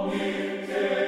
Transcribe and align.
omni 0.00 0.64
te 0.66 0.99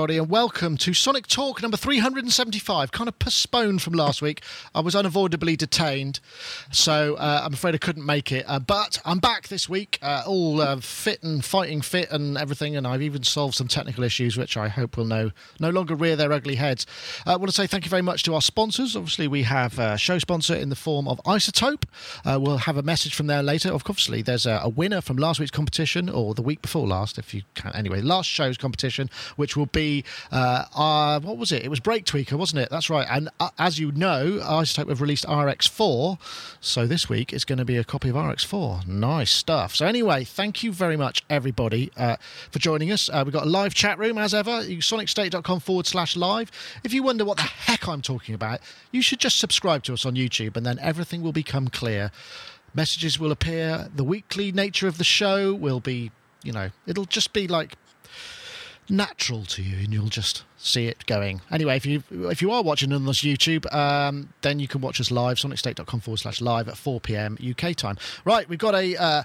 everybody, 0.00 0.16
and 0.16 0.30
welcome 0.30 0.78
to 0.78 0.94
Sonic 0.94 1.26
Talk 1.26 1.60
number 1.60 1.76
375. 1.76 2.90
Kind 2.90 3.06
of 3.06 3.18
postponed 3.18 3.82
from 3.82 3.92
last 3.92 4.22
week. 4.22 4.42
I 4.74 4.80
was 4.80 4.94
unavoidably 4.94 5.56
detained, 5.56 6.20
so 6.72 7.16
uh, 7.16 7.42
I'm 7.44 7.52
afraid 7.52 7.74
I 7.74 7.78
couldn't 7.78 8.06
make 8.06 8.32
it. 8.32 8.46
Uh, 8.48 8.60
but 8.60 8.98
I'm 9.04 9.18
back 9.18 9.48
this 9.48 9.68
week, 9.68 9.98
uh, 10.00 10.22
all 10.26 10.62
uh, 10.62 10.80
fit 10.80 11.22
and 11.22 11.44
fighting 11.44 11.82
fit 11.82 12.10
and 12.10 12.38
everything, 12.38 12.76
and 12.76 12.86
I've 12.86 13.02
even 13.02 13.24
solved 13.24 13.56
some 13.56 13.68
technical 13.68 14.02
issues, 14.02 14.38
which 14.38 14.56
I 14.56 14.68
hope 14.68 14.96
will 14.96 15.04
no, 15.04 15.32
no 15.60 15.68
longer 15.68 15.94
rear 15.94 16.16
their 16.16 16.32
ugly 16.32 16.54
heads. 16.54 16.86
Uh, 17.26 17.32
I 17.32 17.36
want 17.36 17.50
to 17.50 17.54
say 17.54 17.66
thank 17.66 17.84
you 17.84 17.90
very 17.90 18.00
much 18.00 18.22
to 18.22 18.34
our 18.34 18.40
sponsors. 18.40 18.96
Obviously, 18.96 19.28
we 19.28 19.42
have 19.42 19.78
a 19.78 19.98
show 19.98 20.18
sponsor 20.18 20.54
in 20.54 20.70
the 20.70 20.76
form 20.76 21.08
of 21.08 21.20
iZotope. 21.24 21.84
Uh, 22.24 22.40
we'll 22.40 22.56
have 22.56 22.78
a 22.78 22.82
message 22.82 23.14
from 23.14 23.26
there 23.26 23.42
later. 23.42 23.70
Obviously, 23.70 24.22
there's 24.22 24.46
a, 24.46 24.60
a 24.62 24.68
winner 24.70 25.02
from 25.02 25.18
last 25.18 25.40
week's 25.40 25.50
competition, 25.50 26.08
or 26.08 26.32
the 26.32 26.40
week 26.40 26.62
before 26.62 26.88
last, 26.88 27.18
if 27.18 27.34
you 27.34 27.42
can. 27.54 27.76
Anyway, 27.76 28.00
last 28.00 28.30
show's 28.30 28.56
competition, 28.56 29.10
which 29.36 29.58
will 29.58 29.66
be 29.66 29.89
uh, 30.30 30.64
uh, 30.74 31.20
what 31.20 31.36
was 31.36 31.52
it? 31.52 31.64
It 31.64 31.68
was 31.68 31.80
Break 31.80 32.04
Tweaker, 32.04 32.34
wasn't 32.34 32.62
it? 32.62 32.70
That's 32.70 32.88
right. 32.90 33.06
And 33.10 33.28
uh, 33.38 33.50
as 33.58 33.78
you 33.78 33.92
know, 33.92 34.38
iZotope 34.42 34.88
have 34.88 35.00
released 35.00 35.26
RX4, 35.26 36.18
so 36.60 36.86
this 36.86 37.08
week 37.08 37.32
is 37.32 37.44
going 37.44 37.58
to 37.58 37.64
be 37.64 37.76
a 37.76 37.84
copy 37.84 38.08
of 38.08 38.16
RX4. 38.16 38.86
Nice 38.86 39.30
stuff. 39.30 39.74
So 39.74 39.86
anyway, 39.86 40.24
thank 40.24 40.62
you 40.62 40.72
very 40.72 40.96
much, 40.96 41.24
everybody, 41.28 41.90
uh, 41.96 42.16
for 42.50 42.58
joining 42.58 42.90
us. 42.92 43.08
Uh, 43.08 43.22
we've 43.24 43.32
got 43.32 43.44
a 43.44 43.50
live 43.50 43.74
chat 43.74 43.98
room 43.98 44.18
as 44.18 44.34
ever. 44.34 44.62
SonicState.com 44.62 45.60
forward 45.60 45.86
slash 45.86 46.16
live. 46.16 46.50
If 46.84 46.92
you 46.92 47.02
wonder 47.02 47.24
what 47.24 47.36
the 47.36 47.42
heck 47.44 47.88
I'm 47.88 48.02
talking 48.02 48.34
about, 48.34 48.60
you 48.92 49.02
should 49.02 49.20
just 49.20 49.38
subscribe 49.38 49.82
to 49.84 49.92
us 49.92 50.04
on 50.06 50.14
YouTube, 50.14 50.56
and 50.56 50.64
then 50.64 50.78
everything 50.80 51.22
will 51.22 51.32
become 51.32 51.68
clear. 51.68 52.10
Messages 52.74 53.18
will 53.18 53.32
appear. 53.32 53.88
The 53.94 54.04
weekly 54.04 54.52
nature 54.52 54.86
of 54.86 54.98
the 54.98 55.04
show 55.04 55.54
will 55.54 55.80
be, 55.80 56.12
you 56.44 56.52
know, 56.52 56.70
it'll 56.86 57.04
just 57.04 57.32
be 57.32 57.48
like 57.48 57.74
natural 58.90 59.44
to 59.46 59.62
you, 59.62 59.78
and 59.84 59.92
you'll 59.92 60.08
just 60.08 60.44
see 60.56 60.86
it 60.86 61.06
going. 61.06 61.40
Anyway, 61.50 61.76
if 61.76 61.86
you 61.86 62.02
if 62.10 62.42
you 62.42 62.50
are 62.50 62.62
watching 62.62 62.92
on 62.92 63.06
this 63.06 63.20
YouTube, 63.22 63.72
um, 63.74 64.32
then 64.42 64.60
you 64.60 64.68
can 64.68 64.80
watch 64.80 65.00
us 65.00 65.10
live, 65.10 65.38
sonicstate.com 65.38 66.00
forward 66.00 66.18
slash 66.18 66.40
live 66.40 66.68
at 66.68 66.76
4 66.76 67.00
p.m. 67.00 67.38
UK 67.42 67.74
time. 67.74 67.96
Right, 68.24 68.48
we've 68.48 68.58
got 68.58 68.74
a 68.74 68.96
uh, 68.96 69.22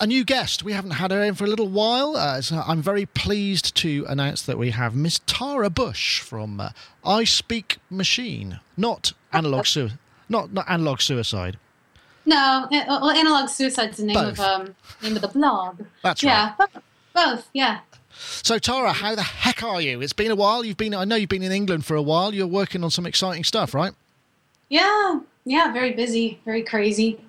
a 0.00 0.06
new 0.06 0.24
guest. 0.24 0.62
We 0.62 0.72
haven't 0.72 0.92
had 0.92 1.10
her 1.10 1.22
in 1.22 1.34
for 1.34 1.44
a 1.44 1.48
little 1.48 1.68
while. 1.68 2.16
Uh, 2.16 2.40
so 2.40 2.62
I'm 2.66 2.82
very 2.82 3.06
pleased 3.06 3.76
to 3.76 4.04
announce 4.08 4.42
that 4.42 4.58
we 4.58 4.70
have 4.70 4.94
Miss 4.94 5.20
Tara 5.26 5.70
Busch 5.70 6.20
from 6.20 6.60
uh, 6.60 6.70
I 7.04 7.24
Speak 7.24 7.78
Machine, 7.90 8.60
not 8.76 9.12
analog 9.32 9.66
su- 9.74 9.90
not 10.28 10.52
not 10.52 10.64
analog 10.68 11.00
suicide. 11.00 11.58
No, 12.26 12.66
well, 12.70 13.10
analog 13.10 13.48
suicide's 13.48 13.96
the 13.96 14.04
name 14.04 14.14
Both. 14.14 14.38
of 14.38 14.40
um 14.40 14.74
name 15.02 15.16
of 15.16 15.22
the 15.22 15.28
blog. 15.28 15.80
That's 16.02 16.22
yeah, 16.22 16.54
right. 16.58 16.68
both, 16.74 16.82
both. 17.14 17.48
Yeah. 17.54 17.80
So 18.18 18.58
Tara, 18.58 18.92
how 18.92 19.14
the 19.14 19.22
heck 19.22 19.62
are 19.62 19.80
you? 19.80 20.00
It's 20.00 20.12
been 20.12 20.30
a 20.30 20.36
while. 20.36 20.64
You've 20.64 20.76
been 20.76 20.94
I 20.94 21.04
know 21.04 21.16
you've 21.16 21.28
been 21.28 21.42
in 21.42 21.52
England 21.52 21.84
for 21.84 21.94
a 21.94 22.02
while. 22.02 22.34
You're 22.34 22.46
working 22.46 22.82
on 22.84 22.90
some 22.90 23.06
exciting 23.06 23.44
stuff, 23.44 23.74
right? 23.74 23.92
Yeah, 24.68 25.20
yeah, 25.44 25.72
very 25.72 25.92
busy, 25.92 26.40
very 26.44 26.62
crazy. 26.62 27.20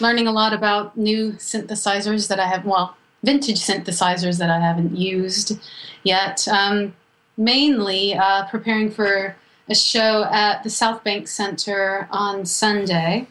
Learning 0.00 0.26
a 0.26 0.32
lot 0.32 0.52
about 0.52 0.96
new 0.96 1.32
synthesizers 1.32 2.28
that 2.28 2.40
I 2.40 2.46
have, 2.46 2.64
well, 2.64 2.96
vintage 3.22 3.60
synthesizers 3.60 4.38
that 4.38 4.50
I 4.50 4.58
haven't 4.58 4.96
used 4.96 5.58
yet. 6.02 6.46
Um, 6.48 6.94
mainly 7.36 8.14
uh, 8.14 8.46
preparing 8.46 8.90
for 8.90 9.36
a 9.68 9.74
show 9.74 10.24
at 10.30 10.62
the 10.62 10.70
South 10.70 11.04
Bank 11.04 11.28
Center 11.28 12.08
on 12.10 12.44
Sunday. 12.46 13.26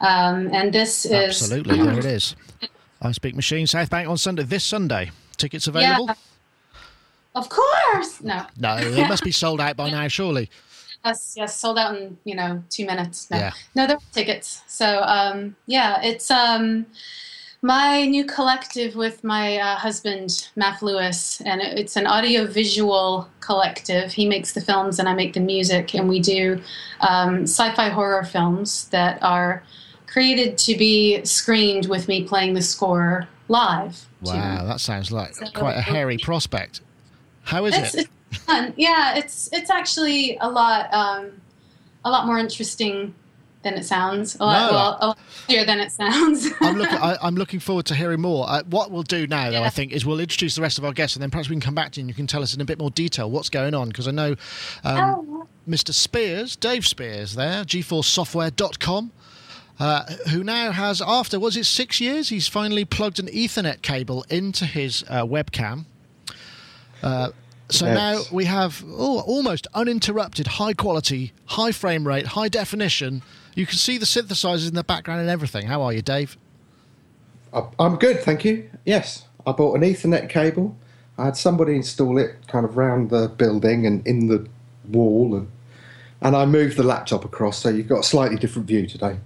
Um, 0.00 0.50
and 0.52 0.72
this 0.72 1.04
is. 1.04 1.12
Absolutely, 1.12 1.82
there 1.82 1.98
it 1.98 2.04
is. 2.04 2.36
I 3.00 3.12
Speak 3.12 3.34
Machine, 3.34 3.66
South 3.66 3.90
Bank 3.90 4.08
on 4.08 4.16
Sunday, 4.16 4.44
this 4.44 4.64
Sunday. 4.64 5.10
Tickets 5.36 5.66
available? 5.66 6.06
Yeah. 6.06 6.14
Of 7.34 7.48
course! 7.48 8.20
No. 8.22 8.46
No, 8.58 8.76
it 8.76 9.08
must 9.08 9.24
be 9.24 9.32
sold 9.42 9.60
out 9.60 9.76
by 9.76 9.90
now, 9.90 10.08
surely. 10.08 10.50
Yes, 11.04 11.34
yes, 11.36 11.56
sold 11.56 11.78
out 11.78 11.96
in 11.96 12.16
you 12.24 12.34
know 12.34 12.62
two 12.70 12.86
minutes. 12.86 13.30
No, 13.30 13.36
Yeah. 13.38 13.52
no, 13.74 13.86
there 13.86 13.96
are 13.96 14.00
tickets. 14.12 14.62
So 14.66 15.02
um, 15.02 15.56
yeah, 15.66 16.00
it's 16.02 16.30
um, 16.30 16.86
my 17.60 18.06
new 18.06 18.24
collective 18.24 18.94
with 18.94 19.22
my 19.24 19.56
uh, 19.58 19.76
husband 19.76 20.48
Maf 20.56 20.80
Lewis, 20.80 21.42
and 21.44 21.60
it's 21.60 21.96
an 21.96 22.06
audio-visual 22.06 23.28
collective. 23.40 24.12
He 24.12 24.26
makes 24.26 24.52
the 24.52 24.60
films, 24.60 24.98
and 24.98 25.08
I 25.08 25.14
make 25.14 25.32
the 25.34 25.40
music, 25.40 25.94
and 25.94 26.08
we 26.08 26.20
do 26.20 26.60
um, 27.00 27.42
sci-fi 27.42 27.88
horror 27.88 28.24
films 28.24 28.88
that 28.88 29.22
are 29.22 29.62
created 30.06 30.56
to 30.58 30.76
be 30.76 31.24
screened 31.24 31.86
with 31.86 32.06
me 32.06 32.22
playing 32.24 32.54
the 32.54 32.62
score 32.62 33.28
live. 33.48 34.06
Wow, 34.22 34.64
that 34.66 34.80
sounds 34.80 35.10
like 35.10 35.34
So- 35.34 35.46
quite 35.54 35.76
a 35.76 35.82
hairy 35.82 36.16
prospect. 36.22 36.80
How 37.44 37.64
is 37.66 37.76
it's, 37.76 37.94
it? 37.94 38.08
it's 38.30 38.38
fun. 38.44 38.74
Yeah, 38.76 39.16
it's 39.16 39.48
it's 39.52 39.70
actually 39.70 40.36
a 40.40 40.50
lot 40.50 40.92
um, 40.92 41.40
a 42.04 42.10
lot 42.10 42.26
more 42.26 42.38
interesting 42.38 43.14
than 43.62 43.74
it 43.74 43.84
sounds. 43.84 44.34
A 44.36 44.44
lot, 44.44 44.66
No. 44.70 44.72
well, 44.76 44.98
a 45.00 45.06
lot 45.08 45.18
easier 45.48 45.64
than 45.64 45.80
it 45.80 45.90
sounds. 45.90 46.48
I'm 46.60 46.76
looking. 46.76 46.98
I, 47.00 47.16
I'm 47.22 47.34
looking 47.34 47.60
forward 47.60 47.86
to 47.86 47.94
hearing 47.94 48.20
more. 48.20 48.44
Uh, 48.48 48.62
what 48.68 48.90
we'll 48.90 49.02
do 49.04 49.26
now, 49.26 49.50
though, 49.50 49.62
I 49.62 49.70
think, 49.70 49.92
is 49.92 50.04
we'll 50.04 50.20
introduce 50.20 50.54
the 50.54 50.60
rest 50.62 50.76
of 50.78 50.84
our 50.84 50.92
guests, 50.92 51.16
and 51.16 51.22
then 51.22 51.30
perhaps 51.30 51.48
we 51.48 51.54
can 51.54 51.62
come 51.62 51.74
back 51.74 51.92
to 51.92 52.00
you 52.00 52.02
and 52.02 52.08
you 52.10 52.14
can 52.14 52.26
tell 52.26 52.42
us 52.42 52.54
in 52.54 52.60
a 52.60 52.64
bit 52.66 52.78
more 52.78 52.90
detail 52.90 53.30
what's 53.30 53.48
going 53.48 53.72
on. 53.74 53.88
Because 53.88 54.06
I 54.06 54.10
know 54.10 54.32
um, 54.84 54.98
Oh, 54.98 55.48
Mr. 55.68 55.94
Spiers, 55.94 56.56
Dave 56.56 56.86
Spiers, 56.86 57.34
there, 57.36 57.64
GForceSoftware.com, 57.64 59.12
uh, 59.80 60.04
who 60.30 60.44
now 60.44 60.70
has, 60.72 61.00
after 61.00 61.40
was 61.40 61.56
it 61.56 61.64
six 61.64 62.00
years, 62.00 62.28
he's 62.28 62.46
finally 62.46 62.84
plugged 62.84 63.18
an 63.18 63.26
Ethernet 63.28 63.80
cable 63.82 64.24
into 64.28 64.66
his 64.66 65.04
uh, 65.08 65.24
webcam. 65.24 65.86
Uh, 67.04 67.30
so 67.68 67.86
Yes. 67.86 67.96
now 67.96 68.22
we 68.34 68.46
have 68.46 68.82
oh, 68.88 69.20
almost 69.20 69.66
uninterrupted, 69.74 70.46
high 70.46 70.72
quality, 70.72 71.32
high 71.46 71.70
frame 71.72 72.06
rate, 72.08 72.26
high 72.28 72.48
definition. 72.48 73.22
You 73.54 73.66
can 73.66 73.76
see 73.76 73.98
the 73.98 74.06
synthesizers 74.06 74.66
in 74.68 74.74
the 74.74 74.82
background 74.84 75.20
and 75.20 75.28
everything. 75.30 75.66
How 75.66 75.82
are 75.82 75.92
you, 75.92 76.00
Dave? 76.02 76.36
I- 77.52 77.68
I'm 77.78 77.96
good, 77.96 78.20
thank 78.22 78.44
you. 78.44 78.70
Yes, 78.86 79.24
I 79.46 79.52
bought 79.52 79.76
an 79.76 79.82
Ethernet 79.82 80.28
cable. 80.30 80.76
I 81.18 81.26
had 81.26 81.36
somebody 81.36 81.76
install 81.76 82.18
it 82.18 82.36
kind 82.48 82.64
of 82.64 82.76
round 82.76 83.10
the 83.10 83.28
building 83.28 83.86
and 83.86 84.04
in 84.06 84.28
the 84.28 84.46
wall, 84.88 85.34
and 85.36 85.48
and 86.22 86.34
I 86.34 86.46
moved 86.46 86.76
the 86.78 86.82
laptop 86.84 87.24
across, 87.24 87.58
so 87.58 87.68
you've 87.68 87.88
got 87.88 88.00
a 88.00 88.02
slightly 88.02 88.36
different 88.38 88.66
view 88.66 88.86
today. 88.86 89.18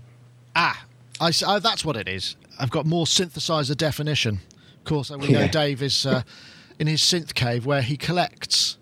Ah, 0.56 0.84
I, 1.21 1.28
s- 1.28 1.45
oh, 1.47 1.60
that's 1.60 1.84
what 1.84 1.97
it 1.97 2.09
is. 2.09 2.34
I've 2.59 2.71
got 2.71 2.87
more 2.87 3.06
synthesizer 3.06 3.77
definition. 3.77 4.41
Of 4.78 4.84
course, 4.84 5.10
we 5.10 5.28
know 5.28 5.41
Yeah. 5.41 5.47
Dave 5.49 5.81
is 5.83 6.05
uh, 6.05 6.22
in 6.78 6.87
his 6.87 7.00
synth 7.00 7.34
cave 7.34 7.66
where 7.66 7.83
he 7.83 7.97
collects. 7.97 8.77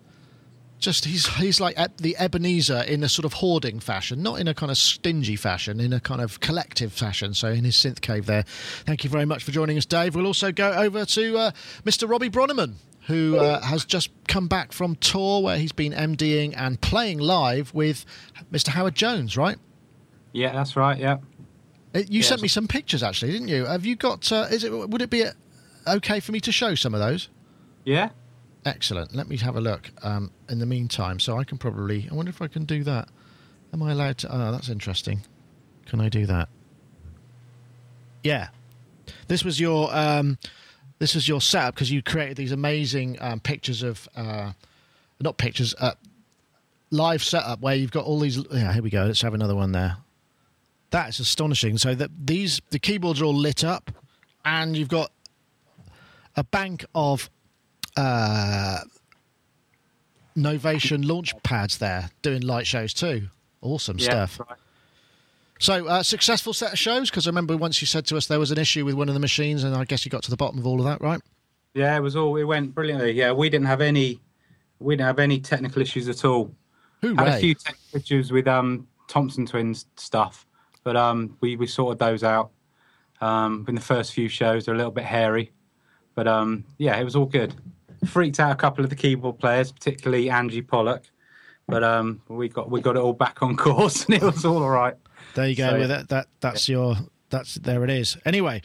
Just 0.79 1.07
he's 1.07 1.27
he's 1.37 1.59
like 1.59 1.75
the 1.97 2.17
Ebenezer 2.19 2.83
in 2.83 3.03
a 3.03 3.09
sort 3.09 3.25
of 3.25 3.35
hoarding 3.35 3.81
fashion, 3.81 4.23
not 4.23 4.39
in 4.39 4.47
a 4.47 4.53
kind 4.55 4.71
of 4.71 4.77
stingy 4.77 5.35
fashion, 5.35 5.81
in 5.81 5.93
a 5.93 6.01
kind 6.01 6.21
of 6.21 6.39
collective 6.41 6.93
fashion. 6.93 7.33
So 7.33 7.49
in 7.49 7.65
his 7.65 7.75
synth 7.77 8.03
cave 8.03 8.27
there. 8.27 8.45
Thank 8.85 9.03
you 9.03 9.09
very 9.11 9.25
much 9.25 9.43
for 9.43 9.53
joining 9.53 9.79
us, 9.79 9.87
Dave. 9.87 10.15
We'll 10.15 10.27
also 10.27 10.53
go 10.53 10.73
over 10.73 11.07
to 11.07 11.39
uh, 11.39 11.51
Mr. 11.85 12.09
Robbie 12.09 12.29
Bronnimann, 12.29 12.75
who 13.07 13.39
uh, 13.39 13.63
has 13.63 13.87
just 13.87 14.11
come 14.29 14.49
back 14.49 14.73
from 14.73 14.97
tour 14.97 15.43
where 15.43 15.57
he's 15.57 15.73
been 15.73 15.93
MDing 15.93 16.55
and 16.57 16.79
playing 16.81 17.21
live 17.21 17.73
with 17.73 18.05
Mr. 18.53 18.69
Howard 18.69 18.95
Jones, 18.95 19.37
right? 19.37 19.57
Yeah, 20.33 20.53
that's 20.53 20.77
right. 20.77 20.99
Yeah. 20.99 21.19
Uh, 21.95 22.01
You 22.01 22.21
Yeah, 22.21 22.27
sent 22.27 22.43
me 22.43 22.49
some 22.49 22.69
pictures, 22.69 23.03
actually, 23.03 23.33
didn't 23.33 23.49
you? 23.49 23.65
Have 23.65 23.87
you 23.87 23.97
got? 23.97 24.31
Uh, 24.31 24.47
is 24.51 24.63
it? 24.63 24.71
Would 24.71 25.01
it 25.01 25.09
be 25.09 25.25
uh, 25.25 25.33
okay 25.87 26.21
for 26.21 26.33
me 26.33 26.41
to 26.41 26.53
show 26.53 26.75
some 26.75 26.93
of 26.93 27.01
those? 27.01 27.31
Yeah. 27.87 28.11
Excellent. 28.67 29.15
Let 29.15 29.29
me 29.29 29.37
have 29.39 29.57
a 29.57 29.61
look. 29.61 29.91
Um, 30.03 30.33
in 30.51 30.59
the 30.59 30.67
meantime, 30.67 31.21
so 31.21 31.39
I 31.39 31.45
can 31.45 31.57
probably. 31.57 32.09
I 32.11 32.15
wonder 32.15 32.31
if 32.31 32.43
I 32.43 32.49
can 32.49 32.65
do 32.65 32.83
that. 32.85 33.09
Am 33.73 33.83
I 33.83 33.93
allowed 33.93 34.19
to? 34.19 34.35
Oh, 34.35 34.53
that's 34.53 34.69
interesting. 34.69 35.23
Can 35.87 36.01
I 36.01 36.09
do 36.09 36.27
that? 36.27 36.49
Yeah. 38.25 38.49
This 39.29 39.45
was 39.45 39.61
your. 39.61 39.95
Um, 39.97 40.37
this 40.99 41.15
was 41.15 41.29
your 41.29 41.41
setup 41.41 41.75
because 41.75 41.91
you 41.91 42.03
created 42.03 42.37
these 42.37 42.53
amazing 42.53 43.17
um, 43.21 43.41
pictures 43.41 43.83
of. 43.83 44.09
Uh, 44.17 44.53
not 45.21 45.39
pictures. 45.39 45.75
Uh, 45.79 45.93
live 46.91 47.23
setup 47.23 47.61
where 47.61 47.77
you've 47.77 47.93
got 47.93 48.05
all 48.05 48.19
these. 48.19 48.45
Yeah, 48.51 48.73
here 48.73 48.83
we 48.83 48.91
go. 48.91 49.05
Let's 49.05 49.23
have 49.23 49.35
another 49.35 49.55
one 49.55 49.71
there. 49.71 49.99
That 50.91 51.09
is 51.09 51.21
astonishing. 51.21 51.79
So 51.79 51.95
that 51.95 52.11
these 52.21 52.61
the 52.71 52.81
keyboards 52.81 53.21
are 53.21 53.27
all 53.27 53.35
lit 53.35 53.63
up, 53.63 53.93
and 54.45 54.77
you've 54.77 54.89
got 54.89 55.13
a 56.35 56.43
bank 56.43 56.85
of 56.97 57.31
uh, 57.97 58.79
Novation 60.37 61.07
launch 61.07 61.35
pads 61.43 61.79
there 61.79 62.11
doing 62.23 62.43
light 62.43 62.67
shows 62.67 62.93
too. 62.93 63.29
Awesome 63.63 63.97
Yeah. 63.99 64.27
stuff. 64.27 64.41
right. 64.41 64.59
So 65.59 65.87
uh, 65.89 66.03
successful 66.03 66.53
set 66.53 66.73
of 66.75 66.79
shows 66.79 67.09
because 67.09 67.27
I 67.27 67.31
remember 67.31 67.57
once 67.57 67.81
you 67.81 67.87
said 67.87 68.05
to 68.07 68.17
us 68.19 68.27
there 68.27 68.39
was 68.39 68.51
an 68.51 68.59
issue 68.59 68.85
with 68.85 68.95
one 68.95 69.09
of 69.09 69.15
the 69.15 69.21
machines, 69.21 69.65
and 69.65 69.75
I 69.75 69.85
guess 69.85 70.05
you 70.05 70.11
got 70.11 70.23
to 70.25 70.31
the 70.31 70.37
bottom 70.37 70.59
of 70.59 70.67
all 70.67 70.79
of 70.79 70.85
that, 70.85 71.01
right? 71.01 71.21
Yeah, 71.73 71.97
it 71.97 72.01
was 72.01 72.15
all. 72.17 72.37
It 72.37 72.45
went 72.45 72.75
brilliantly. 72.75 73.13
Yeah, 73.13 73.33
we 73.33 73.49
didn't 73.49 73.67
have 73.67 73.81
any 73.81 74.21
We 74.79 74.95
didn't 74.97 75.07
have 75.07 75.19
any 75.19 75.41
technical 75.41 75.81
issues 75.81 76.09
at 76.11 76.23
all. 76.27 76.55
Had 77.03 77.29
a 77.29 77.39
few 77.39 77.55
technical 77.55 77.99
issues 78.01 78.31
with 78.31 78.47
um, 78.47 78.87
Thompson 79.09 79.47
Twins 79.47 79.87
stuff, 79.97 80.47
but 80.85 80.97
um, 80.97 81.37
we, 81.41 81.57
we 81.57 81.67
sorted 81.67 81.99
those 81.99 82.23
out. 82.23 82.51
Um, 83.23 83.65
in 83.69 83.75
the 83.75 83.81
first 83.81 84.13
few 84.13 84.29
shows, 84.29 84.67
they're 84.67 84.75
a 84.75 84.77
little 84.77 84.93
bit 84.93 85.05
hairy, 85.05 85.53
but 86.15 86.29
um, 86.29 86.65
yeah, 86.77 86.97
it 86.99 87.05
was 87.05 87.17
all 87.17 87.25
good. 87.25 87.55
Freaked 88.07 88.41
out 88.41 88.53
a 88.53 88.57
couple 88.57 88.85
of 88.85 88.91
the 88.91 88.97
keyboard 88.97 89.39
players, 89.39 89.73
particularly 89.73 90.31
Angie 90.31 90.63
Pollock, 90.63 91.05
but 91.67 91.83
um, 91.85 92.21
we 92.29 92.49
got 92.49 92.71
we 92.71 92.81
got 92.81 92.97
it 92.97 93.01
all 93.01 93.13
back 93.13 93.43
on 93.43 93.57
course, 93.67 94.05
and 94.07 94.15
it 94.15 94.23
was 94.23 94.45
all 94.45 94.63
all 94.63 94.71
right. 94.71 94.95
There 95.35 95.49
you 95.49 95.57
go. 95.57 95.71
So- 95.71 95.79
with 95.79 95.89
that, 95.89 96.09
that 96.09 96.27
that's 96.41 96.69
your 96.69 96.97
that's 97.31 97.57
there 97.57 97.83
it 97.85 97.91
is. 97.91 98.17
Anyway, 98.25 98.63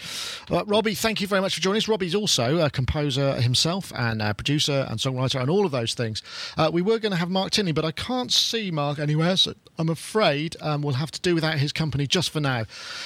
uh, 0.50 0.64
Robbie, 0.66 0.94
thank 0.94 1.20
you 1.20 1.28
very 1.28 1.42
much 1.42 1.56
for 1.56 1.62
joining 1.62 1.78
us. 1.78 1.88
Robbie's 1.88 2.14
also 2.16 2.60
a 2.60 2.70
composer 2.70 3.42
himself 3.42 3.92
and 3.96 4.22
a 4.22 4.34
producer 4.34 4.86
and 4.90 5.00
songwriter 5.00 5.42
and 5.42 5.50
all 5.50 5.66
of 5.66 5.72
those 5.72 5.94
things. 5.94 6.22
Uh, 6.58 6.70
we 6.72 6.82
were 6.82 7.00
going 7.00 7.12
to 7.12 7.18
have 7.18 7.30
Mark 7.30 7.52
Tinley, 7.52 7.72
but 7.72 7.86
I 7.86 7.92
can't 7.92 8.32
see 8.32 8.70
Mark 8.72 9.00
anywhere, 9.00 9.36
so 9.36 9.54
I'm 9.78 9.90
afraid 9.90 10.56
um, 10.62 10.82
we'll 10.84 10.94
have 10.94 11.12
to 11.12 11.22
do 11.22 11.34
without 11.34 11.58
his 11.58 11.72
company 11.74 12.06
just 12.06 12.30
for 12.30 12.40
now. 12.40 12.66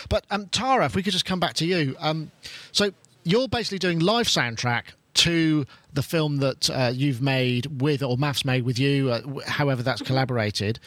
But 0.10 0.26
um, 0.30 0.48
Tara, 0.48 0.86
if 0.86 0.96
we 0.96 1.04
could 1.04 1.14
just 1.14 1.26
come 1.26 1.40
back 1.40 1.54
to 1.56 1.66
you. 1.66 1.96
Um, 2.00 2.32
so 2.72 2.92
you're 3.24 3.48
basically 3.48 3.80
doing 3.80 4.00
live 4.00 4.28
soundtrack 4.28 4.84
to 5.16 5.66
the 5.94 6.02
film 6.04 6.38
that 6.38 6.70
uh, 6.70 6.92
you've 6.94 7.22
made 7.22 7.82
with, 7.82 8.04
or 8.04 8.18
Maf's 8.18 8.46
made 8.46 8.64
with 8.64 8.78
you, 8.80 9.10
uh, 9.12 9.22
however 9.48 9.82
that's 9.84 10.02
collaborated. 10.02 10.80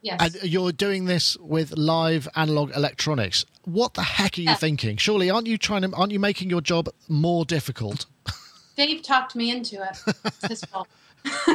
Yes. 0.00 0.20
And 0.20 0.50
you're 0.50 0.72
doing 0.72 1.06
this 1.06 1.36
with 1.38 1.76
live 1.76 2.28
analog 2.36 2.70
electronics. 2.76 3.44
What 3.64 3.94
the 3.94 4.02
heck 4.02 4.38
are 4.38 4.40
you 4.40 4.48
Yeah. 4.50 4.54
thinking? 4.54 4.96
Surely, 4.96 5.28
aren't 5.28 5.46
you 5.48 5.58
trying 5.58 5.82
to? 5.82 5.92
Aren't 5.92 6.12
you 6.12 6.20
making 6.20 6.50
your 6.50 6.60
job 6.60 6.88
more 7.08 7.44
difficult? 7.44 8.06
Dave 8.76 9.02
talked 9.02 9.34
me 9.34 9.50
into 9.50 9.82
it. 9.82 10.14
It's 10.24 10.46
his 10.48 10.64
fault. 10.64 10.86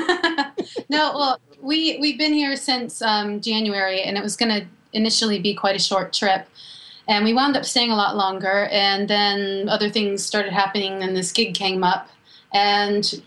no, 0.90 1.14
well, 1.16 1.40
we 1.62 1.98
we've 2.00 2.18
been 2.18 2.34
here 2.34 2.56
since 2.58 3.02
um, 3.02 3.40
January, 3.40 4.02
and 4.02 4.18
it 4.18 4.24
was 4.24 4.36
going 4.36 4.50
to 4.52 4.68
initially 4.92 5.40
be 5.40 5.54
quite 5.54 5.76
a 5.76 5.80
short 5.80 6.12
trip, 6.14 6.46
and 7.08 7.26
we 7.26 7.34
wound 7.34 7.58
up 7.58 7.66
staying 7.66 7.92
a 7.92 7.96
lot 7.96 8.16
longer. 8.16 8.68
And 8.72 9.08
then 9.08 9.70
other 9.70 9.90
things 9.90 10.26
started 10.26 10.54
happening, 10.54 11.04
and 11.04 11.16
this 11.16 11.32
gig 11.32 11.54
came 11.54 11.84
up, 11.84 12.10
and 12.54 13.22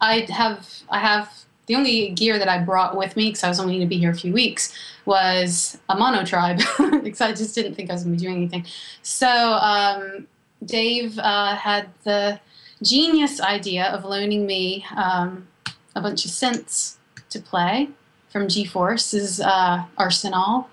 I 0.00 0.26
have 0.30 0.68
I 0.90 0.98
have 0.98 1.44
the 1.66 1.76
only 1.76 2.10
gear 2.10 2.38
that 2.38 2.48
I 2.48 2.58
brought 2.58 2.96
with 2.96 3.16
me 3.16 3.28
because 3.28 3.44
I 3.44 3.48
was 3.48 3.58
only 3.58 3.74
going 3.74 3.88
to 3.88 3.94
be 3.94 3.98
here 3.98 4.10
a 4.10 4.14
few 4.14 4.32
weeks 4.32 4.74
was 5.06 5.78
a 5.88 5.96
monotribe 5.96 6.58
because 7.02 7.20
I 7.20 7.32
just 7.32 7.54
didn't 7.54 7.74
think 7.74 7.90
I 7.90 7.94
was 7.94 8.04
going 8.04 8.16
to 8.16 8.20
be 8.20 8.26
doing 8.26 8.36
anything. 8.36 8.66
So 9.02 9.28
um, 9.28 10.26
Dave 10.64 11.18
uh, 11.18 11.56
had 11.56 11.88
the 12.04 12.40
genius 12.82 13.40
idea 13.40 13.86
of 13.86 14.04
loaning 14.04 14.46
me 14.46 14.84
um, 14.96 15.46
a 15.94 16.00
bunch 16.00 16.24
of 16.24 16.30
synths 16.30 16.96
to 17.30 17.40
play 17.40 17.88
from 18.30 18.46
GForce's 18.48 19.40
uh, 19.40 19.84
Arsenal, 19.96 20.68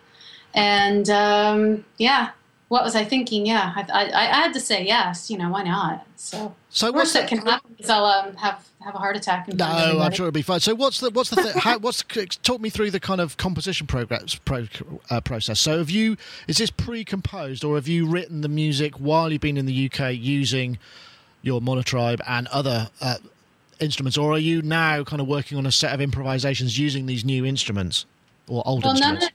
and 0.54 1.10
um, 1.10 1.86
yeah. 1.98 2.32
What 2.72 2.86
was 2.86 2.96
I 2.96 3.04
thinking? 3.04 3.46
Yeah, 3.46 3.74
I, 3.76 3.82
I, 3.92 4.04
I 4.14 4.26
had 4.44 4.54
to 4.54 4.60
say 4.62 4.86
yes. 4.86 5.30
You 5.30 5.38
know, 5.38 5.50
why 5.50 5.64
not? 5.64 6.08
So 6.16 6.56
So 6.70 6.86
worst 6.86 6.96
what's 6.96 7.14
that 7.14 7.28
can 7.28 7.40
happen 7.40 7.76
is 7.78 7.90
I'll 7.90 8.06
um, 8.06 8.34
have 8.38 8.66
have 8.80 8.96
a 8.96 8.98
heart 8.98 9.18
attack. 9.18 9.50
And 9.50 9.58
No, 9.58 9.66
I'm 9.66 10.14
sure 10.14 10.28
it'll 10.28 10.32
be 10.32 10.42
fine. 10.42 10.62
So 10.62 10.74
what's 10.74 11.02
the 11.02 11.10
what's 11.10 11.32
the 11.32 11.42
th- 11.42 11.56
how, 11.56 11.80
what's 11.80 12.02
talk 12.44 12.62
me 12.62 12.70
through 12.70 12.92
the 12.92 13.02
kind 13.02 13.20
of 13.20 13.36
composition 13.36 13.88
progress 13.88 14.36
pro, 14.36 14.68
uh, 15.10 15.20
process. 15.20 15.60
So 15.60 15.80
have 15.80 15.90
you 15.90 16.16
is 16.48 16.60
this 16.60 16.72
pre-composed 16.72 17.66
or 17.66 17.76
have 17.76 17.90
you 17.90 18.06
written 18.06 18.40
the 18.40 18.48
music 18.48 18.96
while 18.96 19.34
you've 19.34 19.42
been 19.42 19.58
in 19.58 19.66
the 19.66 19.92
UK 19.92 20.14
using 20.14 20.80
your 21.42 21.60
monotribe 21.60 22.22
and 22.26 22.48
other 22.48 22.90
uh, 23.02 23.18
instruments, 23.82 24.18
or 24.18 24.32
are 24.32 24.40
you 24.40 24.62
now 24.62 25.04
kind 25.04 25.22
of 25.22 25.28
working 25.28 25.58
on 25.58 25.66
a 25.66 25.74
set 25.74 25.94
of 25.94 26.00
improvisations 26.00 26.80
using 26.80 27.06
these 27.06 27.26
new 27.26 27.46
instruments 27.46 28.06
or 28.48 28.64
old 28.66 28.86
Well, 28.86 28.94
instruments? 28.94 29.28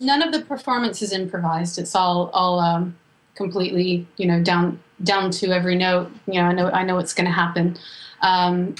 None 0.00 0.22
of 0.22 0.32
the 0.32 0.40
performance 0.40 1.02
is 1.02 1.12
improvised. 1.12 1.78
It's 1.78 1.94
all 1.94 2.30
all 2.32 2.58
um, 2.60 2.96
completely, 3.34 4.06
you 4.16 4.26
know, 4.26 4.42
down 4.42 4.80
down 5.02 5.30
to 5.32 5.52
every 5.52 5.76
note. 5.76 6.10
You 6.26 6.34
know, 6.34 6.48
I 6.48 6.52
know 6.52 6.70
I 6.70 6.82
know 6.84 6.96
what's 6.96 7.14
going 7.14 7.26
to 7.26 7.32
happen. 7.32 7.76
Um, 8.22 8.74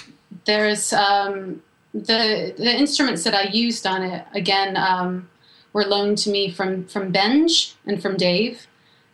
there's 0.44 0.92
um, 0.92 1.62
the 1.94 2.54
the 2.56 2.74
instruments 2.74 3.24
that 3.24 3.34
I 3.34 3.44
used 3.44 3.86
on 3.86 4.02
it 4.02 4.24
again 4.34 4.76
um, 4.76 5.28
were 5.72 5.84
loaned 5.84 6.18
to 6.18 6.30
me 6.30 6.50
from 6.50 6.86
from 6.86 7.12
Benj 7.12 7.74
and 7.86 8.00
from 8.00 8.16
Dave. 8.16 8.66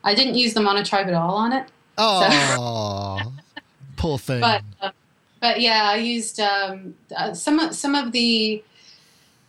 I 0.05 0.15
didn't 0.15 0.35
use 0.35 0.55
the 0.55 0.61
monotribe 0.61 1.07
at 1.07 1.15
all 1.15 1.37
on 1.37 1.53
it. 1.53 1.67
Oh, 1.99 3.33
poor 3.97 4.19
thing. 4.19 4.41
but 4.41 4.63
uh, 4.81 4.91
but 5.41 5.61
yeah, 5.61 5.91
I 5.91 5.97
used 5.97 6.41
um, 6.41 6.95
uh, 7.17 7.35
some 7.35 7.73
some 7.73 7.95
of 7.95 8.13
the 8.13 8.63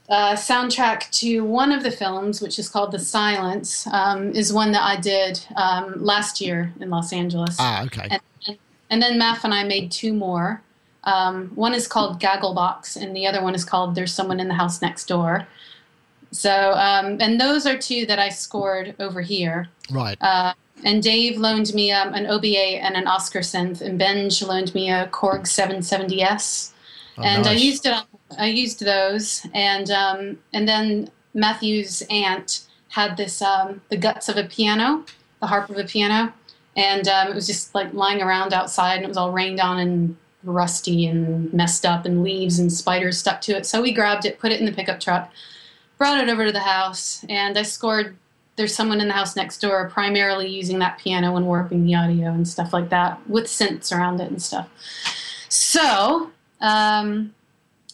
uh, 0.09 0.33
soundtrack 0.35 1.09
to 1.11 1.44
one 1.44 1.71
of 1.71 1.83
the 1.83 1.91
films, 1.91 2.41
which 2.41 2.59
is 2.59 2.67
called 2.67 2.91
The 2.91 3.00
Silence, 3.00 3.88
um, 3.88 4.31
is 4.33 4.51
one 4.51 4.71
that 4.73 4.83
I 4.83 5.00
did 5.00 5.45
um, 5.55 6.03
last 6.03 6.41
year 6.41 6.73
in 6.79 6.89
Los 6.89 7.13
Angeles. 7.13 7.55
ah, 7.59 7.83
okay. 7.85 8.07
And, 8.09 8.57
and, 8.89 9.01
then 9.01 9.19
Maf 9.19 9.44
and 9.44 9.53
I 9.53 9.63
made 9.63 9.91
two 9.91 10.13
more. 10.13 10.61
Um, 11.05 11.51
one 11.55 11.73
is 11.73 11.88
called 11.88 12.21
Gagglebox, 12.21 13.01
and 13.01 13.15
the 13.15 13.27
other 13.27 13.41
one 13.41 13.55
is 13.55 13.63
called 13.63 13.95
There's 13.95 14.13
Someone 14.13 14.39
in 14.39 14.47
the 14.47 14.53
House 14.53 14.81
Next 14.81 15.07
Door. 15.07 15.47
So, 16.31 16.73
um, 16.73 17.17
and 17.21 17.39
those 17.39 17.65
are 17.65 17.77
two 17.77 18.06
that 18.07 18.19
I 18.19 18.29
scored 18.29 18.95
over 18.99 19.21
here. 19.21 19.67
Right. 19.91 20.17
Uh, 20.19 20.53
and 20.83 21.01
Dave 21.01 21.38
loaned 21.38 21.73
me 21.73 21.91
um, 21.91 22.13
an 22.13 22.25
OB-8 22.25 22.81
and 22.81 22.95
an 22.95 23.07
Oscar 23.07 23.39
synth, 23.39 23.79
and 23.81 23.97
Benj 23.97 24.41
loaned 24.41 24.73
me 24.73 24.89
a 24.89 25.07
Korg 25.07 25.44
770S, 25.44 26.73
Oh, 27.17 27.23
and 27.23 27.45
I 27.45 27.53
used 27.53 27.85
it. 27.85 27.94
On, 27.94 28.03
I 28.38 28.47
used 28.47 28.83
those, 28.83 29.45
and 29.53 29.89
um, 29.91 30.39
and 30.53 30.68
then 30.68 31.09
Matthew's 31.33 32.03
aunt 32.09 32.68
had 32.89 33.18
this 33.18 33.41
um, 33.41 33.81
the 33.89 33.97
guts 33.97 34.30
of 34.30 34.38
a 34.38 34.44
piano, 34.44 35.06
the 35.39 35.47
harp 35.47 35.69
of 35.69 35.77
a 35.77 35.83
piano, 35.83 36.33
and 36.75 37.07
um, 37.07 37.30
it 37.30 37.35
was 37.35 37.47
just 37.47 37.74
like 37.74 37.94
lying 37.94 38.21
around 38.21 38.53
outside, 38.53 38.95
and 38.95 39.06
it 39.06 39.07
was 39.07 39.18
all 39.18 39.31
rained 39.31 39.59
on 39.59 39.80
and 39.80 40.18
rusty 40.44 41.07
and 41.07 41.53
messed 41.53 41.85
up, 41.85 42.06
and 42.06 42.24
leaves 42.24 42.59
and 42.59 42.71
spiders 42.71 43.18
stuck 43.18 43.41
to 43.41 43.56
it. 43.56 43.65
So 43.65 43.81
we 43.81 43.94
grabbed 43.94 44.25
it, 44.25 44.39
put 44.39 44.51
it 44.51 44.59
in 44.59 44.65
the 44.65 44.74
pickup 44.74 45.00
truck, 45.00 45.31
brought 45.97 46.21
it 46.21 46.30
over 46.30 46.45
to 46.45 46.51
the 46.51 46.59
house, 46.59 47.25
and 47.30 47.57
I 47.57 47.63
scored 47.63 48.15
there's 48.56 48.75
someone 48.75 49.01
in 49.01 49.07
the 49.07 49.13
house 49.13 49.35
next 49.35 49.59
door 49.59 49.89
primarily 49.89 50.47
using 50.47 50.80
that 50.80 51.00
piano 51.00 51.35
and 51.35 51.45
warping 51.47 51.85
the 51.85 51.95
audio 51.95 52.27
and 52.27 52.47
stuff 52.47 52.71
like 52.71 52.89
that 52.89 53.19
with 53.27 53.45
synths 53.45 53.91
around 53.91 54.21
it 54.21 54.30
and 54.30 54.41
stuff 54.41 54.69
so 55.49 56.30
um, 56.61 57.33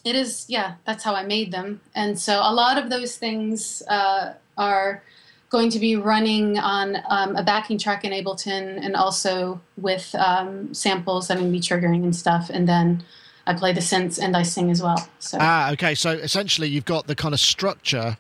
it 0.06 0.16
is 0.16 0.46
yeah 0.48 0.76
that's 0.86 1.04
how 1.04 1.14
i 1.14 1.24
made 1.24 1.52
them 1.52 1.80
and 1.96 2.18
so 2.20 2.40
a 2.42 2.54
lot 2.54 2.78
of 2.78 2.90
those 2.90 3.18
things 3.18 3.82
uh, 3.90 4.34
are 4.58 5.04
going 5.50 5.70
to 5.72 5.80
be 5.80 5.96
running 5.96 6.58
on 6.60 6.98
um, 7.10 7.36
a 7.36 7.44
backing 7.44 7.78
track 7.78 8.06
in 8.06 8.12
ableton 8.12 8.80
and 8.84 8.96
also 8.96 9.60
with 9.78 10.14
um, 10.16 10.74
samples 10.74 11.28
that 11.28 11.34
i'm 11.38 11.42
going 11.44 11.52
to 11.52 11.58
be 11.58 11.62
triggering 11.62 12.04
and 12.04 12.16
stuff 12.16 12.50
and 12.50 12.68
then 12.68 13.04
i 13.48 13.54
play 13.54 13.74
the 13.74 13.82
synths 13.82 14.20
and 14.22 14.38
i 14.38 14.44
sing 14.44 14.70
as 14.72 14.82
well 14.82 15.08
so 15.20 15.38
Ah, 15.42 15.72
okay. 15.72 15.96
So 15.96 16.12
essentially, 16.12 16.68
you've 16.70 16.86
got 16.86 17.08
the 17.08 17.16
kind 17.16 17.34
of 17.34 17.40
structure 17.40 18.18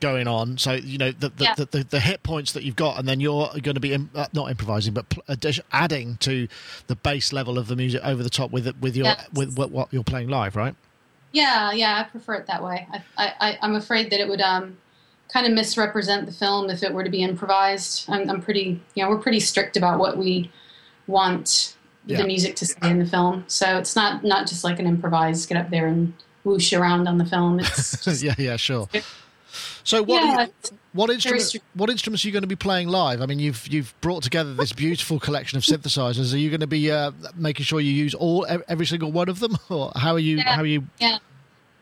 going 0.00 0.28
on. 0.28 0.58
So 0.58 0.72
you 0.72 0.98
know 0.98 1.12
the 1.12 1.28
the, 1.30 1.44
Yeah. 1.44 1.54
the, 1.54 1.64
the, 1.66 1.84
the 1.84 2.00
hit 2.00 2.22
points 2.22 2.52
that 2.52 2.62
you've 2.64 2.76
got, 2.76 2.98
and 2.98 3.08
then 3.08 3.20
you're 3.20 3.48
going 3.62 3.74
to 3.74 3.80
be 3.80 3.92
im- 3.94 4.10
uh, 4.14 4.26
not 4.32 4.50
improvising, 4.50 4.92
but 4.92 5.08
pl- 5.08 5.22
adding 5.72 6.16
to 6.18 6.48
the 6.88 6.96
bass 6.96 7.32
level 7.32 7.58
of 7.58 7.68
the 7.68 7.76
music 7.76 8.00
over 8.04 8.22
the 8.22 8.30
top 8.30 8.50
with 8.50 8.66
with 8.80 8.96
your 8.96 9.06
Yes. 9.06 9.28
with 9.32 9.56
what, 9.56 9.70
what 9.70 9.88
you're 9.92 10.04
playing 10.04 10.28
live, 10.28 10.56
right? 10.56 10.74
Yeah, 11.32 11.72
yeah, 11.72 11.98
I 12.00 12.10
prefer 12.10 12.34
it 12.34 12.46
that 12.46 12.62
way. 12.62 12.86
I, 13.18 13.32
I, 13.40 13.58
I'm 13.62 13.74
afraid 13.74 14.10
that 14.10 14.20
it 14.20 14.28
would 14.28 14.40
um, 14.40 14.78
kind 15.28 15.46
of 15.46 15.52
misrepresent 15.52 16.24
the 16.26 16.32
film 16.32 16.70
if 16.70 16.82
it 16.82 16.92
were 16.94 17.04
to 17.04 17.10
be 17.10 17.22
improvised. 17.22 18.08
I'm, 18.08 18.28
I'm 18.30 18.40
pretty, 18.40 18.80
you 18.94 19.02
know, 19.02 19.10
we're 19.10 19.18
pretty 19.18 19.40
strict 19.40 19.76
about 19.76 19.98
what 19.98 20.16
we 20.16 20.50
want 21.06 21.74
Yeah. 22.06 22.18
the 22.22 22.26
music 22.26 22.56
to 22.56 22.66
say 22.66 22.78
in 22.82 22.98
the 22.98 23.06
film. 23.06 23.44
So 23.48 23.76
it's 23.78 23.94
not 23.96 24.24
not 24.24 24.46
just 24.46 24.64
like 24.64 24.78
an 24.78 24.86
improvised 24.86 25.48
get 25.48 25.58
up 25.58 25.70
there 25.70 25.86
and 25.88 26.12
whoosh 26.44 26.72
around 26.72 27.06
on 27.08 27.18
the 27.18 27.24
film. 27.26 27.58
It's 27.60 28.02
just, 28.04 28.22
yeah, 28.28 28.34
yeah, 28.38 28.56
sure. 28.56 28.88
So 29.86 30.02
what 30.02 30.20
yeah, 30.20 30.46
you- 30.46 30.78
what 30.94 31.10
instrument, 31.10 31.54
what 31.74 31.90
instruments 31.90 32.24
are 32.24 32.28
you 32.28 32.32
going 32.32 32.42
to 32.42 32.48
be 32.48 32.56
playing 32.56 32.88
live? 32.88 33.20
I 33.22 33.26
mean, 33.26 33.38
you've 33.38 33.68
you've 33.68 33.94
brought 34.00 34.24
together 34.24 34.52
this 34.52 34.72
beautiful 34.72 35.20
collection 35.20 35.56
of 35.58 35.62
synthesizers. 35.70 36.34
Are 36.34 36.38
you 36.38 36.50
going 36.50 36.60
to 36.60 36.66
be 36.66 36.90
uh, 36.90 37.12
making 37.36 37.64
sure 37.66 37.78
you 37.78 37.92
use 37.92 38.12
all 38.12 38.44
every 38.68 38.84
single 38.84 39.12
one 39.12 39.28
of 39.28 39.38
them, 39.38 39.56
or 39.70 39.92
how 39.94 40.12
are 40.14 40.18
you 40.18 40.38
Yeah. 40.38 40.54
how 40.56 40.62
are 40.62 40.66
you? 40.66 40.82
Yeah. 40.98 41.18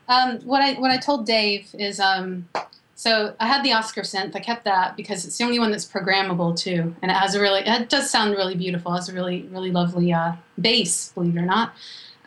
Um, 0.07 0.39
what 0.41 0.61
I 0.61 0.73
what 0.73 0.91
I 0.91 0.97
told 0.97 1.25
Dave 1.25 1.67
is 1.73 1.99
um, 1.99 2.47
so 2.93 3.33
I 3.39 3.47
had 3.47 3.63
the 3.63 3.73
Oscar 3.73 4.01
synth. 4.01 4.35
I 4.35 4.39
kept 4.39 4.65
that 4.65 4.95
because 4.95 5.25
it's 5.25 5.35
the 5.39 5.43
only 5.43 5.57
one 5.57 5.71
that's 5.71 5.85
programmable 5.85 6.55
too, 6.55 6.95
and 7.01 7.09
it 7.09 7.15
has 7.15 7.33
a 7.33 7.41
really 7.41 7.61
it 7.61 7.89
does 7.89 8.11
sound 8.11 8.33
really 8.33 8.53
beautiful. 8.55 8.93
It 8.93 8.97
has 8.97 9.09
a 9.09 9.13
really 9.13 9.43
really 9.51 9.71
lovely 9.71 10.13
uh, 10.13 10.33
bass, 10.61 11.11
believe 11.15 11.35
it 11.35 11.39
or 11.39 11.45
not. 11.45 11.73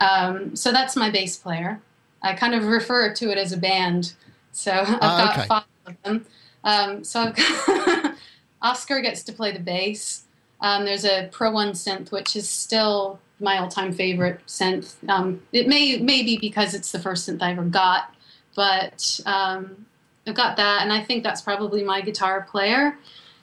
Um, 0.01 0.57
so 0.57 0.73
that's 0.73 0.97
my 0.97 1.09
bass 1.09 1.37
player. 1.37 1.79
I 2.21 2.33
kind 2.33 2.53
of 2.53 2.65
refer 2.65 3.13
to 3.13 3.31
it 3.31 3.37
as 3.37 3.53
a 3.53 3.57
band. 3.57 4.11
So 4.51 4.71
I've 4.73 4.97
Ah, 5.01 5.17
got 5.17 5.37
okay. 5.37 5.47
five 5.47 5.63
of 5.85 6.03
them. 6.03 6.25
Um, 6.63 7.03
so 7.03 7.21
I've 7.21 7.35
got 7.35 8.15
Oscar 8.61 9.01
gets 9.01 9.23
to 9.23 9.33
play 9.33 9.51
the 9.51 9.59
bass. 9.59 10.23
Um, 10.61 10.83
there's 10.85 11.05
a 11.05 11.29
Pro 11.31 11.51
One 11.51 11.71
synth, 11.71 12.11
which 12.11 12.35
is 12.35 12.49
still 12.49 13.19
my 13.39 13.57
all-time 13.59 13.93
favorite 13.93 14.41
synth. 14.47 14.95
Um, 15.07 15.41
it 15.53 15.67
may 15.67 15.97
maybe 15.97 16.37
because 16.37 16.73
it's 16.73 16.91
the 16.91 16.99
first 16.99 17.29
synth 17.29 17.41
I 17.41 17.51
ever 17.51 17.63
got, 17.63 18.13
but 18.55 19.19
um, 19.25 19.85
I've 20.27 20.35
got 20.35 20.57
that, 20.57 20.81
and 20.81 20.91
I 20.91 21.01
think 21.01 21.23
that's 21.23 21.41
probably 21.41 21.81
my 21.83 22.01
guitar 22.01 22.41
player. 22.51 22.97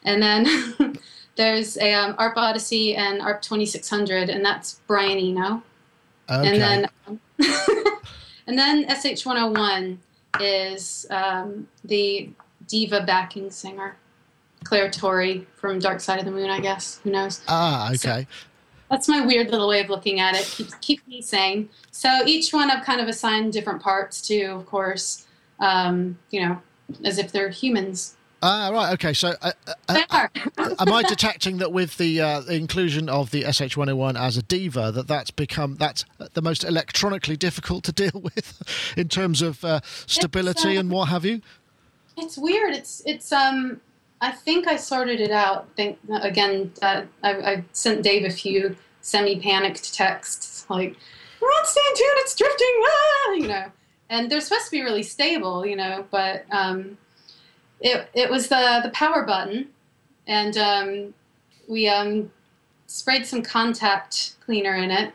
And 0.04 0.22
then 0.22 0.98
there's 1.36 1.78
a 1.78 1.94
um, 1.94 2.14
ARP 2.18 2.36
Odyssey 2.36 2.94
and 2.96 3.22
ARP 3.22 3.40
2600, 3.40 4.28
and 4.28 4.44
that's 4.44 4.80
Brian 4.86 5.18
Eno. 5.18 5.62
Okay. 6.28 6.48
And 6.50 6.60
then 6.60 6.88
um, 7.06 7.20
and 8.46 8.58
then 8.58 8.84
SH101 8.88 9.96
is 10.40 11.06
um, 11.10 11.68
the 11.84 12.30
diva 12.66 13.02
backing 13.02 13.50
singer, 13.50 13.96
Clare 14.64 14.90
Torry 14.90 15.46
from 15.54 15.78
Dark 15.78 16.00
Side 16.00 16.18
of 16.18 16.24
the 16.24 16.30
Moon. 16.30 16.50
I 16.50 16.60
guess 16.60 17.00
who 17.04 17.10
knows. 17.10 17.40
ah, 17.48 17.92
okay. 17.92 18.26
That's 18.90 19.08
my 19.08 19.24
weird 19.24 19.50
little 19.50 19.68
way 19.68 19.80
of 19.80 19.90
looking 19.90 20.20
at 20.20 20.34
it. 20.36 20.44
Keep, 20.44 20.80
keep 20.80 21.08
me 21.08 21.20
sane. 21.20 21.68
So 21.90 22.22
each 22.24 22.52
one 22.52 22.70
I've 22.70 22.84
kind 22.84 23.00
of 23.00 23.08
assigned 23.08 23.52
different 23.52 23.82
parts 23.82 24.20
to, 24.28 24.44
of 24.44 24.66
course, 24.66 25.26
um, 25.58 26.18
you 26.30 26.40
know, 26.40 26.60
as 27.04 27.18
if 27.18 27.32
they're 27.32 27.48
humans. 27.48 28.15
Ah, 28.42 28.68
right. 28.70 28.92
Okay. 28.92 29.12
So, 29.12 29.34
uh, 29.40 29.52
uh, 29.66 29.74
They 29.88 30.04
am 30.78 30.92
I 30.92 31.02
detecting 31.02 31.56
that 31.58 31.72
with 31.72 31.96
the 31.96 32.20
uh, 32.20 32.42
inclusion 32.42 33.08
of 33.08 33.30
the 33.30 33.42
SH101 33.42 34.18
as 34.18 34.36
a 34.36 34.42
diva, 34.42 34.92
that 34.92 35.08
that's 35.08 35.30
become 35.30 35.76
that's 35.76 36.04
the 36.34 36.42
most 36.42 36.62
electronically 36.62 37.36
difficult 37.36 37.84
to 37.84 37.92
deal 37.92 38.12
with 38.22 38.94
in 38.96 39.08
terms 39.08 39.42
of 39.42 39.64
uh, 39.64 39.80
stability 40.06 40.76
uh, 40.76 40.80
and 40.80 40.90
what 40.90 41.08
have 41.08 41.24
you? 41.24 41.40
It's 42.16 42.36
weird. 42.36 42.74
It's 42.74 43.02
it's 43.06 43.32
um. 43.32 43.80
I 44.22 44.30
think 44.30 44.66
I 44.66 44.76
sorted 44.76 45.20
it 45.20 45.30
out. 45.30 45.68
Think 45.76 45.98
again. 46.22 46.72
Uh, 46.80 47.02
I, 47.22 47.30
I 47.32 47.64
sent 47.72 48.02
Dave 48.02 48.24
a 48.24 48.30
few 48.30 48.74
semi-panicked 49.02 49.92
texts 49.94 50.64
like, 50.70 50.96
"We're 51.40 51.48
on 51.48 51.66
stay 51.66 51.80
in 51.90 51.96
tune. 51.96 52.14
It's 52.18 52.34
drifting." 52.34 52.82
Ah! 52.82 53.32
You 53.32 53.48
know, 53.48 53.64
and 54.08 54.30
they're 54.30 54.40
supposed 54.40 54.66
to 54.66 54.70
be 54.70 54.82
really 54.82 55.02
stable. 55.02 55.66
You 55.66 55.76
know, 55.76 56.06
but 56.10 56.46
um, 56.50 56.96
it 57.80 58.08
it 58.14 58.30
was 58.30 58.48
the 58.48 58.80
the 58.82 58.90
power 58.90 59.24
button, 59.24 59.68
and 60.26 60.56
um, 60.56 61.14
we 61.68 61.88
um 61.88 62.30
sprayed 62.86 63.26
some 63.26 63.42
contact 63.42 64.36
cleaner 64.44 64.74
in 64.74 64.90
it, 64.90 65.12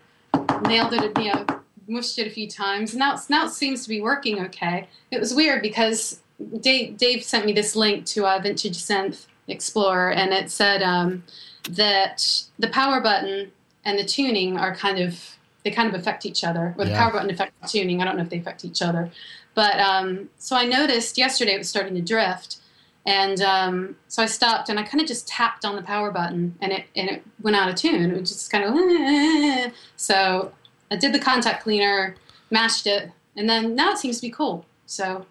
nailed 0.67 0.93
it. 0.93 1.17
You 1.17 1.33
know, 1.33 1.45
mushed 1.87 2.19
it 2.19 2.27
a 2.27 2.29
few 2.29 2.47
times. 2.47 2.95
Now 2.95 3.19
now 3.29 3.45
it 3.45 3.51
seems 3.51 3.83
to 3.83 3.89
be 3.89 4.01
working 4.01 4.39
okay. 4.45 4.87
It 5.11 5.19
was 5.19 5.33
weird 5.33 5.61
because 5.61 6.21
Dave, 6.61 6.97
Dave 6.97 7.23
sent 7.23 7.45
me 7.45 7.53
this 7.53 7.75
link 7.75 8.05
to 8.07 8.25
a 8.25 8.39
Vintage 8.41 8.77
Synth 8.77 9.25
Explorer, 9.47 10.11
and 10.11 10.33
it 10.33 10.49
said 10.49 10.81
um, 10.81 11.23
that 11.69 12.43
the 12.59 12.67
power 12.69 12.99
button 13.01 13.51
and 13.85 13.97
the 13.97 14.05
tuning 14.05 14.57
are 14.57 14.75
kind 14.75 14.99
of 14.99 15.19
they 15.63 15.69
kind 15.69 15.87
of 15.87 15.93
affect 15.99 16.25
each 16.25 16.43
other, 16.43 16.73
or 16.77 16.85
the 16.85 16.91
Yeah. 16.91 16.97
power 17.03 17.11
button 17.13 17.29
affects 17.29 17.53
the 17.61 17.79
tuning. 17.79 18.01
I 18.01 18.05
don't 18.05 18.17
know 18.17 18.23
if 18.23 18.29
they 18.29 18.39
affect 18.39 18.65
each 18.65 18.81
other, 18.81 19.11
but 19.53 19.79
um, 19.79 20.29
so 20.37 20.55
I 20.55 20.65
noticed 20.65 21.17
yesterday 21.17 21.53
it 21.53 21.57
was 21.57 21.69
starting 21.69 21.95
to 21.95 22.01
drift, 22.01 22.57
and 23.05 23.41
um, 23.41 23.95
so 24.07 24.21
I 24.23 24.25
stopped 24.25 24.69
and 24.69 24.79
I 24.79 24.83
kind 24.83 25.01
of 25.01 25.07
just 25.07 25.27
tapped 25.27 25.65
on 25.65 25.75
the 25.75 25.81
power 25.81 26.11
button, 26.11 26.55
and 26.61 26.71
it 26.71 26.85
and 26.95 27.09
it 27.09 27.23
went 27.41 27.55
out 27.55 27.69
of 27.69 27.75
tune. 27.75 28.11
It 28.11 28.19
was 28.19 28.29
just 28.29 28.51
kind 28.51 28.63
of 28.63 29.73
so 29.97 30.51
I 30.89 30.95
did 30.95 31.13
the 31.13 31.19
contact 31.19 31.63
cleaner, 31.63 32.15
mashed 32.49 32.87
it, 32.87 33.11
and 33.35 33.49
then 33.49 33.75
now 33.75 33.91
it 33.91 33.97
seems 33.97 34.17
to 34.17 34.21
be 34.21 34.31
cool. 34.31 34.65
So 34.85 35.25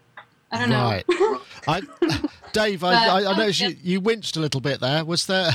I 0.52 0.58
don't 0.58 0.70
know. 0.70 0.84
Right. 0.84 1.04
I, 1.68 1.82
Dave, 2.52 2.82
I, 2.82 2.94
But- 2.94 3.26
I, 3.26 3.30
I 3.32 3.36
noticed 3.36 3.60
you, 3.60 3.76
you 3.82 4.00
winced 4.00 4.36
a 4.36 4.40
little 4.40 4.60
bit 4.60 4.80
there. 4.80 5.04
Was 5.04 5.26
there? 5.26 5.50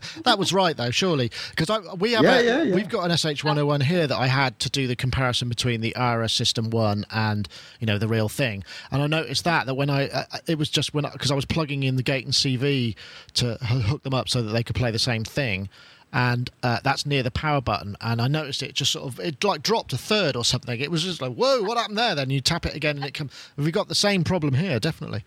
that 0.24 0.38
was 0.38 0.52
right 0.52 0.76
though, 0.76 0.90
surely, 0.90 1.30
because 1.54 1.68
we 1.98 2.12
have 2.12 2.24
Yeah, 2.24 2.38
a, 2.38 2.44
yeah, 2.44 2.62
yeah. 2.62 2.74
we've 2.74 2.88
got 2.88 3.04
an 3.04 3.10
SH101 3.10 3.82
here 3.82 4.06
that 4.06 4.16
I 4.16 4.26
had 4.26 4.58
to 4.60 4.70
do 4.70 4.86
the 4.86 4.96
comparison 4.96 5.48
between 5.48 5.80
the 5.80 5.94
RS 5.98 6.32
System 6.32 6.70
One 6.70 7.04
and 7.10 7.48
you 7.80 7.86
know 7.86 7.98
the 7.98 8.08
real 8.08 8.28
thing, 8.28 8.64
and 8.90 9.02
I 9.02 9.06
noticed 9.06 9.44
that 9.44 9.66
that 9.66 9.74
when 9.74 9.90
I 9.90 10.08
uh, 10.08 10.24
it 10.46 10.58
was 10.58 10.68
just 10.68 10.94
when 10.94 11.04
because 11.12 11.30
I, 11.30 11.34
was 11.34 11.44
plugging 11.44 11.82
in 11.82 11.96
the 11.96 12.02
gate 12.02 12.24
and 12.24 12.34
CV 12.34 12.94
to 13.34 13.54
hook 13.54 14.02
them 14.02 14.14
up 14.14 14.28
so 14.28 14.42
that 14.42 14.50
they 14.50 14.62
could 14.62 14.76
play 14.76 14.90
the 14.90 14.98
same 14.98 15.24
thing. 15.24 15.68
And 16.12 16.48
uh, 16.62 16.78
that's 16.82 17.04
near 17.04 17.22
the 17.22 17.32
power 17.32 17.60
button, 17.60 17.96
and 18.00 18.22
I 18.22 18.28
noticed 18.28 18.62
it 18.62 18.74
just 18.74 18.92
sort 18.92 19.12
of 19.12 19.20
it 19.20 19.42
like 19.42 19.62
dropped 19.62 19.92
a 19.92 19.98
third 19.98 20.36
or 20.36 20.44
something. 20.44 20.80
It 20.80 20.90
was 20.90 21.02
just 21.02 21.20
like, 21.20 21.34
whoa, 21.34 21.62
what 21.62 21.76
happened 21.76 21.98
there? 21.98 22.14
Then 22.14 22.30
you 22.30 22.40
tap 22.40 22.64
it 22.64 22.74
again, 22.74 22.96
and 22.96 23.04
it 23.04 23.12
comes. 23.12 23.32
We 23.56 23.70
got 23.72 23.88
the 23.88 23.94
same 23.94 24.24
problem 24.24 24.54
here, 24.54 24.78
definitely. 24.78 25.24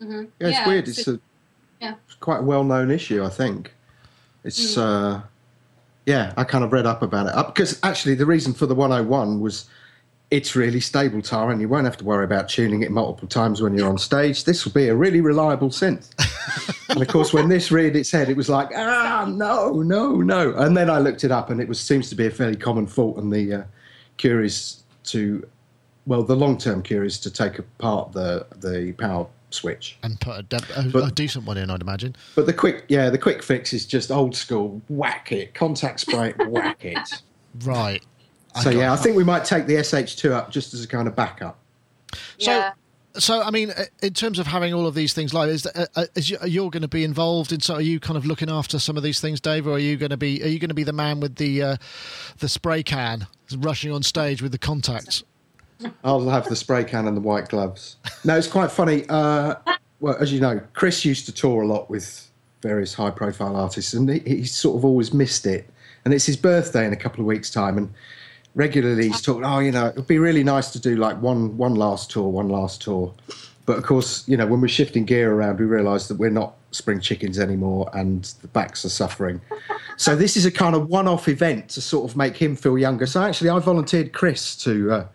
Mhm. 0.00 0.28
Yeah, 0.38 0.48
it's 0.48 0.66
weird. 0.68 0.88
It's 0.88 1.08
a 1.08 1.18
yeah. 1.80 1.94
it's 2.06 2.14
quite 2.16 2.40
a 2.40 2.42
well-known 2.42 2.90
issue, 2.90 3.24
I 3.24 3.28
think. 3.28 3.73
It's 4.44 4.76
uh, 4.76 5.22
yeah, 6.06 6.34
I 6.36 6.44
kind 6.44 6.64
of 6.64 6.72
read 6.72 6.86
up 6.86 7.02
about 7.02 7.26
it 7.26 7.46
because 7.46 7.80
actually 7.82 8.14
the 8.14 8.26
reason 8.26 8.52
for 8.52 8.66
the 8.66 8.74
101 8.74 9.40
was 9.40 9.66
it's 10.30 10.56
really 10.56 10.80
stable, 10.80 11.22
Tara, 11.22 11.50
and 11.50 11.60
you 11.60 11.68
won't 11.68 11.84
have 11.84 11.96
to 11.98 12.04
worry 12.04 12.24
about 12.24 12.48
tuning 12.48 12.82
it 12.82 12.90
multiple 12.90 13.28
times 13.28 13.62
when 13.62 13.74
you're 13.74 13.88
on 13.88 13.98
stage. 13.98 14.44
This 14.44 14.64
will 14.64 14.72
be 14.72 14.88
a 14.88 14.94
really 14.94 15.20
reliable 15.20 15.68
synth. 15.68 16.10
and 16.88 17.00
of 17.00 17.08
course, 17.08 17.32
when 17.32 17.48
this 17.48 17.70
reared 17.70 17.94
its 17.94 18.10
head, 18.10 18.28
it 18.28 18.36
was 18.36 18.48
like, 18.48 18.68
ah, 18.74 19.26
no, 19.28 19.82
no, 19.82 20.16
no. 20.16 20.54
And 20.56 20.76
then 20.76 20.90
I 20.90 20.98
looked 20.98 21.24
it 21.24 21.30
up, 21.30 21.50
and 21.50 21.60
it 21.60 21.68
was 21.68 21.78
seems 21.78 22.08
to 22.08 22.14
be 22.14 22.26
a 22.26 22.30
fairly 22.30 22.56
common 22.56 22.86
fault, 22.86 23.16
and 23.18 23.32
the 23.32 23.52
uh, 23.52 23.62
cure 24.16 24.42
is 24.42 24.82
to, 25.04 25.46
well, 26.06 26.22
the 26.22 26.36
long-term 26.36 26.82
cure 26.82 27.04
is 27.04 27.18
to 27.20 27.30
take 27.30 27.58
apart 27.58 28.12
the 28.12 28.46
the 28.56 28.92
power 28.98 29.26
switch. 29.54 29.96
and 30.02 30.20
put 30.20 30.38
a, 30.38 30.42
de- 30.42 30.60
a, 30.76 30.82
But- 30.84 31.08
a 31.08 31.10
decent 31.12 31.46
one 31.46 31.56
in, 31.56 31.70
I'd 31.70 31.80
imagine. 31.80 32.16
But 32.34 32.46
the 32.46 32.52
quick, 32.52 32.84
yeah, 32.88 33.10
the 33.10 33.18
quick 33.18 33.42
fix 33.42 33.72
is 33.72 33.86
just 33.86 34.10
old 34.10 34.36
school. 34.36 34.82
Whack 34.88 35.32
it, 35.32 35.54
contact 35.54 36.00
spray, 36.00 36.34
whack 36.48 36.84
it. 36.84 37.22
Right. 37.64 38.02
So 38.62 38.64
got 38.64 38.74
yeah, 38.74 38.92
I 38.92 38.96
think 38.96 39.16
we 39.16 39.24
might 39.24 39.44
take 39.44 39.66
the 39.66 39.74
SH2 39.74 40.30
up 40.30 40.50
just 40.50 40.74
as 40.74 40.84
a 40.84 40.88
kind 40.88 41.08
of 41.08 41.16
backup. 41.16 41.58
So, 42.38 42.52
yeah. 42.52 42.72
so 43.14 43.42
I 43.42 43.50
mean, 43.50 43.72
in 44.02 44.12
terms 44.12 44.38
of 44.38 44.46
having 44.46 44.72
all 44.72 44.86
of 44.86 44.94
these 44.94 45.12
things 45.12 45.34
live, 45.34 45.48
is, 45.48 45.66
uh, 45.66 45.86
uh, 45.96 46.06
is 46.14 46.30
you, 46.30 46.38
are 46.38 46.70
going 46.70 46.82
to 46.82 46.88
be 46.88 47.02
involved 47.02 47.52
in? 47.52 47.60
So, 47.60 47.74
are 47.74 47.80
you 47.80 47.98
kind 47.98 48.16
of 48.16 48.24
looking 48.26 48.48
after 48.48 48.78
some 48.78 48.96
of 48.96 49.02
these 49.02 49.20
things, 49.20 49.40
Dave, 49.40 49.66
or 49.66 49.72
are 49.72 49.78
you 49.80 49.96
going 49.96 50.10
to 50.10 50.16
be? 50.16 50.40
Are 50.42 50.46
you 50.46 50.60
going 50.60 50.68
to 50.68 50.74
be 50.74 50.84
the 50.84 50.92
man 50.92 51.18
with 51.18 51.36
the 51.36 51.62
uh, 51.62 51.76
the 52.38 52.48
spray 52.48 52.84
can 52.84 53.26
rushing 53.58 53.90
on 53.90 54.02
stage 54.04 54.40
with 54.40 54.52
the 54.52 54.58
contacts? 54.58 55.24
I'll 56.02 56.28
have 56.28 56.48
the 56.48 56.56
spray 56.56 56.84
can 56.84 57.06
and 57.06 57.16
the 57.16 57.20
white 57.20 57.48
gloves. 57.48 57.96
No, 58.24 58.36
it's 58.36 58.46
quite 58.46 58.70
funny. 58.70 59.04
Uh, 59.08 59.56
well, 60.00 60.16
as 60.20 60.32
you 60.32 60.40
know, 60.40 60.60
Chris 60.72 61.04
used 61.04 61.26
to 61.26 61.32
tour 61.32 61.62
a 61.62 61.66
lot 61.66 61.90
with 61.90 62.30
various 62.62 62.94
high-profile 62.94 63.56
artists, 63.56 63.92
and 63.92 64.08
he, 64.08 64.20
he's 64.20 64.54
sort 64.54 64.76
of 64.76 64.84
always 64.84 65.12
missed 65.12 65.46
it. 65.46 65.68
And 66.04 66.12
it's 66.12 66.26
his 66.26 66.36
birthday 66.36 66.86
in 66.86 66.92
a 66.92 66.96
couple 66.96 67.20
of 67.20 67.26
weeks' 67.26 67.50
time, 67.50 67.78
and 67.78 67.92
regularly 68.54 69.08
he's 69.08 69.22
talking. 69.22 69.44
Oh, 69.44 69.58
you 69.58 69.72
know, 69.72 69.88
it'd 69.88 70.06
be 70.06 70.18
really 70.18 70.44
nice 70.44 70.70
to 70.72 70.78
do 70.78 70.96
like 70.96 71.20
one 71.20 71.56
one 71.56 71.74
last 71.74 72.10
tour, 72.10 72.28
one 72.28 72.48
last 72.48 72.82
tour. 72.82 73.12
But 73.66 73.78
of 73.78 73.84
course, 73.84 74.28
you 74.28 74.36
know, 74.36 74.46
when 74.46 74.60
we're 74.60 74.68
shifting 74.68 75.06
gear 75.06 75.32
around, 75.32 75.58
we 75.58 75.64
realise 75.64 76.08
that 76.08 76.18
we're 76.18 76.28
not 76.28 76.54
spring 76.70 77.00
chickens 77.00 77.38
anymore, 77.38 77.88
and 77.94 78.24
the 78.42 78.48
backs 78.48 78.84
are 78.84 78.90
suffering. 78.90 79.40
So 79.96 80.14
this 80.14 80.36
is 80.36 80.44
a 80.44 80.50
kind 80.50 80.74
of 80.74 80.88
one-off 80.88 81.28
event 81.28 81.70
to 81.70 81.80
sort 81.80 82.10
of 82.10 82.16
make 82.16 82.36
him 82.36 82.56
feel 82.56 82.76
younger. 82.76 83.06
So 83.06 83.22
actually, 83.22 83.48
I 83.48 83.58
volunteered 83.60 84.12
Chris 84.12 84.56
to 84.56 84.92
uh, 84.92 85.06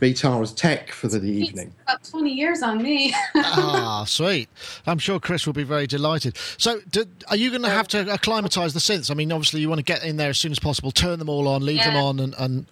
be 0.00 0.14
Tara's 0.14 0.52
tech 0.52 0.90
for 0.90 1.08
the 1.08 1.20
evening. 1.22 1.72
About 1.82 2.02
20 2.04 2.30
years 2.30 2.62
on 2.62 2.82
me. 2.82 3.14
ah, 3.36 4.04
sweet. 4.08 4.48
I'm 4.86 4.98
sure 4.98 5.20
Chris 5.20 5.46
will 5.46 5.52
be 5.52 5.64
very 5.64 5.86
delighted. 5.86 6.36
So, 6.58 6.80
do, 6.90 7.04
are 7.28 7.36
you 7.36 7.50
going 7.50 7.62
to 7.62 7.70
have 7.70 7.88
to 7.88 8.10
acclimatise 8.10 8.72
the 8.72 8.80
synths? 8.80 9.10
I 9.10 9.14
mean, 9.14 9.32
obviously, 9.32 9.60
you 9.60 9.68
want 9.68 9.78
to 9.78 9.84
get 9.84 10.04
in 10.04 10.16
there 10.16 10.30
as 10.30 10.38
soon 10.38 10.52
as 10.52 10.58
possible, 10.58 10.90
turn 10.90 11.18
them 11.18 11.28
all 11.28 11.48
on, 11.48 11.64
leave 11.64 11.82
them 11.84 11.96
on, 11.96 12.20
and, 12.20 12.34
and 12.38 12.66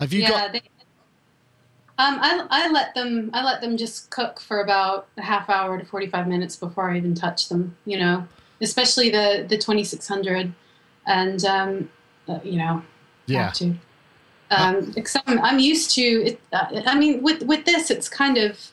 have 0.00 0.12
you 0.12 0.22
yeah, 0.22 0.28
got? 0.28 0.52
they, 0.52 0.62
um, 1.96 2.18
I, 2.20 2.46
I 2.50 2.70
let 2.72 2.94
them 2.94 3.30
I 3.32 3.44
let 3.44 3.60
them 3.60 3.76
just 3.76 4.10
cook 4.10 4.40
for 4.40 4.60
about 4.60 5.06
a 5.16 5.22
half 5.22 5.48
hour 5.48 5.78
to 5.78 5.84
45 5.84 6.26
minutes 6.26 6.56
before 6.56 6.90
I 6.90 6.96
even 6.96 7.14
touch 7.14 7.48
them. 7.48 7.76
You 7.84 7.98
know, 7.98 8.28
especially 8.60 9.10
the 9.10 9.46
the 9.48 9.56
2600, 9.56 10.52
and 11.06 11.44
um, 11.44 11.90
uh, 12.28 12.40
you 12.42 12.58
know, 12.58 12.82
Yeah. 13.26 13.44
have 13.44 13.54
to. 13.54 13.74
Um, 14.50 14.92
because 14.92 15.16
I'm, 15.26 15.40
I'm 15.40 15.58
used 15.58 15.94
to 15.96 16.02
it. 16.02 16.40
Uh, 16.52 16.82
I 16.86 16.98
mean, 16.98 17.22
with 17.22 17.42
with 17.42 17.64
this, 17.64 17.90
it's 17.90 18.08
kind 18.08 18.36
of, 18.38 18.70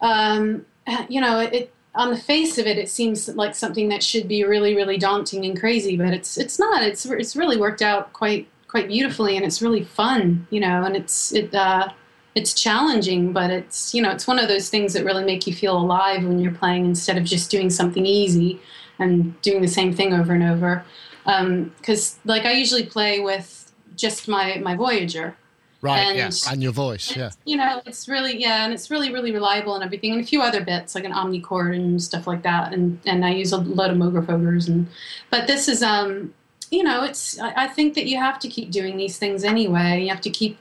um, 0.00 0.64
you 1.08 1.20
know, 1.20 1.40
it 1.40 1.72
on 1.94 2.10
the 2.10 2.16
face 2.16 2.56
of 2.58 2.66
it, 2.66 2.78
it 2.78 2.88
seems 2.88 3.28
like 3.28 3.54
something 3.54 3.88
that 3.88 4.02
should 4.02 4.28
be 4.28 4.44
really, 4.44 4.76
really 4.76 4.96
daunting 4.96 5.44
and 5.44 5.58
crazy, 5.58 5.96
but 5.96 6.08
it's 6.08 6.38
it's 6.38 6.58
not. 6.58 6.82
It's 6.82 7.04
it's 7.06 7.34
really 7.34 7.56
worked 7.56 7.82
out 7.82 8.12
quite 8.12 8.48
quite 8.68 8.88
beautifully, 8.88 9.36
and 9.36 9.44
it's 9.44 9.60
really 9.60 9.82
fun, 9.82 10.46
you 10.50 10.60
know, 10.60 10.84
and 10.84 10.96
it's 10.96 11.32
it 11.32 11.52
uh, 11.54 11.88
it's 12.34 12.54
challenging, 12.54 13.32
but 13.32 13.50
it's 13.50 13.92
you 13.92 14.02
know, 14.02 14.10
it's 14.10 14.26
one 14.26 14.38
of 14.38 14.48
those 14.48 14.70
things 14.70 14.92
that 14.92 15.04
really 15.04 15.24
make 15.24 15.46
you 15.46 15.54
feel 15.54 15.76
alive 15.76 16.24
when 16.24 16.38
you're 16.38 16.52
playing 16.52 16.86
instead 16.86 17.18
of 17.18 17.24
just 17.24 17.50
doing 17.50 17.70
something 17.70 18.06
easy 18.06 18.60
and 19.00 19.40
doing 19.42 19.60
the 19.60 19.68
same 19.68 19.92
thing 19.92 20.14
over 20.14 20.32
and 20.32 20.44
over. 20.44 20.84
Because 21.24 22.18
like 22.24 22.44
I 22.44 22.52
usually 22.52 22.86
play 22.86 23.20
with 23.20 23.59
just 24.00 24.28
my 24.28 24.58
my 24.58 24.74
Voyager, 24.76 25.36
Right. 25.82 25.98
And- 25.98 26.18
yeah. 26.18 26.52
And 26.52 26.62
your 26.62 26.72
voice. 26.72 27.16
Yeah. 27.16 27.30
you 27.44 27.56
know, 27.56 27.80
it's 27.86 28.06
really 28.08 28.40
yeah, 28.40 28.64
and 28.64 28.72
it's 28.72 28.90
really 28.90 29.12
really 29.12 29.32
reliable 29.32 29.74
and 29.74 29.84
everything, 29.84 30.12
and 30.12 30.20
a 30.20 30.24
few 30.24 30.42
other 30.42 30.62
bits 30.62 30.94
like 30.94 31.04
an 31.04 31.12
omnichord 31.12 31.74
and 31.74 32.02
stuff 32.02 32.26
like 32.26 32.42
that, 32.42 32.72
and 32.72 32.98
and 33.06 33.24
I 33.24 33.30
use 33.30 33.52
a 33.52 33.58
lot 33.58 33.90
of 33.90 33.96
Moogerfoogers 33.96 34.68
and, 34.68 34.86
but 35.30 35.46
this 35.46 35.68
is 35.68 35.82
um, 35.82 36.34
you 36.70 36.82
know, 36.82 37.02
it's 37.04 37.38
I, 37.40 37.64
I 37.64 37.66
think 37.68 37.94
that 37.94 38.06
you 38.06 38.18
have 38.18 38.38
to 38.40 38.48
keep 38.48 38.70
doing 38.70 38.96
these 38.96 39.18
things 39.18 39.42
anyway. 39.44 40.02
You 40.02 40.08
have 40.10 40.20
to 40.22 40.30
keep 40.30 40.58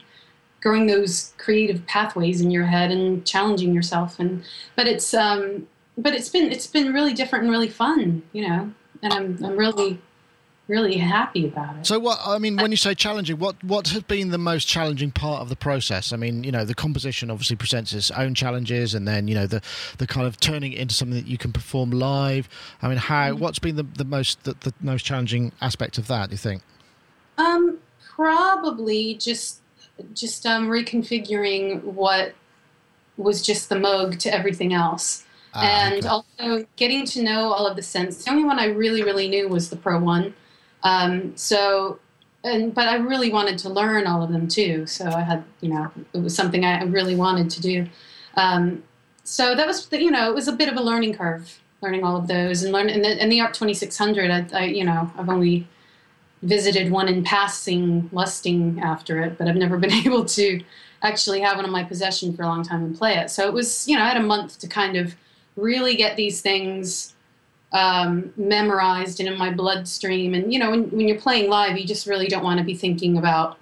growing 0.61 0.87
those 0.87 1.33
creative 1.37 1.85
pathways 1.85 2.41
in 2.41 2.51
your 2.51 2.65
head 2.65 2.91
and 2.91 3.25
challenging 3.25 3.73
yourself, 3.73 4.19
and 4.19 4.43
but 4.77 4.87
it's 4.87 5.13
um, 5.13 5.67
but 5.97 6.13
it's 6.13 6.29
been 6.29 6.49
it's 6.51 6.67
been 6.67 6.93
really 6.93 7.13
different 7.13 7.43
and 7.43 7.51
really 7.51 7.69
fun, 7.69 8.23
you 8.31 8.47
know, 8.47 8.71
and 9.03 9.13
I'm 9.13 9.43
I'm 9.43 9.57
really 9.57 9.99
really 10.69 10.97
happy 10.97 11.47
about 11.47 11.75
it. 11.77 11.85
So 11.87 11.99
what 11.99 12.19
I 12.23 12.37
mean 12.37 12.55
when 12.57 12.71
you 12.71 12.77
say 12.77 12.93
challenging, 12.93 13.39
what 13.39 13.61
what 13.63 13.87
has 13.89 14.03
been 14.03 14.29
the 14.29 14.37
most 14.37 14.67
challenging 14.67 15.11
part 15.11 15.41
of 15.41 15.49
the 15.49 15.55
process? 15.55 16.13
I 16.13 16.15
mean, 16.17 16.43
you 16.43 16.51
know, 16.51 16.63
the 16.63 16.75
composition 16.75 17.29
obviously 17.31 17.55
presents 17.57 17.91
its 17.91 18.11
own 18.11 18.35
challenges, 18.35 18.93
and 18.93 19.07
then 19.07 19.27
you 19.27 19.35
know 19.35 19.47
the 19.47 19.61
the 19.97 20.07
kind 20.07 20.27
of 20.27 20.39
turning 20.39 20.71
it 20.73 20.79
into 20.79 20.93
something 20.93 21.17
that 21.17 21.27
you 21.27 21.37
can 21.37 21.51
perform 21.51 21.89
live. 21.91 22.47
I 22.81 22.87
mean, 22.87 22.97
how 22.97 23.31
Mm-hmm. 23.31 23.39
what's 23.39 23.59
been 23.59 23.75
the, 23.75 23.83
the 23.83 24.05
most 24.05 24.43
the, 24.43 24.53
the 24.61 24.73
most 24.79 25.03
challenging 25.05 25.51
aspect 25.59 25.97
of 25.97 26.07
that? 26.07 26.29
Do 26.29 26.33
you 26.33 26.37
think? 26.37 26.61
Um, 27.37 27.79
probably 28.15 29.15
just 29.15 29.61
just 30.13 30.45
um, 30.45 30.67
reconfiguring 30.69 31.83
what 31.83 32.33
was 33.17 33.41
just 33.41 33.67
the 33.69 33.75
Moog 33.75 34.17
to 34.19 34.33
everything 34.33 34.73
else, 34.73 35.25
Ah, 35.53 35.87
and 35.87 36.05
okay. 36.05 36.07
also 36.07 36.65
getting 36.75 37.05
to 37.07 37.23
know 37.23 37.51
all 37.51 37.65
of 37.67 37.75
the 37.75 37.81
synths. 37.81 38.23
The 38.23 38.31
only 38.31 38.43
one 38.43 38.59
I 38.59 38.65
really 38.65 39.03
really 39.03 39.27
knew 39.27 39.47
was 39.47 39.69
the 39.69 39.75
Pro 39.75 39.99
One. 39.99 40.33
Um, 40.83 41.35
so, 41.35 41.99
and 42.43 42.73
but 42.73 42.87
I 42.87 42.95
really 42.95 43.31
wanted 43.31 43.57
to 43.59 43.69
learn 43.69 44.07
all 44.07 44.23
of 44.23 44.31
them 44.31 44.47
too. 44.47 44.85
So 44.85 45.05
I 45.05 45.21
had 45.21 45.43
you 45.61 45.69
know 45.69 45.91
it 46.13 46.19
was 46.19 46.35
something 46.35 46.65
I 46.65 46.83
really 46.83 47.15
wanted 47.15 47.49
to 47.51 47.61
do. 47.61 47.87
Um, 48.35 48.83
so 49.23 49.55
that 49.55 49.67
was 49.67 49.87
you 49.91 50.11
know 50.11 50.29
it 50.29 50.35
was 50.35 50.47
a 50.47 50.53
bit 50.53 50.69
of 50.69 50.77
a 50.77 50.81
learning 50.81 51.15
curve 51.15 51.59
learning 51.81 52.03
all 52.03 52.17
of 52.17 52.27
those 52.27 52.63
and 52.63 52.73
learn 52.73 52.89
and 52.89 53.05
the, 53.05 53.21
and 53.21 53.31
the 53.31 53.39
ARP 53.39 53.53
2600 53.53 54.29
I, 54.29 54.45
I 54.53 54.65
you 54.65 54.83
know 54.83 55.09
I've 55.17 55.29
only 55.29 55.65
visited 56.43 56.91
one 56.91 57.07
in 57.07 57.23
passing, 57.23 58.09
lusting 58.11 58.79
after 58.81 59.21
it, 59.21 59.37
but 59.37 59.47
I've 59.47 59.55
never 59.55 59.77
been 59.77 59.91
able 60.05 60.25
to 60.25 60.61
actually 61.01 61.41
have 61.41 61.57
one 61.57 61.65
in 61.65 61.71
my 61.71 61.83
possession 61.83 62.35
for 62.35 62.43
a 62.43 62.47
long 62.47 62.63
time 62.63 62.83
and 62.83 62.97
play 62.97 63.17
it. 63.17 63.29
So 63.29 63.47
it 63.47 63.53
was, 63.53 63.87
you 63.87 63.97
know, 63.97 64.03
I 64.03 64.09
had 64.09 64.17
a 64.17 64.23
month 64.23 64.59
to 64.59 64.67
kind 64.67 64.97
of 64.97 65.15
really 65.55 65.95
get 65.95 66.15
these 66.15 66.41
things 66.41 67.13
um, 67.71 68.33
memorized 68.37 69.19
and 69.19 69.29
in 69.29 69.37
my 69.37 69.51
bloodstream. 69.51 70.33
And, 70.33 70.51
you 70.51 70.59
know, 70.59 70.71
when, 70.71 70.89
when 70.91 71.07
you're 71.07 71.19
playing 71.19 71.49
live, 71.49 71.77
you 71.77 71.85
just 71.85 72.07
really 72.07 72.27
don't 72.27 72.43
want 72.43 72.57
to 72.59 72.63
be 72.65 72.75
thinking 72.75 73.17
about 73.17 73.57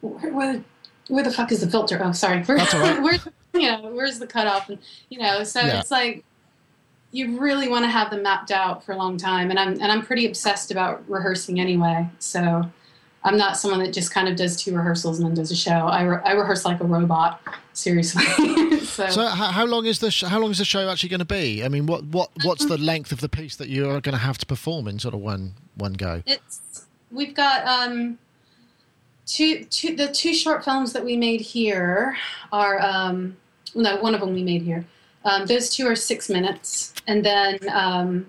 where, 0.00 0.32
where, 0.32 0.64
where 1.08 1.24
the 1.24 1.30
fuck 1.30 1.52
is 1.52 1.60
the 1.60 1.70
filter? 1.70 2.00
Oh, 2.02 2.12
sorry. 2.12 2.42
Where, 2.42 2.56
That's 2.58 2.74
all 2.74 2.80
right. 2.80 3.00
where, 3.02 3.18
you 3.54 3.70
know, 3.70 3.90
where's 3.92 4.18
the 4.18 4.26
cutoff? 4.26 4.68
And, 4.68 4.78
you 5.10 5.18
know, 5.18 5.44
so 5.44 5.60
Yeah. 5.60 5.78
it's 5.80 5.90
like, 5.90 6.24
you 7.14 7.38
really 7.38 7.68
want 7.68 7.84
to 7.84 7.90
have 7.90 8.10
them 8.10 8.22
mapped 8.22 8.50
out 8.50 8.82
for 8.82 8.92
a 8.92 8.96
long 8.96 9.18
time 9.18 9.50
and 9.50 9.58
i'm 9.58 9.72
and 9.74 9.92
i'm 9.92 10.00
pretty 10.00 10.24
obsessed 10.24 10.70
about 10.70 11.04
rehearsing 11.10 11.60
anyway 11.60 12.08
so 12.18 12.64
i'm 13.24 13.36
not 13.36 13.56
someone 13.56 13.80
that 13.80 13.92
just 13.92 14.12
kind 14.12 14.28
of 14.28 14.36
does 14.36 14.56
two 14.56 14.74
rehearsals 14.74 15.18
and 15.18 15.28
then 15.28 15.34
does 15.34 15.50
a 15.50 15.56
show 15.56 15.70
i, 15.70 16.02
re- 16.02 16.20
I 16.24 16.32
rehearse 16.32 16.64
like 16.64 16.80
a 16.80 16.84
robot 16.84 17.40
seriously 17.72 18.24
so, 18.80 19.08
So 19.08 19.26
how, 19.26 19.46
how 19.46 19.64
long 19.64 19.86
is 19.86 19.98
the 20.00 20.10
sh- 20.10 20.24
how 20.24 20.38
long 20.38 20.50
is 20.50 20.58
the 20.58 20.64
show 20.64 20.88
actually 20.88 21.08
going 21.08 21.20
to 21.20 21.24
be? 21.24 21.64
I 21.64 21.68
mean, 21.68 21.86
what 21.86 22.04
what 22.04 22.30
what's 22.44 22.66
the 22.66 22.76
length 22.76 23.12
of 23.12 23.20
the 23.20 23.28
piece 23.28 23.56
that 23.56 23.68
you 23.68 23.88
are 23.88 24.00
going 24.00 24.12
to 24.12 24.18
have 24.18 24.36
to 24.38 24.46
perform 24.46 24.86
in 24.86 24.98
sort 24.98 25.14
of 25.14 25.20
one 25.20 25.54
one 25.76 25.94
go? 25.94 26.22
it's 26.26 26.86
we've 27.10 27.34
got 27.34 27.66
um 27.66 28.18
two 29.26 29.64
two 29.64 29.96
the 29.96 30.08
two 30.08 30.34
short 30.34 30.64
films 30.64 30.92
that 30.92 31.04
we 31.04 31.16
made 31.16 31.40
here 31.40 32.16
are 32.52 32.80
um 32.82 33.36
no 33.74 33.96
one 33.96 34.14
of 34.14 34.20
them 34.20 34.34
we 34.34 34.42
made 34.42 34.62
here 34.62 34.84
um, 35.24 35.46
those 35.46 35.70
two 35.70 35.86
are 35.86 35.96
six 35.96 36.28
minutes 36.28 36.92
and 37.06 37.24
then 37.24 37.58
um, 37.70 38.26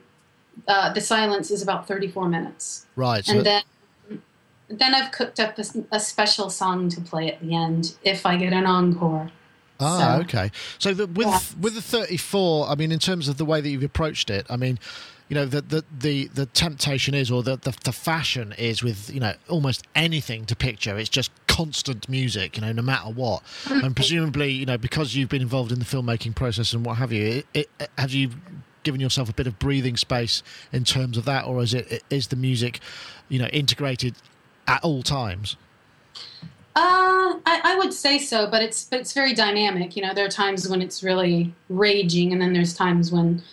uh, 0.68 0.94
the 0.94 1.02
silence 1.02 1.50
is 1.50 1.62
about 1.64 1.88
34 1.88 2.30
minutes 2.30 2.86
Right. 2.96 3.26
So 3.26 3.34
and 3.34 3.46
then 3.46 3.64
then 4.70 4.94
I've 4.96 5.12
cooked 5.12 5.40
up 5.40 5.58
a, 5.58 5.64
a 5.92 6.00
special 6.00 6.50
song 6.50 6.90
to 6.90 7.02
play 7.02 7.32
at 7.32 7.42
the 7.42 7.56
end 7.56 7.96
if 8.04 8.26
I 8.26 8.38
get 8.38 8.54
an 8.54 8.66
encore. 8.66 9.30
Ah, 9.80 10.16
So- 10.18 10.22
okay. 10.22 10.52
So 10.80 10.94
the, 10.94 11.08
with 11.08 11.28
Yeah. 11.28 11.40
with 11.60 11.76
the 11.76 11.82
34, 11.82 12.70
I 12.70 12.76
mean, 12.76 12.92
in 12.92 13.00
terms 13.00 13.28
of 13.28 13.38
the 13.38 13.46
way 13.46 13.62
that 13.62 13.70
you've 13.70 13.84
approached 13.84 14.30
it, 14.30 14.46
I 14.50 14.56
mean, 14.58 14.80
you 15.30 15.36
know, 15.36 15.46
the 15.46 15.62
the 15.62 15.84
the, 16.00 16.28
the 16.28 16.46
temptation 16.48 17.14
is, 17.14 17.32
or 17.32 17.42
the, 17.44 17.58
the 17.58 17.74
the 17.84 17.92
fashion 17.92 18.54
is, 18.58 18.84
with 18.84 19.10
you 19.14 19.20
know, 19.20 19.34
almost 19.50 19.86
anything 19.96 20.46
to 20.46 20.56
picture, 20.56 20.98
it's 20.98 21.10
just 21.10 21.32
constant 21.48 22.08
music, 22.10 22.56
you 22.58 22.62
know, 22.62 22.72
no 22.72 22.82
matter 22.82 23.10
what. 23.10 23.42
And 23.70 23.96
presumably, 23.96 24.52
you 24.52 24.66
know, 24.66 24.78
because 24.78 25.16
you've 25.16 25.30
been 25.30 25.42
involved 25.42 25.72
in 25.72 25.80
the 25.80 25.86
filmmaking 25.86 26.36
process 26.36 26.74
and 26.74 26.86
what 26.86 26.98
have 26.98 27.12
you, 27.12 27.44
it, 27.54 27.70
it, 27.80 27.90
have 27.98 28.12
you 28.12 28.32
given 28.84 29.00
yourself 29.00 29.30
a 29.30 29.34
bit 29.34 29.48
of 29.48 29.58
breathing 29.60 29.96
space 29.96 30.44
in 30.74 30.84
terms 30.84 31.18
of 31.18 31.26
that, 31.26 31.46
or 31.46 31.62
is 31.64 31.74
it 31.74 32.04
is 32.10 32.28
the 32.28 32.36
music, 32.36 32.80
you 33.30 33.40
know, 33.40 33.48
integrated 33.48 34.14
at 34.68 34.84
all 34.84 35.04
times? 35.04 35.56
Uh, 36.76 37.38
I, 37.46 37.62
I 37.64 37.76
would 37.78 37.94
say 37.94 38.18
so, 38.18 38.50
but 38.50 38.64
it's 38.64 38.86
but 38.86 39.00
it's 39.00 39.14
very 39.14 39.34
dynamic. 39.34 39.96
You 39.96 40.02
know, 40.02 40.14
there 40.14 40.26
are 40.26 40.30
times 40.30 40.68
when 40.68 40.82
it's 40.82 41.04
really 41.04 41.54
raging, 41.70 42.34
and 42.34 42.42
then 42.42 42.52
there's 42.52 42.74
times 42.74 43.12
when 43.12 43.44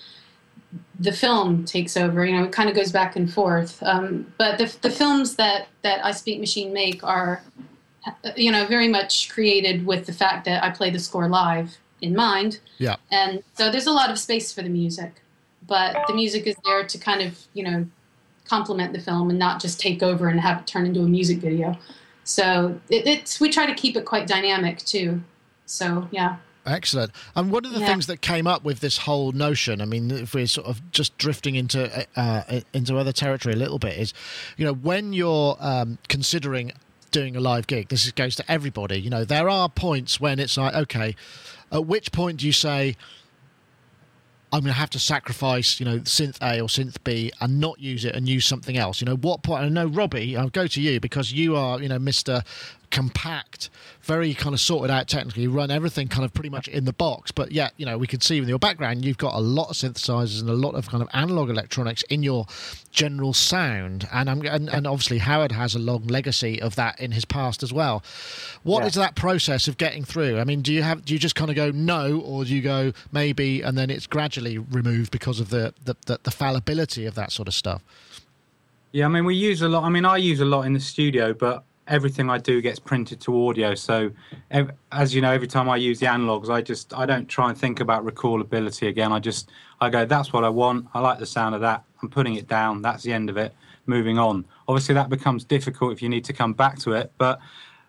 the 0.99 1.13
film 1.13 1.65
takes 1.65 1.97
over. 1.97 2.25
You 2.25 2.39
know, 2.39 2.45
it 2.45 2.53
kind 2.53 2.71
of 2.71 2.75
goes 2.75 2.91
back 2.91 3.17
and 3.17 3.31
forth. 3.31 3.83
Um, 3.83 4.33
but 4.39 4.57
the 4.57 4.75
the 4.81 4.91
films 4.91 5.37
that 5.37 5.69
that 5.83 6.03
I 6.05 6.13
Speak 6.13 6.41
Machine 6.41 6.73
make 6.73 7.05
are, 7.05 7.43
you 8.37 8.51
know, 8.51 8.67
very 8.67 8.89
much 8.89 9.29
created 9.29 9.85
with 9.85 10.07
the 10.07 10.15
fact 10.15 10.47
that 10.47 10.65
I 10.65 10.71
play 10.71 10.89
the 10.89 10.99
score 10.99 11.29
live 11.29 11.77
in 12.01 12.15
mind. 12.15 12.61
Yeah. 12.79 12.97
And 13.11 13.43
so 13.55 13.71
there's 13.71 13.87
a 13.87 13.93
lot 13.93 14.11
of 14.11 14.19
space 14.19 14.51
for 14.51 14.63
the 14.63 14.71
music, 14.71 15.13
but 15.67 15.97
the 16.07 16.15
music 16.15 16.47
is 16.47 16.57
there 16.65 16.85
to 16.85 16.99
kind 16.99 17.21
of, 17.21 17.39
you 17.53 17.65
know, 17.65 17.87
complement 18.51 18.93
the 18.93 19.01
film 19.01 19.31
and 19.31 19.39
not 19.39 19.61
just 19.63 19.79
take 19.81 20.03
over 20.03 20.29
and 20.29 20.41
have 20.41 20.61
it 20.61 20.67
turn 20.67 20.85
into 20.85 21.01
a 21.01 21.09
music 21.09 21.39
video. 21.39 21.79
So 22.25 22.79
it, 22.91 23.07
it's 23.07 23.41
we 23.41 23.49
try 23.49 23.65
to 23.67 23.75
keep 23.75 23.97
it 23.97 24.05
quite 24.05 24.27
dynamic 24.27 24.79
too. 24.79 25.23
So 25.67 26.09
yeah. 26.11 26.37
Excellent. 26.67 27.13
And 27.35 27.51
one 27.51 27.65
of 27.65 27.73
the 27.73 27.81
Yeah. 27.81 27.87
things 27.87 28.07
that 28.09 28.21
came 28.21 28.47
up 28.47 28.65
with 28.65 28.81
this 28.81 28.99
whole 28.99 29.33
notion, 29.33 29.81
I 29.81 29.87
mean, 29.87 30.11
if 30.11 30.35
we're 30.35 30.47
sort 30.47 30.67
of 30.67 30.83
just 30.91 31.17
drifting 31.17 31.55
into 31.55 32.07
uh, 32.17 32.61
into 32.75 32.99
other 32.99 33.13
territory 33.13 33.55
a 33.55 33.59
little 33.59 33.79
bit, 33.79 33.97
is 33.97 34.13
you 34.57 34.67
know 34.67 34.75
when 34.75 35.13
you're 35.13 35.57
um, 35.61 35.99
considering 36.09 36.73
doing 37.13 37.35
a 37.37 37.41
live 37.41 37.67
gig, 37.67 37.89
this 37.89 38.11
goes 38.13 38.37
to 38.37 38.45
everybody. 38.51 39.01
You 39.01 39.11
know, 39.11 39.25
there 39.25 39.49
are 39.49 39.69
points 39.69 40.21
when 40.21 40.39
it's 40.39 40.57
like, 40.57 40.75
okay, 40.75 41.17
at 41.73 41.87
which 41.87 42.13
point 42.13 42.41
do 42.41 42.47
you 42.47 42.53
say? 42.53 42.97
I'm 44.53 44.61
going 44.61 44.73
to 44.73 44.79
have 44.79 44.91
to 44.91 44.99
sacrifice, 44.99 45.79
you 45.79 45.87
know, 45.87 46.01
synth 46.01 46.37
A 46.43 46.61
or 46.61 46.67
synth 46.67 46.97
B 47.05 47.31
and 47.41 47.61
not 47.61 47.79
use 47.79 48.05
it 48.05 48.17
and 48.17 48.29
use 48.29 48.47
something 48.47 48.77
else. 48.77 49.01
You 49.01 49.07
know, 49.07 49.17
what 49.17 49.43
point? 49.43 49.65
I 49.65 49.69
know, 49.69 49.87
Robbie, 49.87 50.37
I'll 50.37 50.49
go 50.49 50.67
to 50.67 50.81
you 50.81 50.99
because 50.99 51.33
you 51.33 51.55
are, 51.57 51.81
you 51.81 51.89
know, 51.89 51.99
Mr. 51.99 52.45
Compact, 52.91 53.71
very 54.03 54.35
kind 54.35 54.53
of 54.53 54.61
sorted 54.61 54.91
out 54.91 55.07
technically. 55.07 55.45
You 55.45 55.51
run 55.53 55.71
everything 55.71 56.09
kind 56.09 56.25
of 56.25 56.35
pretty 56.35 56.49
much 56.51 56.67
in 56.67 56.85
the 56.85 56.93
box, 56.93 57.31
but 57.31 57.53
yet, 57.53 57.73
you 57.77 57.87
know, 57.87 57.97
we 57.97 58.07
can 58.09 58.21
see 58.21 58.39
in 58.39 58.49
your 58.49 58.59
background 58.59 59.05
you've 59.05 59.17
got 59.19 59.35
a 59.35 59.39
lot 59.41 59.71
of 59.71 59.77
synthesizers 59.77 60.41
and 60.41 60.51
a 60.51 60.55
lot 60.55 60.75
of 60.75 60.89
kind 60.89 61.01
of 61.03 61.09
analog 61.13 61.51
electronics 61.51 62.03
in 62.11 62.23
your 62.25 62.47
general 62.91 63.33
sound. 63.33 64.09
And 64.13 64.29
I'm 64.29 64.43
and, 64.45 64.69
and 64.69 64.87
obviously 64.87 65.19
Howard 65.19 65.53
has 65.53 65.77
a 65.77 65.79
long 65.79 66.09
legacy 66.09 66.61
of 66.61 66.75
that 66.77 66.99
in 67.01 67.13
his 67.13 67.25
past 67.25 67.63
as 67.63 67.73
well. 67.73 68.03
What 68.65 68.81
Yeah. 68.81 68.87
is 68.89 68.95
that 68.95 69.15
process 69.15 69.69
of 69.69 69.77
getting 69.79 70.05
through? 70.05 70.39
I 70.41 70.45
mean, 70.45 70.61
do 70.61 70.73
you 70.73 70.83
have 70.83 71.05
do 71.05 71.13
you 71.15 71.21
just 71.21 71.37
kind 71.37 71.49
of 71.51 71.57
go 71.57 71.71
no, 71.71 72.21
or 72.21 72.45
do 72.45 72.55
you 72.55 72.63
go 72.63 72.93
maybe, 73.13 73.63
and 73.63 73.79
then 73.79 73.89
it's 73.91 74.09
gradually 74.09 74.59
removed 74.59 75.13
because 75.13 75.39
of 75.39 75.51
the 75.51 75.75
the, 75.85 75.95
the, 76.07 76.19
the 76.25 76.31
fallibility 76.33 77.07
of 77.07 77.15
that 77.15 77.31
sort 77.31 77.47
of 77.47 77.55
stuff? 77.55 77.83
Yeah, 78.93 79.05
I 79.05 79.09
mean, 79.09 79.25
we 79.25 79.37
use 79.37 79.63
a 79.63 79.69
lot. 79.69 79.85
I 79.85 79.89
mean, 79.91 80.05
I 80.05 80.17
use 80.17 80.41
a 80.41 80.45
lot 80.45 80.63
in 80.63 80.73
the 80.73 80.81
studio, 80.81 81.33
but 81.33 81.63
everything 81.91 82.31
I 82.31 82.39
do 82.39 82.63
gets 82.63 82.79
printed 82.79 83.21
to 83.23 83.49
audio. 83.49 83.75
So, 83.75 84.11
ev- 84.51 84.71
as 84.93 85.15
you 85.15 85.21
know, 85.21 85.33
every 85.33 85.49
time 85.49 85.69
I 85.69 85.77
use 85.77 86.01
the 86.01 86.07
analogs, 86.07 86.49
I 86.49 86.63
just 86.63 86.95
I 86.95 87.05
don't 87.05 87.27
try 87.27 87.51
and 87.51 87.59
think 87.59 87.81
about 87.81 88.07
recallability 88.07 88.89
again. 88.89 89.13
I 89.13 89.19
just 89.19 89.51
I 89.81 89.91
go, 89.91 90.07
that's 90.07 90.33
what 90.33 90.45
I 90.45 90.49
want. 90.49 90.87
I 90.95 91.01
like 91.01 91.19
the 91.19 91.27
sound 91.27 91.55
of 91.55 91.61
that. 91.61 91.85
I'm 92.03 92.09
putting 92.09 92.37
it 92.37 92.49
down. 92.49 92.81
That's 92.81 93.03
the 93.03 93.13
end 93.13 93.29
of 93.29 93.37
it. 93.37 93.55
Moving 93.87 94.19
on. 94.19 94.47
Obviously, 94.69 94.95
that 94.95 95.11
becomes 95.11 95.45
difficult 95.45 95.93
if 95.93 96.01
you 96.01 96.09
need 96.09 96.25
to 96.25 96.33
come 96.33 96.55
back 96.55 96.79
to 96.81 96.93
it. 96.93 97.13
But 97.19 97.41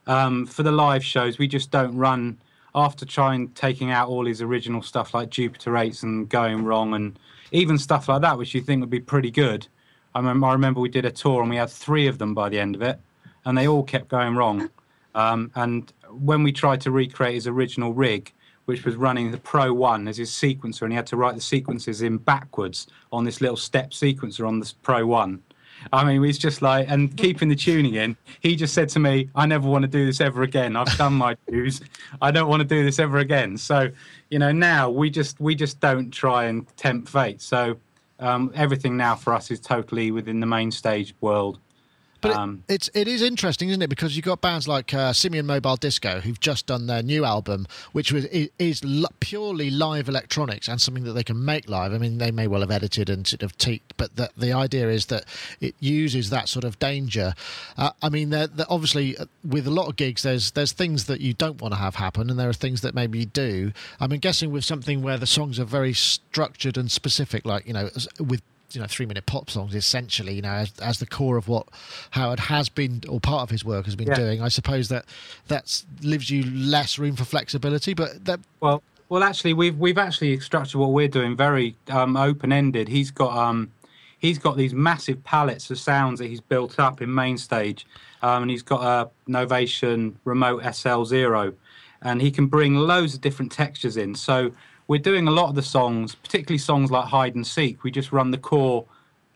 um, 0.08 0.46
for 0.46 0.64
the 0.64 0.72
live 0.72 1.04
shows, 1.04 1.38
we 1.38 1.48
just 1.48 1.72
don't 1.72 1.96
run 1.96 2.40
after 2.74 3.06
trying 3.06 3.50
taking 3.50 3.92
out 3.92 4.08
all 4.08 4.26
his 4.26 4.42
original 4.42 4.82
stuff 4.82 5.14
like 5.14 5.30
Jupiter 5.30 5.72
8s 5.72 6.04
and 6.04 6.28
going 6.30 6.64
wrong 6.64 6.94
and 6.94 7.20
even 7.52 7.78
stuff 7.78 8.08
like 8.08 8.22
that, 8.22 8.38
which 8.38 8.56
you 8.56 8.62
think 8.62 8.80
would 8.80 8.90
be 8.90 9.00
pretty 9.00 9.30
good. 9.30 9.68
I 10.16 10.20
remember, 10.20 10.48
I 10.48 10.54
remember 10.54 10.80
we 10.80 10.90
did 10.90 11.06
a 11.06 11.12
tour 11.12 11.42
and 11.42 11.50
we 11.50 11.58
had 11.58 11.70
three 11.70 12.08
of 12.08 12.18
them 12.18 12.34
by 12.34 12.50
the 12.50 12.60
end 12.60 12.76
of 12.76 12.82
it, 12.82 13.00
and 13.46 13.58
they 13.58 13.68
all 13.68 13.84
kept 13.84 14.08
going 14.08 14.36
wrong. 14.36 14.70
Um, 15.16 15.52
and 15.56 15.92
when 16.10 16.44
we 16.44 16.52
tried 16.52 16.82
to 16.82 16.92
recreate 16.92 17.36
his 17.36 17.48
original 17.48 17.94
rig, 17.94 18.32
which 18.66 18.86
was 18.86 18.96
running 18.96 19.32
the 19.32 19.38
Pro 19.38 19.74
One 19.74 20.08
as 20.08 20.18
his 20.18 20.30
sequencer, 20.30 20.84
and 20.84 20.92
he 20.92 20.96
had 20.96 21.08
to 21.08 21.18
write 21.18 21.36
the 21.36 21.42
sequences 21.42 22.02
in 22.02 22.18
backwards 22.18 22.88
on 23.12 23.24
this 23.24 23.42
little 23.42 23.58
step 23.58 23.92
sequencer 23.92 24.48
on 24.48 24.60
this 24.60 24.72
Pro 24.72 25.06
One, 25.06 25.42
I 25.92 26.04
mean, 26.04 26.24
he's 26.24 26.38
just 26.38 26.62
like, 26.62 26.88
and 26.90 27.16
keeping 27.18 27.50
the 27.50 27.56
tuning 27.56 27.96
in. 27.96 28.16
He 28.40 28.56
just 28.56 28.74
said 28.74 28.90
to 28.90 29.00
me, 29.00 29.30
"I 29.36 29.46
never 29.46 29.68
want 29.68 29.84
to 29.84 29.88
do 29.88 30.06
this 30.06 30.22
ever 30.22 30.44
again. 30.44 30.76
I've 30.76 30.96
done 30.98 31.14
my 31.14 31.36
dues. 31.48 31.82
I 32.22 32.32
don't 32.32 32.48
want 32.48 32.62
to 32.62 32.68
do 32.68 32.84
this 32.84 33.00
ever 33.00 33.18
again." 33.18 33.58
So, 33.58 33.90
you 34.30 34.40
know, 34.40 34.52
now 34.52 34.90
we 34.90 35.10
just 35.10 35.40
we 35.40 35.56
just 35.56 35.80
don't 35.80 36.12
try 36.12 36.46
and 36.46 36.66
tempt 36.78 37.10
fate. 37.10 37.42
So, 37.42 37.78
um, 38.20 38.52
everything 38.56 38.96
now 38.96 39.16
for 39.16 39.34
us 39.34 39.50
is 39.50 39.60
totally 39.60 40.12
within 40.12 40.40
the 40.40 40.48
MainStage 40.48 41.14
world. 41.22 41.60
But 42.22 42.36
Um, 42.36 42.64
it, 42.68 42.76
it's 42.76 42.90
it 42.94 43.08
is 43.08 43.22
interesting, 43.22 43.70
isn't 43.70 43.82
it? 43.82 43.90
Because 43.90 44.16
you've 44.16 44.26
got 44.26 44.42
bands 44.42 44.68
like 44.68 44.94
uh, 44.94 45.12
Simian 45.12 45.46
Mobile 45.46 45.76
Disco 45.76 46.22
who've 46.22 46.40
just 46.40 46.68
done 46.68 46.88
their 46.88 47.02
new 47.02 47.26
album, 47.26 47.68
which 47.92 48.12
was 48.12 48.26
is, 48.26 48.50
is 48.60 48.84
li- 48.84 49.06
purely 49.20 49.70
live 49.72 50.08
electronics 50.08 50.68
and 50.68 50.80
something 50.80 51.04
that 51.04 51.14
they 51.14 51.24
can 51.24 51.44
make 51.44 51.68
live. 51.68 51.94
I 51.94 51.98
mean, 51.98 52.20
they 52.20 52.32
may 52.32 52.48
well 52.48 52.62
have 52.62 52.72
edited 52.72 53.10
and 53.10 53.26
sort 53.26 53.44
of 53.44 53.58
teaked, 53.58 53.94
but 53.98 54.16
the 54.16 54.30
the 54.38 54.54
idea 54.54 54.90
is 54.90 55.08
that 55.08 55.26
it 55.60 55.76
uses 55.80 56.30
that 56.30 56.48
sort 56.48 56.64
of 56.64 56.78
danger. 56.80 57.34
Uh, 57.78 57.92
I 58.02 58.10
mean, 58.10 58.30
they're, 58.30 58.48
they're 58.48 58.66
obviously 58.70 59.18
uh, 59.18 59.26
with 59.44 59.66
a 59.68 59.72
lot 59.72 59.88
of 59.88 59.96
gigs, 59.96 60.22
there's 60.22 60.52
there's 60.52 60.72
things 60.72 61.06
that 61.06 61.22
you 61.22 61.34
don't 61.34 61.60
want 61.62 61.74
to 61.74 61.80
have 61.80 61.96
happen, 61.96 62.30
and 62.30 62.40
there 62.40 62.50
are 62.50 62.54
things 62.54 62.82
that 62.82 62.94
maybe 62.94 63.20
you 63.20 63.26
do. 63.26 63.72
I 64.00 64.08
mean, 64.08 64.20
guessing 64.20 64.52
with 64.52 64.64
something 64.64 65.02
where 65.02 65.18
the 65.18 65.28
songs 65.28 65.60
are 65.60 65.66
very 65.66 65.94
structured 65.94 66.78
and 66.78 66.92
specific, 66.92 67.46
like 67.46 67.66
you 67.66 67.74
know, 67.74 67.90
with 68.20 68.42
you 68.74 68.82
know 68.82 68.88
three 68.88 69.06
minute 69.06 69.26
pop 69.26 69.50
songs 69.50 69.76
essentially 69.76 70.34
you 70.34 70.42
know 70.42 70.50
as, 70.50 70.72
as 70.80 71.00
the 71.00 71.06
core 71.06 71.38
of 71.38 71.48
what 71.48 71.68
howard 72.12 72.40
has 72.40 72.70
been 72.70 73.02
or 73.10 73.20
part 73.20 73.44
of 73.44 73.50
his 73.50 73.66
work 73.66 73.86
has 73.86 73.96
been 73.96 74.08
Yeah. 74.08 74.16
doing 74.16 74.42
i 74.42 74.48
suppose 74.50 74.88
that 74.90 75.06
that 75.48 75.84
leaves 76.02 76.30
you 76.30 76.44
less 76.44 76.98
room 76.98 77.16
for 77.16 77.26
flexibility 77.26 77.94
but 77.94 78.26
that 78.26 78.40
Well, 78.60 78.82
well, 79.10 79.24
actually, 79.24 79.52
we've 79.52 79.78
we've 79.78 79.98
actually 79.98 80.40
structured 80.40 80.80
what 80.80 80.94
we're 80.94 81.10
doing 81.10 81.36
very 81.36 81.76
um, 81.90 82.16
open 82.16 82.54
ended. 82.54 82.88
He's 82.88 83.12
got 83.12 83.36
um, 83.38 83.70
he's 84.20 84.40
got 84.40 84.56
these 84.56 84.74
massive 84.74 85.22
palettes 85.26 85.70
of 85.70 85.78
sounds 85.80 86.20
that 86.20 86.28
he's 86.28 86.40
built 86.40 86.80
up 86.80 87.02
in 87.02 87.10
MainStage, 87.10 87.84
um, 88.22 88.44
and 88.44 88.50
he's 88.50 88.62
got 88.64 88.82
a 88.82 89.10
Novation 89.30 90.14
Remote 90.24 90.64
SL 90.74 91.04
Zero, 91.04 91.52
and 92.02 92.22
he 92.22 92.32
can 92.32 92.48
bring 92.48 92.76
loads 92.76 93.14
of 93.14 93.20
different 93.20 93.52
textures 93.52 93.98
in. 93.98 94.16
So 94.16 94.54
we're 94.92 95.00
doing 95.00 95.26
a 95.26 95.32
lot 95.32 95.48
of 95.48 95.56
the 95.56 95.62
songs, 95.62 96.16
particularly 96.16 96.58
songs 96.58 96.92
like 96.92 97.06
Hide 97.06 97.34
and 97.34 97.48
Seek. 97.48 97.82
We 97.86 97.92
just 97.92 98.12
run 98.12 98.32
the 98.32 98.38
core 98.38 98.84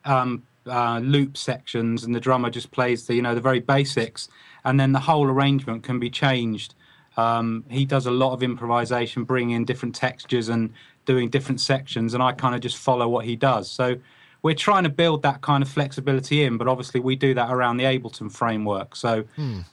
um, 0.03 0.43
uh, 0.67 0.99
loop 0.99 1.37
sections, 1.37 2.03
and 2.03 2.13
the 2.13 2.19
drummer 2.19 2.49
just 2.49 2.71
plays 2.71 3.07
the 3.07 3.15
you 3.15 3.21
know 3.21 3.33
the 3.33 3.39
very 3.39 3.61
basics, 3.61 4.27
and 4.65 4.77
then 4.77 4.91
the 4.91 4.99
whole 4.99 5.25
arrangement 5.29 5.81
can 5.81 5.97
be 5.97 6.09
changed. 6.09 6.75
Um, 7.15 7.63
he 7.69 7.85
does 7.85 8.05
a 8.05 8.11
lot 8.11 8.33
of 8.33 8.43
improvisation, 8.43 9.23
bringing 9.23 9.55
in 9.55 9.63
different 9.63 9.95
textures 9.95 10.49
and 10.49 10.73
doing 11.05 11.29
different 11.29 11.61
sections, 11.61 12.13
and 12.13 12.21
I 12.21 12.33
kind 12.33 12.53
of 12.53 12.59
just 12.59 12.75
follow 12.75 13.07
what 13.07 13.23
he 13.23 13.37
does. 13.37 13.71
So 13.71 13.95
we're 14.41 14.55
trying 14.55 14.83
to 14.83 14.89
build 14.89 15.23
that 15.23 15.39
kind 15.39 15.63
of 15.63 15.69
flexibility 15.69 16.43
in, 16.43 16.57
but 16.57 16.67
obviously 16.67 16.99
we 16.99 17.15
do 17.15 17.33
that 17.33 17.49
around 17.49 17.77
the 17.77 17.85
Ableton 17.85 18.29
framework. 18.29 18.93
So 18.97 19.23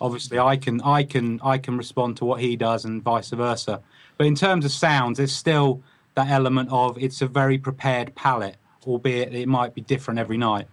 obviously 0.00 0.38
I 0.38 0.58
can 0.58 0.80
I 0.82 1.02
can 1.02 1.40
I 1.42 1.58
can 1.58 1.76
respond 1.76 2.18
to 2.18 2.24
what 2.24 2.40
he 2.40 2.54
does 2.54 2.84
and 2.84 3.02
vice 3.02 3.30
versa. 3.30 3.82
But 4.18 4.26
in 4.26 4.34
terms 4.34 4.64
of 4.64 4.70
sounds, 4.72 5.18
there's 5.18 5.34
still 5.34 5.82
that 6.14 6.28
element 6.28 6.68
of 6.70 6.96
it's 6.98 7.22
a 7.22 7.26
very 7.26 7.58
prepared 7.58 8.14
palette, 8.14 8.56
albeit 8.86 9.34
it 9.34 9.48
might 9.48 9.74
be 9.74 9.80
different 9.80 10.20
every 10.20 10.36
night. 10.36 10.66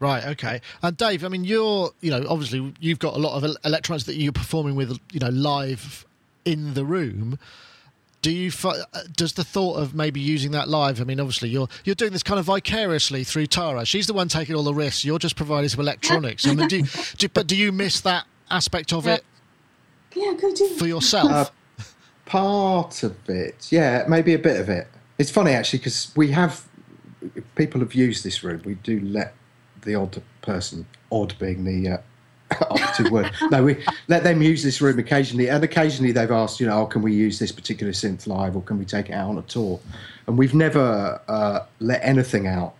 right 0.00 0.24
okay 0.24 0.60
and 0.82 0.96
dave 0.96 1.24
i 1.24 1.28
mean 1.28 1.44
you're 1.44 1.90
you 2.00 2.10
know 2.10 2.24
obviously 2.28 2.74
you've 2.80 2.98
got 2.98 3.14
a 3.14 3.18
lot 3.18 3.32
of 3.36 3.56
electronics 3.64 4.04
that 4.06 4.16
you're 4.16 4.32
performing 4.32 4.74
with 4.74 4.90
you 5.12 5.20
know 5.20 5.28
live 5.30 6.04
in 6.44 6.74
the 6.74 6.84
room 6.84 7.38
do 8.20 8.30
you 8.32 8.50
uh, 8.64 8.74
does 9.16 9.34
the 9.34 9.44
thought 9.44 9.76
of 9.76 9.94
maybe 9.94 10.20
using 10.20 10.50
that 10.50 10.68
live 10.68 11.00
i 11.00 11.04
mean 11.04 11.20
obviously 11.20 11.48
you're 11.48 11.68
you're 11.84 11.94
doing 11.94 12.12
this 12.12 12.24
kind 12.24 12.40
of 12.40 12.44
vicariously 12.46 13.22
through 13.24 13.46
tara 13.46 13.84
she's 13.86 14.06
the 14.08 14.12
one 14.14 14.26
taking 14.28 14.54
all 14.56 14.64
the 14.64 14.74
risks 14.74 15.04
you're 15.04 15.18
just 15.18 15.36
providing 15.36 15.68
some 15.68 15.80
electronics 15.80 16.44
i 16.46 16.52
mean 16.54 16.66
do 16.68 16.78
you, 16.78 16.84
do, 17.18 17.28
but 17.28 17.46
do 17.46 17.56
you 17.56 17.70
miss 17.70 18.00
that 18.00 18.26
aspect 18.50 18.92
of 18.92 19.06
Yeah. 19.06 19.14
it 19.14 19.24
Yeah, 20.16 20.34
go 20.40 20.52
do. 20.52 20.68
for 20.74 20.86
yourself 20.88 21.30
Uh, 21.30 21.44
part 22.26 23.02
of 23.02 23.16
it, 23.28 23.68
yeah, 23.70 24.04
maybe 24.08 24.34
a 24.34 24.38
bit 24.38 24.60
of 24.60 24.68
it. 24.68 24.88
It's 25.18 25.30
funny 25.30 25.52
actually 25.52 25.80
because 25.80 26.12
we 26.16 26.30
have 26.32 26.66
people 27.54 27.80
have 27.80 27.94
used 27.94 28.24
this 28.24 28.42
room. 28.42 28.62
We 28.64 28.74
do 28.74 29.00
let 29.00 29.34
the 29.82 29.94
odd 29.94 30.22
person, 30.42 30.86
odd 31.10 31.34
being 31.38 31.64
the 31.64 31.90
uh, 31.90 31.98
operative 32.70 33.10
word. 33.10 33.30
No, 33.50 33.62
we 33.64 33.82
let 34.08 34.24
them 34.24 34.42
use 34.42 34.62
this 34.62 34.80
room 34.80 34.98
occasionally, 34.98 35.48
and 35.48 35.62
occasionally 35.64 36.12
they've 36.12 36.30
asked, 36.30 36.60
you 36.60 36.66
know, 36.66 36.82
oh, 36.82 36.86
can 36.86 37.02
we 37.02 37.12
use 37.12 37.38
this 37.38 37.52
particular 37.52 37.92
synth 37.92 38.26
live, 38.26 38.56
or 38.56 38.62
can 38.62 38.78
we 38.78 38.84
take 38.84 39.10
it 39.10 39.12
out 39.12 39.30
on 39.30 39.38
a 39.38 39.42
tour? 39.42 39.80
And 40.26 40.38
we've 40.38 40.54
never 40.54 41.20
uh, 41.28 41.60
let 41.80 42.00
anything 42.02 42.46
out. 42.46 42.74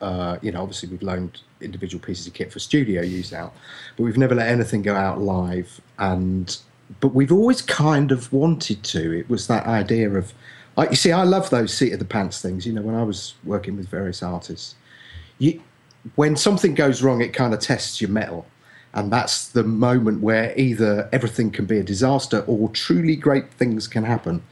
Uh, 0.00 0.38
you 0.42 0.52
know, 0.52 0.62
obviously 0.62 0.90
we've 0.90 1.02
loaned 1.02 1.40
individual 1.62 2.04
pieces 2.04 2.26
of 2.26 2.34
kit 2.34 2.52
for 2.52 2.58
studio 2.58 3.00
use 3.00 3.32
out, 3.32 3.54
but 3.96 4.04
we've 4.04 4.18
never 4.18 4.34
let 4.34 4.48
anything 4.48 4.82
go 4.82 4.94
out 4.94 5.20
live. 5.20 5.80
And 5.98 6.56
but 7.00 7.08
we've 7.08 7.32
always 7.32 7.62
kind 7.62 8.12
of 8.12 8.32
wanted 8.32 8.82
to. 8.84 9.18
It 9.18 9.28
was 9.28 9.46
that 9.48 9.66
idea 9.66 10.10
of, 10.10 10.32
like 10.76 10.90
you 10.90 10.96
see, 10.96 11.12
I 11.12 11.24
love 11.24 11.50
those 11.50 11.72
seat 11.72 11.92
of 11.92 11.98
the 11.98 12.04
pants 12.04 12.40
things. 12.40 12.66
You 12.66 12.72
know, 12.72 12.82
when 12.82 12.94
I 12.94 13.02
was 13.02 13.34
working 13.44 13.76
with 13.76 13.88
various 13.88 14.22
artists, 14.22 14.74
you 15.38 15.62
when 16.14 16.36
something 16.36 16.74
goes 16.74 17.02
wrong, 17.02 17.20
it 17.20 17.32
kind 17.32 17.52
of 17.52 17.60
tests 17.60 18.00
your 18.00 18.10
metal. 18.10 18.46
And 18.94 19.12
that's 19.12 19.48
the 19.48 19.64
moment 19.64 20.22
where 20.22 20.54
either 20.56 21.08
everything 21.12 21.50
can 21.50 21.66
be 21.66 21.78
a 21.78 21.82
disaster 21.82 22.40
or 22.46 22.68
truly 22.70 23.16
great 23.16 23.52
things 23.54 23.86
can 23.88 24.04
happen. 24.04 24.42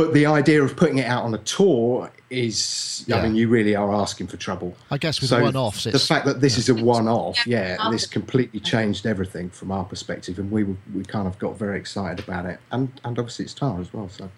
But 0.00 0.14
the 0.14 0.24
idea 0.24 0.62
of 0.62 0.76
putting 0.76 0.96
it 0.96 1.06
out 1.06 1.24
on 1.24 1.34
a 1.34 1.38
tour 1.38 2.10
is, 2.30 3.04
Yeah. 3.06 3.16
I 3.16 3.22
mean, 3.22 3.34
you 3.34 3.48
really 3.48 3.76
are 3.76 3.92
asking 3.92 4.28
for 4.28 4.38
trouble. 4.38 4.74
I 4.90 4.96
guess 4.96 5.20
with 5.20 5.28
So 5.28 5.42
one-offs, 5.42 5.84
the 5.84 5.98
fact 5.98 6.24
that 6.24 6.40
this 6.40 6.56
is 6.56 6.70
a 6.70 6.74
one-off, 6.74 7.46
yeah, 7.46 7.76
Yeah. 7.78 7.90
this 7.90 8.06
completely 8.06 8.60
changed 8.60 9.04
everything 9.04 9.50
from 9.50 9.70
our 9.70 9.84
perspective, 9.84 10.38
and 10.38 10.50
we 10.50 10.64
were, 10.64 10.76
we 10.94 11.02
kind 11.04 11.26
of 11.28 11.38
got 11.38 11.58
very 11.58 11.78
excited 11.78 12.18
about 12.26 12.46
it, 12.46 12.58
and 12.72 12.88
and 13.04 13.18
obviously 13.18 13.44
it's 13.44 13.52
Tara 13.52 13.78
as 13.78 13.92
well. 13.92 14.08
So 14.08 14.30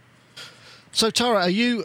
So 0.90 1.10
Tara, 1.10 1.42
are 1.42 1.50
you? 1.50 1.84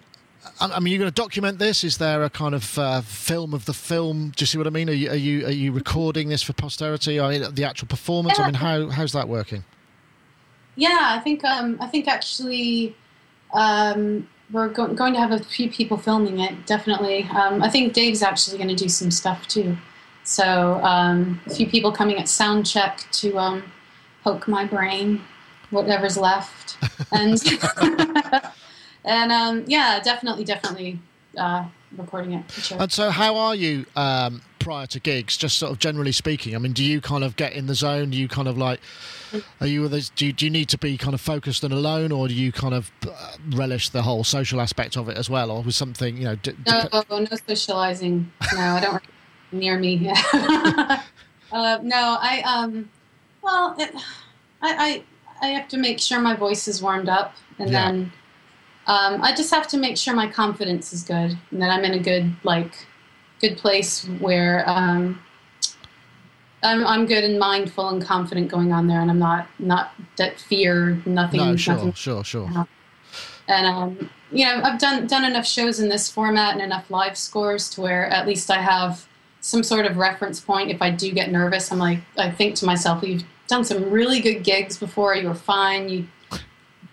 I 0.60 0.72
I 0.78 0.80
mean, 0.80 0.92
you're 0.92 1.00
going 1.00 1.12
to 1.12 1.22
document 1.22 1.60
this. 1.60 1.84
Is 1.84 1.98
there 2.00 2.24
a 2.24 2.32
kind 2.32 2.56
of 2.56 2.80
uh, 2.80 3.02
film 3.02 3.54
of 3.54 3.66
the 3.66 3.74
film? 3.74 4.32
Do 4.36 4.42
you 4.42 4.48
see 4.48 4.58
what 4.58 4.66
I 4.66 4.72
mean? 4.72 4.90
Are 4.90 4.94
you 4.94 5.12
are 5.12 5.16
you 5.30 5.46
are 5.46 5.52
you 5.63 5.72
recording 5.72 6.30
this 6.30 6.42
for 6.42 6.54
posterity? 6.54 7.20
I 7.20 7.30
mean, 7.30 7.54
the 7.54 7.66
actual 7.66 7.90
performance. 7.90 8.40
I 8.40 8.46
mean, 8.46 8.56
how 8.56 8.90
how's 8.90 9.12
that 9.12 9.28
working? 9.28 9.63
Yeah, 10.76 11.16
I 11.18 11.20
think 11.20 11.44
um, 11.44 11.78
I 11.80 11.86
think 11.88 12.08
actually 12.08 12.96
um, 13.54 14.28
we're 14.52 14.70
go- 14.70 14.94
going 14.94 15.14
to 15.14 15.20
have 15.20 15.32
a 15.32 15.40
few 15.40 15.70
people 15.70 15.98
filming 15.98 16.40
it. 16.40 16.66
Definitely, 16.66 17.24
um, 17.36 17.62
I 17.62 17.70
think 17.70 17.94
Dave's 17.94 18.22
actually 18.22 18.58
going 18.58 18.70
to 18.70 18.76
do 18.76 18.90
some 18.90 19.12
stuff 19.12 19.48
too. 19.48 19.78
So 20.24 20.76
um, 20.84 21.40
a 21.46 21.50
few 21.54 21.68
people 21.68 21.92
coming 21.92 22.18
at 22.18 22.28
sound 22.28 22.66
check 22.66 23.06
to 23.14 23.38
um, 23.38 23.64
poke 24.24 24.48
my 24.48 24.66
brain, 24.66 25.22
whatever's 25.70 26.18
left, 26.18 26.78
and 27.12 27.42
and 29.06 29.32
um, 29.32 29.64
yeah, 29.68 30.00
definitely, 30.04 30.44
definitely 30.44 31.00
uh, 31.38 31.66
recording 31.98 32.34
it. 32.34 32.52
Sure. 32.52 32.82
And 32.82 32.92
so, 32.92 33.10
how 33.10 33.38
are 33.38 33.56
you 33.56 33.86
um, 33.96 34.42
prior 34.68 34.86
to 34.86 35.00
gigs? 35.00 35.38
Just 35.38 35.58
sort 35.58 35.72
of 35.72 35.80
generally 35.80 36.12
speaking. 36.12 36.54
I 36.54 36.58
mean, 36.58 36.74
do 36.74 36.84
you 36.84 37.00
kind 37.00 37.24
of 37.24 37.38
get 37.38 37.54
in 37.54 37.68
the 37.68 37.74
zone? 37.76 38.10
Do 38.10 38.18
you 38.18 38.28
kind 38.28 38.50
of 38.50 38.58
like? 38.58 38.82
Are 39.62 39.68
you? 39.68 39.88
Do 39.88 40.26
you, 40.26 40.34
do 40.34 40.44
you 40.46 40.52
need 40.52 40.68
to 40.70 40.78
be 40.78 40.98
kind 40.98 41.14
of 41.14 41.22
focused 41.22 41.64
and 41.64 41.74
alone, 41.74 42.12
or 42.12 42.28
do 42.28 42.34
you 42.34 42.52
kind 42.52 42.74
of 42.74 42.92
uh, 43.10 43.32
relish 43.52 43.88
the 43.90 44.02
whole 44.02 44.26
social 44.26 44.60
aspect 44.60 44.98
of 44.98 45.08
it 45.08 45.18
as 45.18 45.30
well, 45.30 45.52
or 45.52 45.64
was 45.64 45.78
something 45.78 46.18
you 46.18 46.26
know? 46.26 46.36
D- 46.36 46.52
No, 46.68 46.82
dep- 46.92 47.10
no 47.10 47.26
socializing. 47.48 48.30
No, 48.54 48.60
I 48.60 48.80
don't 48.82 49.04
near 49.54 49.80
me. 49.80 50.12
uh, 50.34 50.98
no, 51.82 52.18
I 52.20 52.42
um, 52.46 52.90
well, 53.42 53.74
it, 53.80 53.96
I, 54.62 55.04
I 55.42 55.46
I 55.46 55.48
have 55.52 55.70
to 55.70 55.78
make 55.78 56.00
sure 56.02 56.20
my 56.20 56.36
voice 56.36 56.68
is 56.68 56.82
warmed 56.82 57.08
up, 57.08 57.36
and 57.60 57.70
Yeah. 57.70 57.86
then 57.86 58.12
um, 58.88 59.22
I 59.24 59.34
just 59.34 59.52
have 59.52 59.68
to 59.70 59.78
make 59.78 59.96
sure 59.98 60.14
my 60.14 60.28
confidence 60.28 60.92
is 60.92 61.04
good, 61.04 61.38
and 61.52 61.62
that 61.62 61.70
I'm 61.70 61.86
in 61.86 61.94
a 61.94 62.00
good 62.00 62.36
like 62.44 62.74
good 63.41 63.58
place 63.58 64.06
where 64.19 64.67
um, 64.69 65.19
I'm 66.63 66.86
I'm 66.86 67.06
good 67.06 67.23
and 67.23 67.39
mindful 67.39 67.89
and 67.89 68.04
confident 68.04 68.50
going 68.50 68.71
on 68.71 68.88
there, 68.88 69.02
and 69.02 69.10
I'm 69.10 69.19
not 69.19 69.47
not 69.60 69.93
that 70.17 70.39
fear 70.39 71.02
nothing 71.06 71.39
no, 71.39 71.56
sure, 71.56 71.76
nothing. 71.76 71.93
sure, 71.93 72.23
sure. 72.23 72.67
and 73.47 73.65
um, 73.67 74.10
you 74.32 74.45
know 74.45 74.62
i've 74.63 74.80
done 74.80 75.08
done 75.08 75.23
enough 75.23 75.47
shows 75.47 75.80
in 75.80 75.88
this 75.88 76.12
format 76.12 76.54
and 76.54 76.62
enough 76.62 76.91
live 76.91 77.17
scores 77.17 77.69
to 77.69 77.80
where 77.80 78.08
at 78.08 78.28
least 78.28 78.52
i 78.52 78.58
have 78.62 79.08
some 79.39 79.63
sort 79.63 79.86
of 79.86 79.95
reference 79.95 80.41
point. 80.41 80.69
If 80.69 80.82
i 80.82 80.89
do 80.91 81.12
get 81.13 81.32
nervous 81.32 81.71
i'm 81.71 81.80
like 81.80 82.00
i 82.17 82.30
think 82.30 82.56
to 82.56 82.65
myself 82.65 83.04
you've 83.04 83.23
done 83.47 83.63
some 83.63 83.89
really 83.89 84.19
good 84.19 84.43
gigs 84.43 84.78
before. 84.78 85.15
You 85.15 85.30
were 85.30 85.36
fine. 85.36 85.89
You 85.89 86.08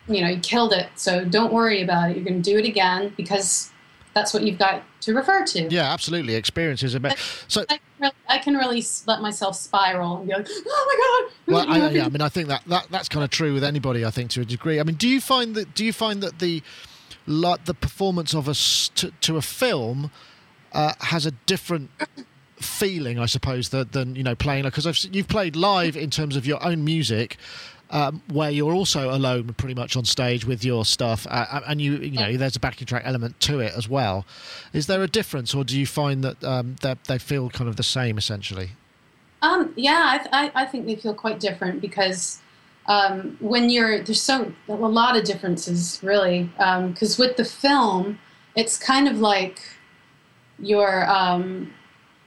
you 0.07 0.21
know 0.21 0.29
you 0.29 0.41
killed 0.41 0.73
it. 0.73 0.89
So 0.97 1.25
don't 1.25 1.53
worry 1.53 1.83
about 1.83 2.11
it. 2.11 2.17
You're 2.17 2.25
going 2.25 2.43
to 2.43 2.51
do 2.51 2.59
it 2.59 2.65
again 2.65 3.13
because 3.17 3.71
that's 4.15 4.33
what 4.33 4.43
you've 4.45 4.59
got 4.59 4.83
to 5.03 5.15
refer 5.15 5.45
to 5.45 5.69
Yeah, 5.69 5.93
absolutely. 5.93 6.35
Experiences 6.35 6.95
a 6.95 7.01
bit. 7.01 7.19
So, 7.49 7.65
I, 7.69 7.79
can 7.79 7.81
really, 8.01 8.15
I 8.29 8.39
can 8.39 8.57
really 8.57 8.85
let 9.07 9.21
myself 9.21 9.57
spiral 9.57 10.19
and 10.19 10.29
be 10.29 10.35
like 10.35 10.47
oh 10.67 11.25
my 11.27 11.29
god 11.29 11.35
well, 11.47 11.71
I, 11.71 11.91
yeah, 11.91 12.07
I 12.07 12.09
mean, 12.09 12.23
I 12.23 12.29
think 12.29 12.49
that, 12.49 12.63
that 12.67 12.87
that's 12.91 13.09
kind 13.09 13.25
of 13.25 13.31
true 13.31 13.53
with 13.53 13.65
anybody. 13.65 14.05
I 14.05 14.11
think 14.11 14.31
to 14.31 14.41
a 14.41 14.45
degree. 14.45 14.81
I 14.81 14.83
mean, 14.83 14.97
do 14.97 15.09
you 15.09 15.21
find 15.21 15.55
that? 15.57 15.75
Do 15.75 15.85
you 15.85 15.93
find 15.93 16.23
that 16.23 16.39
the 16.39 16.63
like 17.27 17.65
the 17.65 17.75
performance 17.75 18.35
of 18.35 18.49
us 18.49 18.91
to, 18.95 19.11
to 19.23 19.37
a 19.37 19.43
film 19.43 20.11
uh, 20.73 20.93
has 21.01 21.27
a 21.27 21.31
different 21.31 21.91
feeling, 22.57 23.19
I 23.19 23.27
suppose, 23.27 23.71
than, 23.71 23.89
than 23.93 24.17
you 24.17 24.23
know 24.23 24.35
playing 24.35 24.65
because 24.65 25.09
you've 25.13 25.29
played 25.29 25.57
live 25.57 25.97
in 25.97 26.11
terms 26.11 26.37
of 26.37 26.47
your 26.47 26.65
own 26.65 26.85
music. 26.85 27.37
Um, 27.95 28.23
where 28.27 28.51
you're 28.51 28.75
also 28.75 29.15
alone 29.15 29.55
pretty 29.57 29.77
much 29.77 29.97
on 29.97 30.05
stage 30.05 30.45
with 30.45 30.65
your 30.65 30.85
stuff 30.85 31.29
uh, 31.31 31.61
and 31.69 31.81
you 31.81 31.93
you 31.99 32.19
know 32.19 32.37
there's 32.37 32.57
a 32.57 32.59
backing 32.59 32.89
track 32.89 33.05
element 33.05 33.39
to 33.43 33.61
it 33.61 33.73
as 33.77 33.89
well. 33.89 34.27
Is 34.73 34.89
there 34.89 35.01
a 35.05 35.07
difference 35.07 35.55
or 35.55 35.63
do 35.63 35.79
you 35.79 35.87
find 35.87 36.25
that 36.25 36.43
um, 36.43 36.75
they 36.83 37.19
feel 37.19 37.51
kind 37.51 37.71
of 37.71 37.77
the 37.77 37.85
same 37.85 38.19
essentially? 38.19 38.71
Um, 39.43 39.73
yeah 39.77 40.19
I, 40.33 40.47
I, 40.47 40.63
I, 40.63 40.67
think 40.67 40.87
they 40.87 40.97
feel 40.97 41.15
quite 41.15 41.39
different 41.39 41.81
because 41.81 42.41
um, 42.87 43.37
when 43.39 43.71
you're 43.71 44.03
there's 44.03 44.21
so 44.21 44.53
a 44.69 44.73
lot 44.73 45.17
of 45.17 45.23
differences 45.23 46.01
really. 46.03 46.51
Because 46.59 47.21
um, 47.21 47.25
with 47.25 47.37
the 47.37 47.45
film 47.45 48.19
it's 48.57 48.77
kind 48.77 49.07
of 49.07 49.21
like 49.21 49.61
you're 50.59 51.09
um, 51.09 51.73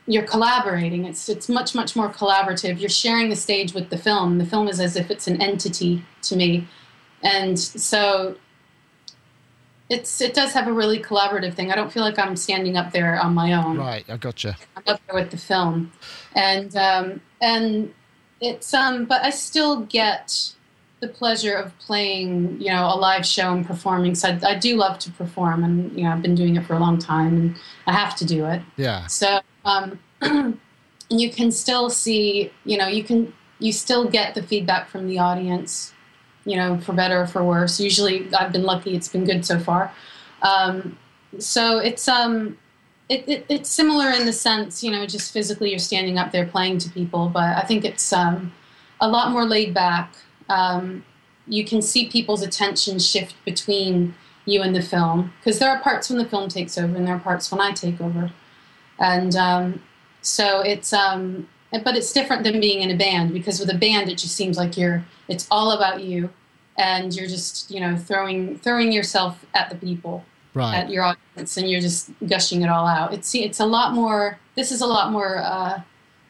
you're 0.08 0.24
collaborating. 0.24 1.04
It's 1.04 1.28
it's 1.28 1.48
much 1.48 1.74
much 1.74 1.94
more 1.94 2.08
collaborative. 2.08 2.80
You're 2.80 2.88
sharing 2.88 3.28
the 3.28 3.36
stage 3.36 3.74
with 3.74 3.90
the 3.90 3.98
film. 3.98 4.38
The 4.38 4.46
film 4.46 4.66
is 4.66 4.80
as 4.80 4.96
if 4.96 5.10
it's 5.10 5.28
an 5.28 5.40
entity 5.40 6.02
to 6.22 6.34
me. 6.34 6.66
And 7.22 7.58
so 7.58 8.36
it's 9.90 10.20
it 10.22 10.32
does 10.32 10.52
have 10.54 10.66
a 10.66 10.72
really 10.72 10.98
collaborative 10.98 11.52
thing. 11.52 11.70
I 11.70 11.74
don't 11.74 11.92
feel 11.92 12.02
like 12.02 12.18
i'm 12.18 12.36
standing 12.36 12.76
up 12.78 12.90
there 12.90 13.20
on 13.20 13.34
my 13.34 13.52
own. 13.52 13.76
Right 13.76 14.04
i 14.08 14.16
gotcha. 14.16 14.56
I'm 14.76 14.82
up 14.86 15.00
there 15.06 15.14
with 15.14 15.30
the 15.30 15.36
film. 15.36 15.92
And 16.34 16.74
um, 16.74 17.20
and 17.42 17.92
it's 18.40 18.72
um 18.72 19.04
but 19.04 19.22
I 19.22 19.30
still 19.30 19.82
get 19.82 20.54
the 21.00 21.08
pleasure 21.08 21.54
of 21.54 21.78
playing 21.78 22.60
you 22.60 22.70
know 22.70 22.86
a 22.86 22.96
live 22.96 23.26
show 23.26 23.52
and 23.52 23.66
performing. 23.66 24.14
So 24.14 24.28
I, 24.28 24.40
I, 24.52 24.54
do 24.54 24.76
love 24.76 24.98
to 25.00 25.10
perform, 25.12 25.62
and 25.64 25.92
you 25.96 26.04
know 26.04 26.12
I've 26.12 26.22
been 26.22 26.34
doing 26.34 26.56
it 26.56 26.64
for 26.64 26.74
a 26.74 26.78
long 26.78 26.98
time, 26.98 27.36
and 27.36 27.56
I 27.86 27.92
have 27.92 28.16
to 28.16 28.24
do 28.24 28.46
it. 28.46 28.62
Yeah. 28.76 29.06
So 29.06 29.40
um, 29.64 29.98
you 31.10 31.30
can 31.30 31.50
still 31.50 31.90
see 31.90 32.50
you 32.64 32.76
know 32.76 32.86
you 32.86 33.04
can 33.04 33.32
you 33.60 33.72
still 33.72 34.08
get 34.08 34.34
the 34.34 34.42
feedback 34.42 34.88
from 34.88 35.06
the 35.06 35.18
audience, 35.18 35.92
you 36.44 36.56
know 36.56 36.78
for 36.78 36.92
better 36.92 37.22
or 37.22 37.26
for 37.26 37.44
worse. 37.44 37.80
Usually 37.80 38.32
I've 38.34 38.52
been 38.52 38.64
lucky; 38.64 38.94
it's 38.94 39.08
been 39.08 39.24
good 39.24 39.44
so 39.44 39.58
far. 39.58 39.92
Um, 40.42 40.98
so 41.38 41.78
it's 41.78 42.08
um 42.08 42.56
it, 43.08 43.26
it, 43.26 43.46
it's 43.48 43.70
similar 43.70 44.10
in 44.10 44.26
the 44.26 44.32
sense, 44.32 44.84
you 44.84 44.90
know, 44.90 45.06
just 45.06 45.32
physically 45.32 45.70
you're 45.70 45.78
standing 45.78 46.18
up 46.18 46.30
there 46.30 46.46
playing 46.46 46.78
to 46.78 46.90
people, 46.90 47.28
but 47.28 47.56
I 47.56 47.62
think 47.62 47.84
it's 47.84 48.12
um, 48.12 48.52
a 49.00 49.08
lot 49.08 49.30
more 49.30 49.44
laid 49.44 49.72
back. 49.72 50.14
Um, 50.48 51.04
you 51.46 51.64
can 51.64 51.80
see 51.80 52.08
people's 52.10 52.42
attention 52.42 52.98
shift 52.98 53.34
between 53.44 54.14
you 54.44 54.62
and 54.62 54.74
the 54.74 54.82
film 54.82 55.32
because 55.38 55.58
there 55.58 55.70
are 55.70 55.80
parts 55.80 56.10
when 56.10 56.18
the 56.18 56.24
film 56.24 56.48
takes 56.48 56.76
over 56.76 56.94
and 56.94 57.06
there 57.06 57.14
are 57.14 57.20
parts 57.20 57.50
when 57.50 57.60
I 57.60 57.72
take 57.72 58.00
over, 58.00 58.30
and 58.98 59.34
um, 59.36 59.82
so 60.22 60.60
it's 60.60 60.92
um, 60.92 61.48
but 61.70 61.96
it's 61.96 62.12
different 62.12 62.44
than 62.44 62.60
being 62.60 62.82
in 62.82 62.90
a 62.90 62.96
band 62.96 63.32
because 63.32 63.60
with 63.60 63.70
a 63.70 63.78
band 63.78 64.10
it 64.10 64.18
just 64.18 64.34
seems 64.34 64.56
like 64.56 64.76
you're 64.76 65.04
it's 65.28 65.46
all 65.50 65.72
about 65.72 66.02
you 66.02 66.30
and 66.76 67.14
you're 67.14 67.28
just 67.28 67.70
you 67.70 67.80
know 67.80 67.96
throwing 67.96 68.58
throwing 68.58 68.92
yourself 68.92 69.44
at 69.54 69.68
the 69.70 69.76
people 69.76 70.24
right. 70.54 70.74
at 70.74 70.90
your 70.90 71.04
audience 71.04 71.56
and 71.56 71.70
you're 71.70 71.80
just 71.80 72.10
gushing 72.26 72.62
it 72.62 72.68
all 72.68 72.86
out. 72.86 73.12
It's 73.12 73.34
it's 73.34 73.60
a 73.60 73.66
lot 73.66 73.92
more. 73.92 74.38
This 74.54 74.72
is 74.72 74.80
a 74.80 74.86
lot 74.86 75.12
more 75.12 75.38
uh, 75.38 75.80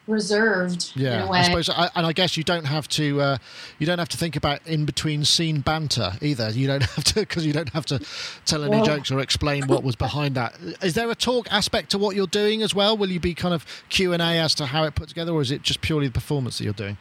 reserved. 0.09 0.91
Yeah, 0.95 1.29
I 1.29 1.43
suppose, 1.43 1.69
I, 1.69 1.89
and 1.95 2.05
I 2.05 2.13
guess 2.13 2.35
you 2.35 2.43
don't 2.43 2.65
have 2.65 2.87
to 2.89 3.21
uh, 3.21 3.37
you 3.77 3.85
don't 3.85 3.99
have 3.99 4.09
to 4.09 4.17
think 4.17 4.35
about 4.35 4.65
in 4.65 4.85
between 4.85 5.23
scene 5.23 5.61
banter 5.61 6.13
either. 6.21 6.49
You 6.49 6.67
don't 6.67 6.83
have 6.95 7.03
to 7.05 7.15
because 7.21 7.45
you 7.45 7.53
don't 7.53 7.69
have 7.69 7.85
to 7.87 8.03
tell 8.45 8.63
any 8.63 8.77
well, 8.77 8.85
jokes 8.85 9.11
or 9.11 9.19
explain 9.19 9.67
what 9.67 9.83
was 9.83 9.95
behind 9.95 10.35
that. 10.35 10.57
Is 10.81 10.95
there 10.95 11.09
a 11.09 11.15
talk 11.15 11.51
aspect 11.51 11.91
to 11.91 11.97
what 11.97 12.15
you're 12.15 12.27
doing 12.27 12.61
as 12.61 12.75
well? 12.75 12.97
Will 12.97 13.09
you 13.09 13.19
be 13.19 13.33
kind 13.33 13.53
of 13.53 13.65
Q 13.89 14.13
and 14.13 14.21
A 14.21 14.39
as 14.39 14.55
to 14.55 14.65
how 14.65 14.83
it 14.83 14.95
put 14.95 15.09
together, 15.09 15.31
or 15.31 15.41
is 15.41 15.51
it 15.51 15.61
just 15.61 15.81
purely 15.81 16.07
the 16.07 16.13
performance 16.13 16.57
that 16.57 16.63
you're 16.63 16.73
doing? 16.73 16.97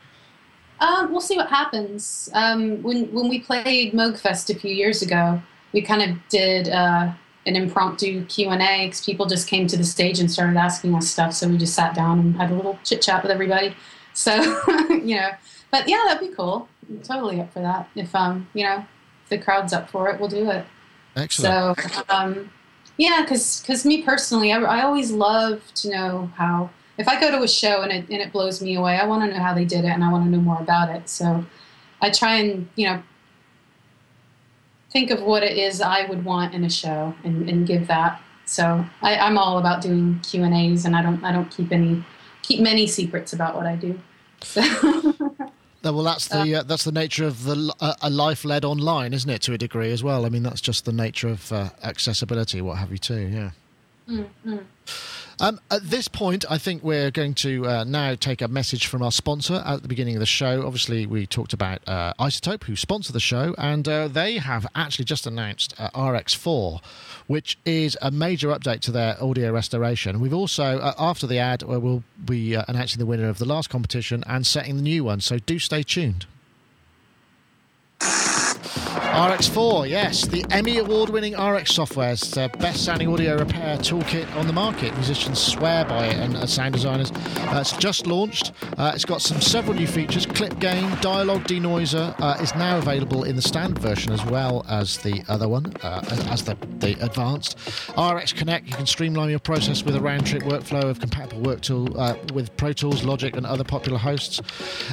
Um, 0.80 1.10
we'll 1.10 1.20
see 1.20 1.36
what 1.36 1.48
happens. 1.48 2.28
Um, 2.34 2.82
when 2.82 3.12
when 3.12 3.28
we 3.28 3.40
played 3.40 3.92
Moogfest 3.94 4.54
a 4.54 4.58
few 4.58 4.72
years 4.72 5.02
ago, 5.02 5.42
we 5.72 5.82
kind 5.82 6.02
of 6.02 6.16
did 6.28 6.68
uh, 6.68 7.12
an 7.48 7.56
impromptu 7.56 8.24
q&a 8.26 8.84
because 8.84 9.04
people 9.04 9.26
just 9.26 9.48
came 9.48 9.66
to 9.66 9.76
the 9.76 9.84
stage 9.84 10.20
and 10.20 10.30
started 10.30 10.56
asking 10.56 10.94
us 10.94 11.08
stuff 11.08 11.32
so 11.32 11.48
we 11.48 11.56
just 11.56 11.74
sat 11.74 11.94
down 11.94 12.18
and 12.18 12.36
had 12.36 12.50
a 12.50 12.54
little 12.54 12.78
chit 12.84 13.02
chat 13.02 13.22
with 13.22 13.32
everybody. 13.32 13.74
So 14.12 14.34
you 14.90 15.16
know 15.16 15.30
but 15.70 15.88
yeah 15.88 16.02
that'd 16.06 16.28
be 16.28 16.34
cool. 16.34 16.68
I'm 16.88 17.00
totally 17.00 17.40
up 17.40 17.52
for 17.52 17.60
that. 17.60 17.88
If 17.96 18.14
um 18.14 18.48
you 18.52 18.64
know 18.64 18.84
if 19.24 19.30
the 19.30 19.38
crowd's 19.38 19.72
up 19.72 19.90
for 19.90 20.10
it 20.10 20.20
we'll 20.20 20.28
do 20.28 20.50
it. 20.50 20.66
Excellent. 21.16 21.80
So 21.80 22.02
um 22.10 22.50
yeah 22.98 23.22
because 23.22 23.60
because 23.62 23.86
me 23.86 24.02
personally 24.02 24.52
I, 24.52 24.60
I 24.60 24.82
always 24.82 25.10
love 25.10 25.62
to 25.76 25.90
know 25.90 26.30
how 26.36 26.70
if 26.98 27.06
i 27.06 27.18
go 27.18 27.30
to 27.30 27.42
a 27.44 27.48
show 27.48 27.82
and 27.82 27.92
it, 27.92 28.08
and 28.10 28.20
it 28.20 28.32
blows 28.32 28.60
me 28.60 28.74
away 28.74 28.98
i 28.98 29.06
want 29.06 29.22
to 29.22 29.32
know 29.32 29.40
how 29.40 29.54
they 29.54 29.64
did 29.64 29.84
it 29.84 29.88
and 29.90 30.02
i 30.02 30.10
want 30.10 30.24
to 30.24 30.30
know 30.30 30.40
more 30.40 30.60
about 30.60 30.90
it. 30.90 31.08
So 31.08 31.44
i 32.02 32.10
try 32.10 32.34
and 32.36 32.68
you 32.76 32.88
know 32.88 33.02
think 34.90 35.10
of 35.10 35.22
what 35.22 35.42
it 35.42 35.56
is 35.56 35.80
I 35.80 36.06
would 36.06 36.24
want 36.24 36.54
in 36.54 36.64
a 36.64 36.70
show 36.70 37.14
and, 37.24 37.48
and 37.48 37.66
give 37.66 37.86
that. 37.88 38.20
So 38.44 38.84
I, 39.02 39.14
am 39.14 39.36
all 39.36 39.58
about 39.58 39.82
doing 39.82 40.20
Q 40.20 40.42
and 40.42 40.54
A's, 40.54 40.86
and 40.86 40.96
I 40.96 41.02
don't 41.02 41.22
I 41.22 41.32
don't 41.32 41.50
keep 41.50 41.70
any 41.70 42.04
keep 42.42 42.60
many 42.60 42.86
secrets 42.86 43.32
about 43.32 43.54
what 43.54 43.66
I 43.66 43.76
do. 43.76 43.98
So. 44.40 44.62
well, 45.82 46.02
that's 46.02 46.28
the 46.28 46.56
uh, 46.56 46.62
that's 46.62 46.84
the 46.84 46.92
nature 46.92 47.26
of 47.26 47.44
the 47.44 47.74
uh, 47.80 47.94
a 48.00 48.08
life 48.08 48.44
led 48.44 48.64
online, 48.64 49.12
isn't 49.12 49.28
it? 49.28 49.42
To 49.42 49.52
a 49.52 49.58
degree 49.58 49.92
as 49.92 50.02
well. 50.02 50.24
I 50.24 50.30
mean, 50.30 50.42
that's 50.42 50.60
just 50.60 50.84
the 50.84 50.92
nature 50.92 51.28
of 51.28 51.52
uh, 51.52 51.70
accessibility, 51.82 52.62
what 52.62 52.78
have 52.78 52.90
you, 52.90 52.98
too. 52.98 53.28
Yeah. 53.28 53.50
Mm-hmm. 54.08 54.58
Um, 55.40 55.60
at 55.70 55.84
this 55.84 56.08
point, 56.08 56.44
I 56.50 56.58
think 56.58 56.82
we're 56.82 57.12
going 57.12 57.34
to 57.34 57.64
uh, 57.64 57.84
now 57.84 58.16
take 58.16 58.42
a 58.42 58.48
message 58.48 58.88
from 58.88 59.02
our 59.02 59.12
sponsor 59.12 59.62
at 59.64 59.82
the 59.82 59.88
beginning 59.88 60.16
of 60.16 60.20
the 60.20 60.26
show. 60.26 60.66
Obviously, 60.66 61.06
we 61.06 61.28
talked 61.28 61.52
about 61.52 61.80
uh, 61.86 62.12
iZotope, 62.18 62.64
who 62.64 62.74
sponsor 62.74 63.12
the 63.12 63.20
show, 63.20 63.54
and 63.56 63.86
uh, 63.86 64.08
they 64.08 64.38
have 64.38 64.66
actually 64.74 65.04
just 65.04 65.28
announced 65.28 65.74
uh, 65.78 65.90
RX4, 65.90 66.82
which 67.28 67.56
is 67.64 67.96
a 68.02 68.10
major 68.10 68.48
update 68.48 68.80
to 68.80 68.90
their 68.90 69.22
audio 69.22 69.52
restoration. 69.52 70.18
We've 70.18 70.34
also, 70.34 70.78
uh, 70.78 70.94
after 70.98 71.28
the 71.28 71.38
ad, 71.38 71.62
we'll 71.62 72.02
be 72.24 72.56
uh, 72.56 72.64
announcing 72.66 72.98
the 72.98 73.06
winner 73.06 73.28
of 73.28 73.38
the 73.38 73.46
last 73.46 73.70
competition 73.70 74.24
and 74.26 74.44
setting 74.44 74.74
the 74.74 74.82
new 74.82 75.04
one. 75.04 75.20
So 75.20 75.38
do 75.38 75.60
stay 75.60 75.84
tuned. 75.84 76.26
RX4, 78.58 79.88
yes, 79.88 80.26
the 80.26 80.44
Emmy 80.50 80.78
award 80.78 81.10
winning 81.10 81.34
RX 81.38 81.74
software. 81.74 82.12
is 82.12 82.20
the 82.20 82.50
best 82.58 82.84
sounding 82.84 83.08
audio 83.08 83.36
repair 83.36 83.76
toolkit 83.78 84.32
on 84.36 84.46
the 84.46 84.52
market. 84.52 84.94
Musicians 84.94 85.38
swear 85.38 85.84
by 85.84 86.06
it, 86.06 86.16
and 86.16 86.36
uh, 86.36 86.46
sound 86.46 86.74
designers. 86.74 87.10
Uh, 87.12 87.58
it's 87.60 87.76
just 87.76 88.06
launched. 88.06 88.52
Uh, 88.76 88.92
it's 88.94 89.04
got 89.04 89.22
some 89.22 89.40
several 89.40 89.74
new 89.74 89.86
features. 89.86 90.26
Clip 90.26 90.58
gain, 90.58 90.88
dialogue 91.00 91.42
denoiser 91.44 92.14
uh, 92.20 92.36
is 92.40 92.54
now 92.54 92.78
available 92.78 93.24
in 93.24 93.36
the 93.36 93.42
standard 93.42 93.78
version 93.78 94.12
as 94.12 94.24
well 94.26 94.64
as 94.68 94.98
the 94.98 95.22
other 95.28 95.48
one, 95.48 95.72
uh, 95.82 96.04
as 96.30 96.44
the, 96.44 96.56
the 96.78 96.92
advanced. 97.04 97.56
RX 97.98 98.32
Connect, 98.32 98.66
you 98.68 98.74
can 98.74 98.86
streamline 98.86 99.30
your 99.30 99.38
process 99.38 99.82
with 99.82 99.96
a 99.96 100.00
round 100.00 100.26
trip 100.26 100.42
workflow 100.42 100.84
of 100.84 101.00
compatible 101.00 101.42
work 101.42 101.60
tool 101.60 101.88
uh, 101.98 102.14
with 102.34 102.56
Pro 102.56 102.72
Tools, 102.72 103.04
Logic, 103.04 103.36
and 103.36 103.46
other 103.46 103.64
popular 103.64 103.98
hosts. 103.98 104.40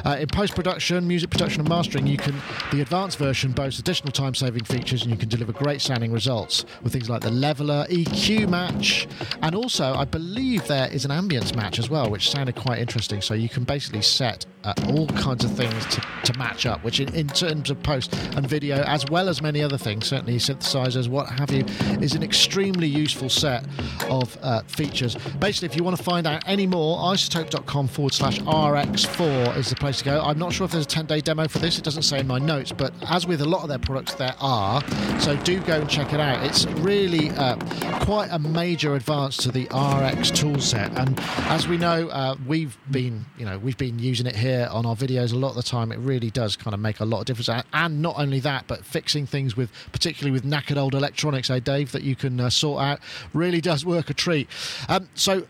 in 0.06 0.28
post 0.28 0.56
production, 0.56 1.08
music 1.08 1.30
production, 1.30 1.62
and 1.62 1.70
mastering, 1.70 2.08
you 2.08 2.18
can 2.18 2.36
the 2.72 2.82
advanced 2.82 3.18
version 3.18 3.52
boasts 3.56 3.80
additional 3.80 4.12
time 4.12 4.36
saving 4.36 4.64
features 4.66 5.04
and 5.04 5.12
you 5.12 5.18
can 5.18 5.30
deliver 5.30 5.54
great 5.54 5.82
sounding 5.82 6.12
results 6.12 6.66
with 6.84 6.94
things 6.94 7.10
like 7.10 7.22
the 7.22 7.32
leveler, 7.32 7.86
EQ 7.90 8.50
match, 8.50 9.08
and 9.42 9.56
also 9.56 9.94
I 9.94 10.06
believe 10.06 10.68
there 10.68 10.92
is 10.92 11.06
an 11.06 11.12
ambience 11.12 11.56
match 11.56 11.80
as 11.80 11.90
well, 11.90 12.10
which 12.10 12.30
sounded 12.30 12.56
quite 12.56 12.80
interesting. 12.80 13.22
So 13.22 13.34
you 13.34 13.50
can 13.50 13.64
basically 13.64 14.02
set 14.02 14.46
uh, 14.66 14.74
all 14.90 15.08
kinds 15.08 15.46
of 15.46 15.52
things 15.52 15.86
to, 15.86 16.02
to 16.24 16.38
match 16.38 16.66
up, 16.66 16.84
which 16.84 17.00
in, 17.00 17.14
in, 17.14 17.28
terms 17.28 17.70
of 17.70 17.82
post 17.84 18.14
and 18.36 18.48
video, 18.48 18.78
as 18.84 19.06
well 19.10 19.30
as 19.30 19.42
many 19.42 19.62
other 19.62 19.78
things, 19.78 20.08
certainly 20.08 20.38
synthesizers, 20.38 21.08
what 21.08 21.28
have 21.28 21.52
you, 21.52 21.64
is 22.02 22.16
an 22.16 22.24
extremely 22.24 22.88
useful 22.88 23.30
set 23.30 23.64
of 24.10 24.38
uh, 24.42 24.62
features. 24.64 25.16
Basically, 25.40 25.68
if 25.68 25.76
you 25.76 25.84
want 25.84 25.96
to 25.96 26.04
find 26.04 26.26
out 26.26 26.44
any 26.48 26.66
more, 26.66 26.98
izotope.com 26.98 27.88
forward 27.88 28.14
slash 28.14 28.40
RX4 28.40 29.56
is 29.58 29.70
the 29.70 29.76
place 29.76 30.00
to 30.00 30.06
go. 30.06 30.22
I'm 30.22 30.40
not 30.40 30.52
sure 30.52 30.66
if 30.66 30.72
there's 30.72 30.86
a 30.86 30.88
10 30.88 31.06
day 31.06 31.22
demo 31.22 31.48
for 31.48 31.60
this, 31.60 31.78
it 31.78 31.84
doesn't 31.84 32.04
say 32.04 32.20
in 32.20 32.28
my 32.28 32.40
notes, 32.40 32.72
but 32.72 32.94
as 33.10 33.28
with 33.28 33.42
a 33.42 33.46
lot 33.46 33.62
of 33.62 33.70
their 33.70 33.80
products, 33.80 34.16
there 34.16 34.36
are. 34.40 34.82
So 35.20 35.38
do 35.38 35.60
go 35.62 35.82
and 35.82 35.90
check 35.90 36.14
it 36.14 36.20
out. 36.20 36.44
It's 36.44 36.66
really 36.66 37.30
uh, 37.32 37.58
quite 38.04 38.30
a 38.32 38.40
major 38.40 38.96
advance 38.96 39.38
to 39.38 39.52
the 39.52 39.64
RX 39.66 40.32
toolset, 40.32 40.96
and 40.98 41.20
as 41.52 41.68
we 41.68 41.78
know, 41.78 42.08
uh, 42.10 42.36
we've 42.48 42.78
been 42.90 43.26
you 43.38 43.46
know 43.46 43.60
we've 43.60 43.78
been 43.78 44.00
using 44.00 44.26
it 44.26 44.36
here 44.36 44.55
on 44.64 44.86
our 44.86 44.96
videos 44.96 45.34
a 45.34 45.36
lot 45.36 45.50
of 45.50 45.56
the 45.56 45.64
time. 45.64 45.92
It 45.92 46.00
really 46.00 46.30
does 46.30 46.56
kind 46.56 46.74
of 46.74 46.80
make 46.80 47.00
a 47.00 47.06
lot 47.06 47.20
of 47.20 47.26
difference, 47.26 47.64
and 47.74 48.02
not 48.02 48.16
only 48.18 48.40
that, 48.42 48.66
but 48.68 48.86
fixing 48.86 49.26
things 49.26 49.56
with 49.56 49.72
particularly 49.92 50.32
with 50.32 50.44
knackered 50.44 50.78
old 50.78 50.96
electronics, 50.96 51.50
eh, 51.50 51.60
Dave, 51.60 51.92
that 51.92 52.04
you 52.04 52.16
can 52.16 52.40
uh, 52.40 52.50
sort 52.50 52.82
out 52.82 53.00
really 53.34 53.62
does 53.62 53.86
work 53.86 54.10
a 54.10 54.14
treat. 54.14 54.48
Um, 54.90 55.10
so 55.16 55.46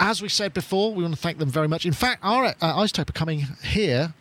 as 0.00 0.22
we 0.22 0.28
said 0.28 0.54
before, 0.54 0.94
we 0.94 1.02
want 1.02 1.14
to 1.14 1.20
thank 1.20 1.38
them 1.38 1.50
very 1.50 1.68
much. 1.68 1.84
In 1.84 1.92
fact, 1.92 2.20
our 2.22 2.46
uh, 2.46 2.54
iZotope 2.60 3.10
are 3.10 3.12
coming 3.12 3.46
here 3.62 4.14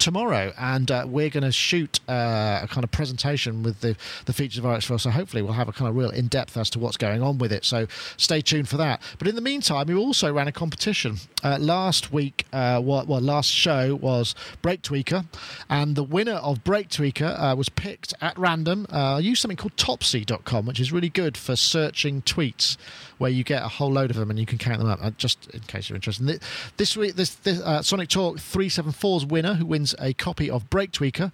tomorrow, 0.00 0.52
and 0.58 0.90
uh, 0.90 1.04
we're 1.06 1.28
going 1.28 1.44
to 1.44 1.52
shoot 1.52 2.00
uh, 2.08 2.60
a 2.62 2.68
kind 2.68 2.82
of 2.82 2.90
presentation 2.90 3.62
with 3.62 3.80
the, 3.80 3.96
the 4.24 4.32
features 4.32 4.58
of 4.58 4.64
RX4. 4.64 4.98
So 5.00 5.10
hopefully 5.10 5.42
we'll 5.42 5.52
have 5.52 5.68
a 5.68 5.72
kind 5.72 5.88
of 5.88 5.94
real 5.94 6.10
in 6.10 6.26
depth 6.26 6.56
as 6.56 6.70
to 6.70 6.78
what's 6.78 6.96
going 6.96 7.22
on 7.22 7.38
with 7.38 7.52
it. 7.52 7.64
So 7.64 7.86
stay 8.16 8.40
tuned 8.40 8.68
for 8.68 8.78
that. 8.78 9.02
But 9.18 9.28
in 9.28 9.36
the 9.36 9.42
meantime, 9.42 9.86
we 9.86 9.94
also 9.94 10.32
ran 10.32 10.48
a 10.48 10.52
competition 10.52 11.18
uh, 11.44 11.58
last 11.60 12.12
week. 12.12 12.46
Uh, 12.52 12.80
well, 12.82 13.04
well, 13.06 13.20
last 13.20 13.50
show 13.50 13.94
was 13.94 14.34
Break 14.62 14.82
Tweaker, 14.82 15.26
and 15.68 15.94
the 15.94 16.02
winner 16.02 16.34
of 16.34 16.64
Break 16.64 16.88
Tweaker 16.88 17.38
uh, 17.38 17.54
was 17.54 17.68
picked 17.68 18.14
at 18.20 18.36
random. 18.38 18.86
Uh, 18.92 19.16
I 19.16 19.18
used 19.20 19.42
something 19.42 19.56
called 19.56 19.76
Topsy.com, 19.76 20.66
which 20.66 20.80
is 20.80 20.92
really 20.92 21.10
good 21.10 21.36
for 21.36 21.54
searching 21.56 22.22
tweets, 22.22 22.78
where 23.18 23.30
you 23.30 23.44
get 23.44 23.62
a 23.62 23.68
whole 23.68 23.92
load 23.92 24.10
of 24.10 24.16
them 24.16 24.30
and 24.30 24.38
you 24.38 24.46
can 24.46 24.58
count 24.58 24.78
them 24.78 24.88
up. 24.88 25.00
Just 25.18 25.50
in 25.50 25.60
case 25.60 25.90
you're 25.90 25.96
interested. 25.96 26.42
This 26.78 26.96
week, 26.96 27.16
this, 27.16 27.34
this 27.36 27.60
Sonic 27.86 28.08
Talk 28.08 28.36
374's 28.36 29.26
winner, 29.26 29.54
who 29.54 29.66
wins 29.66 29.89
a 29.98 30.12
copy 30.14 30.50
of 30.50 30.70
Break 30.70 30.92
Tweaker, 30.92 31.32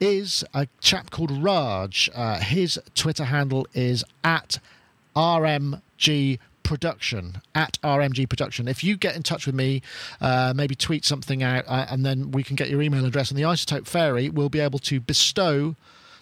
is 0.00 0.44
a 0.54 0.68
chap 0.80 1.10
called 1.10 1.30
Raj. 1.30 2.10
Uh, 2.14 2.38
his 2.38 2.80
Twitter 2.94 3.24
handle 3.24 3.66
is 3.74 4.04
at 4.24 4.58
RMG 5.16 6.38
production 6.62 7.40
at 7.54 7.78
rmg 7.82 8.28
production 8.28 8.68
if 8.68 8.84
you 8.84 8.94
get 8.94 9.16
in 9.16 9.22
touch 9.22 9.46
with 9.46 9.54
me 9.54 9.80
uh, 10.20 10.52
maybe 10.54 10.74
tweet 10.74 11.02
something 11.02 11.42
out 11.42 11.64
uh, 11.66 11.86
and 11.88 12.04
then 12.04 12.30
we 12.30 12.42
can 12.42 12.56
get 12.56 12.68
your 12.68 12.82
email 12.82 13.06
address 13.06 13.30
and 13.30 13.38
the 13.38 13.42
iZotope 13.42 13.86
fairy 13.86 14.28
will 14.28 14.50
be 14.50 14.60
able 14.60 14.78
to 14.78 15.00
bestow 15.00 15.74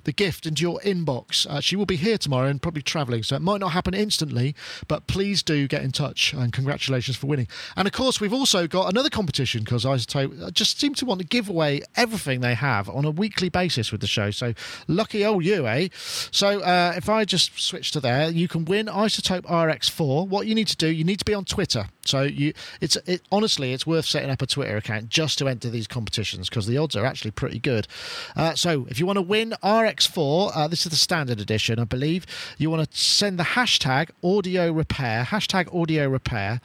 the 0.06 0.12
gift 0.12 0.46
into 0.46 0.62
your 0.62 0.80
inbox. 0.80 1.46
Uh, 1.46 1.60
she 1.60 1.76
will 1.76 1.84
be 1.84 1.96
here 1.96 2.16
tomorrow 2.16 2.48
and 2.48 2.62
probably 2.62 2.80
travelling, 2.80 3.22
so 3.22 3.36
it 3.36 3.42
might 3.42 3.60
not 3.60 3.72
happen 3.72 3.92
instantly, 3.92 4.54
but 4.88 5.06
please 5.06 5.42
do 5.42 5.68
get 5.68 5.82
in 5.82 5.92
touch 5.92 6.32
and 6.32 6.52
congratulations 6.52 7.16
for 7.16 7.26
winning. 7.26 7.48
And 7.76 7.86
of 7.86 7.92
course, 7.92 8.20
we've 8.20 8.32
also 8.32 8.66
got 8.66 8.90
another 8.90 9.10
competition 9.10 9.64
because 9.64 9.84
iZotope 9.84 10.52
just 10.54 10.80
seem 10.80 10.94
to 10.94 11.04
want 11.04 11.20
to 11.20 11.26
give 11.26 11.48
away 11.48 11.82
everything 11.96 12.40
they 12.40 12.54
have 12.54 12.88
on 12.88 13.04
a 13.04 13.10
weekly 13.10 13.48
basis 13.48 13.92
with 13.92 14.00
the 14.00 14.06
show. 14.06 14.30
So 14.30 14.54
lucky 14.86 15.24
old 15.24 15.44
you, 15.44 15.66
eh? 15.66 15.88
So 16.30 16.60
uh, 16.60 16.94
if 16.96 17.08
I 17.08 17.24
just 17.24 17.58
switch 17.60 17.90
to 17.92 18.00
there, 18.00 18.30
you 18.30 18.48
can 18.48 18.64
win 18.64 18.86
iZotope 18.86 19.42
RX4. 19.42 20.28
What 20.28 20.46
you 20.46 20.54
need 20.54 20.68
to 20.68 20.76
do, 20.76 20.88
you 20.88 21.04
need 21.04 21.18
to 21.18 21.24
be 21.24 21.34
on 21.34 21.44
Twitter. 21.44 21.88
So 22.04 22.22
you, 22.22 22.52
it's 22.80 22.96
it, 23.06 23.22
honestly, 23.32 23.72
it's 23.72 23.86
worth 23.86 24.04
setting 24.04 24.30
up 24.30 24.40
a 24.40 24.46
Twitter 24.46 24.76
account 24.76 25.08
just 25.08 25.38
to 25.38 25.48
enter 25.48 25.68
these 25.68 25.86
competitions 25.86 26.48
because 26.48 26.66
the 26.66 26.78
odds 26.78 26.94
are 26.94 27.04
actually 27.04 27.32
pretty 27.32 27.58
good. 27.58 27.88
Uh, 28.36 28.54
so 28.54 28.86
if 28.88 29.00
you 29.00 29.06
want 29.06 29.16
to 29.16 29.22
win 29.22 29.54
RX4, 29.96 30.52
uh, 30.54 30.68
this 30.68 30.84
is 30.86 30.90
the 30.90 30.96
standard 30.96 31.40
edition, 31.40 31.78
I 31.78 31.84
believe. 31.84 32.26
You 32.58 32.70
want 32.70 32.90
to 32.90 32.96
send 32.96 33.38
the 33.38 33.44
hashtag 33.44 34.10
audio 34.22 34.72
repair, 34.72 35.24
hashtag 35.24 35.74
audio 35.74 36.08
repair, 36.08 36.60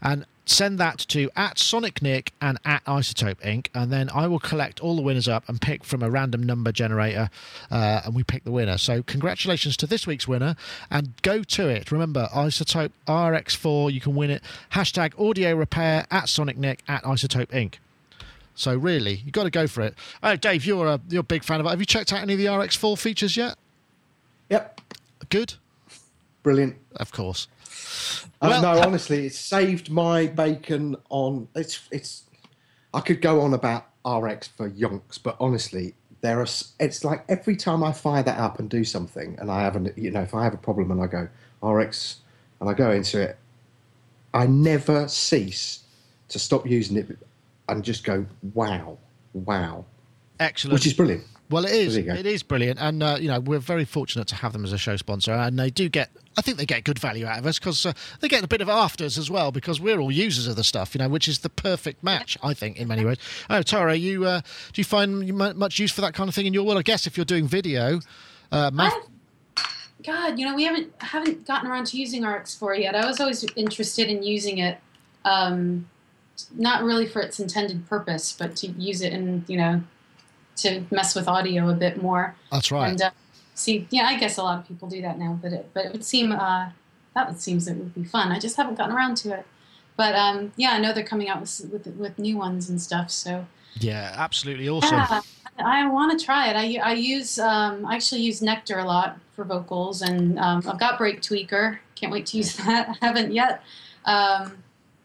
and 0.00 0.26
send 0.44 0.78
that 0.78 0.98
to 0.98 1.30
at 1.36 1.56
Sonic 1.58 2.02
Nick 2.02 2.32
and 2.40 2.58
at 2.64 2.84
iZotope 2.84 3.36
Inc. 3.36 3.68
And 3.74 3.92
then 3.92 4.10
I 4.12 4.26
will 4.26 4.40
collect 4.40 4.80
all 4.80 4.96
the 4.96 5.02
winners 5.02 5.28
up 5.28 5.48
and 5.48 5.60
pick 5.60 5.84
from 5.84 6.02
a 6.02 6.10
random 6.10 6.42
number 6.42 6.72
generator, 6.72 7.30
uh, 7.70 8.02
and 8.04 8.14
we 8.14 8.24
pick 8.24 8.44
the 8.44 8.50
winner. 8.50 8.78
So 8.78 9.02
congratulations 9.02 9.76
to 9.78 9.86
this 9.86 10.06
week's 10.06 10.26
winner, 10.26 10.56
and 10.90 11.12
go 11.22 11.42
to 11.42 11.68
it. 11.68 11.92
Remember, 11.92 12.28
iZotope 12.34 12.90
RX4. 13.06 13.92
You 13.92 14.00
can 14.00 14.14
win 14.14 14.30
it. 14.30 14.42
Hashtag 14.72 15.18
Audio 15.18 15.54
Repair 15.54 16.06
at 16.10 16.28
Sonic 16.28 16.56
Nick 16.58 16.80
at 16.88 17.04
iZotope 17.04 17.48
Inc. 17.48 17.74
So 18.54 18.76
really, 18.76 19.14
you've 19.24 19.32
got 19.32 19.44
to 19.44 19.50
go 19.50 19.66
for 19.66 19.80
it. 19.82 19.94
Oh, 20.22 20.36
Dave, 20.36 20.64
you're 20.66 20.86
a 20.86 21.00
you're 21.08 21.20
a 21.20 21.24
big 21.24 21.42
fan 21.44 21.60
of 21.60 21.66
it. 21.66 21.70
Have 21.70 21.80
you 21.80 21.86
checked 21.86 22.12
out 22.12 22.20
any 22.20 22.34
of 22.34 22.38
the 22.38 22.46
RX4 22.46 22.98
features 22.98 23.36
yet? 23.36 23.56
Yep, 24.50 24.80
Good, 25.30 25.54
brilliant. 26.42 26.76
of 26.96 27.10
course. 27.12 27.48
Uh, 28.42 28.48
Well- 28.50 28.62
no, 28.62 28.82
honestly, 28.82 29.26
it's 29.26 29.38
saved 29.38 29.90
my 29.90 30.26
bacon 30.26 30.96
on. 31.08 31.48
It's 31.54 31.80
it's. 31.90 32.24
I 32.92 33.00
could 33.00 33.22
go 33.22 33.40
on 33.40 33.54
about 33.54 33.86
RX 34.04 34.48
for 34.48 34.68
yonks, 34.68 35.18
but 35.22 35.36
honestly, 35.40 35.94
there 36.20 36.38
are. 36.40 36.46
It's 36.78 37.04
like 37.04 37.24
every 37.30 37.56
time 37.56 37.82
I 37.82 37.92
fire 37.92 38.22
that 38.22 38.38
up 38.38 38.58
and 38.58 38.68
do 38.68 38.84
something, 38.84 39.36
and 39.38 39.50
I 39.50 39.62
haven't, 39.62 39.96
you 39.96 40.10
know, 40.10 40.20
if 40.22 40.34
I 40.34 40.44
have 40.44 40.52
a 40.52 40.58
problem 40.58 40.90
and 40.90 41.00
I 41.00 41.06
go 41.06 41.28
RX 41.66 42.16
and 42.60 42.68
I 42.68 42.74
go 42.74 42.90
into 42.90 43.18
it, 43.20 43.38
I 44.34 44.46
never 44.46 45.08
cease 45.08 45.80
to 46.28 46.38
stop 46.38 46.66
using 46.66 46.96
it 46.98 47.18
and 47.72 47.84
just 47.84 48.04
go 48.04 48.24
wow, 48.54 48.98
wow, 49.32 49.84
Excellent. 50.40 50.74
which 50.74 50.86
is 50.86 50.92
brilliant. 50.94 51.24
Well, 51.50 51.66
it 51.66 51.72
is. 51.72 51.94
There 51.94 52.02
you 52.02 52.12
go. 52.12 52.18
It 52.18 52.24
is 52.24 52.42
brilliant, 52.42 52.78
and 52.80 53.02
uh, 53.02 53.18
you 53.20 53.28
know 53.28 53.40
we're 53.40 53.58
very 53.58 53.84
fortunate 53.84 54.26
to 54.28 54.34
have 54.36 54.52
them 54.54 54.64
as 54.64 54.72
a 54.72 54.78
show 54.78 54.96
sponsor, 54.96 55.32
and 55.32 55.58
they 55.58 55.70
do 55.70 55.88
get. 55.88 56.10
I 56.38 56.40
think 56.40 56.56
they 56.56 56.64
get 56.64 56.84
good 56.84 56.98
value 56.98 57.26
out 57.26 57.38
of 57.38 57.44
us 57.44 57.58
because 57.58 57.84
uh, 57.84 57.92
they 58.20 58.28
get 58.28 58.42
a 58.42 58.48
bit 58.48 58.62
of 58.62 58.68
afters 58.70 59.18
as 59.18 59.30
well 59.30 59.52
because 59.52 59.78
we're 59.78 59.98
all 60.00 60.10
users 60.10 60.46
of 60.46 60.56
the 60.56 60.64
stuff, 60.64 60.94
you 60.94 60.98
know, 61.00 61.08
which 61.10 61.28
is 61.28 61.40
the 61.40 61.50
perfect 61.50 62.02
match, 62.02 62.38
I 62.42 62.54
think, 62.54 62.78
in 62.78 62.88
many 62.88 63.04
ways. 63.04 63.18
Oh, 63.50 63.60
Tara, 63.60 63.94
you 63.96 64.24
uh, 64.24 64.40
do 64.72 64.80
you 64.80 64.84
find 64.84 65.34
much 65.34 65.78
use 65.78 65.92
for 65.92 66.00
that 66.00 66.14
kind 66.14 66.28
of 66.28 66.34
thing 66.34 66.46
in 66.46 66.54
your 66.54 66.64
world? 66.64 66.78
I 66.78 66.82
guess 66.82 67.06
if 67.06 67.18
you're 67.18 67.26
doing 67.26 67.46
video, 67.46 68.00
uh, 68.50 68.70
math- 68.72 68.94
I, 68.94 69.00
God, 70.02 70.38
you 70.38 70.46
know, 70.46 70.54
we 70.54 70.64
haven't 70.64 70.90
haven't 71.00 71.46
gotten 71.46 71.70
around 71.70 71.86
to 71.88 71.98
using 71.98 72.22
RX4 72.22 72.80
yet. 72.80 72.94
I 72.94 73.06
was 73.06 73.20
always 73.20 73.44
interested 73.54 74.08
in 74.08 74.22
using 74.22 74.58
it, 74.58 74.78
um, 75.26 75.86
not 76.56 76.82
really 76.82 77.06
for 77.06 77.20
its 77.20 77.40
intended 77.40 77.86
purpose, 77.88 78.32
but 78.32 78.56
to 78.56 78.68
use 78.68 79.02
it 79.02 79.12
in 79.12 79.44
you 79.48 79.56
know 79.56 79.82
to 80.56 80.84
mess 80.90 81.14
with 81.14 81.28
audio 81.28 81.68
a 81.68 81.74
bit 81.74 82.02
more. 82.02 82.34
that's 82.50 82.70
right. 82.70 82.90
And 82.90 83.02
uh, 83.02 83.10
see, 83.54 83.86
yeah, 83.90 84.04
I 84.04 84.18
guess 84.18 84.36
a 84.36 84.42
lot 84.42 84.58
of 84.58 84.68
people 84.68 84.88
do 84.88 85.00
that 85.02 85.18
now, 85.18 85.38
but 85.40 85.52
it, 85.52 85.70
but 85.72 85.86
it 85.86 85.92
would 85.92 86.04
seem 86.04 86.32
uh, 86.32 86.70
that 87.14 87.28
would 87.28 87.40
seems 87.40 87.68
it 87.68 87.76
would 87.76 87.94
be 87.94 88.04
fun. 88.04 88.32
I 88.32 88.38
just 88.38 88.56
haven't 88.56 88.76
gotten 88.76 88.94
around 88.94 89.16
to 89.18 89.38
it. 89.38 89.46
But 89.96 90.14
um, 90.14 90.52
yeah, 90.56 90.70
I 90.70 90.78
know 90.78 90.92
they're 90.92 91.04
coming 91.04 91.28
out 91.28 91.40
with, 91.40 91.68
with 91.70 91.86
with 91.96 92.18
new 92.18 92.36
ones 92.36 92.70
and 92.70 92.80
stuff. 92.80 93.10
So 93.10 93.46
yeah, 93.74 94.14
absolutely 94.16 94.68
awesome. 94.68 94.98
yeah, 94.98 95.20
I 95.58 95.86
want 95.88 96.18
to 96.18 96.24
try 96.24 96.48
it. 96.48 96.56
I, 96.56 96.90
I 96.90 96.94
use 96.94 97.38
um, 97.38 97.84
I 97.86 97.96
actually 97.96 98.22
use 98.22 98.42
Nectar 98.42 98.78
a 98.78 98.84
lot 98.84 99.18
for 99.32 99.44
vocals, 99.44 100.02
and 100.02 100.38
um, 100.38 100.62
I've 100.66 100.80
got 100.80 100.98
Break 100.98 101.20
Tweaker. 101.20 101.78
Can't 101.94 102.12
wait 102.12 102.26
to 102.26 102.38
use 102.38 102.56
that. 102.64 102.88
I 102.88 103.06
haven't 103.06 103.32
yet. 103.32 103.62
Um, 104.04 104.62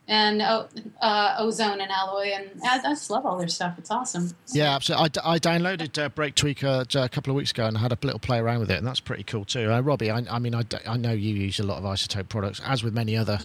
and 0.07 0.41
oh, 0.41 0.67
uh, 1.01 1.35
Ozone 1.39 1.81
and 1.81 1.91
Alloy, 1.91 2.31
and 2.33 2.49
I, 2.63 2.77
I 2.77 2.91
just 2.93 3.09
love 3.09 3.25
all 3.25 3.37
their 3.37 3.47
stuff. 3.47 3.75
It's 3.77 3.91
awesome. 3.91 4.31
Yeah, 4.53 4.75
absolutely. 4.75 5.05
I, 5.05 5.07
d- 5.09 5.21
I 5.23 5.39
downloaded 5.39 6.01
uh, 6.03 6.09
Break 6.09 6.35
Tweaker 6.35 6.95
uh, 6.95 6.99
a 7.03 7.09
couple 7.09 7.31
of 7.31 7.35
weeks 7.35 7.51
ago 7.51 7.65
and 7.65 7.77
had 7.77 7.91
a 7.91 7.97
little 8.01 8.19
play 8.19 8.39
around 8.39 8.59
with 8.59 8.71
it, 8.71 8.77
and 8.77 8.87
that's 8.87 8.99
pretty 9.01 9.23
cool 9.23 9.43
too. 9.45 9.71
Uh, 9.71 9.81
Robbie, 9.81 10.09
I, 10.09 10.23
I 10.29 10.39
mean, 10.39 10.55
I, 10.55 10.63
d- 10.63 10.77
I 10.87 10.97
know 10.97 11.11
you 11.11 11.33
use 11.35 11.59
a 11.59 11.63
lot 11.63 11.77
of 11.77 11.83
iZotope 11.83 12.29
products, 12.29 12.61
as 12.65 12.83
with 12.83 12.93
many 12.93 13.17
other 13.17 13.39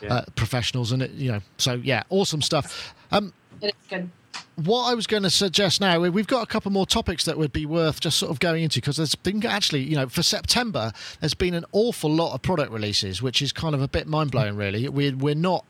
Yeah. 0.00 0.14
uh, 0.14 0.24
professionals, 0.36 0.92
and 0.92 1.02
it, 1.02 1.10
you 1.12 1.32
know, 1.32 1.40
so 1.58 1.74
yeah, 1.74 2.02
awesome 2.10 2.42
stuff. 2.42 2.94
Um, 3.10 3.32
It 3.60 3.66
is 3.66 3.72
good. 3.88 4.10
what 4.56 4.84
I 4.90 4.94
was 4.94 5.06
going 5.08 5.22
to 5.24 5.30
suggest 5.30 5.80
now, 5.80 5.98
we- 6.00 6.10
we've 6.10 6.26
got 6.28 6.42
a 6.42 6.46
couple 6.46 6.70
more 6.70 6.86
topics 6.86 7.24
that 7.24 7.36
would 7.38 7.52
be 7.52 7.66
worth 7.66 7.98
just 8.00 8.18
sort 8.18 8.30
of 8.30 8.38
going 8.38 8.62
into 8.62 8.78
because 8.80 8.96
there's 8.98 9.14
been 9.16 9.44
actually, 9.46 9.82
you 9.82 9.96
know, 9.96 10.08
for 10.08 10.22
September, 10.22 10.92
there's 11.20 11.34
been 11.34 11.54
an 11.54 11.64
awful 11.72 12.10
lot 12.10 12.34
of 12.34 12.42
product 12.42 12.70
releases, 12.70 13.20
which 13.20 13.42
is 13.42 13.52
kind 13.52 13.74
of 13.74 13.82
a 13.82 13.88
bit 13.88 14.06
mind 14.06 14.30
blowing, 14.30 14.54
really. 14.56 14.88
We're, 14.88 15.16
we're 15.16 15.34
not. 15.34 15.64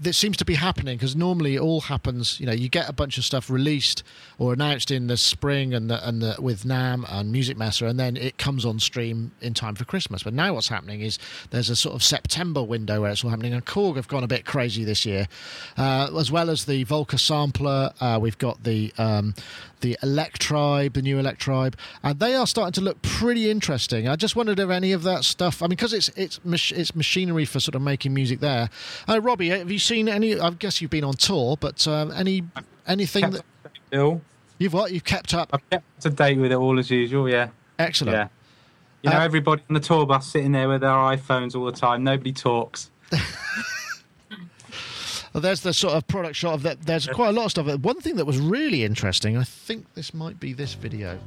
This 0.00 0.18
seems 0.18 0.36
to 0.36 0.44
be 0.44 0.54
happening 0.54 0.98
because 0.98 1.16
normally 1.16 1.56
it 1.56 1.60
all 1.60 1.80
happens. 1.80 2.38
You 2.38 2.46
know, 2.46 2.52
you 2.52 2.68
get 2.68 2.88
a 2.88 2.92
bunch 2.92 3.16
of 3.16 3.24
stuff 3.24 3.48
released 3.48 4.02
or 4.38 4.52
announced 4.52 4.90
in 4.90 5.06
the 5.06 5.16
spring 5.16 5.72
and 5.72 5.88
the, 5.88 6.06
and 6.06 6.20
the, 6.20 6.36
with 6.38 6.64
NAMM 6.64 7.04
and 7.08 7.34
Musikmesse, 7.34 7.88
and 7.88 7.98
then 7.98 8.16
it 8.16 8.36
comes 8.36 8.66
on 8.66 8.78
stream 8.78 9.32
in 9.40 9.54
time 9.54 9.74
for 9.74 9.84
Christmas. 9.84 10.22
But 10.22 10.34
now 10.34 10.54
what's 10.54 10.68
happening 10.68 11.00
is 11.00 11.18
there's 11.50 11.70
a 11.70 11.76
sort 11.76 11.94
of 11.94 12.02
September 12.02 12.62
window 12.62 13.00
where 13.00 13.10
it's 13.10 13.24
all 13.24 13.30
happening. 13.30 13.54
And 13.54 13.64
Korg 13.64 13.96
have 13.96 14.08
gone 14.08 14.22
a 14.22 14.28
bit 14.28 14.44
crazy 14.44 14.84
this 14.84 15.06
year, 15.06 15.28
uh, 15.78 16.10
as 16.18 16.30
well 16.30 16.50
as 16.50 16.66
the 16.66 16.84
Volca 16.84 17.18
sampler. 17.18 17.92
Uh, 18.00 18.18
we've 18.20 18.38
got 18.38 18.64
the 18.64 18.92
um, 18.98 19.34
the 19.80 19.96
Electribe, 20.02 20.94
the 20.94 21.02
new 21.02 21.18
Electribe, 21.18 21.76
and 22.02 22.18
they 22.18 22.34
are 22.34 22.46
starting 22.46 22.72
to 22.72 22.80
look 22.80 23.00
pretty 23.02 23.50
interesting. 23.50 24.08
I 24.08 24.16
just 24.16 24.36
wondered 24.36 24.58
if 24.58 24.70
any 24.70 24.92
of 24.92 25.02
that 25.04 25.24
stuff. 25.24 25.62
I 25.62 25.66
mean, 25.66 25.70
because 25.70 25.92
it's 25.92 26.08
it's 26.10 26.44
mach- 26.44 26.72
it's 26.72 26.94
machinery 26.94 27.44
for 27.44 27.60
sort 27.60 27.74
of 27.74 27.82
making 27.82 28.14
music 28.14 28.40
there. 28.40 28.70
Uh, 29.06 29.20
Robbie, 29.38 29.50
have 29.56 29.70
you 29.70 29.78
seen 29.78 30.08
any? 30.08 30.38
I 30.40 30.50
guess 30.50 30.82
you've 30.82 30.90
been 30.90 31.04
on 31.04 31.14
tour, 31.14 31.56
but 31.60 31.86
um, 31.86 32.10
any 32.10 32.42
anything 32.88 33.30
that 33.30 33.44
still. 33.86 34.20
you've 34.58 34.72
what 34.72 34.90
you've 34.90 35.04
kept 35.04 35.32
up? 35.32 35.50
I've 35.52 35.70
kept 35.70 36.00
to 36.00 36.10
date 36.10 36.38
with 36.38 36.50
it 36.50 36.56
all 36.56 36.76
as 36.76 36.90
usual. 36.90 37.28
Yeah, 37.28 37.50
Excellent. 37.78 38.16
yeah. 38.16 38.28
You 39.02 39.10
know, 39.10 39.16
Uh, 39.18 39.20
everybody 39.24 39.62
on 39.70 39.74
the 39.74 39.80
tour 39.80 40.06
bus 40.06 40.26
sitting 40.26 40.50
there 40.50 40.68
with 40.68 40.80
their 40.80 40.90
iPhones 40.90 41.54
all 41.54 41.64
the 41.66 41.72
time. 41.72 42.02
Nobody 42.02 42.32
talks. 42.32 42.90
Well, 45.34 45.42
there's 45.42 45.60
the 45.60 45.74
sort 45.74 45.92
of 45.92 46.06
product 46.08 46.36
shot 46.36 46.54
of 46.54 46.62
that. 46.62 46.80
There's 46.80 47.06
quite 47.06 47.28
a 47.28 47.32
lot 47.32 47.44
of 47.44 47.50
stuff. 47.50 47.66
One 47.80 48.00
thing 48.00 48.16
that 48.16 48.24
was 48.24 48.38
really 48.38 48.82
interesting, 48.82 49.36
I 49.36 49.44
think 49.44 49.84
this 49.92 50.14
might 50.14 50.40
be 50.40 50.54
this 50.54 50.72
video, 50.72 51.18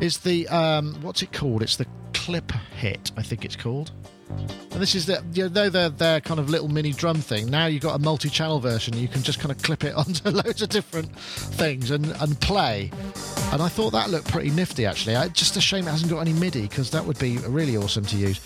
is 0.00 0.18
the 0.18 0.48
um, 0.48 0.96
what's 1.02 1.22
it 1.22 1.32
called? 1.32 1.62
It's 1.62 1.76
the 1.76 1.86
clip 2.14 2.50
hit. 2.76 3.12
I 3.16 3.22
think 3.22 3.44
it's 3.44 3.54
called. 3.54 3.92
And 4.28 4.82
this 4.82 4.94
is 4.94 5.06
the 5.06 5.22
you 5.32 5.48
know 5.48 5.70
they're 5.70 5.88
their 5.88 6.20
kind 6.20 6.38
of 6.38 6.50
little 6.50 6.68
mini 6.68 6.92
drum 6.92 7.16
thing. 7.16 7.50
Now 7.50 7.66
you've 7.66 7.82
got 7.82 7.94
a 7.94 7.98
multi-channel 7.98 8.60
version. 8.60 8.96
You 8.96 9.08
can 9.08 9.22
just 9.22 9.40
kind 9.40 9.50
of 9.50 9.62
clip 9.62 9.84
it 9.84 9.94
onto 9.96 10.28
loads 10.28 10.60
of 10.60 10.68
different 10.68 11.16
things 11.16 11.90
and, 11.90 12.06
and 12.20 12.38
play. 12.40 12.90
And 13.52 13.62
I 13.62 13.68
thought 13.68 13.90
that 13.92 14.10
looked 14.10 14.30
pretty 14.30 14.50
nifty 14.50 14.84
actually. 14.84 15.16
I, 15.16 15.28
just 15.28 15.56
a 15.56 15.60
shame 15.60 15.88
it 15.88 15.92
hasn't 15.92 16.10
got 16.10 16.18
any 16.20 16.32
MIDI 16.34 16.62
because 16.62 16.90
that 16.90 17.04
would 17.04 17.18
be 17.18 17.38
really 17.38 17.76
awesome 17.76 18.04
to 18.06 18.16
use. 18.16 18.40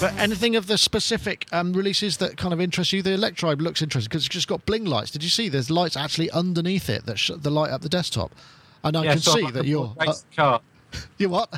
But 0.00 0.14
anything 0.18 0.56
of 0.56 0.66
the 0.66 0.76
specific 0.76 1.46
um, 1.52 1.72
releases 1.72 2.16
that 2.18 2.36
kind 2.36 2.52
of 2.52 2.60
interest 2.60 2.92
you? 2.92 3.00
The 3.02 3.12
Electribe 3.12 3.60
looks 3.60 3.80
interesting 3.80 4.08
because 4.08 4.26
it's 4.26 4.34
just 4.34 4.48
got 4.48 4.64
bling 4.66 4.84
lights. 4.84 5.10
Did 5.10 5.22
you 5.22 5.30
see? 5.30 5.48
There's 5.48 5.70
lights 5.70 5.96
actually 5.96 6.30
underneath 6.30 6.90
it 6.90 7.06
that 7.06 7.18
sh- 7.18 7.30
the 7.36 7.50
light 7.50 7.70
up 7.70 7.82
the 7.82 7.88
desktop. 7.88 8.34
And 8.82 8.96
I 8.96 9.04
Yeah, 9.04 9.12
can 9.12 9.20
so 9.20 9.32
see 9.34 9.50
that 9.50 9.66
you're. 9.66 9.94
Uh, 9.98 10.14
car. 10.34 10.60
you 11.18 11.28
what? 11.28 11.54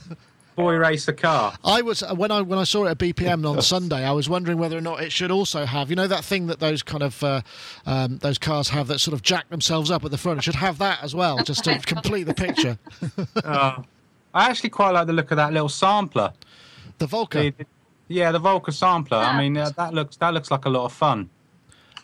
Boy 0.55 0.75
race 0.77 1.09
a 1.09 1.15
car. 1.15 1.55
I 1.65 1.81
was 1.81 2.03
uh, 2.03 2.15
when 2.15 2.31
I 2.31 2.43
when 2.43 2.59
I 2.59 2.65
saw 2.65 2.85
it 2.85 2.91
at 2.91 2.99
BPM 2.99 3.49
on 3.49 3.63
Sunday. 3.63 4.05
I 4.05 4.13
was 4.13 4.29
wondering 4.29 4.59
whether 4.59 4.77
or 4.77 4.83
not 4.83 5.03
it 5.03 5.11
should 5.11 5.31
also 5.31 5.65
have 5.65 5.89
you 5.89 5.97
know 5.97 6.07
that 6.07 6.25
thing 6.25 6.47
that 6.49 6.61
those 6.61 6.83
kind 6.83 7.03
of 7.03 7.23
uh, 7.25 7.41
um, 7.87 8.19
those 8.19 8.37
cars 8.39 8.69
have 8.69 8.87
that 8.89 8.99
sort 8.99 9.15
of 9.15 9.23
jack 9.23 9.49
themselves 9.49 9.91
up 9.91 10.05
at 10.05 10.11
the 10.11 10.19
front. 10.19 10.39
It 10.39 10.43
should 10.43 10.57
have 10.57 10.77
that 10.79 11.03
as 11.03 11.15
well, 11.15 11.43
just 11.43 11.65
to 11.65 11.79
complete 11.87 12.25
the 12.25 12.35
picture. 12.35 12.79
Uh, 13.45 13.83
I 14.35 14.49
actually 14.49 14.71
quite 14.71 14.91
like 14.93 15.07
the 15.07 15.13
look 15.13 15.31
of 15.31 15.37
that 15.37 15.53
little 15.53 15.69
sampler. 15.69 16.33
The 16.99 17.07
Volca. 17.07 17.55
The- 17.57 17.67
yeah, 18.09 18.31
the 18.33 18.41
Volca 18.41 18.73
sampler. 18.73 19.19
I 19.19 19.37
mean, 19.39 19.57
uh, 19.57 19.71
that 19.77 19.95
looks 19.95 20.17
that 20.17 20.35
looks 20.35 20.51
like 20.51 20.65
a 20.65 20.69
lot 20.69 20.85
of 20.85 20.93
fun. 20.93 21.29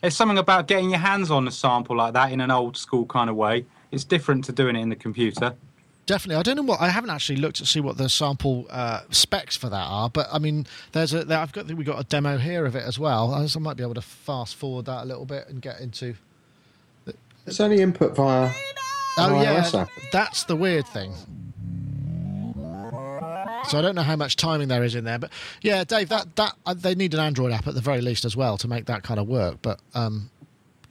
There's 0.00 0.16
something 0.16 0.38
about 0.38 0.68
getting 0.68 0.90
your 0.90 1.00
hands 1.00 1.30
on 1.30 1.46
a 1.48 1.50
sample 1.50 1.96
like 1.96 2.14
that 2.14 2.32
in 2.32 2.40
an 2.40 2.50
old 2.50 2.76
school 2.76 3.04
kind 3.06 3.28
of 3.28 3.36
way. 3.36 3.66
It's 3.90 4.04
different 4.04 4.44
to 4.44 4.52
doing 4.52 4.76
it 4.76 4.80
in 4.80 4.88
the 4.88 4.96
computer. 4.96 5.54
Definitely. 6.08 6.36
I 6.36 6.42
don't 6.42 6.56
know 6.56 6.62
what 6.62 6.80
I 6.80 6.88
haven't 6.88 7.10
actually 7.10 7.36
looked 7.36 7.56
to 7.56 7.66
see 7.66 7.80
what 7.80 7.98
the 7.98 8.08
sample 8.08 8.66
uh, 8.70 9.02
specs 9.10 9.58
for 9.58 9.68
that 9.68 9.86
are, 9.86 10.08
but 10.08 10.26
I 10.32 10.38
mean, 10.38 10.66
there's 10.92 11.12
a 11.12 11.22
there, 11.22 11.38
I've 11.38 11.52
got 11.52 11.66
we 11.66 11.84
got 11.84 12.00
a 12.00 12.04
demo 12.04 12.38
here 12.38 12.64
of 12.64 12.74
it 12.74 12.82
as 12.82 12.98
well. 12.98 13.34
I, 13.34 13.44
I 13.44 13.58
might 13.58 13.76
be 13.76 13.82
able 13.82 13.92
to 13.92 14.00
fast 14.00 14.56
forward 14.56 14.86
that 14.86 15.04
a 15.04 15.04
little 15.04 15.26
bit 15.26 15.46
and 15.50 15.60
get 15.60 15.80
into. 15.80 16.14
It's 17.46 17.60
only 17.60 17.82
input 17.82 18.16
via. 18.16 18.50
Oh 19.18 19.32
iOS 19.34 19.74
yeah, 19.74 19.86
that's 20.10 20.44
the 20.44 20.56
weird 20.56 20.86
thing. 20.86 21.12
So 23.68 23.78
I 23.78 23.82
don't 23.82 23.94
know 23.94 24.02
how 24.02 24.16
much 24.16 24.36
timing 24.36 24.68
there 24.68 24.84
is 24.84 24.94
in 24.94 25.04
there, 25.04 25.18
but 25.18 25.30
yeah, 25.60 25.84
Dave, 25.84 26.08
that 26.08 26.34
that 26.36 26.54
uh, 26.64 26.72
they 26.72 26.94
need 26.94 27.12
an 27.12 27.20
Android 27.20 27.52
app 27.52 27.66
at 27.66 27.74
the 27.74 27.82
very 27.82 28.00
least 28.00 28.24
as 28.24 28.34
well 28.34 28.56
to 28.56 28.66
make 28.66 28.86
that 28.86 29.02
kind 29.02 29.20
of 29.20 29.28
work. 29.28 29.58
But 29.60 29.78
um, 29.92 30.30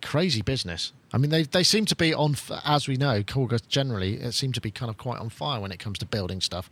crazy 0.03 0.43
business. 0.43 0.93
I 1.13 1.17
mean, 1.17 1.31
they 1.31 1.43
they 1.43 1.63
seem 1.63 1.85
to 1.85 1.95
be 1.95 2.13
on, 2.13 2.35
as 2.65 2.87
we 2.87 2.97
know, 2.97 3.23
Korga 3.23 3.65
generally 3.67 4.15
it 4.15 4.33
seem 4.33 4.51
to 4.53 4.61
be 4.61 4.71
kind 4.71 4.89
of 4.89 4.97
quite 4.97 5.19
on 5.19 5.29
fire 5.29 5.61
when 5.61 5.71
it 5.71 5.79
comes 5.79 5.97
to 5.99 6.05
building 6.05 6.41
stuff. 6.41 6.69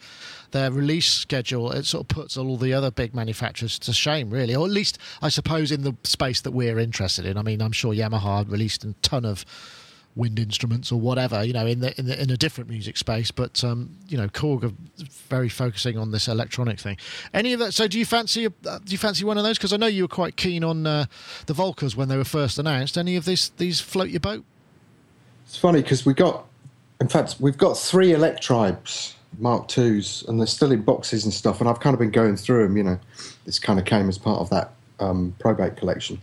Their 0.52 0.72
release 0.72 1.08
schedule 1.08 1.72
it 1.72 1.86
sort 1.86 2.04
of 2.04 2.08
puts 2.10 2.36
all 2.36 2.58
the 2.58 2.74
other 2.74 2.92
big 2.92 3.16
manufacturers 3.16 3.80
to 3.80 3.94
shame, 3.94 4.30
really, 4.30 4.56
or 4.56 4.66
at 4.66 4.72
least 4.72 4.98
I 5.22 5.30
suppose 5.30 5.72
in 5.72 5.84
the 5.84 5.96
space 6.04 6.42
that 6.42 6.52
we're 6.52 6.80
interested 6.80 7.26
in. 7.26 7.38
I 7.38 7.44
mean, 7.44 7.62
I'm 7.62 7.72
sure 7.72 7.94
Yamaha 7.94 8.50
released 8.50 8.84
a 8.84 8.94
ton 9.02 9.24
of 9.24 9.46
wind 10.16 10.40
instruments 10.40 10.92
or 10.92 11.00
whatever, 11.00 11.44
you 11.44 11.54
know, 11.54 11.66
in 11.66 11.80
the 11.82 11.98
in 12.00 12.06
the 12.06 12.22
in 12.22 12.30
a 12.30 12.38
different 12.38 12.70
music 12.70 12.98
space. 12.98 13.32
But 13.32 13.64
um, 13.64 13.98
you 14.08 14.18
know, 14.18 14.28
Korg 14.28 14.64
are 14.64 14.74
very 15.30 15.50
focusing 15.50 15.98
on 15.98 16.12
this 16.12 16.28
electronic 16.28 16.80
thing. 16.80 16.98
Any 17.34 17.54
of 17.54 17.60
that? 17.60 17.74
So, 17.74 17.88
do 17.88 18.00
you 18.00 18.06
fancy 18.06 18.48
uh, 18.48 18.50
do 18.50 18.92
you 18.92 18.98
fancy 18.98 19.26
one 19.26 19.38
of 19.38 19.44
those? 19.44 19.58
Because 19.58 19.74
I 19.74 19.78
know 19.78 19.88
you 19.88 20.04
were 20.04 20.08
quite 20.08 20.36
keen 20.36 20.64
on 20.64 20.88
uh, 20.88 21.06
the 21.46 21.54
Volcas 21.54 21.96
when 21.96 22.08
they 22.08 22.18
were 22.18 22.24
first 22.24 22.58
announced. 22.58 22.98
Any 22.98 23.16
of 23.16 23.26
this 23.26 23.50
these 23.50 23.80
float 23.82 24.10
your 24.10 24.20
boat? 24.20 24.44
It's 25.46 25.58
funny 25.58 25.82
because 25.82 26.06
we 26.06 26.14
got, 26.14 26.46
in 27.00 27.08
fact, 27.08 27.36
we've 27.40 27.58
got 27.58 27.78
three 27.78 28.14
Electribes 28.14 29.16
Mark 29.38 29.78
IIs, 29.78 30.24
and 30.28 30.40
they're 30.40 30.48
still 30.48 30.72
in 30.72 30.82
boxes 30.82 31.24
and 31.24 31.34
stuff. 31.34 31.60
And 31.60 31.70
I've 31.70 31.80
kind 31.80 31.94
of 31.94 32.00
been 32.00 32.12
going 32.12 32.36
through 32.36 32.68
them. 32.68 32.78
You 32.78 32.84
know, 32.84 33.00
this 33.46 33.60
kind 33.60 33.80
of 33.80 33.86
came 33.86 34.10
as 34.10 34.18
part 34.18 34.40
of 34.40 34.50
that 34.50 34.72
um, 35.00 35.36
probate 35.40 35.78
collection. 35.78 36.20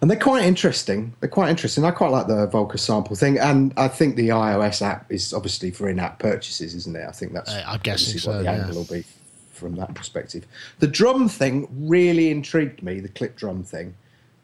And 0.00 0.10
they're 0.10 0.18
quite 0.18 0.44
interesting. 0.44 1.14
They're 1.20 1.28
quite 1.28 1.50
interesting. 1.50 1.84
I 1.84 1.90
quite 1.90 2.10
like 2.10 2.26
the 2.26 2.46
Volca 2.48 2.78
sample 2.78 3.16
thing, 3.16 3.38
and 3.38 3.74
I 3.76 3.88
think 3.88 4.16
the 4.16 4.30
iOS 4.30 4.80
app 4.80 5.10
is 5.12 5.34
obviously 5.34 5.70
for 5.70 5.88
in-app 5.90 6.18
purchases, 6.18 6.74
isn't 6.74 6.96
it? 6.96 7.06
I 7.06 7.12
think 7.12 7.32
that's 7.32 7.50
Uh, 7.50 7.62
I'm 7.66 7.80
guessing 7.80 8.16
obviously 8.16 8.30
what 8.30 8.34
so, 8.34 8.38
the 8.38 8.44
yeah. 8.44 8.64
angle 8.64 8.76
will 8.76 8.84
be 8.84 9.04
from 9.52 9.76
that 9.76 9.94
perspective. 9.94 10.46
The 10.78 10.86
drum 10.86 11.28
thing 11.28 11.68
really 11.70 12.30
intrigued 12.30 12.82
me, 12.82 13.00
the 13.00 13.08
clip 13.08 13.36
drum 13.36 13.62
thing, 13.62 13.94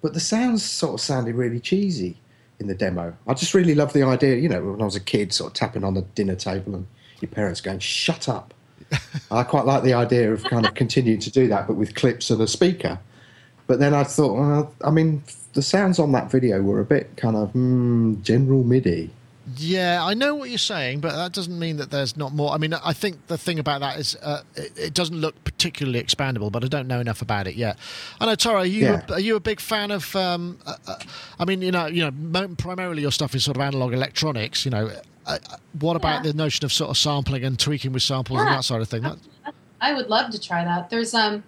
but 0.02 0.12
the 0.12 0.20
sounds 0.20 0.62
sort 0.62 0.94
of 0.94 1.00
sounded 1.00 1.34
really 1.34 1.58
cheesy 1.58 2.18
in 2.60 2.66
the 2.66 2.74
demo. 2.74 3.16
I 3.26 3.32
just 3.32 3.54
really 3.54 3.74
love 3.74 3.94
the 3.94 4.02
idea, 4.02 4.36
you 4.36 4.48
know, 4.48 4.62
when 4.62 4.82
I 4.82 4.84
was 4.84 4.96
a 4.96 5.00
kid, 5.00 5.32
sort 5.32 5.50
of 5.50 5.54
tapping 5.54 5.84
on 5.84 5.94
the 5.94 6.02
dinner 6.02 6.34
table 6.36 6.74
and 6.74 6.86
your 7.20 7.30
parents 7.30 7.62
going, 7.62 7.78
"Shut 7.78 8.28
up." 8.28 8.52
I 9.30 9.42
quite 9.42 9.64
like 9.64 9.82
the 9.82 9.94
idea 9.94 10.32
of 10.32 10.44
kind 10.44 10.66
of 10.66 10.74
continuing 10.74 11.20
to 11.20 11.30
do 11.30 11.48
that, 11.48 11.66
but 11.66 11.74
with 11.74 11.94
clips 11.94 12.30
and 12.30 12.40
a 12.42 12.46
speaker. 12.46 12.98
But 13.66 13.78
then 13.80 13.94
I 13.94 14.04
thought, 14.04 14.34
well, 14.34 14.74
I 14.84 14.90
mean, 14.90 15.22
the 15.54 15.62
sounds 15.62 15.98
on 15.98 16.12
that 16.12 16.30
video 16.30 16.62
were 16.62 16.80
a 16.80 16.84
bit 16.84 17.16
kind 17.16 17.36
of 17.36 17.52
mm, 17.52 18.22
general 18.22 18.62
MIDI. 18.62 19.10
Yeah, 19.56 20.04
I 20.04 20.14
know 20.14 20.34
what 20.34 20.48
you're 20.48 20.58
saying, 20.58 21.00
but 21.00 21.14
that 21.14 21.32
doesn't 21.32 21.56
mean 21.56 21.76
that 21.76 21.92
there's 21.92 22.16
not 22.16 22.32
more. 22.32 22.50
I 22.52 22.58
mean, 22.58 22.74
I 22.74 22.92
think 22.92 23.28
the 23.28 23.38
thing 23.38 23.60
about 23.60 23.80
that 23.80 23.96
is 23.96 24.16
uh, 24.20 24.42
it, 24.56 24.72
it 24.76 24.94
doesn't 24.94 25.16
look 25.16 25.42
particularly 25.44 26.02
expandable, 26.02 26.50
but 26.50 26.64
I 26.64 26.66
don't 26.66 26.88
know 26.88 26.98
enough 26.98 27.22
about 27.22 27.46
it 27.46 27.54
yet. 27.54 27.78
I 28.20 28.26
know, 28.26 28.34
Tara, 28.34 28.58
are 28.62 28.66
you 28.66 28.84
Yeah. 28.86 29.02
a, 29.08 29.12
are 29.14 29.20
you 29.20 29.36
a 29.36 29.40
big 29.40 29.60
fan 29.60 29.92
of? 29.92 30.14
Um, 30.16 30.58
uh, 30.66 30.74
uh, 30.88 30.96
I 31.38 31.44
mean, 31.44 31.62
you 31.62 31.70
know, 31.70 31.86
you 31.86 32.10
know, 32.10 32.48
primarily 32.56 33.02
your 33.02 33.12
stuff 33.12 33.36
is 33.36 33.44
sort 33.44 33.56
of 33.56 33.60
analog 33.62 33.92
electronics. 33.92 34.64
You 34.64 34.72
know, 34.72 34.86
uh, 35.26 35.38
uh, 35.48 35.56
what 35.78 35.94
about 35.94 36.24
Yeah. 36.24 36.32
the 36.32 36.36
notion 36.36 36.64
of 36.64 36.72
sort 36.72 36.90
of 36.90 36.98
sampling 36.98 37.44
and 37.44 37.56
tweaking 37.56 37.92
with 37.92 38.02
samples 38.02 38.40
and 38.40 38.48
that 38.50 38.64
sort 38.64 38.82
of 38.82 38.88
thing? 38.88 39.02
That, 39.02 39.18
I 39.80 39.94
would 39.94 40.08
love 40.08 40.32
to 40.32 40.40
try 40.40 40.64
that. 40.64 40.90
There's 40.90 41.14
um, 41.14 41.44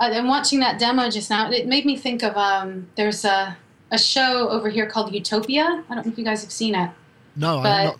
I- 0.00 0.12
I'm 0.16 0.26
watching 0.26 0.58
that 0.60 0.78
demo 0.80 1.08
just 1.10 1.30
now. 1.30 1.50
It 1.50 1.66
made 1.68 1.84
me 1.86 1.96
think 1.96 2.22
of 2.24 2.36
um, 2.36 2.88
there's 2.96 3.24
a 3.24 3.56
a 3.92 3.98
show 3.98 4.48
over 4.48 4.68
here 4.68 4.86
called 4.86 5.12
Utopia. 5.12 5.84
I 5.90 5.94
don't 5.94 6.06
know 6.06 6.12
if 6.12 6.18
you 6.18 6.24
guys 6.24 6.42
have 6.42 6.52
seen 6.52 6.74
it. 6.74 6.90
no, 7.36 7.58
I'm 7.58 7.62
But- 7.62 7.84
not. 7.84 7.98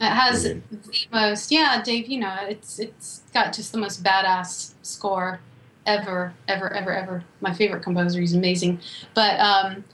It 0.00 0.06
has 0.12 0.40
Brilliant. 0.42 0.82
the 0.82 1.06
most, 1.12 1.52
yeah, 1.52 1.80
Dave. 1.82 2.08
You 2.08 2.18
know, 2.20 2.36
it's 2.48 2.78
it's 2.80 3.22
got 3.32 3.52
just 3.54 3.70
the 3.72 3.78
most 3.78 4.02
badass 4.02 4.72
score 4.82 5.38
ever, 5.86 6.34
ever, 6.48 6.72
ever, 6.74 6.92
ever. 6.92 7.24
My 7.40 7.54
favorite 7.54 7.82
composer. 7.84 8.20
He's 8.20 8.34
amazing, 8.34 8.80
but 9.14 9.38
um, 9.38 9.84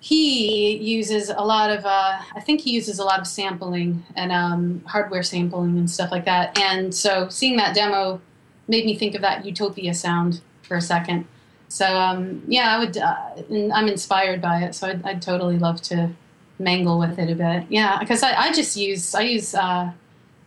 he 0.00 0.76
uses 0.78 1.28
a 1.28 1.42
lot 1.44 1.70
of. 1.70 1.84
Uh, 1.84 2.18
I 2.34 2.40
think 2.40 2.62
he 2.62 2.70
uses 2.72 2.98
a 2.98 3.04
lot 3.04 3.20
of 3.20 3.26
sampling 3.26 4.02
and 4.16 4.32
um, 4.32 4.82
hardware 4.86 5.22
sampling 5.22 5.76
and 5.76 5.88
stuff 5.88 6.10
like 6.10 6.24
that. 6.24 6.58
And 6.58 6.92
so, 6.94 7.28
seeing 7.28 7.56
that 7.58 7.74
demo 7.74 8.20
made 8.68 8.86
me 8.86 8.96
think 8.96 9.14
of 9.14 9.20
that 9.20 9.44
Utopia 9.44 9.92
sound 9.92 10.40
for 10.72 10.78
a 10.78 10.80
second. 10.80 11.26
So 11.68 11.86
um, 11.86 12.42
yeah, 12.48 12.74
I 12.74 12.78
would. 12.78 12.96
Uh, 12.96 13.72
I'm 13.74 13.88
inspired 13.88 14.40
by 14.40 14.62
it, 14.62 14.74
so 14.74 14.88
I'd, 14.88 15.04
I'd 15.04 15.22
totally 15.22 15.58
love 15.58 15.82
to 15.82 16.10
mangle 16.58 16.98
with 16.98 17.18
it 17.18 17.30
a 17.30 17.34
bit. 17.34 17.66
Yeah, 17.68 17.98
because 17.98 18.22
I, 18.22 18.34
I 18.34 18.52
just 18.52 18.74
use 18.74 19.14
I 19.14 19.20
use 19.22 19.54
uh, 19.54 19.92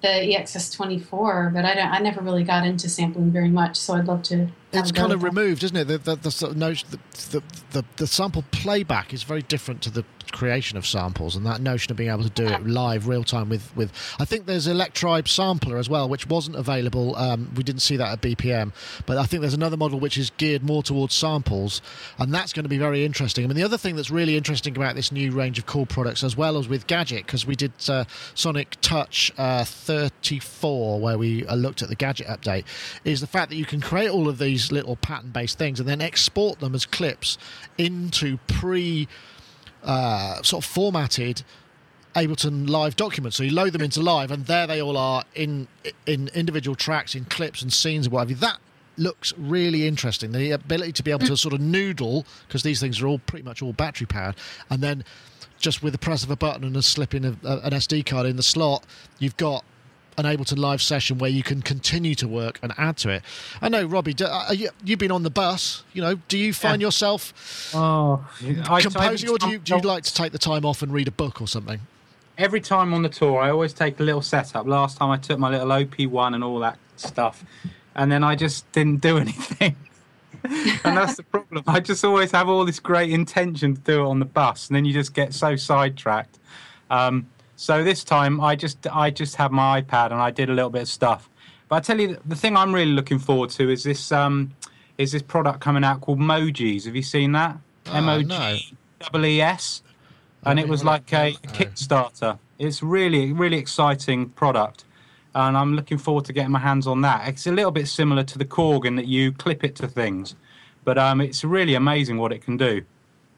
the 0.01 0.07
EXS24, 0.07 1.53
but 1.53 1.63
I 1.63 1.75
don't. 1.75 1.91
I 1.91 1.99
never 1.99 2.21
really 2.21 2.43
got 2.43 2.65
into 2.65 2.89
sampling 2.89 3.31
very 3.31 3.49
much, 3.49 3.75
so 3.75 3.93
I'd 3.93 4.05
love 4.05 4.23
to. 4.23 4.47
It's 4.73 4.91
kind 4.91 5.11
of 5.11 5.21
removed, 5.21 5.63
isn't 5.63 5.77
it? 5.77 5.87
The, 5.87 5.99
the, 5.99 6.15
the 6.15 6.31
sort 6.31 6.51
of 6.51 6.57
notion, 6.57 6.89
the, 6.91 6.99
the, 7.29 7.43
the, 7.71 7.85
the 7.95 8.07
sample 8.07 8.43
playback 8.51 9.13
is 9.13 9.23
very 9.23 9.41
different 9.43 9.81
to 9.83 9.89
the 9.89 10.03
creation 10.31 10.77
of 10.77 10.85
samples, 10.85 11.35
and 11.35 11.45
that 11.45 11.61
notion 11.61 11.91
of 11.91 11.97
being 11.97 12.09
able 12.09 12.23
to 12.23 12.29
do 12.29 12.45
it 12.47 12.65
live, 12.65 13.07
real 13.07 13.23
time 13.23 13.49
with, 13.49 13.75
with. 13.75 13.91
I 14.19 14.25
think 14.25 14.45
there's 14.45 14.67
Electribe 14.67 15.27
sampler 15.27 15.77
as 15.77 15.89
well, 15.89 16.07
which 16.09 16.27
wasn't 16.27 16.55
available. 16.55 17.15
Um, 17.15 17.51
we 17.55 17.63
didn't 17.63 17.81
see 17.81 17.97
that 17.97 18.11
at 18.11 18.21
BPM, 18.21 18.73
but 19.05 19.17
I 19.17 19.25
think 19.25 19.41
there's 19.41 19.53
another 19.53 19.77
model 19.77 19.99
which 19.99 20.17
is 20.17 20.31
geared 20.37 20.63
more 20.63 20.83
towards 20.83 21.13
samples, 21.13 21.81
and 22.17 22.33
that's 22.33 22.53
going 22.53 22.63
to 22.63 22.69
be 22.69 22.77
very 22.77 23.05
interesting. 23.05 23.43
I 23.43 23.47
mean, 23.47 23.57
the 23.57 23.63
other 23.63 23.77
thing 23.77 23.95
that's 23.95 24.11
really 24.11 24.37
interesting 24.37 24.75
about 24.75 24.95
this 24.95 25.11
new 25.11 25.31
range 25.31 25.57
of 25.59 25.65
cool 25.65 25.85
products, 25.85 26.23
as 26.23 26.35
well 26.35 26.57
as 26.57 26.67
with 26.67 26.87
Gadget, 26.87 27.25
because 27.25 27.45
we 27.45 27.55
did 27.55 27.73
uh, 27.87 28.05
Sonic 28.33 28.75
Touch 28.81 29.31
uh, 29.37 29.63
34, 29.63 30.99
where 30.99 31.17
we 31.17 31.45
uh, 31.45 31.55
looked 31.55 31.81
at 31.81 31.89
the 31.89 31.95
Gadget 31.95 32.27
update, 32.27 32.65
is 33.03 33.21
the 33.21 33.27
fact 33.27 33.49
that 33.49 33.55
you 33.55 33.65
can 33.65 33.81
create 33.81 34.09
all 34.09 34.27
of 34.27 34.37
these 34.37 34.71
little 34.71 34.95
pattern-based 34.95 35.57
things 35.57 35.79
and 35.79 35.87
then 35.87 36.01
export 36.01 36.59
them 36.59 36.75
as 36.75 36.85
clips 36.85 37.37
into 37.77 38.37
pre 38.47 39.07
uh, 39.85 40.41
sort 40.41 40.65
of 40.65 40.69
formatted 40.69 41.43
Ableton 42.15 42.69
Live 42.69 42.95
documents. 42.95 43.37
So 43.37 43.43
you 43.43 43.51
load 43.51 43.73
them 43.73 43.81
into 43.81 44.01
Live, 44.01 44.31
and 44.31 44.45
there 44.45 44.67
they 44.67 44.81
all 44.81 44.97
are 44.97 45.23
in 45.33 45.67
in 46.05 46.29
individual 46.33 46.75
tracks, 46.75 47.15
in 47.15 47.25
clips 47.25 47.61
and 47.61 47.71
scenes 47.71 48.05
and 48.07 48.13
whatever. 48.13 48.33
That 48.39 48.57
looks 48.97 49.33
really 49.37 49.85
interesting. 49.87 50.31
The 50.31 50.51
ability 50.51 50.93
to 50.93 51.03
be 51.03 51.11
able 51.11 51.27
to 51.27 51.35
sort 51.37 51.53
of 51.53 51.59
noodle 51.59 52.25
because 52.47 52.63
these 52.63 52.79
things 52.79 53.01
are 53.01 53.07
all 53.07 53.19
pretty 53.19 53.43
much 53.43 53.61
all 53.61 53.73
battery 53.73 54.07
powered, 54.07 54.35
and 54.69 54.81
then 54.81 55.03
just 55.59 55.81
with 55.83 55.93
the 55.93 55.99
press 55.99 56.23
of 56.23 56.29
a 56.31 56.35
button 56.35 56.63
and 56.63 56.75
a 56.77 56.81
slip 56.81 57.13
in 57.13 57.25
a, 57.25 57.35
a- 57.43 57.59
an 57.59 57.71
SD 57.71 58.05
card 58.05 58.25
in 58.25 58.35
the 58.37 58.43
slot, 58.43 58.85
you've 59.19 59.37
got 59.37 59.63
an 60.17 60.25
Ableton 60.25 60.57
Live 60.57 60.81
session 60.81 61.17
where 61.17 61.29
you 61.29 61.43
can 61.43 61.61
continue 61.61 62.15
to 62.15 62.27
work 62.27 62.59
and 62.63 62.73
add 62.77 62.97
to 62.97 63.09
it. 63.09 63.23
I 63.61 63.69
know, 63.69 63.85
Robbie, 63.85 64.13
do, 64.13 64.25
uh, 64.25 64.51
you, 64.51 64.69
you've 64.83 64.99
been 64.99 65.11
on 65.11 65.23
the 65.23 65.29
bus. 65.29 65.83
You 65.93 66.01
know, 66.01 66.15
do 66.27 66.37
you 66.37 66.53
find 66.53 66.81
Yeah. 66.81 66.87
yourself 66.87 67.71
Oh, 67.75 68.25
I, 68.69 68.81
composing, 68.81 69.29
I- 69.29 69.33
or 69.33 69.37
do 69.37 69.49
you, 69.49 69.57
do 69.59 69.75
you 69.75 69.81
like 69.81 70.03
to 70.03 70.13
take 70.13 70.31
the 70.31 70.37
time 70.39 70.65
off 70.65 70.81
and 70.81 70.91
read 70.93 71.07
a 71.07 71.11
book 71.11 71.41
or 71.41 71.47
something? 71.47 71.79
every 72.37 72.59
time 72.59 72.93
on 72.93 73.01
the 73.01 73.07
tour, 73.07 73.39
I 73.39 73.49
always 73.49 73.71
take 73.71 73.97
a 74.01 74.03
little 74.03 74.21
setup. 74.21 74.67
Last 74.67 74.97
time 74.97 75.09
I 75.09 75.15
took 75.15 75.39
my 75.39 75.49
little 75.49 75.69
OP1 75.69 76.35
and 76.35 76.43
all 76.43 76.59
that 76.59 76.77
stuff, 76.97 77.45
and 77.95 78.11
then 78.11 78.25
I 78.25 78.35
just 78.35 78.69
didn't 78.73 78.99
do 79.01 79.17
anything. 79.25 79.77
and 80.43 80.97
that's 80.97 81.15
the 81.15 81.23
problem. 81.23 81.63
I 81.65 81.79
just 81.79 82.03
always 82.03 82.31
have 82.31 82.49
all 82.49 82.65
this 82.65 82.79
great 82.81 83.09
intention 83.11 83.75
to 83.75 83.81
do 83.81 84.01
it 84.03 84.07
on 84.09 84.19
the 84.19 84.25
bus, 84.25 84.67
and 84.67 84.75
then 84.75 84.83
you 84.83 84.91
just 84.91 85.13
get 85.13 85.33
so 85.33 85.55
sidetracked. 85.55 86.37
Um, 86.89 87.25
so 87.55 87.83
this 87.83 88.03
time, 88.03 88.41
I 88.41 88.55
just 88.55 88.85
I 88.91 89.09
just 89.09 89.35
had 89.35 89.51
my 89.51 89.81
iPad 89.81 90.11
and 90.11 90.21
I 90.21 90.31
did 90.31 90.49
a 90.49 90.53
little 90.53 90.69
bit 90.69 90.83
of 90.83 90.87
stuff. 90.87 91.29
But 91.69 91.77
I 91.77 91.79
tell 91.79 91.99
you, 91.99 92.17
the 92.25 92.35
thing 92.35 92.55
I'm 92.55 92.73
really 92.73 92.91
looking 92.91 93.19
forward 93.19 93.49
to 93.51 93.69
is 93.71 93.83
this 93.83 94.11
um, 94.11 94.51
is 94.97 95.11
this 95.11 95.21
product 95.21 95.59
coming 95.61 95.83
out 95.83 96.01
called 96.01 96.19
Mogees. 96.19 96.85
Have 96.85 96.95
you 96.95 97.03
seen 97.03 97.31
that? 97.33 97.57
Oh, 97.87 97.93
M 97.93 98.09
O. 98.09 98.21
G 98.23 98.75
double 98.99 99.25
E 99.25 99.41
S, 99.41 99.83
and 100.45 100.59
it 100.59 100.67
was 100.67 100.83
like 100.83 101.11
a, 101.13 101.29
a 101.29 101.47
Kickstarter. 101.47 102.39
It's 102.59 102.81
really 102.81 103.33
really 103.33 103.57
exciting 103.57 104.29
product, 104.29 104.85
and 105.33 105.57
I'm 105.57 105.75
looking 105.75 105.97
forward 105.97 106.25
to 106.25 106.33
getting 106.33 106.51
my 106.51 106.59
hands 106.59 106.87
on 106.87 107.01
that. 107.01 107.27
It's 107.27 107.45
a 107.47 107.51
little 107.51 107.71
bit 107.71 107.87
similar 107.87 108.23
to 108.23 108.37
the 108.37 108.45
Korg 108.45 108.85
in 108.85 108.95
that 108.95 109.07
you 109.07 109.31
clip 109.31 109.63
it 109.63 109.75
to 109.77 109.87
things, 109.87 110.35
but 110.83 110.97
um, 110.97 111.19
it's 111.21 111.43
really 111.43 111.75
amazing 111.75 112.17
what 112.17 112.31
it 112.31 112.41
can 112.43 112.57
do. 112.57 112.83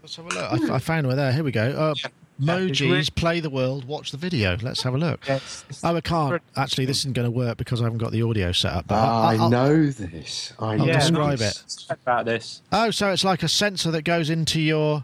Let's 0.03 0.15
have 0.17 0.25
a 0.25 0.29
look. 0.29 0.69
I, 0.71 0.75
I 0.75 0.79
found 0.79 1.07
one 1.07 1.17
there. 1.17 1.31
Here 1.31 1.43
we 1.43 1.51
go. 1.51 1.69
Uh, 1.71 1.93
Yeah. 1.97 2.09
Yeah, 2.39 2.57
it's 2.57 2.79
Mogees, 2.81 3.15
play 3.15 3.39
the 3.39 3.49
world, 3.49 3.85
watch 3.85 4.11
the 4.11 4.17
video. 4.17 4.57
Let's 4.61 4.83
have 4.83 4.93
a 4.93 4.97
look. 4.97 5.27
Yeah, 5.27 5.37
it's- 5.37 5.63
it's- 5.69 5.81
Oh, 5.83 5.95
I 5.95 6.01
can't. 6.01 6.41
Actually, 6.55 6.85
this 6.85 6.99
isn't 6.99 7.13
going 7.13 7.25
to 7.25 7.31
work 7.31 7.57
because 7.57 7.81
I 7.81 7.85
haven't 7.85 7.97
got 7.97 8.11
the 8.11 8.21
audio 8.21 8.51
set 8.51 8.73
up. 8.73 8.87
But 8.87 8.95
I, 8.95 9.33
I'll- 9.33 9.41
I'll- 9.43 9.49
know 9.49 9.87
this. 9.89 10.53
I 10.59 10.75
will 10.75 10.87
Yeah, 10.87 10.99
describe 10.99 11.39
this. 11.39 11.87
it. 11.89 11.93
about 12.01 12.25
this. 12.25 12.61
Oh, 12.71 12.91
so 12.91 13.09
it's 13.11 13.23
like 13.23 13.41
a 13.41 13.47
sensor 13.47 13.89
that 13.91 14.03
goes 14.03 14.29
into 14.29 14.61
your. 14.61 15.03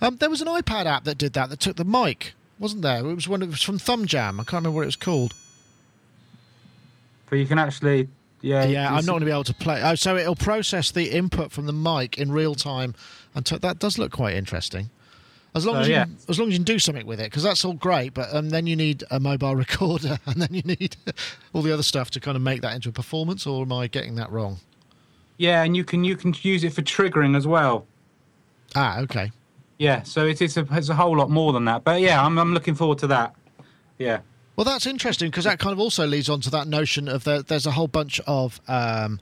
Um, 0.00 0.16
there 0.16 0.30
was 0.30 0.40
an 0.40 0.48
iPad 0.48 0.86
app 0.86 1.04
that 1.04 1.18
did 1.18 1.34
that. 1.34 1.50
That 1.50 1.60
took 1.60 1.76
the 1.76 1.84
mic, 1.84 2.32
wasn't 2.58 2.82
there? 2.82 2.98
It 2.98 3.14
was 3.14 3.28
one. 3.28 3.42
It 3.42 3.48
was 3.50 3.62
from 3.62 3.78
ThumbJam. 3.78 4.34
I 4.34 4.44
can't 4.44 4.52
remember 4.54 4.72
what 4.72 4.82
it 4.82 4.86
was 4.86 4.96
called. 4.96 5.34
But 7.28 7.36
you 7.38 7.46
can 7.46 7.58
actually, 7.60 8.08
yeah. 8.40 8.64
Yeah, 8.64 8.88
I'm 8.88 9.04
not 9.04 9.12
going 9.12 9.20
to 9.20 9.26
be 9.26 9.30
able 9.32 9.44
to 9.44 9.54
play. 9.54 9.80
Oh, 9.84 9.94
so 9.94 10.16
it'll 10.16 10.34
process 10.34 10.90
the 10.90 11.10
input 11.12 11.52
from 11.52 11.66
the 11.66 11.72
mic 11.72 12.18
in 12.18 12.32
real 12.32 12.56
time, 12.56 12.94
and 13.36 13.46
t- 13.46 13.56
that 13.58 13.78
does 13.78 13.98
look 13.98 14.10
quite 14.10 14.34
interesting. 14.34 14.90
As 15.54 15.66
long 15.66 15.76
Oh, 15.76 15.80
as 15.80 15.88
you, 15.88 15.94
yeah. 15.94 16.04
can- 16.04 16.16
as 16.28 16.38
long 16.38 16.48
as 16.48 16.52
you 16.52 16.58
can 16.58 16.64
do 16.64 16.78
something 16.78 17.06
with 17.06 17.18
it, 17.20 17.24
because 17.24 17.42
that's 17.42 17.64
all 17.64 17.72
great. 17.74 18.14
But 18.14 18.32
um, 18.34 18.50
then 18.50 18.66
you 18.68 18.76
need 18.76 19.02
a 19.10 19.18
mobile 19.18 19.56
recorder, 19.64 20.18
and 20.26 20.40
then 20.40 20.48
you 20.54 20.62
need 20.62 20.96
all 21.52 21.62
the 21.62 21.72
other 21.72 21.82
stuff 21.82 22.10
to 22.12 22.20
kind 22.20 22.36
of 22.36 22.42
make 22.42 22.60
that 22.62 22.74
into 22.74 22.88
a 22.88 22.92
performance. 22.92 23.46
Or 23.46 23.62
am 23.62 23.72
I 23.72 23.86
getting 23.88 24.14
that 24.16 24.30
wrong? 24.30 24.58
Yeah, 25.38 25.62
and 25.62 25.76
you 25.76 25.84
can 25.84 26.04
you 26.04 26.16
can 26.16 26.34
use 26.42 26.62
it 26.64 26.72
for 26.72 26.82
triggering 26.82 27.36
as 27.36 27.46
well. 27.46 27.86
Ah, 28.76 29.00
okay. 29.00 29.32
Yeah, 29.78 30.02
so 30.02 30.26
it 30.26 30.42
is 30.42 30.56
a, 30.58 30.66
it's 30.72 30.90
a 30.90 30.94
whole 30.94 31.16
lot 31.16 31.30
more 31.30 31.52
than 31.54 31.64
that. 31.64 31.82
But 31.84 32.00
yeah, 32.00 32.22
I'm 32.24 32.38
I'm 32.38 32.52
looking 32.54 32.74
forward 32.74 32.98
to 32.98 33.06
that. 33.08 33.34
Yeah. 33.98 34.20
Well, 34.56 34.64
that's 34.66 34.84
interesting 34.86 35.30
because 35.30 35.44
that 35.44 35.58
kind 35.58 35.72
of 35.72 35.80
also 35.80 36.06
leads 36.06 36.28
on 36.28 36.40
to 36.42 36.50
that 36.50 36.68
notion 36.68 37.08
of 37.08 37.24
the, 37.24 37.42
there's 37.46 37.64
a 37.64 37.70
whole 37.70 37.88
bunch 37.88 38.20
of 38.26 38.60
um, 38.68 39.18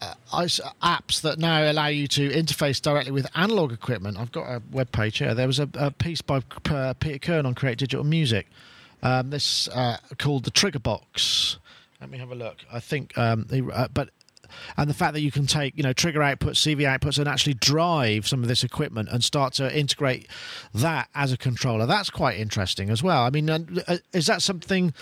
apps 0.00 1.20
that 1.22 1.38
now 1.38 1.70
allow 1.70 1.86
you 1.86 2.06
to 2.08 2.30
interface 2.30 2.80
directly 2.80 3.12
with 3.12 3.26
analog 3.34 3.72
equipment. 3.72 4.18
I've 4.18 4.32
got 4.32 4.46
a 4.46 4.62
web 4.70 4.92
page 4.92 5.18
here. 5.18 5.34
There 5.34 5.46
was 5.46 5.58
a, 5.58 5.68
a 5.74 5.90
piece 5.90 6.22
by 6.22 6.42
uh, 6.70 6.94
Peter 6.94 7.18
Kirn 7.18 7.46
on 7.46 7.54
Create 7.54 7.78
Digital 7.78 8.04
Music. 8.04 8.46
Um, 9.02 9.30
this 9.30 9.68
uh, 9.68 9.98
called 10.18 10.44
the 10.44 10.50
Trigger 10.50 10.78
Box. 10.78 11.58
Let 12.00 12.10
me 12.10 12.18
have 12.18 12.30
a 12.30 12.34
look. 12.34 12.58
I 12.72 12.80
think, 12.80 13.16
um, 13.18 13.46
he, 13.50 13.62
uh, 13.62 13.88
but 13.92 14.10
and 14.76 14.88
the 14.88 14.94
fact 14.94 15.14
that 15.14 15.20
you 15.20 15.30
can 15.30 15.46
take 15.46 15.76
you 15.76 15.82
know 15.82 15.92
trigger 15.92 16.20
outputs 16.20 16.56
cv 16.56 16.78
outputs 16.80 17.18
and 17.18 17.28
actually 17.28 17.54
drive 17.54 18.26
some 18.26 18.42
of 18.42 18.48
this 18.48 18.64
equipment 18.64 19.08
and 19.10 19.22
start 19.22 19.52
to 19.54 19.78
integrate 19.78 20.26
that 20.74 21.08
as 21.14 21.32
a 21.32 21.36
controller 21.36 21.86
that's 21.86 22.10
quite 22.10 22.38
interesting 22.38 22.90
as 22.90 23.02
well 23.02 23.22
i 23.22 23.30
mean 23.30 23.48
uh, 23.48 23.58
uh, 23.88 23.96
is 24.12 24.26
that 24.26 24.42
something 24.42 24.92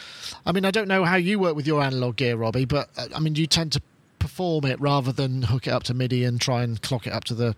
i 0.46 0.52
mean 0.52 0.64
i 0.64 0.70
don't 0.70 0.88
know 0.88 1.04
how 1.04 1.16
you 1.16 1.38
work 1.38 1.56
with 1.56 1.66
your 1.66 1.82
analog 1.82 2.16
gear 2.16 2.36
robbie 2.36 2.64
but 2.64 2.88
uh, 2.96 3.06
i 3.14 3.20
mean 3.20 3.34
you 3.34 3.46
tend 3.46 3.72
to 3.72 3.80
perform 4.18 4.64
it 4.64 4.80
rather 4.80 5.12
than 5.12 5.42
hook 5.42 5.66
it 5.66 5.70
up 5.70 5.82
to 5.84 5.94
midi 5.94 6.24
and 6.24 6.40
try 6.40 6.62
and 6.62 6.82
clock 6.82 7.06
it 7.06 7.12
up 7.12 7.24
to 7.24 7.34
the 7.34 7.54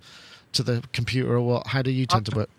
to 0.52 0.62
the 0.62 0.82
computer 0.92 1.34
or 1.34 1.40
what 1.40 1.66
how 1.68 1.82
do 1.82 1.90
you 1.90 2.06
tend 2.06 2.26
to 2.26 2.36
work 2.36 2.50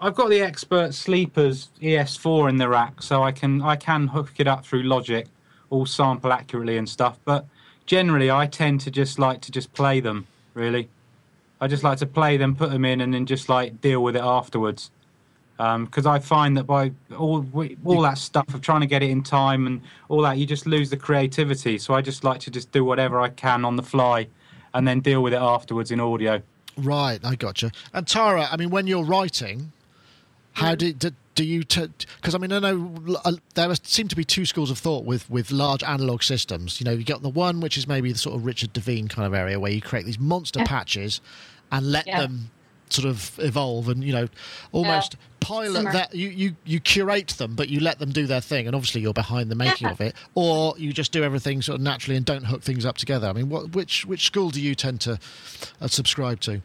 I've 0.00 0.14
got 0.14 0.30
the 0.30 0.40
expert 0.40 0.94
sleepers 0.94 1.70
ES4 1.82 2.50
in 2.50 2.56
the 2.58 2.68
rack, 2.68 3.02
so 3.02 3.24
I 3.24 3.32
can 3.32 3.60
I 3.62 3.74
can 3.74 4.06
hook 4.08 4.34
it 4.38 4.46
up 4.46 4.64
through 4.64 4.84
Logic, 4.84 5.26
all 5.70 5.86
sample 5.86 6.32
accurately 6.32 6.76
and 6.76 6.88
stuff. 6.88 7.18
But 7.24 7.46
generally, 7.84 8.30
I 8.30 8.46
tend 8.46 8.80
to 8.82 8.92
just 8.92 9.18
like 9.18 9.40
to 9.42 9.50
just 9.50 9.72
play 9.72 9.98
them. 9.98 10.28
Really, 10.54 10.88
I 11.60 11.66
just 11.66 11.82
like 11.82 11.98
to 11.98 12.06
play 12.06 12.36
them, 12.36 12.54
put 12.54 12.70
them 12.70 12.84
in, 12.84 13.00
and 13.00 13.12
then 13.12 13.26
just 13.26 13.48
like 13.48 13.80
deal 13.80 14.00
with 14.02 14.14
it 14.14 14.22
afterwards. 14.22 14.92
Because 15.58 16.06
I 16.06 16.20
find 16.20 16.56
that 16.56 16.64
by 16.68 16.92
all 17.18 17.44
all 17.84 18.00
that 18.02 18.16
stuff 18.16 18.54
of 18.54 18.60
trying 18.60 18.80
to 18.80 18.86
get 18.86 19.02
it 19.02 19.10
in 19.10 19.22
time 19.24 19.66
and 19.66 19.82
all 20.08 20.22
that, 20.22 20.38
you 20.38 20.46
just 20.46 20.66
lose 20.66 20.88
the 20.88 20.96
creativity. 20.96 21.78
So 21.78 21.94
I 21.94 22.00
just 22.00 22.22
like 22.22 22.38
to 22.42 22.50
just 22.50 22.70
do 22.70 22.84
whatever 22.84 23.20
I 23.20 23.28
can 23.30 23.64
on 23.64 23.74
the 23.74 23.82
fly, 23.82 24.28
and 24.74 24.86
then 24.86 25.00
deal 25.00 25.20
with 25.20 25.32
it 25.32 25.40
afterwards 25.42 25.90
in 25.90 25.98
audio. 25.98 26.40
Right, 26.76 27.18
I 27.24 27.34
gotcha. 27.34 27.72
And 27.92 28.06
Tara, 28.06 28.46
I 28.52 28.56
mean, 28.56 28.70
when 28.70 28.86
you're 28.86 29.02
writing, 29.02 29.72
how 30.52 30.76
do 30.76 30.92
do, 30.92 31.10
do 31.34 31.42
you? 31.44 31.60
Because 31.64 32.36
I 32.36 32.38
mean, 32.38 32.52
I 32.52 32.60
know 32.60 32.94
uh, 33.24 33.32
there 33.54 33.74
seem 33.82 34.06
to 34.06 34.14
be 34.16 34.22
two 34.24 34.46
schools 34.46 34.70
of 34.70 34.78
thought 34.78 35.04
with 35.04 35.28
with 35.28 35.50
large 35.50 35.82
analog 35.82 36.22
systems. 36.22 36.80
You 36.80 36.84
know, 36.84 36.92
you 36.92 37.02
get 37.02 37.22
the 37.22 37.28
one 37.28 37.60
which 37.60 37.76
is 37.76 37.88
maybe 37.88 38.12
the 38.12 38.18
sort 38.18 38.36
of 38.36 38.44
Richard 38.46 38.72
Devine 38.72 39.08
kind 39.08 39.26
of 39.26 39.34
area 39.34 39.58
where 39.58 39.72
you 39.72 39.80
create 39.82 40.06
these 40.06 40.20
monster 40.20 40.60
Yeah. 40.60 40.66
patches 40.66 41.20
and 41.72 41.90
let 41.90 42.06
Yeah. 42.06 42.20
them 42.20 42.50
sort 42.92 43.06
of 43.08 43.38
evolve 43.38 43.88
and 43.88 44.02
you 44.04 44.12
know 44.12 44.28
almost 44.72 45.16
pilot 45.40 45.72
Simmer. 45.72 45.92
that 45.92 46.14
you, 46.14 46.28
you 46.28 46.56
you 46.64 46.80
curate 46.80 47.28
them 47.38 47.54
but 47.54 47.68
you 47.68 47.80
let 47.80 47.98
them 47.98 48.10
do 48.10 48.26
their 48.26 48.40
thing 48.40 48.66
and 48.66 48.74
obviously 48.74 49.00
you're 49.00 49.12
behind 49.12 49.50
the 49.50 49.54
making 49.54 49.86
Yeah. 49.86 49.92
of 49.92 50.00
it 50.00 50.14
or 50.34 50.74
you 50.78 50.92
just 50.92 51.12
do 51.12 51.22
everything 51.24 51.62
sort 51.62 51.76
of 51.76 51.82
naturally 51.82 52.16
and 52.16 52.26
don't 52.26 52.44
hook 52.44 52.62
things 52.62 52.84
up 52.84 52.98
together 52.98 53.28
i 53.28 53.32
mean 53.32 53.48
what 53.48 53.74
which 53.74 54.04
which 54.06 54.24
school 54.26 54.50
do 54.50 54.60
you 54.60 54.74
tend 54.74 55.00
to 55.02 55.18
uh, 55.80 55.86
subscribe 55.88 56.40
to 56.40 56.60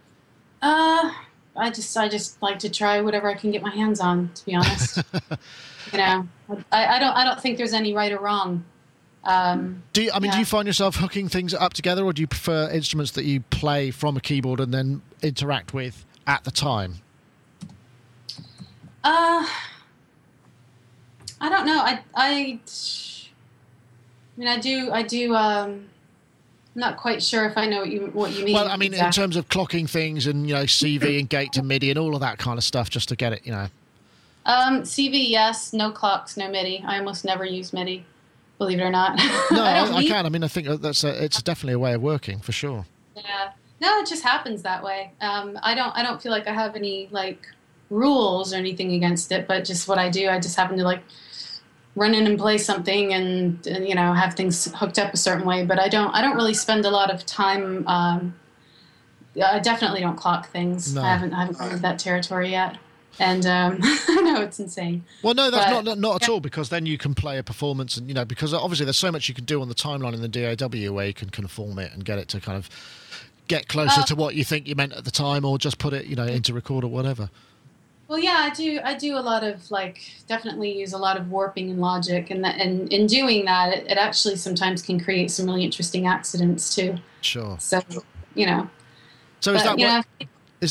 Uh, 0.61 1.11
I 1.55 1.69
just 1.69 1.95
I 1.97 2.07
just 2.09 2.41
like 2.41 2.57
to 2.59 2.69
try 2.69 2.99
whatever 3.01 3.29
I 3.29 3.35
can 3.35 3.51
get 3.51 3.61
my 3.61 3.69
hands 3.69 3.99
on. 3.99 4.31
To 4.33 4.45
be 4.45 4.55
honest, 4.55 4.97
you 5.91 5.97
know, 5.99 6.27
I, 6.71 6.85
I 6.95 6.99
don't 6.99 7.13
I 7.15 7.23
don't 7.23 7.39
think 7.39 7.57
there's 7.57 7.73
any 7.73 7.93
right 7.93 8.11
or 8.11 8.17
wrong. 8.19 8.63
Um, 9.25 9.83
Do 9.93 10.01
you, 10.03 10.11
I 10.13 10.19
mean, 10.19 10.31
do 10.31 10.39
you 10.39 10.45
find 10.45 10.65
yourself 10.67 10.95
hooking 10.95 11.29
things 11.29 11.53
up 11.53 11.73
together, 11.73 12.03
or 12.03 12.11
do 12.11 12.21
you 12.21 12.27
prefer 12.27 12.69
instruments 12.71 13.11
that 13.11 13.23
you 13.25 13.41
play 13.51 13.91
from 13.91 14.17
a 14.17 14.19
keyboard 14.19 14.59
and 14.59 14.73
then 14.73 15.01
interact 15.21 15.73
with 15.73 16.05
at 16.27 16.43
the 16.43 16.51
time? 16.51 16.95
uh, 19.03 19.45
I 21.41 21.49
don't 21.49 21.65
know. 21.65 21.79
I 21.79 21.99
I, 22.15 22.59
I 22.59 22.59
mean, 24.37 24.47
I 24.47 24.59
do 24.59 24.91
I 24.91 25.03
do. 25.03 25.35
Um, 25.35 25.89
I'm 26.75 26.79
not 26.79 26.97
quite 26.97 27.21
sure 27.21 27.45
if 27.45 27.57
I 27.57 27.65
know 27.67 27.79
what 27.81 27.89
you 27.89 28.07
what 28.13 28.31
you 28.31 28.45
mean. 28.45 28.53
Well, 28.55 28.67
I 28.67 28.77
mean, 28.77 28.93
in 28.93 29.11
terms 29.11 29.35
of 29.35 29.47
clocking 29.49 29.89
things 29.89 30.25
and 30.25 30.47
you 30.47 30.55
know 30.55 30.63
CV 30.63 31.19
and 31.19 31.29
gate 31.29 31.51
to 31.53 31.63
MIDI 31.63 31.89
and 31.89 31.99
all 31.99 32.15
of 32.15 32.21
that 32.21 32.37
kind 32.37 32.57
of 32.57 32.63
stuff, 32.63 32.89
just 32.89 33.09
to 33.09 33.15
get 33.15 33.33
it, 33.33 33.41
you 33.45 33.51
know. 33.51 33.67
Um, 34.45 34.81
CV, 34.81 35.29
yes. 35.29 35.71
No 35.71 35.91
clocks, 35.91 36.35
no 36.35 36.49
MIDI. 36.49 36.83
I 36.85 36.97
almost 36.97 37.23
never 37.23 37.45
use 37.45 37.71
MIDI, 37.71 38.05
believe 38.57 38.79
it 38.79 38.83
or 38.83 38.89
not. 38.89 39.17
No, 39.51 39.63
I, 39.63 39.79
I 39.85 39.99
need- 40.01 40.07
can. 40.09 40.25
I 40.25 40.29
mean, 40.29 40.43
I 40.43 40.47
think 40.49 40.67
that's 40.81 41.03
a, 41.03 41.23
it's 41.23 41.41
definitely 41.41 41.73
a 41.75 41.79
way 41.79 41.93
of 41.93 42.01
working 42.01 42.39
for 42.39 42.51
sure. 42.51 42.85
Yeah. 43.15 43.51
No, 43.83 43.99
it 43.99 44.07
just 44.07 44.23
happens 44.23 44.61
that 44.61 44.81
way. 44.81 45.11
Um, 45.19 45.59
I 45.61 45.75
don't. 45.75 45.93
I 45.93 46.03
don't 46.03 46.21
feel 46.21 46.31
like 46.31 46.47
I 46.47 46.53
have 46.53 46.77
any 46.77 47.09
like 47.11 47.45
rules 47.89 48.53
or 48.53 48.55
anything 48.55 48.93
against 48.93 49.29
it, 49.33 49.45
but 49.45 49.65
just 49.65 49.89
what 49.89 49.97
I 49.97 50.07
do, 50.09 50.29
I 50.29 50.39
just 50.39 50.55
happen 50.55 50.77
to 50.77 50.85
like 50.85 51.03
run 51.93 52.15
in 52.15 52.25
and 52.25 52.39
play 52.39 52.57
something 52.57 53.13
and, 53.13 53.67
and 53.67 53.85
you 53.85 53.93
know 53.93 54.13
have 54.13 54.35
things 54.35 54.73
hooked 54.73 54.97
up 54.97 55.13
a 55.13 55.17
certain 55.17 55.45
way. 55.45 55.65
But 55.65 55.79
I 55.79 55.89
don't. 55.89 56.15
I 56.15 56.21
don't 56.21 56.37
really 56.37 56.53
spend 56.53 56.85
a 56.85 56.89
lot 56.89 57.13
of 57.13 57.25
time. 57.25 57.85
Um, 57.85 58.35
I 59.43 59.59
definitely 59.59 59.99
don't 59.99 60.15
clock 60.15 60.47
things. 60.49 60.95
No. 60.95 61.01
I 61.01 61.09
haven't. 61.09 61.33
I 61.33 61.41
haven't 61.41 61.57
gone 61.57 61.71
to 61.71 61.77
that 61.79 61.99
territory 61.99 62.51
yet. 62.51 62.77
And 63.19 63.45
um, 63.45 63.79
I 63.83 64.21
know 64.23 64.41
it's 64.43 64.61
insane. 64.61 65.03
Well, 65.21 65.33
no, 65.33 65.51
that's 65.51 65.69
But- 65.69 65.83
not 65.83 65.97
not 65.99 66.21
at 66.21 66.27
yeah. 66.29 66.35
all 66.35 66.39
because 66.39 66.69
then 66.69 66.85
you 66.85 66.97
can 66.97 67.13
play 67.15 67.37
a 67.37 67.43
performance, 67.43 67.97
and 67.97 68.07
you 68.07 68.13
know, 68.13 68.23
because 68.23 68.53
obviously 68.53 68.85
there's 68.85 68.97
so 68.97 69.11
much 69.11 69.27
you 69.27 69.35
can 69.35 69.43
do 69.43 69.61
on 69.61 69.67
the 69.67 69.75
timeline 69.75 70.13
in 70.13 70.21
the 70.21 70.29
DAW 70.29 70.93
where 70.93 71.07
you 71.07 71.13
can 71.13 71.29
conform 71.31 71.79
it 71.79 71.91
and 71.91 72.05
get 72.05 72.17
it 72.17 72.29
to 72.29 72.39
kind 72.39 72.57
of 72.57 72.69
get 73.47 73.67
closer 73.67 74.01
Uh, 74.01 74.05
to 74.05 74.15
what 74.15 74.35
you 74.35 74.43
think 74.43 74.67
you 74.67 74.75
meant 74.75 74.93
at 74.93 75.05
the 75.05 75.11
time, 75.11 75.45
or 75.45 75.57
just 75.57 75.77
put 75.77 75.93
it, 75.93 76.05
you 76.05 76.15
know, 76.15 76.25
into 76.25 76.53
record 76.53 76.83
or 76.83 76.89
whatever. 76.89 77.29
Well, 78.07 78.19
yeah, 78.19 78.39
I 78.39 78.49
do. 78.49 78.79
I 78.83 78.95
do 78.95 79.17
a 79.17 79.21
lot 79.21 79.43
of 79.43 79.71
like 79.71 80.01
definitely 80.27 80.77
use 80.77 80.93
a 80.93 80.97
lot 80.97 81.17
of 81.17 81.31
warping 81.31 81.69
and 81.69 81.79
logic, 81.79 82.29
and 82.29 82.43
that, 82.43 82.59
and 82.59 82.91
in 82.91 83.07
doing 83.07 83.45
that, 83.45 83.73
it, 83.73 83.87
it 83.91 83.97
actually 83.97 84.35
sometimes 84.35 84.81
can 84.81 84.99
create 84.99 85.31
some 85.31 85.45
really 85.45 85.63
interesting 85.63 86.05
accidents 86.05 86.75
too. 86.75 86.95
Sure. 87.21 87.57
So, 87.59 87.81
you 88.35 88.45
know, 88.45 88.69
So 89.39 89.53
is 89.53 89.63
that 89.63 89.79
you 89.79 89.87
what? 89.87 90.05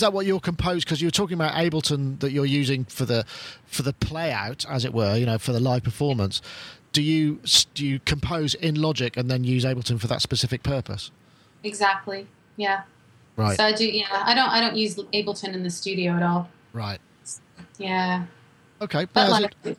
that 0.01 0.13
what 0.13 0.27
you're 0.27 0.41
composed? 0.41 0.87
Because 0.87 1.01
you 1.01 1.07
were 1.07 1.13
talking 1.13 1.35
about 1.35 1.55
Ableton 1.55 2.21
that 2.21 2.33
you're 2.33 2.47
using 2.47 2.85
for 2.85 3.05
the 3.05 3.25
for 3.67 3.83
the 3.83 3.93
play 3.95 4.31
out, 4.31 4.65
as 4.69 4.85
it 4.85 4.93
were, 4.93 5.17
you 5.17 5.27
know, 5.27 5.39
for 5.39 5.53
the 5.53 5.61
live 5.61 5.83
performance. 5.83 6.43
Do 6.93 7.03
you 7.03 7.41
do 7.75 7.87
you 7.87 8.01
compose 8.01 8.55
in 8.55 8.75
Logic 8.75 9.17
and 9.17 9.31
then 9.31 9.45
use 9.45 9.65
Ableton 9.65 9.99
for 9.99 10.07
that 10.07 10.21
specific 10.23 10.63
purpose? 10.63 11.11
exactly. 11.65 12.27
Yeah. 12.63 12.83
Right, 13.37 13.57
So 13.57 13.65
I 13.65 13.73
do. 13.73 13.87
Yeah, 13.87 14.07
I 14.11 14.35
don't. 14.35 14.49
I 14.51 14.61
don't 14.61 14.77
use 14.77 14.95
Ableton 14.97 15.55
in 15.55 15.63
the 15.63 15.71
studio 15.71 16.13
at 16.15 16.23
all. 16.23 16.49
right. 16.73 17.01
Yeah. 17.79 18.25
Okay, 18.81 19.07
But 19.13 19.31
like, 19.31 19.77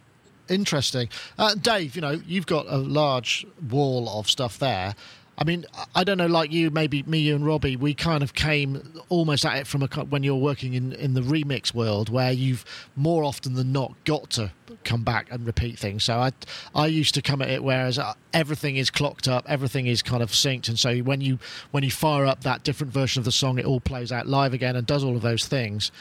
interesting. 0.50 1.10
Uh, 1.38 1.54
Dave, 1.56 1.96
you 1.96 2.02
know, 2.02 2.20
you've 2.26 2.46
got 2.48 2.66
a 2.68 2.78
large 2.78 3.46
wall 3.70 4.10
of 4.10 4.30
stuff 4.30 4.58
there. 4.60 4.96
I 5.38 5.46
mean, 5.46 5.66
I 5.96 6.04
don't 6.04 6.20
know, 6.20 6.28
like 6.28 6.52
you, 6.52 6.70
maybe 6.70 7.02
me, 7.04 7.20
you, 7.20 7.36
and 7.36 7.46
Robbie, 7.46 7.76
we 7.76 7.96
kind 7.96 8.22
of 8.22 8.36
came 8.36 9.02
almost 9.10 9.46
at 9.46 9.58
it 9.58 9.68
from 9.68 9.82
a, 9.82 9.88
when 9.88 10.22
you're 10.22 10.36
working 10.36 10.76
in, 10.76 10.94
in 10.94 11.16
the 11.16 11.22
remix 11.22 11.74
world, 11.74 12.10
where 12.10 12.32
you've 12.32 12.64
more 12.96 13.24
often 13.24 13.56
than 13.56 13.72
not 13.72 13.96
got 14.04 14.30
to 14.32 14.52
come 14.84 15.04
back 15.04 15.28
and 15.32 15.46
repeat 15.46 15.80
things. 15.80 16.04
So 16.04 16.20
I, 16.20 16.32
I 16.76 16.88
used 16.88 17.16
to 17.16 17.22
come 17.22 17.42
at 17.42 17.50
it 17.50 17.64
whereas 17.64 17.98
uh, 17.98 18.14
everything 18.32 18.76
is 18.76 18.92
clocked 18.92 19.28
up, 19.28 19.46
everything 19.48 19.88
is 19.88 20.04
kind 20.04 20.22
of 20.22 20.30
synced, 20.30 20.70
and 20.70 20.78
so 20.78 20.98
when 21.00 21.22
you 21.22 21.40
when 21.72 21.84
you 21.84 21.92
fire 21.92 22.26
up 22.26 22.42
that 22.42 22.64
different 22.64 22.94
version 22.94 23.20
of 23.20 23.26
the 23.26 23.32
song, 23.32 23.58
it 23.58 23.66
all 23.66 23.80
plays 23.80 24.12
out 24.12 24.28
live 24.28 24.54
again 24.54 24.76
and 24.76 24.86
does 24.86 25.04
all 25.04 25.16
of 25.16 25.22
those 25.22 25.48
things. 25.48 25.92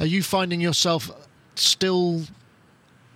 Are 0.00 0.06
you 0.06 0.22
finding 0.22 0.60
yourself 0.60 1.10
still? 1.56 2.22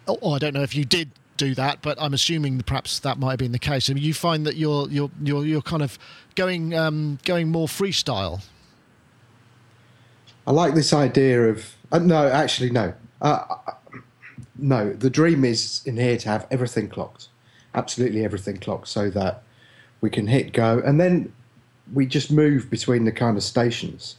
Oh, 0.06 0.32
I 0.32 0.38
don't 0.38 0.52
know 0.52 0.62
if 0.62 0.74
you 0.74 0.84
did 0.84 1.12
do 1.42 1.54
that, 1.56 1.82
but 1.82 2.00
I'm 2.00 2.14
assuming 2.14 2.56
that 2.58 2.66
perhaps 2.66 3.00
that 3.00 3.18
might 3.18 3.30
have 3.30 3.38
been 3.38 3.52
the 3.52 3.58
case. 3.58 3.90
I 3.90 3.94
mean, 3.94 4.04
you 4.04 4.14
find 4.14 4.46
that 4.46 4.56
you're 4.56 4.88
you're 4.88 5.10
you're 5.22 5.44
you're 5.44 5.62
kind 5.62 5.82
of 5.82 5.98
going 6.36 6.74
um, 6.74 7.18
going 7.24 7.48
more 7.48 7.66
freestyle. 7.66 8.42
I 10.46 10.52
like 10.52 10.74
this 10.74 10.92
idea 10.92 11.48
of 11.48 11.74
uh, 11.90 11.98
no, 11.98 12.28
actually 12.28 12.70
no, 12.70 12.94
uh, 13.20 13.44
uh, 13.50 13.72
no. 14.56 14.92
The 14.92 15.10
dream 15.10 15.44
is 15.44 15.82
in 15.84 15.96
here 15.96 16.16
to 16.18 16.28
have 16.28 16.46
everything 16.50 16.88
clocked, 16.88 17.28
absolutely 17.74 18.24
everything 18.24 18.58
clocked, 18.58 18.88
so 18.88 19.10
that 19.10 19.42
we 20.00 20.10
can 20.10 20.28
hit 20.28 20.52
go, 20.52 20.80
and 20.84 21.00
then 21.00 21.32
we 21.92 22.06
just 22.06 22.30
move 22.30 22.70
between 22.70 23.04
the 23.04 23.12
kind 23.12 23.36
of 23.36 23.42
stations. 23.42 24.16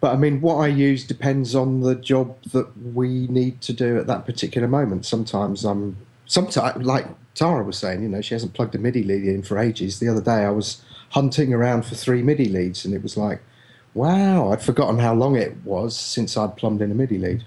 But 0.00 0.14
I 0.14 0.16
mean, 0.16 0.40
what 0.40 0.56
I 0.56 0.66
use 0.66 1.04
depends 1.04 1.54
on 1.54 1.80
the 1.82 1.94
job 1.94 2.42
that 2.52 2.68
we 2.82 3.26
need 3.28 3.60
to 3.60 3.72
do 3.72 3.98
at 3.98 4.06
that 4.06 4.24
particular 4.26 4.66
moment. 4.66 5.04
Sometimes 5.06 5.64
I'm 5.64 5.96
sometimes, 6.32 6.84
like 6.84 7.06
Tara 7.34 7.62
was 7.62 7.76
saying, 7.76 8.02
you 8.02 8.08
know, 8.08 8.22
she 8.22 8.34
hasn't 8.34 8.54
plugged 8.54 8.74
a 8.74 8.78
MIDI 8.78 9.04
lead 9.04 9.24
in 9.24 9.42
for 9.42 9.58
ages. 9.58 9.98
The 9.98 10.08
other 10.08 10.22
day 10.22 10.44
I 10.44 10.50
was 10.50 10.82
hunting 11.10 11.52
around 11.52 11.84
for 11.84 11.94
three 11.94 12.22
MIDI 12.22 12.46
leads, 12.46 12.84
and 12.84 12.94
it 12.94 13.02
was 13.02 13.16
like, 13.18 13.42
wow, 13.94 14.50
I'd 14.50 14.62
forgotten 14.62 14.98
how 14.98 15.14
long 15.14 15.36
it 15.36 15.54
was 15.64 15.94
since 15.94 16.36
I'd 16.36 16.56
plumbed 16.56 16.80
in 16.80 16.90
a 16.90 16.94
MIDI 16.94 17.18
lead. 17.18 17.44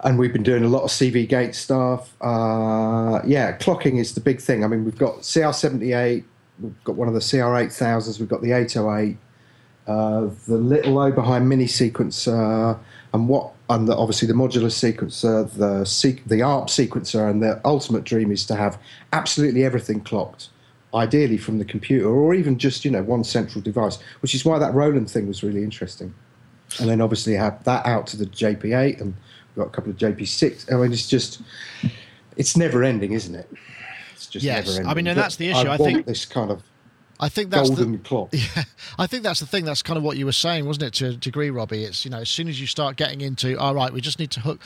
And 0.00 0.18
we've 0.18 0.32
been 0.32 0.42
doing 0.42 0.64
a 0.64 0.68
lot 0.68 0.82
of 0.82 0.90
CV 0.90 1.26
gate 1.28 1.54
stuff. 1.54 2.12
Uh, 2.20 3.20
yeah, 3.24 3.56
clocking 3.56 3.98
is 3.98 4.14
the 4.14 4.20
big 4.20 4.40
thing. 4.40 4.64
I 4.64 4.66
mean, 4.66 4.84
we've 4.84 4.98
got 4.98 5.20
CR78, 5.20 6.24
we've 6.60 6.84
got 6.84 6.96
one 6.96 7.06
of 7.06 7.14
the 7.14 7.20
CR8000s, 7.20 8.18
we've 8.18 8.28
got 8.28 8.42
the 8.42 8.52
808, 8.52 9.16
uh, 9.86 10.28
the 10.48 10.56
little 10.56 10.94
Oberheim 10.96 11.46
mini 11.46 11.66
sequencer, 11.66 12.78
and 13.12 13.28
what 13.28 13.53
and 13.70 13.88
the, 13.88 13.96
obviously 13.96 14.28
the 14.28 14.34
modular 14.34 14.70
sequencer, 14.70 15.50
the 15.52 16.22
the 16.26 16.42
ARP 16.42 16.68
sequencer, 16.68 17.30
and 17.30 17.42
the 17.42 17.60
ultimate 17.64 18.04
dream 18.04 18.30
is 18.30 18.44
to 18.46 18.54
have 18.54 18.78
absolutely 19.12 19.64
everything 19.64 20.00
clocked, 20.00 20.50
ideally 20.94 21.38
from 21.38 21.58
the 21.58 21.64
computer 21.64 22.08
or 22.08 22.34
even 22.34 22.58
just 22.58 22.84
you 22.84 22.90
know 22.90 23.02
one 23.02 23.24
central 23.24 23.62
device, 23.62 23.98
which 24.20 24.34
is 24.34 24.44
why 24.44 24.58
that 24.58 24.74
Roland 24.74 25.10
thing 25.10 25.26
was 25.26 25.42
really 25.42 25.62
interesting. 25.62 26.14
And 26.80 26.88
then 26.88 27.00
obviously 27.00 27.34
have 27.34 27.62
that 27.64 27.86
out 27.86 28.06
to 28.08 28.16
the 28.16 28.26
JP8, 28.26 29.00
and 29.00 29.14
we've 29.54 29.64
got 29.64 29.68
a 29.68 29.70
couple 29.70 29.90
of 29.90 29.96
JP6. 29.96 30.72
I 30.72 30.76
mean, 30.76 30.92
it's 30.92 31.08
just 31.08 31.40
it's 32.36 32.56
never 32.56 32.82
ending, 32.82 33.12
isn't 33.12 33.34
it? 33.34 33.48
It's 34.12 34.26
just 34.26 34.44
yes. 34.44 34.66
never 34.66 34.78
ending. 34.78 34.90
I 34.90 34.94
mean, 34.94 35.06
and 35.06 35.18
that's 35.18 35.36
the 35.36 35.50
issue. 35.50 35.68
I, 35.68 35.74
I 35.74 35.76
think 35.78 36.04
this 36.04 36.26
kind 36.26 36.50
of 36.50 36.62
I 37.20 37.28
think 37.28 37.50
that's 37.50 37.68
golden 37.70 37.92
the, 37.92 37.98
clock. 37.98 38.28
Yeah, 38.32 38.64
I 38.98 39.06
think 39.06 39.22
that's 39.22 39.40
the 39.40 39.46
thing. 39.46 39.64
That's 39.64 39.82
kind 39.82 39.96
of 39.96 40.02
what 40.02 40.16
you 40.16 40.26
were 40.26 40.32
saying, 40.32 40.66
wasn't 40.66 40.84
it? 40.84 40.94
To 40.94 41.08
a 41.10 41.12
degree, 41.12 41.50
Robbie. 41.50 41.84
It's 41.84 42.04
you 42.04 42.10
know, 42.10 42.20
as 42.20 42.28
soon 42.28 42.48
as 42.48 42.60
you 42.60 42.66
start 42.66 42.96
getting 42.96 43.20
into, 43.20 43.58
all 43.58 43.74
right, 43.74 43.92
we 43.92 44.00
just 44.00 44.18
need 44.18 44.30
to 44.32 44.40
hook. 44.40 44.60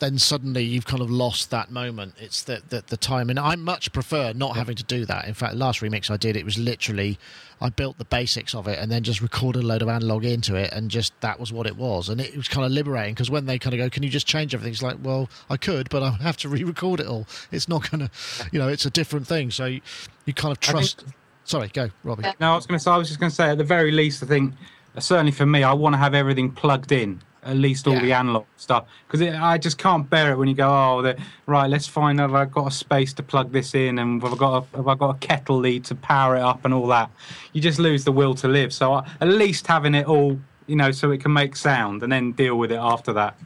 Then 0.00 0.18
suddenly 0.18 0.64
you've 0.64 0.86
kind 0.86 1.00
of 1.02 1.10
lost 1.10 1.50
that 1.50 1.70
moment. 1.70 2.14
It's 2.18 2.42
the, 2.42 2.62
the 2.68 2.84
the 2.86 2.96
time, 2.96 3.30
and 3.30 3.38
I 3.38 3.54
much 3.54 3.92
prefer 3.92 4.32
not 4.32 4.56
having 4.56 4.76
to 4.76 4.82
do 4.84 5.04
that. 5.06 5.26
In 5.26 5.34
fact, 5.34 5.54
last 5.54 5.80
remix 5.80 6.10
I 6.10 6.16
did, 6.16 6.36
it 6.36 6.44
was 6.44 6.58
literally 6.58 7.18
I 7.60 7.70
built 7.70 7.98
the 7.98 8.04
basics 8.04 8.54
of 8.54 8.66
it 8.68 8.78
and 8.78 8.90
then 8.90 9.02
just 9.04 9.20
recorded 9.20 9.62
a 9.62 9.66
load 9.66 9.82
of 9.82 9.88
analog 9.88 10.24
into 10.24 10.54
it, 10.56 10.72
and 10.72 10.90
just 10.90 11.18
that 11.20 11.40
was 11.40 11.52
what 11.52 11.66
it 11.66 11.76
was. 11.76 12.08
And 12.08 12.20
it 12.20 12.36
was 12.36 12.48
kind 12.48 12.66
of 12.66 12.72
liberating 12.72 13.14
because 13.14 13.30
when 13.30 13.46
they 13.46 13.58
kind 13.58 13.72
of 13.72 13.78
go, 13.78 13.88
"Can 13.88 14.02
you 14.02 14.10
just 14.10 14.26
change 14.26 14.54
everything?" 14.54 14.72
It's 14.72 14.82
like, 14.82 14.98
well, 15.02 15.28
I 15.48 15.56
could, 15.56 15.88
but 15.90 16.02
I 16.02 16.10
have 16.10 16.36
to 16.38 16.48
re-record 16.50 17.00
it 17.00 17.06
all. 17.06 17.26
It's 17.50 17.68
not 17.68 17.90
going 17.90 18.08
to, 18.08 18.10
you 18.52 18.58
know, 18.58 18.68
it's 18.68 18.84
a 18.84 18.90
different 18.90 19.26
thing. 19.26 19.50
So 19.50 19.66
you, 19.66 19.80
you 20.26 20.34
kind 20.34 20.52
of 20.52 20.60
trust. 20.60 21.04
Sorry, 21.44 21.68
go, 21.68 21.90
Robbie. 22.02 22.24
No, 22.40 22.52
I 22.52 22.56
was 22.56 22.66
going 22.66 22.78
to 22.78 22.82
say. 22.82 22.90
I 22.90 22.96
was 22.96 23.08
just 23.08 23.20
going 23.20 23.30
to 23.30 23.34
say. 23.36 23.50
At 23.50 23.58
the 23.58 23.64
very 23.64 23.90
least, 23.90 24.22
I 24.22 24.26
think 24.26 24.54
uh, 24.96 25.00
certainly 25.00 25.32
for 25.32 25.46
me, 25.46 25.62
I 25.62 25.72
want 25.72 25.92
to 25.94 25.98
have 25.98 26.14
everything 26.14 26.50
plugged 26.50 26.92
in. 26.92 27.20
At 27.42 27.56
least 27.56 27.86
all 27.86 27.92
Yeah. 27.96 28.00
the 28.00 28.12
analog 28.14 28.46
stuff, 28.56 28.86
because 29.06 29.20
I 29.20 29.58
just 29.58 29.76
can't 29.76 30.08
bear 30.08 30.32
it 30.32 30.38
when 30.38 30.48
you 30.48 30.54
go, 30.54 30.66
oh, 30.66 31.02
the, 31.02 31.18
right, 31.44 31.68
let's 31.68 31.86
find 31.86 32.18
out 32.18 32.34
I've 32.34 32.50
got 32.50 32.68
a 32.68 32.70
space 32.70 33.12
to 33.12 33.22
plug 33.22 33.52
this 33.52 33.74
in, 33.74 33.98
and 33.98 34.22
have 34.22 34.32
I 34.32 34.36
got 34.36 34.64
a, 34.72 34.76
have 34.78 34.88
I 34.88 34.94
got 34.94 35.10
a 35.10 35.18
kettle 35.18 35.58
lead 35.58 35.84
to 35.84 35.94
power 35.94 36.36
it 36.36 36.40
up, 36.42 36.64
and 36.64 36.72
all 36.72 36.86
that. 36.86 37.10
You 37.52 37.60
just 37.60 37.78
lose 37.78 38.04
the 38.04 38.12
will 38.12 38.34
to 38.36 38.48
live. 38.48 38.72
So 38.72 38.94
I, 38.94 39.06
at 39.20 39.28
least 39.28 39.66
having 39.66 39.94
it 39.94 40.06
all, 40.06 40.40
you 40.66 40.76
know, 40.76 40.90
so 40.90 41.10
it 41.10 41.20
can 41.20 41.34
make 41.34 41.54
sound, 41.54 42.02
and 42.02 42.10
then 42.10 42.32
deal 42.32 42.56
with 42.56 42.72
it 42.72 42.78
after 42.80 43.12
that. 43.12 43.36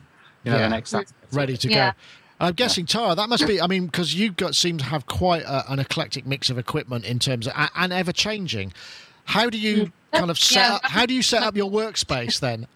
You 0.44 0.52
know, 0.52 0.58
Yeah. 0.58 0.62
the 0.64 0.68
next 0.76 0.94
aspect. 0.94 1.12
ready 1.34 1.56
to 1.56 1.68
Yeah. 1.68 1.90
go. 1.90 1.96
I'm 2.40 2.54
guessing 2.54 2.86
Tara. 2.86 3.14
That 3.14 3.28
must 3.28 3.46
be. 3.46 3.60
I 3.60 3.66
mean, 3.66 3.86
because 3.86 4.14
you 4.14 4.30
got 4.32 4.54
seem 4.54 4.78
to 4.78 4.84
have 4.84 5.06
quite 5.06 5.42
a, 5.42 5.70
an 5.72 5.78
eclectic 5.80 6.24
mix 6.26 6.50
of 6.50 6.58
equipment 6.58 7.04
in 7.04 7.18
terms 7.18 7.46
of 7.46 7.52
a- 7.56 7.70
and 7.74 7.92
ever 7.92 8.12
changing. 8.12 8.72
How 9.24 9.50
do 9.50 9.58
you 9.58 9.92
kind 10.12 10.30
of 10.30 10.38
set 10.38 10.56
Yeah. 10.68 10.74
up? 10.76 10.84
How 10.84 11.04
do 11.04 11.14
you 11.14 11.22
set 11.22 11.42
up 11.42 11.56
your 11.56 11.70
workspace 11.70 12.38
then? 12.40 12.66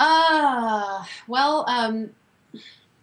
Uh, 0.00 1.04
well, 1.26 1.64
um, 1.68 2.10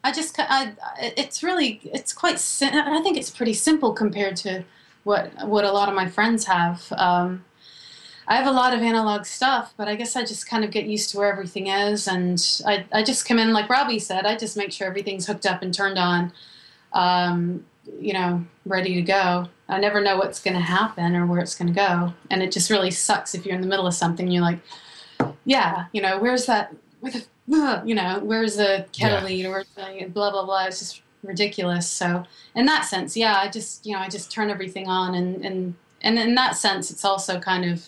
I 0.04 0.12
just, 0.12 0.36
I, 0.40 0.74
it's 1.00 1.44
really, 1.44 1.82
it's 1.84 2.14
quite, 2.14 2.36
I 2.62 3.02
think 3.02 3.18
it's 3.18 3.30
pretty 3.30 3.54
simple 3.54 3.94
compared 3.94 4.36
to 4.38 4.64
what, 5.04 5.32
what 5.48 5.66
a 5.66 5.72
lot 5.72 5.90
of 5.90 5.96
my 5.96 6.08
friends 6.08 6.46
have. 6.46 6.86
Um, 6.98 7.44
I 8.28 8.36
have 8.38 8.48
a 8.48 8.52
lot 8.52 8.74
of 8.74 8.82
analog 8.82 9.26
stuff, 9.26 9.74
but 9.78 9.88
I 9.88 9.96
guess 9.96 10.16
I 10.16 10.22
just 10.26 10.48
kind 10.50 10.64
of 10.64 10.72
get 10.72 10.86
used 10.86 11.12
to 11.12 11.18
where 11.18 11.32
everything 11.32 11.68
is. 11.68 12.08
And 12.08 12.44
I, 12.66 12.86
I 12.92 13.04
just 13.04 13.28
come 13.28 13.38
in, 13.40 13.54
like 13.54 13.70
Robbie 13.70 14.00
said, 14.00 14.26
I 14.26 14.36
just 14.36 14.58
make 14.58 14.72
sure 14.72 14.88
everything's 14.88 15.28
hooked 15.28 15.46
up 15.46 15.62
and 15.62 15.74
turned 15.74 16.00
on, 16.00 16.34
um, 16.94 17.66
you 18.00 18.14
know, 18.14 18.44
ready 18.66 18.96
to 18.96 19.02
go. 19.02 19.48
I 19.70 19.80
never 19.80 20.02
know 20.02 20.18
what's 20.18 20.42
going 20.42 20.56
to 20.56 20.60
happen 20.60 21.16
or 21.16 21.26
where 21.26 21.40
it's 21.40 21.56
going 21.56 21.68
to 21.68 21.74
go. 21.74 22.14
And 22.32 22.42
it 22.42 22.52
just 22.52 22.70
really 22.70 22.92
sucks 22.92 23.36
if 23.36 23.46
you're 23.46 23.56
in 23.56 23.62
the 23.62 23.68
middle 23.68 23.86
of 23.88 23.94
something, 23.94 24.28
you're 24.30 24.42
like, 24.42 24.60
yeah, 25.46 25.86
you 25.92 26.02
know, 26.02 26.20
where's 26.20 26.46
that? 26.48 26.74
Where 27.00 27.12
the, 27.12 27.84
you 27.86 27.94
know, 27.94 28.20
where's 28.24 28.56
the 28.56 28.86
kettle 28.92 29.20
Yeah. 29.20 29.26
lead 29.26 29.46
or 29.46 29.64
blah 30.10 30.32
blah 30.32 30.46
blah? 30.46 30.66
It's 30.66 30.80
just 30.80 31.02
ridiculous. 31.24 31.88
So 31.88 32.24
in 32.56 32.66
that 32.66 32.86
sense, 32.86 33.16
yeah, 33.16 33.38
I 33.38 33.50
just 33.50 33.86
you 33.86 33.94
know 33.94 34.00
I 34.00 34.10
just 34.10 34.32
turn 34.32 34.50
everything 34.50 34.88
on, 34.88 35.14
and 35.14 35.46
and 35.46 35.76
and 36.02 36.18
in 36.18 36.34
that 36.36 36.56
sense, 36.58 36.90
it's 36.90 37.06
also 37.06 37.40
kind 37.40 37.66
of 37.66 37.88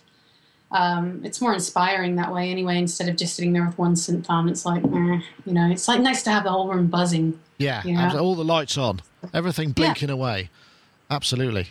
um, 0.71 1.21
it's 1.23 1.39
more 1.41 1.53
inspiring 1.53 2.15
that 2.17 2.33
way 2.33 2.49
anyway. 2.51 2.77
Instead 2.77 3.07
of 3.09 3.15
just 3.15 3.35
sitting 3.35 3.53
there 3.53 3.65
with 3.65 3.77
one 3.77 3.95
synth 3.95 4.25
on, 4.29 4.49
it's 4.49 4.65
like 4.65 4.83
eh, 4.83 5.19
you 5.45 5.53
know, 5.53 5.69
it's 5.69 5.87
like 5.87 6.01
nice 6.01 6.23
to 6.23 6.29
have 6.31 6.43
the 6.43 6.51
whole 6.51 6.67
room 6.67 6.87
buzzing. 6.87 7.39
Yeah, 7.57 7.81
Yeah. 7.85 8.05
abs- 8.07 8.15
all 8.15 8.35
the 8.35 8.43
lights 8.45 8.77
on, 8.77 9.01
everything 9.33 9.71
blinking 9.71 10.09
away. 10.09 10.49
Absolutely. 11.09 11.67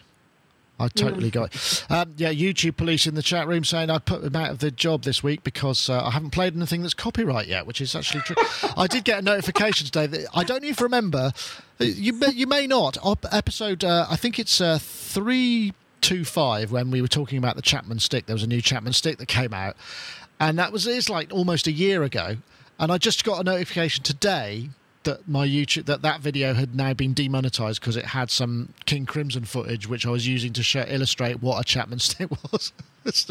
I 0.78 0.88
totally 0.88 1.30
got 1.30 1.54
it. 1.54 1.84
Um, 1.88 2.12
yeah, 2.18 2.30
YouTube 2.30 2.76
police 2.76 3.06
in 3.06 3.14
the 3.14 3.22
chat 3.22 3.48
room 3.48 3.64
saying 3.64 3.88
I 3.88 3.98
put 3.98 4.22
him 4.22 4.36
out 4.36 4.50
of 4.50 4.58
the 4.58 4.70
job 4.70 5.04
this 5.04 5.22
week 5.22 5.42
because 5.42 5.88
uh, 5.88 6.04
I 6.04 6.10
haven't 6.10 6.32
played 6.32 6.54
anything 6.54 6.82
that's 6.82 6.92
copyright 6.92 7.48
yet, 7.48 7.66
which 7.66 7.80
is 7.80 7.96
actually 7.96 8.20
true. 8.22 8.36
I 8.76 8.86
did 8.86 9.04
get 9.04 9.20
a 9.20 9.22
notification 9.22 9.86
today 9.86 10.06
that 10.06 10.26
I 10.34 10.44
don't 10.44 10.64
even 10.64 10.82
remember. 10.82 11.32
uh, 11.80 11.84
You 11.84 12.12
may, 12.12 12.30
you 12.32 12.46
may 12.46 12.66
not. 12.66 12.98
Episode, 13.32 13.84
uh, 13.84 14.06
I 14.10 14.16
think 14.16 14.38
it's 14.38 14.60
uh, 14.60 14.78
three 14.78 15.72
two 16.06 16.24
five 16.24 16.70
when 16.70 16.92
we 16.92 17.02
were 17.02 17.08
talking 17.08 17.36
about 17.36 17.56
the 17.56 17.62
Chapman 17.62 17.98
stick. 17.98 18.26
There 18.26 18.34
was 18.34 18.44
a 18.44 18.46
new 18.46 18.60
Chapman 18.60 18.92
stick 18.92 19.18
that 19.18 19.26
came 19.26 19.52
out, 19.52 19.76
and 20.38 20.56
that 20.56 20.70
was 20.70 20.86
it's 20.86 21.10
like 21.10 21.32
almost 21.32 21.66
a 21.66 21.72
year 21.72 22.04
ago. 22.04 22.36
And 22.78 22.92
I 22.92 22.98
just 22.98 23.24
got 23.24 23.40
a 23.40 23.44
notification 23.44 24.04
today 24.04 24.70
that 25.02 25.26
my 25.28 25.46
YouTube 25.46 25.86
that 25.86 26.02
that 26.02 26.20
video 26.20 26.54
had 26.54 26.76
now 26.76 26.94
been 26.94 27.12
demonetized 27.12 27.80
because 27.80 27.96
it 27.96 28.04
had 28.04 28.30
some 28.30 28.72
King 28.84 29.04
Crimson 29.04 29.44
footage 29.44 29.88
which 29.88 30.06
I 30.06 30.10
was 30.10 30.28
using 30.28 30.52
to 30.52 30.62
show, 30.62 30.84
illustrate 30.86 31.42
what 31.42 31.60
a 31.60 31.64
Chapman 31.64 31.98
stick 32.08 32.30
was. 32.52 32.72
it's, 33.04 33.26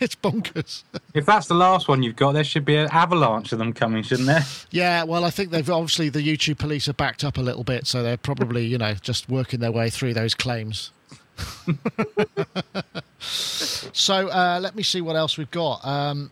it's 0.00 0.14
bonkers. 0.14 0.84
If 1.14 1.26
that's 1.26 1.48
the 1.48 1.54
last 1.54 1.88
one 1.88 2.04
you've 2.04 2.14
got, 2.14 2.32
there 2.32 2.44
should 2.44 2.64
be 2.64 2.76
an 2.76 2.88
avalanche 2.92 3.50
of 3.52 3.58
them 3.58 3.72
coming, 3.72 4.04
shouldn't 4.04 4.28
there? 4.28 4.44
Yeah, 4.70 5.02
well, 5.02 5.24
I 5.24 5.30
think 5.30 5.50
they've 5.50 5.68
obviously 5.68 6.10
the 6.10 6.20
YouTube 6.20 6.58
police 6.58 6.86
are 6.86 6.92
backed 6.92 7.24
up 7.24 7.38
a 7.38 7.42
little 7.42 7.64
bit, 7.64 7.88
so 7.88 8.04
they're 8.04 8.16
probably 8.16 8.66
you 8.66 8.78
know 8.78 8.94
just 8.94 9.28
working 9.28 9.58
their 9.58 9.72
way 9.72 9.90
through 9.90 10.14
those 10.14 10.34
claims. 10.34 10.92
so 13.18 14.28
uh, 14.28 14.58
let 14.62 14.74
me 14.74 14.82
see 14.82 15.00
what 15.00 15.16
else 15.16 15.36
we've 15.38 15.50
got. 15.50 15.84
Um, 15.84 16.30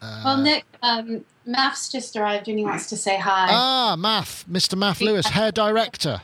well, 0.00 0.38
Nick, 0.38 0.64
um, 0.82 1.24
Maf's 1.46 1.90
just 1.90 2.16
arrived 2.16 2.48
and 2.48 2.58
he 2.58 2.64
wants 2.64 2.88
to 2.88 2.96
say 2.96 3.18
hi. 3.18 3.48
ah, 3.50 3.96
Maf, 3.98 4.44
Mr. 4.46 4.74
Maf 4.78 5.00
Lewis, 5.00 5.26
hair 5.26 5.52
director. 5.52 6.22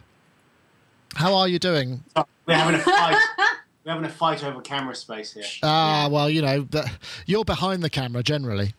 How 1.15 1.35
are 1.35 1.49
you 1.49 1.59
doing? 1.59 2.03
We're 2.47 2.55
having 2.55 2.75
a 2.75 2.83
fight. 2.83 3.17
We're 3.85 3.93
having 3.93 4.05
a 4.05 4.11
fight 4.11 4.45
over 4.45 4.61
camera 4.61 4.95
space 4.95 5.33
here. 5.35 5.45
Ah, 5.63 6.09
well, 6.11 6.29
you 6.29 6.43
know, 6.43 6.67
you're 7.27 7.45
behind 7.45 7.83
the 7.83 7.91
camera 7.91 8.23
generally. 8.23 8.75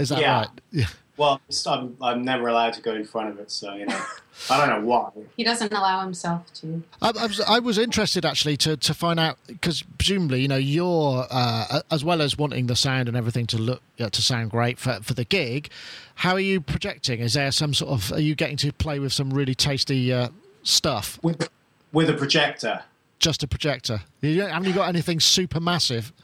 Is 0.00 0.08
that 0.08 0.20
Yeah. 0.20 0.38
right? 0.40 0.48
Yeah. 0.72 0.86
Well, 1.16 1.38
I'm, 1.66 1.96
I'm 2.00 2.22
never 2.24 2.48
allowed 2.48 2.72
to 2.74 2.80
go 2.80 2.94
in 2.94 3.04
front 3.04 3.28
of 3.28 3.38
it, 3.38 3.50
so 3.50 3.74
you 3.74 3.84
know. 3.84 4.00
I 4.48 4.56
don't 4.56 4.68
know 4.80 4.86
why. 4.88 5.10
He 5.36 5.44
doesn't 5.44 5.70
allow 5.70 6.00
himself 6.00 6.50
to. 6.54 6.82
I, 7.02 7.08
I, 7.10 7.26
was, 7.26 7.40
I 7.40 7.58
was 7.58 7.76
interested 7.76 8.24
actually 8.24 8.56
to, 8.58 8.76
to 8.78 8.94
find 8.94 9.20
out 9.20 9.36
because 9.46 9.82
presumably 9.98 10.40
you 10.40 10.48
know 10.48 10.56
you're 10.56 11.26
uh, 11.30 11.82
as 11.90 12.04
well 12.04 12.22
as 12.22 12.38
wanting 12.38 12.68
the 12.68 12.76
sound 12.76 13.06
and 13.08 13.18
everything 13.18 13.46
to 13.48 13.58
look 13.58 13.82
uh, 13.98 14.08
to 14.08 14.22
sound 14.22 14.50
great 14.50 14.78
for 14.78 15.00
for 15.02 15.12
the 15.12 15.24
gig. 15.24 15.68
How 16.14 16.32
are 16.32 16.40
you 16.40 16.62
projecting? 16.62 17.20
Is 17.20 17.34
there 17.34 17.50
some 17.52 17.74
sort 17.74 17.90
of 17.90 18.12
are 18.12 18.20
you 18.20 18.34
getting 18.34 18.56
to 18.58 18.72
play 18.72 18.98
with 18.98 19.12
some 19.12 19.30
really 19.30 19.54
tasty 19.54 20.10
uh, 20.12 20.28
stuff? 20.62 21.18
With, 21.22 21.50
with 21.92 22.08
a 22.08 22.14
projector. 22.14 22.82
Just 23.18 23.42
a 23.42 23.46
projector. 23.48 24.00
You 24.22 24.42
haven't 24.42 24.68
you 24.68 24.72
got 24.74 24.88
anything 24.88 25.20
super 25.20 25.60
massive? 25.60 26.14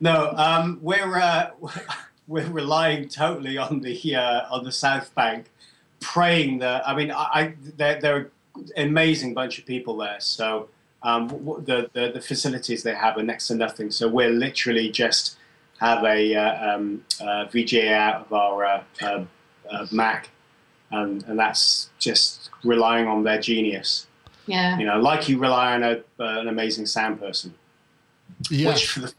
No, 0.00 0.32
um, 0.36 0.78
we're 0.82 1.16
uh, 1.16 1.50
we're 2.28 2.46
relying 2.48 3.08
totally 3.08 3.58
on 3.58 3.80
the 3.80 4.14
uh, 4.14 4.42
on 4.50 4.64
the 4.64 4.72
South 4.72 5.12
Bank, 5.14 5.46
praying 6.00 6.58
that. 6.60 6.86
I 6.88 6.94
mean, 6.94 7.10
I, 7.10 7.24
I 7.32 7.54
they're, 7.76 8.00
they're 8.00 8.30
an 8.76 8.88
amazing 8.88 9.34
bunch 9.34 9.58
of 9.58 9.66
people 9.66 9.96
there. 9.96 10.20
So 10.20 10.68
um, 11.02 11.28
w- 11.28 11.44
w- 11.44 11.64
the, 11.66 11.90
the 11.92 12.12
the 12.12 12.20
facilities 12.20 12.82
they 12.82 12.94
have 12.94 13.16
are 13.16 13.22
next 13.22 13.48
to 13.48 13.54
nothing. 13.54 13.90
So 13.90 14.08
we're 14.08 14.30
literally 14.30 14.90
just 14.90 15.36
have 15.80 16.04
a 16.04 16.34
uh, 16.34 16.74
um, 16.76 17.04
uh, 17.20 17.46
VGA 17.46 17.92
out 17.92 18.22
of 18.26 18.32
our 18.32 18.64
uh, 18.64 18.82
uh, 19.02 19.24
uh, 19.70 19.86
Mac, 19.90 20.28
and 20.90 21.24
and 21.24 21.38
that's 21.38 21.90
just 21.98 22.50
relying 22.64 23.06
on 23.06 23.22
their 23.24 23.40
genius. 23.40 24.06
Yeah. 24.46 24.78
You 24.78 24.86
know, 24.86 24.98
like 24.98 25.28
you 25.28 25.38
rely 25.38 25.74
on 25.74 25.82
a, 25.82 25.90
uh, 26.18 26.40
an 26.40 26.48
amazing 26.48 26.86
sound 26.86 27.20
person 27.20 27.52
Yeah. 28.48 28.70
which 28.70 28.86
for 28.86 29.00
the 29.00 29.12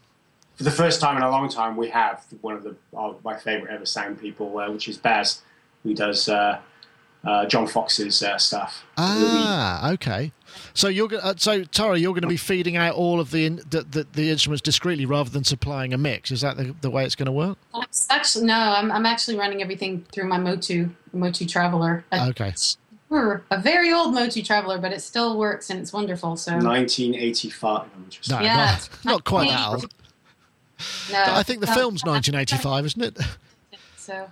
for 0.60 0.64
the 0.66 0.72
first 0.72 1.00
time 1.00 1.16
in 1.16 1.24
a 1.24 1.30
long 1.32 1.48
time 1.48 1.78
we 1.78 1.88
have 1.88 2.26
one 2.42 2.54
of 2.54 2.64
the 2.64 2.76
uh, 2.96 3.14
my 3.24 3.38
favorite 3.38 3.74
ever 3.74 3.86
sound 3.86 4.20
people, 4.20 4.58
uh, 4.60 4.70
which 4.70 4.90
is 4.90 4.98
Baz, 4.98 5.42
who 5.84 5.94
does 5.94 6.28
uh, 6.28 6.60
uh, 7.24 7.46
John 7.46 7.66
Foxx's 7.66 8.22
uh, 8.22 8.38
stuff. 8.38 8.84
Ah, 8.98 9.90
okay. 9.94 10.34
So 10.74 10.90
you're 10.90 11.08
go- 11.08 11.20
uh, 11.20 11.34
so 11.38 11.64
Tara, 11.64 11.98
you're 11.98 12.12
going 12.12 12.24
to 12.24 12.28
be 12.28 12.36
feeding 12.36 12.76
out 12.76 12.94
all 12.96 13.22
of 13.22 13.32
the, 13.32 13.46
in, 13.46 13.56
the, 13.70 13.84
the 13.90 14.06
the 14.12 14.30
instruments 14.32 14.62
discreetly 14.62 15.06
rather 15.06 15.30
than 15.30 15.46
supplying 15.46 15.94
a 15.94 15.98
mix. 15.98 16.30
Is 16.30 16.42
that 16.42 16.58
the, 16.58 16.76
the 16.82 16.90
way 16.90 17.06
it's 17.06 17.16
going 17.16 17.28
to 17.28 17.32
work? 17.32 17.58
Actually, 18.10 18.44
no. 18.46 18.54
I'm, 18.60 18.92
I'm 18.92 19.06
actually 19.06 19.38
running 19.38 19.62
everything 19.62 20.06
through 20.12 20.26
my 20.28 20.38
Motu 20.38 20.90
Motu 21.14 21.46
Traveler. 21.46 22.04
A, 22.12 22.28
Okay. 22.32 22.54
a 23.12 23.62
very 23.62 23.94
old 23.94 24.14
Motu 24.14 24.44
Traveler, 24.44 24.78
but 24.78 24.92
it 24.92 25.00
still 25.02 25.38
works 25.38 25.70
and 25.70 25.80
it's 25.80 25.94
wonderful. 25.94 26.36
So 26.36 26.52
1985. 26.52 27.82
I'm 27.96 28.06
just- 28.10 28.30
No, 28.30 28.42
Yeah, 28.42 28.56
not, 28.58 28.90
not 29.06 29.24
quite 29.24 29.50
that 29.50 29.68
old. 29.70 29.94
No, 31.12 31.24
I 31.28 31.44
think 31.44 31.60
the 31.62 31.68
no, 31.68 31.74
film's 31.74 32.04
1985, 32.04 32.86
isn't 32.86 33.02
it? 33.04 33.20
So 33.98 34.28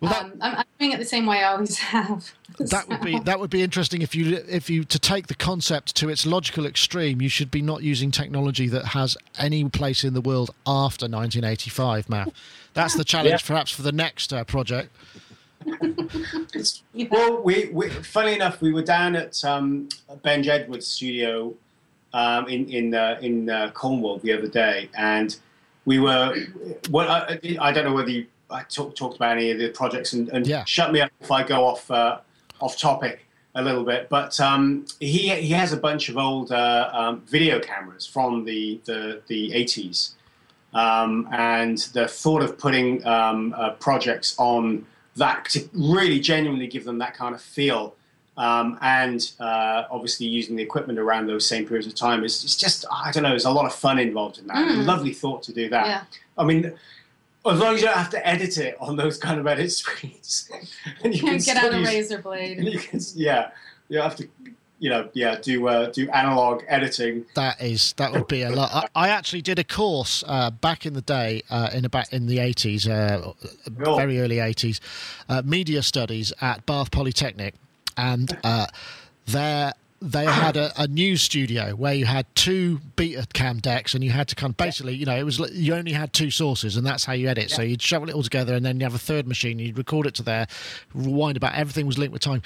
Well, 0.00 0.10
that- 0.10 0.22
um, 0.24 0.32
I'm, 0.40 0.54
I'm 0.56 0.64
doing 0.80 0.90
it 0.92 0.98
the 0.98 1.04
same 1.04 1.24
way 1.26 1.44
I 1.44 1.52
always 1.52 1.78
have. 1.78 2.32
That 2.58 2.88
would 2.88 3.00
be 3.00 3.18
that 3.20 3.40
would 3.40 3.50
be 3.50 3.62
interesting 3.62 4.00
if 4.02 4.14
you 4.14 4.36
if 4.48 4.70
you 4.70 4.84
to 4.84 4.98
take 4.98 5.26
the 5.26 5.34
concept 5.34 5.96
to 5.96 6.08
its 6.08 6.24
logical 6.24 6.66
extreme. 6.66 7.20
You 7.20 7.28
should 7.28 7.50
be 7.50 7.60
not 7.62 7.82
using 7.82 8.12
technology 8.12 8.68
that 8.68 8.84
has 8.86 9.16
any 9.38 9.68
place 9.68 10.04
in 10.04 10.14
the 10.14 10.20
world 10.20 10.50
after 10.64 11.06
1985, 11.06 12.06
Maf. 12.06 12.32
That's 12.74 12.94
the 12.94 13.02
challenge, 13.04 13.42
Yeah. 13.42 13.46
perhaps, 13.46 13.72
for 13.72 13.82
the 13.82 13.90
next 13.92 14.32
uh, 14.32 14.44
project. 14.44 14.90
It's- 15.66 16.82
Yeah. 16.94 17.06
Well, 17.10 17.42
we, 17.42 17.70
we 17.72 17.88
funny 17.90 18.34
enough, 18.34 18.60
we 18.60 18.72
were 18.72 18.82
down 18.82 19.16
at 19.16 19.44
um, 19.44 19.88
Ben 20.22 20.42
Jedward's 20.44 20.86
studio 20.86 21.54
um, 22.12 22.46
in 22.48 22.68
in 22.70 22.94
uh, 22.94 23.18
in 23.20 23.50
uh, 23.50 23.70
Cornwall 23.72 24.18
the 24.18 24.32
other 24.32 24.46
day, 24.48 24.88
and 24.96 25.36
we 25.84 25.98
were. 25.98 26.36
Well, 26.90 27.08
I, 27.10 27.38
I 27.60 27.72
don't 27.72 27.84
know 27.84 27.92
whether 27.92 28.10
you 28.10 28.26
I 28.50 28.62
talk, 28.64 28.94
talked 28.94 29.16
about 29.16 29.36
any 29.36 29.50
of 29.50 29.58
the 29.58 29.68
projects, 29.70 30.12
and, 30.12 30.28
and 30.30 30.46
Yeah. 30.46 30.64
shut 30.64 30.92
me 30.92 31.00
up 31.00 31.10
if 31.20 31.30
I 31.30 31.42
go 31.42 31.64
off 31.66 31.90
uh, 31.90 32.18
off 32.60 32.78
topic 32.78 33.26
a 33.54 33.62
little 33.62 33.84
bit. 33.84 34.08
But 34.08 34.38
um, 34.40 34.86
he 35.00 35.30
he 35.30 35.52
has 35.54 35.72
a 35.72 35.76
bunch 35.76 36.08
of 36.08 36.16
old 36.16 36.52
uh, 36.52 36.90
um, 36.92 37.20
video 37.26 37.58
cameras 37.60 38.06
from 38.06 38.44
the 38.44 38.80
the 38.84 39.22
the 39.26 39.52
eighties. 39.54 40.14
Um, 40.72 41.28
and 41.30 41.78
the 41.92 42.08
thought 42.08 42.42
of 42.42 42.58
putting 42.58 43.06
um, 43.06 43.54
uh, 43.56 43.70
projects 43.74 44.34
on 44.38 44.84
that 45.14 45.44
to 45.50 45.68
really 45.72 46.18
genuinely 46.18 46.66
give 46.66 46.84
them 46.84 46.98
that 46.98 47.14
kind 47.14 47.32
of 47.32 47.40
feel, 47.40 47.94
um, 48.36 48.78
and 48.82 49.30
uh, 49.40 49.84
obviously 49.90 50.26
using 50.26 50.56
the 50.56 50.62
equipment 50.62 50.98
around 50.98 51.26
those 51.26 51.46
same 51.46 51.66
periods 51.66 51.86
of 51.86 51.94
time 51.94 52.24
is 52.24 52.42
it's 52.44 52.56
just 52.56 52.84
I 52.90 53.10
don't 53.12 53.22
know. 53.22 53.28
There's 53.30 53.44
a 53.44 53.50
lot 53.50 53.66
of 53.66 53.74
fun 53.74 53.98
involved 53.98 54.38
in 54.38 54.46
that. 54.48 54.56
Mm. 54.56 54.84
Lovely 54.86 55.12
thought 55.12 55.42
to 55.44 55.52
do 55.52 55.68
that. 55.68 55.86
Yeah. 55.86 56.02
I 56.36 56.44
mean, 56.44 56.72
as 57.46 57.58
long 57.60 57.74
as 57.74 57.80
you 57.80 57.86
don't 57.86 57.96
have 57.96 58.10
to 58.10 58.26
edit 58.26 58.58
it 58.58 58.76
on 58.80 58.96
those 58.96 59.18
kind 59.18 59.38
of 59.38 59.46
edit 59.46 59.70
screens, 59.80 60.50
and 61.04 61.14
you 61.14 61.20
can 61.22 61.38
Get 61.38 61.56
out 61.56 61.64
still 61.66 61.74
a 61.74 61.78
use- 61.78 61.88
razor 61.88 62.18
blade. 62.22 62.58
and 62.58 62.68
you 62.68 62.78
can, 62.78 63.00
yeah, 63.14 63.50
you 63.88 64.00
have 64.00 64.16
to, 64.16 64.26
you 64.80 64.90
know, 64.90 65.08
yeah, 65.12 65.38
do 65.40 65.68
uh, 65.68 65.90
do 65.92 66.08
analog 66.10 66.62
editing. 66.66 67.24
That 67.36 67.60
is 67.62 67.92
that 67.98 68.12
would 68.12 68.26
be 68.26 68.42
a 68.42 68.50
lot. 68.50 68.90
I, 68.96 69.04
I 69.06 69.08
actually 69.10 69.42
did 69.42 69.58
a 69.60 69.64
course 69.64 70.24
uh, 70.26 70.50
back 70.50 70.84
in 70.86 70.94
the 70.94 71.02
day, 71.02 71.42
uh, 71.50 71.70
in 71.72 71.84
about 71.84 72.12
in 72.12 72.26
the 72.26 72.40
eighties, 72.40 72.88
uh, 72.88 73.32
Oh. 73.86 73.96
very 73.96 74.18
early 74.20 74.40
eighties, 74.40 74.80
uh, 75.28 75.42
media 75.44 75.82
studies 75.82 76.32
at 76.40 76.66
Bath 76.66 76.90
Polytechnic, 76.90 77.54
and 77.96 78.36
uh, 78.44 78.66
there 79.26 79.72
they 80.04 80.26
had 80.26 80.56
a, 80.56 80.70
a 80.76 80.86
news 80.86 81.22
studio 81.22 81.70
where 81.70 81.94
you 81.94 82.04
had 82.04 82.26
two 82.34 82.78
beta 82.94 83.26
cam 83.32 83.58
decks, 83.58 83.94
and 83.94 84.04
you 84.04 84.10
had 84.10 84.28
to 84.28 84.34
kind 84.34 84.50
of 84.50 84.56
basically, 84.56 84.94
you 84.94 85.06
know, 85.06 85.16
it 85.16 85.22
was 85.22 85.38
you 85.52 85.74
only 85.74 85.92
had 85.92 86.12
two 86.12 86.30
sources, 86.30 86.76
and 86.76 86.86
that's 86.86 87.04
how 87.04 87.14
you 87.14 87.28
edit. 87.28 87.50
So 87.50 87.62
you'd 87.62 87.80
shovel 87.80 88.10
it 88.10 88.14
all 88.14 88.22
together, 88.22 88.54
and 88.54 88.64
then 88.64 88.78
you 88.78 88.84
have 88.84 88.94
a 88.94 88.98
third 88.98 89.26
machine, 89.26 89.58
you'd 89.58 89.78
record 89.78 90.06
it 90.06 90.14
to 90.16 90.22
there, 90.22 90.46
rewind 90.92 91.36
about 91.36 91.54
everything 91.54 91.86
was 91.86 91.96
linked 91.96 92.12
with 92.12 92.22
time. 92.22 92.42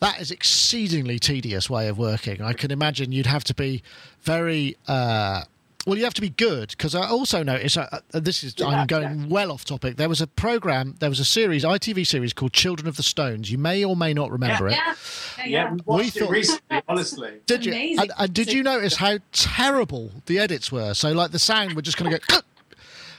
That 0.00 0.20
is 0.20 0.30
exceedingly 0.30 1.18
tedious 1.18 1.70
way 1.70 1.88
of 1.88 1.96
working. 1.96 2.42
I 2.42 2.52
can 2.52 2.70
imagine 2.70 3.12
you'd 3.12 3.26
have 3.26 3.44
to 3.44 3.54
be 3.54 3.82
very. 4.22 4.76
Uh, 4.88 5.44
well, 5.86 5.96
you 5.96 6.02
have 6.02 6.14
to 6.14 6.20
be 6.20 6.30
good 6.30 6.70
because 6.70 6.96
I 6.96 7.06
also 7.06 7.44
noticed 7.44 7.78
uh, 7.78 7.86
uh, 7.92 8.20
this 8.20 8.42
is 8.42 8.54
I'm 8.60 8.88
going 8.88 9.28
well 9.28 9.52
off 9.52 9.64
topic. 9.64 9.96
There 9.96 10.08
was 10.08 10.20
a 10.20 10.26
program, 10.26 10.96
there 10.98 11.08
was 11.08 11.20
a 11.20 11.24
series, 11.24 11.62
ITV 11.62 12.04
series 12.06 12.32
called 12.32 12.52
Children 12.52 12.88
of 12.88 12.96
the 12.96 13.04
Stones. 13.04 13.52
You 13.52 13.58
may 13.58 13.84
or 13.84 13.94
may 13.94 14.12
not 14.12 14.32
remember 14.32 14.66
it. 14.66 14.72
Yeah. 14.72 14.78
Yeah. 14.86 14.94
Yeah, 15.38 15.46
yeah. 15.46 15.72
we 15.72 15.80
watched 15.84 16.18
thought- 16.18 16.22
it 16.24 16.30
recently, 16.30 16.82
honestly. 16.88 17.32
Did 17.46 17.64
you? 17.64 17.72
And, 17.72 18.10
and 18.18 18.34
did 18.34 18.52
you 18.52 18.64
notice 18.64 18.96
how 18.96 19.18
terrible 19.32 20.10
the 20.26 20.40
edits 20.40 20.72
were? 20.72 20.92
So, 20.94 21.12
like, 21.12 21.30
the 21.30 21.38
sound 21.38 21.74
would 21.74 21.84
just 21.84 21.96
kind 21.96 22.12
of 22.12 22.26
go. 22.26 22.38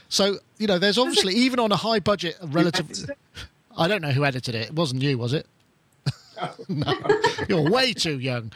So, 0.09 0.38
you 0.57 0.68
know, 0.68 0.78
there's 0.78 0.97
obviously 0.97 1.34
even 1.36 1.59
on 1.59 1.72
a 1.72 1.76
high 1.78 1.99
budget, 1.99 2.38
relative. 2.41 3.09
I 3.78 3.88
don't 3.88 4.01
know 4.01 4.11
who 4.11 4.26
edited 4.26 4.55
it. 4.55 4.68
It 4.68 4.74
wasn't 4.74 5.03
you, 5.03 5.18
was 5.18 5.34
it? 5.34 5.45
no, 6.67 6.93
you're 7.47 7.69
way 7.69 7.93
too 7.93 8.19
young. 8.19 8.51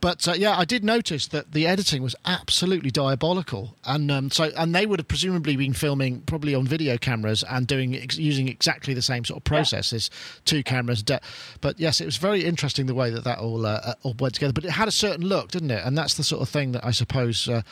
But 0.00 0.26
uh, 0.28 0.32
yeah, 0.32 0.56
I 0.56 0.64
did 0.64 0.84
notice 0.84 1.28
that 1.28 1.52
the 1.52 1.66
editing 1.66 2.02
was 2.02 2.14
absolutely 2.24 2.90
diabolical, 2.90 3.76
and 3.84 4.10
um, 4.10 4.30
so 4.30 4.44
and 4.56 4.74
they 4.74 4.86
would 4.86 4.98
have 5.00 5.08
presumably 5.08 5.56
been 5.56 5.72
filming 5.72 6.20
probably 6.22 6.54
on 6.54 6.66
video 6.66 6.96
cameras 6.96 7.44
and 7.48 7.66
doing 7.66 7.94
ex- 7.94 8.18
using 8.18 8.48
exactly 8.48 8.94
the 8.94 9.02
same 9.02 9.24
sort 9.24 9.38
of 9.38 9.44
process 9.44 9.92
as 9.92 10.10
two 10.44 10.62
cameras. 10.62 11.02
De- 11.02 11.20
but 11.60 11.78
yes, 11.78 12.00
it 12.00 12.04
was 12.06 12.16
very 12.16 12.44
interesting 12.44 12.86
the 12.86 12.94
way 12.94 13.10
that 13.10 13.24
that 13.24 13.38
all 13.38 13.66
uh, 13.66 13.80
uh, 13.84 13.94
all 14.02 14.14
went 14.18 14.34
together. 14.34 14.52
But 14.52 14.64
it 14.64 14.70
had 14.70 14.88
a 14.88 14.92
certain 14.92 15.26
look, 15.26 15.50
didn't 15.50 15.70
it? 15.70 15.84
And 15.84 15.96
that's 15.96 16.14
the 16.14 16.24
sort 16.24 16.42
of 16.42 16.48
thing 16.48 16.72
that 16.72 16.84
I 16.84 16.90
suppose. 16.90 17.48
Uh, 17.48 17.62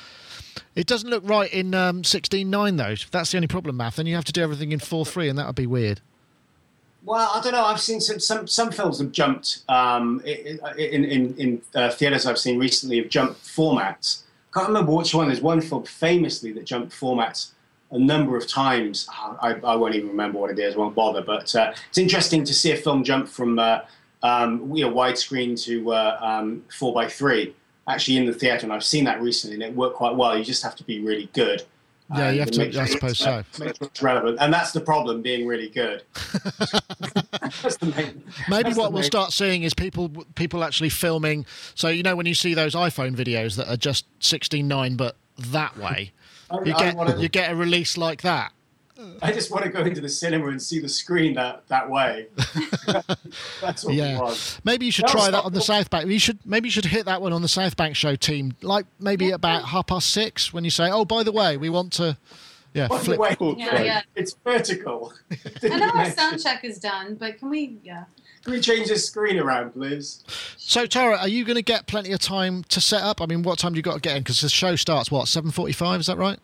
it 0.75 0.87
doesn't 0.87 1.09
look 1.09 1.27
right 1.27 1.53
in 1.53 1.75
um, 1.75 2.03
16.9 2.03 2.77
though. 2.77 2.95
That's 3.11 3.31
the 3.33 3.39
only 3.39 3.49
problem, 3.49 3.79
Maf. 3.79 3.97
Then 3.97 4.07
you 4.07 4.15
have 4.15 4.25
to 4.25 4.33
do 4.33 4.43
everything 4.43 4.73
in 4.73 4.81
4.3, 4.81 5.31
and 5.31 5.39
that 5.39 5.47
would 5.47 5.57
be 5.57 5.67
weird. 5.67 6.01
Well, 7.05 7.31
I 7.35 7.41
don't 7.41 7.53
know. 7.53 7.65
I've 7.65 7.81
seen 7.81 8.01
some 8.01 8.21
some, 8.21 8.47
some 8.47 8.71
films 8.71 9.01
have 9.01 9.11
jumped 9.11 9.63
um, 9.69 10.21
in 10.25 11.05
in, 11.05 11.35
in 11.37 11.63
uh, 11.75 11.91
theaters 11.91 12.27
I've 12.27 12.39
seen 12.39 12.59
recently 12.59 12.99
have 12.99 13.09
jumped 13.09 13.43
formats. 13.43 14.23
Can't 14.55 14.69
remember 14.69 14.93
which 14.93 15.15
one. 15.15 15.27
There's 15.29 15.41
one 15.41 15.61
film 15.61 15.85
famously 15.85 16.53
that 16.53 16.65
jumped 16.65 16.93
formats 16.93 17.51
a 17.91 17.99
number 17.99 18.37
of 18.37 18.47
times. 18.47 19.09
I, 19.11 19.55
I 19.65 19.75
won't 19.77 19.95
even 19.95 20.09
remember 20.09 20.39
what 20.39 20.51
it 20.51 20.59
is. 20.59 20.75
I 20.75 20.79
Won't 20.79 20.95
bother. 20.95 21.23
But 21.23 21.55
uh, 21.57 21.73
it's 21.89 21.99
interesting 21.99 22.45
to 22.45 22.55
see 22.55 22.73
a 22.73 22.77
film 22.77 23.03
jump 23.03 23.29
from 23.29 23.59
uh, 23.59 23.81
um, 24.23 24.75
you 24.75 24.87
know 24.87 24.95
widescreen 24.95 25.61
to 25.65 25.93
uh, 25.93 26.19
um, 26.21 26.65
four 26.71 26.95
by 26.95 27.09
three. 27.09 27.55
Actually, 27.89 28.17
in 28.17 28.27
the 28.27 28.33
theater, 28.33 28.65
and 28.65 28.73
I've 28.73 28.85
seen 28.85 29.05
that 29.05 29.21
recently, 29.21 29.55
and 29.55 29.63
it 29.65 29.75
worked 29.75 29.97
quite 29.97 30.15
well. 30.15 30.39
You 30.39 30.45
just 30.45 30.63
have 30.63 30.77
to 30.77 30.85
be 30.85 31.01
really 31.01 31.29
good. 31.33 31.65
Yeah, 32.15 32.31
you 32.31 32.41
have 32.41 32.51
to- 32.51 32.59
make 32.59 32.69
I 32.77 32.85
sure 32.85 32.87
suppose 32.87 33.11
it's, 33.13 33.21
so. 33.21 33.45
make 33.65 33.77
sure 33.77 33.87
it's 33.89 34.03
relevant, 34.03 34.39
and 34.41 34.53
that's 34.53 34.73
the 34.73 34.81
problem. 34.81 35.23
Being 35.23 35.47
really 35.47 35.69
good. 35.69 36.03
Main- 37.97 38.23
Maybe 38.49 38.73
what 38.75 38.93
we'll 38.93 39.03
start 39.03 39.33
seeing 39.33 39.63
is 39.63 39.75
people 39.75 40.09
people 40.35 40.65
actually 40.65 40.89
filming. 40.91 41.47
So 41.75 41.89
you 41.89 42.03
know 42.03 42.17
when 42.17 42.27
you 42.27 42.35
see 42.35 42.55
those 42.55 42.75
iPhone 42.75 43.15
videos 43.17 43.57
that 43.57 43.69
are 43.69 43.77
just 43.77 44.07
16:9 44.21 44.97
but 44.97 45.17
that 45.39 45.77
way, 45.77 46.13
I- 46.51 46.59
you 46.65 46.73
get 46.75 47.19
you 47.21 47.29
get 47.29 47.51
a 47.53 47.57
release 47.57 47.97
like 47.97 48.23
that. 48.23 48.53
I 49.23 49.33
just 49.33 49.51
want 49.51 49.65
to 49.65 49.71
go 49.71 49.81
into 49.81 50.01
the 50.01 50.09
cinema 50.09 50.49
and 50.49 50.61
see 50.61 50.79
the 50.79 50.89
screen 50.89 51.35
that 51.35 51.67
that 51.69 51.89
way. 51.89 52.27
That's 53.61 53.85
what 53.85 53.95
Yeah. 53.95 54.15
we 54.15 54.21
want. 54.21 54.61
Maybe 54.65 54.87
you 54.87 54.93
should 54.93 55.07
No, 55.07 55.13
try 55.13 55.21
stop. 55.23 55.33
that 55.33 55.45
on 55.45 55.53
the 55.53 55.61
South 55.61 55.91
Bank. 55.91 56.09
You 56.09 56.19
should 56.19 56.39
maybe 56.45 56.69
you 56.69 56.71
should 56.73 56.85
hit 56.87 57.07
that 57.07 57.21
one 57.23 57.33
on 57.33 57.43
the 57.43 57.49
South 57.49 57.77
Bank 57.77 57.97
show 57.97 58.17
team, 58.17 58.55
like 58.63 58.87
maybe 59.01 59.31
about 59.31 59.65
half 59.67 59.87
past 59.87 60.11
six 60.11 60.53
when 60.53 60.65
you 60.65 60.71
say, 60.71 60.91
"Oh, 60.91 61.05
by 61.05 61.23
the 61.23 61.33
way, 61.33 61.57
we 61.57 61.69
want 61.71 61.93
to." 61.95 62.17
Yeah, 62.75 62.87
What 62.89 63.03
flip. 63.03 63.19
way? 63.19 63.37
Yeah, 63.59 63.83
yeah. 63.83 64.03
It's 64.15 64.35
vertical. 64.45 65.13
I 65.63 65.69
know 65.79 65.91
our 65.91 66.11
sound 66.11 66.43
check 66.43 66.65
is 66.65 66.79
done, 66.79 67.17
but 67.17 67.39
can 67.39 67.51
we? 67.51 67.77
Yeah. 67.85 68.05
Can 68.45 68.55
we 68.55 68.61
change 68.61 68.89
the 68.89 68.97
screen 68.97 69.39
around, 69.39 69.73
please? 69.73 70.25
So 70.57 70.87
Tara, 70.87 71.17
are 71.19 71.29
you 71.29 71.45
going 71.45 71.57
to 71.57 71.63
get 71.63 71.87
plenty 71.87 72.13
of 72.13 72.19
time 72.21 72.65
to 72.71 72.81
set 72.81 73.03
up? 73.03 73.21
I 73.21 73.27
mean, 73.27 73.43
what 73.43 73.59
time 73.59 73.73
do 73.73 73.77
you 73.77 73.83
got 73.83 73.95
to 73.95 74.01
get 74.01 74.17
in? 74.17 74.23
Because 74.23 74.41
the 74.41 74.49
show 74.49 74.75
starts 74.75 75.11
what 75.11 75.29
seven 75.29 75.51
forty-five? 75.51 76.01
Is 76.01 76.07
that 76.07 76.17
right? 76.17 76.39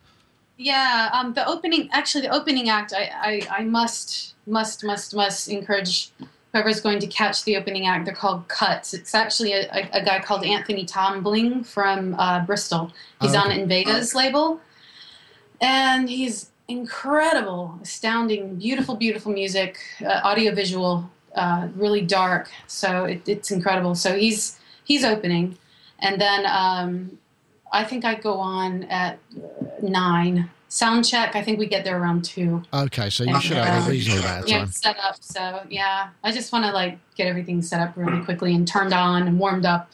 Yeah, 0.61 1.09
um, 1.13 1.33
the 1.33 1.47
opening, 1.47 1.87
actually, 1.93 2.27
the 2.27 2.35
opening 2.35 2.67
act, 2.67 2.91
I, 2.91 3.09
I, 3.49 3.59
I 3.59 3.63
must, 3.63 4.35
must, 4.45 4.83
must, 4.83 5.15
must 5.15 5.47
encourage 5.47 6.11
whoever's 6.51 6.81
going 6.81 6.99
to 6.99 7.07
catch 7.07 7.45
the 7.45 7.55
opening 7.55 7.87
act. 7.87 8.03
They're 8.03 8.13
called 8.13 8.45
Cuts. 8.49 8.93
It's 8.93 9.15
actually 9.15 9.53
a, 9.53 9.69
a, 9.71 9.89
a 9.93 10.03
guy 10.03 10.19
called 10.19 10.43
Anthony 10.43 10.83
Tombling 10.83 11.63
from 11.63 12.13
uh, 12.15 12.45
Bristol. 12.45 12.91
He's 13.21 13.35
Oh, 13.35 13.39
on 13.39 13.51
okay. 13.53 14.03
Label. 14.13 14.59
And 15.61 16.09
he's 16.09 16.51
incredible, 16.67 17.79
astounding, 17.81 18.55
beautiful, 18.55 18.95
beautiful 18.95 19.31
music, 19.31 19.79
uh, 20.05 20.19
audiovisual, 20.25 21.09
uh, 21.35 21.69
really 21.73 22.01
dark. 22.01 22.49
So 22.67 23.05
it, 23.05 23.21
it's 23.29 23.49
incredible. 23.51 23.95
So 23.95 24.17
he's 24.17 24.59
he's 24.83 25.05
opening. 25.05 25.57
And 25.99 26.19
then 26.19 26.45
um, 26.47 27.17
I 27.71 27.83
think 27.83 28.05
I 28.05 28.15
go 28.15 28.33
on 28.33 28.83
at 28.85 29.19
uh, 29.37 29.43
nine. 29.81 30.49
Sound 30.67 31.03
check, 31.03 31.35
I 31.35 31.41
think 31.41 31.57
we 31.57 31.65
get 31.65 31.83
there 31.83 31.99
around 31.99 32.23
two. 32.23 32.61
Okay, 32.73 33.09
so 33.09 33.23
you 33.23 33.33
And, 33.33 33.43
should 33.43 33.57
have 33.57 33.83
a 33.83 33.87
uh, 33.87 33.89
reasonable 33.89 34.23
amount 34.23 34.43
of 34.43 34.49
Yeah, 34.49 34.65
set 34.65 34.97
up. 34.99 35.15
So 35.19 35.61
yeah, 35.69 36.09
I 36.23 36.31
just 36.31 36.51
want 36.51 36.65
to 36.65 36.71
like 36.71 36.99
get 37.15 37.27
everything 37.27 37.61
set 37.61 37.81
up 37.81 37.97
really 37.97 38.23
quickly 38.23 38.53
and 38.53 38.67
turned 38.67 38.93
on 38.93 39.27
and 39.27 39.39
warmed 39.39 39.65
up, 39.65 39.89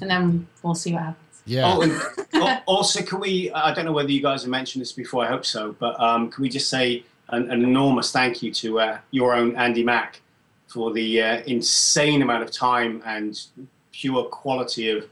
and 0.00 0.08
then 0.08 0.46
we'll 0.62 0.76
see 0.76 0.92
what 0.92 1.02
happens. 1.02 1.42
Yeah. 1.46 1.74
Oh, 1.74 1.82
and 1.82 2.00
al- 2.34 2.62
also, 2.66 3.02
can 3.02 3.18
we? 3.18 3.50
I 3.52 3.74
don't 3.74 3.84
know 3.84 3.92
whether 3.92 4.10
you 4.10 4.22
guys 4.22 4.42
have 4.42 4.50
mentioned 4.50 4.82
this 4.82 4.92
before. 4.92 5.24
I 5.24 5.28
hope 5.28 5.44
so. 5.44 5.74
But 5.78 5.98
um, 6.00 6.30
can 6.30 6.42
we 6.42 6.48
just 6.48 6.68
say 6.68 7.04
an, 7.30 7.50
an 7.50 7.62
enormous 7.64 8.12
thank 8.12 8.42
you 8.42 8.52
to 8.54 8.80
uh, 8.80 8.98
your 9.10 9.34
own 9.34 9.56
Andy 9.56 9.82
Mack 9.82 10.20
for 10.68 10.92
the 10.92 11.22
uh, 11.22 11.42
insane 11.46 12.22
amount 12.22 12.42
of 12.42 12.50
time 12.50 13.02
and 13.04 13.40
pure 13.92 14.24
quality 14.24 14.90
of 14.90 15.08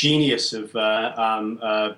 genius 0.00 0.52
of 0.52 0.74
uh, 0.76 1.14
um, 1.16 1.58
uh, 1.62 1.94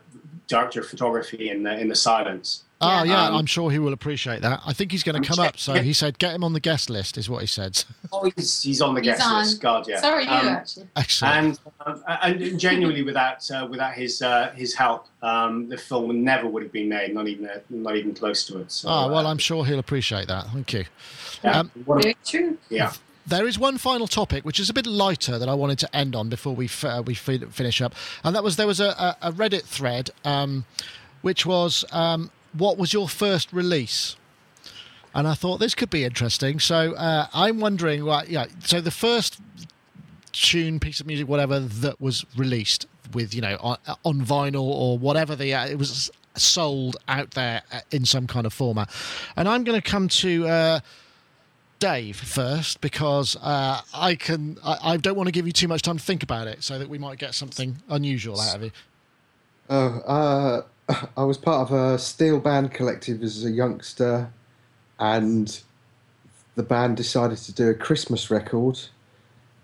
director 0.47 0.81
of 0.81 0.87
photography 0.87 1.51
in 1.51 1.65
the, 1.65 1.79
in 1.79 1.89
the 1.89 1.97
silence. 1.97 2.63
Oh 2.81 3.03
yeah, 3.03 3.27
Um, 3.27 3.35
I'm 3.35 3.47
sure 3.47 3.73
he 3.73 3.81
will 3.81 3.93
appreciate 3.93 4.41
that. 4.43 4.61
I 4.65 4.73
think 4.73 4.93
he's 4.93 5.03
going 5.03 5.21
to 5.21 5.29
come 5.29 5.41
up. 5.41 5.59
So 5.59 5.75
he 5.83 5.93
said, 5.93 6.17
get 6.21 6.33
him 6.33 6.45
on 6.45 6.53
the 6.53 6.61
guest 6.61 6.89
list, 6.89 7.19
is 7.19 7.29
what 7.29 7.41
he 7.41 7.47
said. 7.49 7.83
Oh, 8.11 8.31
he's, 8.37 8.63
he's 8.63 8.81
on 8.81 8.95
the 8.95 9.01
He's 9.03 9.11
guest 9.11 9.23
on. 9.29 9.43
list. 9.43 9.61
God, 9.61 9.87
yeah. 9.89 10.01
So 10.01 10.09
are 10.11 10.21
you 10.23 10.29
Um, 10.31 10.47
actually. 10.49 10.87
Excellent. 10.97 11.35
and 11.37 11.61
um, 11.87 12.03
and 12.23 12.59
genuinely 12.59 13.03
without 13.03 13.49
uh, 13.51 13.67
without 13.69 13.93
his 13.95 14.23
uh, 14.23 14.51
his 14.57 14.75
help, 14.75 15.09
um, 15.23 15.69
the 15.69 15.77
film 15.77 16.25
never 16.25 16.49
would 16.49 16.63
have 16.63 16.73
been 16.73 16.89
made. 16.89 17.13
Not 17.13 17.29
even 17.29 17.47
uh, 17.47 17.59
not 17.69 17.97
even 17.97 18.15
close 18.15 18.47
to 18.47 18.59
it. 18.61 18.73
So, 18.73 18.89
oh 18.89 19.09
well, 19.13 19.27
uh, 19.27 19.31
I'm 19.31 19.37
sure 19.39 19.63
he'll 19.67 19.79
appreciate 19.79 20.27
that. 20.29 20.47
Thank 20.55 20.73
you. 20.73 20.85
yeah, 21.45 21.59
um, 21.61 21.71
what 21.85 21.99
a- 21.99 22.03
Very 22.03 22.17
true. 22.25 22.57
yeah. 22.71 22.93
There 23.29 23.47
is 23.47 23.59
one 23.59 23.77
final 23.77 24.07
topic 24.07 24.47
which 24.47 24.59
is 24.59 24.71
a 24.71 24.75
bit 24.75 24.87
lighter 24.87 25.39
that 25.39 25.51
I 25.51 25.55
wanted 25.55 25.79
to 25.81 25.97
end 25.97 26.17
on 26.17 26.31
before 26.31 26.55
we 26.55 26.65
f- 26.65 26.85
uh, 26.85 27.03
we 27.05 27.13
fi- 27.13 27.39
finish 27.39 27.83
up, 27.83 27.95
and 28.25 28.35
that 28.35 28.43
was 28.43 28.57
there 28.57 28.67
was 28.67 28.81
a, 28.81 29.17
a, 29.21 29.33
Reddit 29.33 29.65
thread, 29.65 30.11
um, 30.25 30.65
which 31.21 31.45
was 31.45 31.85
um, 31.93 32.31
what 32.55 32.79
was 32.79 32.95
your 32.95 33.07
first 33.07 33.53
release, 33.53 34.17
and 35.15 35.29
I 35.29 35.35
thought 35.35 35.59
this 35.59 35.75
could 35.75 35.91
be 35.91 36.05
interesting. 36.05 36.59
So 36.59 36.95
uh, 36.95 37.27
I'm 37.35 37.61
wondering, 37.61 38.07
what 38.07 38.31
yeah, 38.31 38.47
so 38.65 38.81
the 38.81 38.91
first 38.91 39.39
tune, 40.33 40.81
piece 40.81 40.99
of 40.99 41.07
music, 41.07 41.29
whatever 41.29 41.61
that 41.61 42.01
was 42.01 42.25
released 42.35 42.87
with 43.13 43.35
you 43.35 43.43
know 43.43 43.59
on, 43.61 43.77
on 44.05 44.23
vinyl 44.23 44.63
or 44.63 44.97
whatever 44.97 45.37
the 45.37 45.53
uh, 45.53 45.67
it 45.67 45.79
was 45.79 46.11
sold 46.35 46.97
out 47.09 47.33
there 47.33 47.61
uh, 47.73 47.81
in 47.91 48.07
some 48.07 48.27
kind 48.27 48.47
of 48.47 48.55
format, 48.55 48.89
and 49.37 49.47
I'm 49.47 49.65
going 49.65 49.79
to 49.79 49.91
come 49.91 50.09
to. 50.09 50.81
Dave 51.79 52.17
first 52.17 52.81
because 52.81 53.37
uh, 53.37 53.81
I 53.95 54.15
can. 54.15 54.59
I, 54.65 54.79
I 54.83 54.97
don't 54.97 55.17
want 55.17 55.29
to 55.29 55.33
give 55.33 55.47
you 55.47 55.53
too 55.53 55.69
much 55.69 55.83
time 55.83 55.99
to 55.99 56.05
think 56.05 56.23
about 56.23 56.47
it, 56.47 56.63
so 56.63 56.79
that 56.79 56.89
we 56.89 56.99
might 56.99 57.19
get 57.19 57.35
something 57.35 57.77
unusual 57.89 58.41
out 58.41 58.57
of 58.57 58.63
you. 58.63 58.71
Oh, 59.71 60.01
uh, 60.07 60.63
I 61.17 61.25
was 61.25 61.39
part 61.39 61.71
of 61.71 61.77
a 61.77 61.99
steel 61.99 62.41
band 62.41 62.73
collective 62.73 63.23
as 63.23 63.45
a 63.45 63.51
youngster, 63.51 64.31
and 64.99 65.61
the 66.57 66.63
band 66.63 66.97
decided 66.97 67.39
to 67.39 67.53
do 67.53 67.69
a 67.69 67.75
Christmas 67.75 68.31
record, 68.31 68.81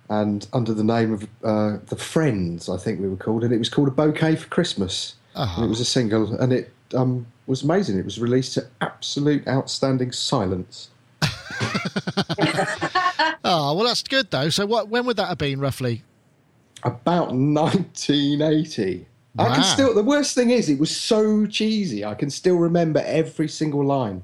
and 0.08 0.46
under 0.52 0.72
the 0.72 0.84
name 0.84 1.12
of 1.12 1.24
uh, 1.42 1.78
the 1.86 1.96
Friends, 1.96 2.68
I 2.68 2.76
think 2.76 3.00
we 3.00 3.08
were 3.08 3.16
called, 3.16 3.44
and 3.44 3.52
it 3.52 3.58
was 3.58 3.68
called 3.68 3.88
a 3.88 3.92
Bouquet 3.92 4.36
for 4.36 4.48
Christmas. 4.48 5.16
Uh-huh. 5.34 5.62
And 5.62 5.66
it 5.66 5.68
was 5.68 5.80
a 5.80 5.84
single, 5.84 6.34
and 6.36 6.52
it 6.52 6.72
um, 6.94 7.26
was 7.46 7.62
amazing. 7.62 7.98
It 7.98 8.04
was 8.04 8.20
released 8.20 8.54
to 8.54 8.66
absolute 8.80 9.46
outstanding 9.48 10.12
silence. 10.12 10.90
Oh 13.44 13.74
well, 13.76 13.84
that's 13.84 14.02
good 14.02 14.30
though. 14.30 14.48
So 14.48 14.66
what? 14.66 14.88
When 14.88 15.06
would 15.06 15.16
that 15.16 15.28
have 15.28 15.38
been 15.38 15.60
roughly? 15.60 16.02
About 16.82 17.32
1980. 17.32 19.06
I 19.38 19.54
can 19.54 19.64
still. 19.64 19.94
The 19.94 20.02
worst 20.02 20.34
thing 20.34 20.50
is, 20.50 20.68
it 20.68 20.78
was 20.78 20.96
so 20.96 21.46
cheesy. 21.46 22.04
I 22.04 22.14
can 22.14 22.30
still 22.30 22.56
remember 22.56 23.02
every 23.04 23.48
single 23.48 23.84
line. 23.84 24.22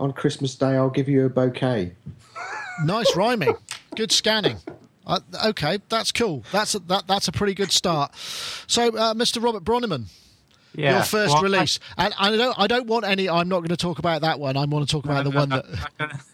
On 0.00 0.12
Christmas 0.12 0.54
Day, 0.54 0.76
I'll 0.76 0.90
give 0.90 1.08
you 1.08 1.26
a 1.26 1.28
bouquet. 1.28 1.92
Nice 2.84 3.16
rhyming, 3.16 3.54
good 3.96 4.12
scanning. 4.12 4.58
Uh, 5.04 5.20
okay, 5.46 5.78
that's 5.88 6.12
cool. 6.12 6.44
That's 6.52 6.74
a, 6.74 6.78
that. 6.80 7.06
That's 7.08 7.28
a 7.28 7.32
pretty 7.32 7.54
good 7.54 7.72
start. 7.72 8.14
So, 8.66 8.96
uh, 8.96 9.14
Mr. 9.14 9.42
Robert 9.42 9.64
Bronnimann, 9.64 10.04
Yeah. 10.74 10.92
your 10.96 11.02
first 11.02 11.32
Well, 11.34 11.38
I- 11.40 11.42
release, 11.42 11.80
and 11.96 12.14
I 12.18 12.36
don't. 12.36 12.58
I 12.58 12.66
don't 12.66 12.86
want 12.86 13.04
any. 13.04 13.28
I'm 13.28 13.48
not 13.48 13.58
going 13.60 13.68
to 13.70 13.76
talk 13.76 13.98
about 13.98 14.20
that 14.20 14.38
one. 14.38 14.56
I 14.56 14.64
want 14.64 14.86
to 14.88 14.92
talk 14.92 15.04
about 15.06 15.24
the 15.24 15.30
one 15.30 15.48
that. 15.48 15.64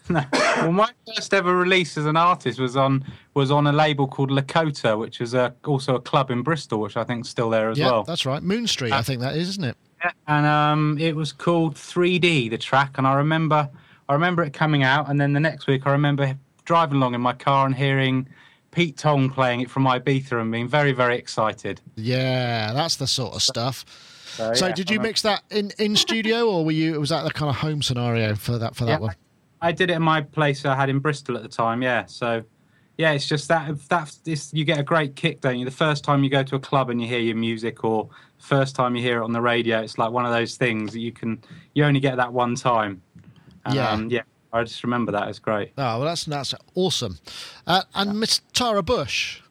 no. 0.09 0.23
Well, 0.61 0.71
my 0.71 0.89
first 1.15 1.33
ever 1.33 1.55
release 1.55 1.97
as 1.97 2.05
an 2.05 2.17
artist 2.17 2.59
was 2.59 2.75
on 2.75 3.03
was 3.33 3.49
on 3.49 3.65
a 3.67 3.71
label 3.71 4.07
called 4.07 4.29
Lakota, 4.31 4.97
which 4.99 5.21
is 5.21 5.33
a, 5.33 5.53
also 5.65 5.95
a 5.95 6.01
club 6.01 6.29
in 6.31 6.41
Bristol, 6.43 6.79
which 6.79 6.95
I 6.97 7.03
think 7.03 7.25
is 7.25 7.29
still 7.29 7.49
there 7.49 7.69
as 7.69 7.77
Yeah, 7.77 7.87
well. 7.91 8.03
that's 8.03 8.25
right. 8.25 8.43
Moon 8.43 8.67
Street, 8.67 8.91
I 8.91 9.01
think 9.01 9.21
that 9.21 9.35
is, 9.35 9.49
isn't 9.49 9.63
it? 9.63 9.77
Yeah, 10.03 10.11
and 10.27 10.45
um, 10.45 10.97
it 10.99 11.15
was 11.15 11.31
called 11.31 11.75
3D, 11.75 12.49
the 12.49 12.57
track, 12.57 12.97
and 12.97 13.07
I 13.07 13.15
remember, 13.15 13.69
I 14.09 14.13
remember 14.13 14.43
it 14.43 14.53
coming 14.53 14.83
out, 14.83 15.09
and 15.09 15.19
then 15.19 15.33
the 15.33 15.39
next 15.39 15.65
week 15.67 15.87
I 15.87 15.91
remember 15.91 16.37
driving 16.65 16.97
along 16.97 17.15
in 17.15 17.21
my 17.21 17.33
car 17.33 17.65
and 17.65 17.73
hearing 17.73 18.27
Pete 18.71 18.97
Tong 18.97 19.29
playing 19.29 19.61
it 19.61 19.69
from 19.69 19.85
Ibiza 19.85 20.39
and 20.39 20.51
being 20.51 20.67
very, 20.67 20.91
very 20.91 21.17
excited. 21.17 21.81
Yeah, 21.95 22.73
that's 22.73 22.97
the 22.97 23.07
sort 23.07 23.33
of 23.35 23.41
stuff. 23.41 23.85
So, 24.35 24.53
So, 24.53 24.67
yeah, 24.67 24.73
did 24.73 24.89
you 24.89 24.99
mix 24.99 25.21
that 25.21 25.43
in 25.49 25.71
in 25.79 25.95
studio, 25.95 26.49
or 26.49 26.65
were 26.65 26.71
you? 26.71 26.99
Was 26.99 27.09
that 27.09 27.23
the 27.23 27.31
kind 27.31 27.49
of 27.49 27.55
home 27.57 27.81
scenario 27.81 28.35
for 28.35 28.57
that 28.57 28.75
for 28.75 28.85
that 28.85 28.91
Yeah, 28.91 29.07
one? 29.07 29.15
I 29.61 29.71
did 29.71 29.89
it 29.89 29.93
in 29.93 30.01
my 30.03 30.21
place 30.21 30.65
I 30.65 30.75
had 30.75 30.89
in 30.89 30.99
Bristol 30.99 31.37
at 31.37 31.43
the 31.43 31.49
time. 31.49 31.81
Yeah, 31.81 32.05
so 32.05 32.43
yeah, 32.97 33.11
it's 33.11 33.27
just 33.27 33.47
that 33.47 33.77
that 33.89 34.13
it's, 34.25 34.53
you 34.53 34.65
get 34.65 34.79
a 34.79 34.83
great 34.83 35.15
kick, 35.15 35.41
don't 35.41 35.57
you? 35.57 35.65
The 35.65 35.71
first 35.71 36.03
time 36.03 36.23
you 36.23 36.29
go 36.29 36.43
to 36.43 36.55
a 36.55 36.59
club 36.59 36.89
and 36.89 37.01
you 37.01 37.07
hear 37.07 37.19
your 37.19 37.35
music, 37.35 37.83
or 37.83 38.09
first 38.39 38.75
time 38.75 38.95
you 38.95 39.01
hear 39.01 39.21
it 39.21 39.23
on 39.23 39.31
the 39.31 39.41
radio, 39.41 39.81
it's 39.81 39.97
like 39.97 40.11
one 40.11 40.25
of 40.25 40.31
those 40.31 40.57
things 40.57 40.93
that 40.93 40.99
you 40.99 41.11
can 41.11 41.41
you 41.73 41.83
only 41.85 41.99
get 41.99 42.17
that 42.17 42.31
one 42.33 42.55
time. 42.55 43.01
And, 43.65 43.75
Yeah. 43.75 43.91
um, 43.91 44.09
yeah. 44.09 44.21
I 44.53 44.63
just 44.63 44.83
remember 44.85 45.11
that. 45.11 45.27
It's 45.27 45.39
great. 45.39 45.73
Oh, 45.77 45.99
well, 45.99 46.01
that's 46.01 46.23
that's 46.25 46.53
awesome. 46.75 47.19
Uh, 47.67 47.83
and 47.93 48.17
Miss 48.17 48.39
Tara 48.53 48.81
Busch, 48.81 49.41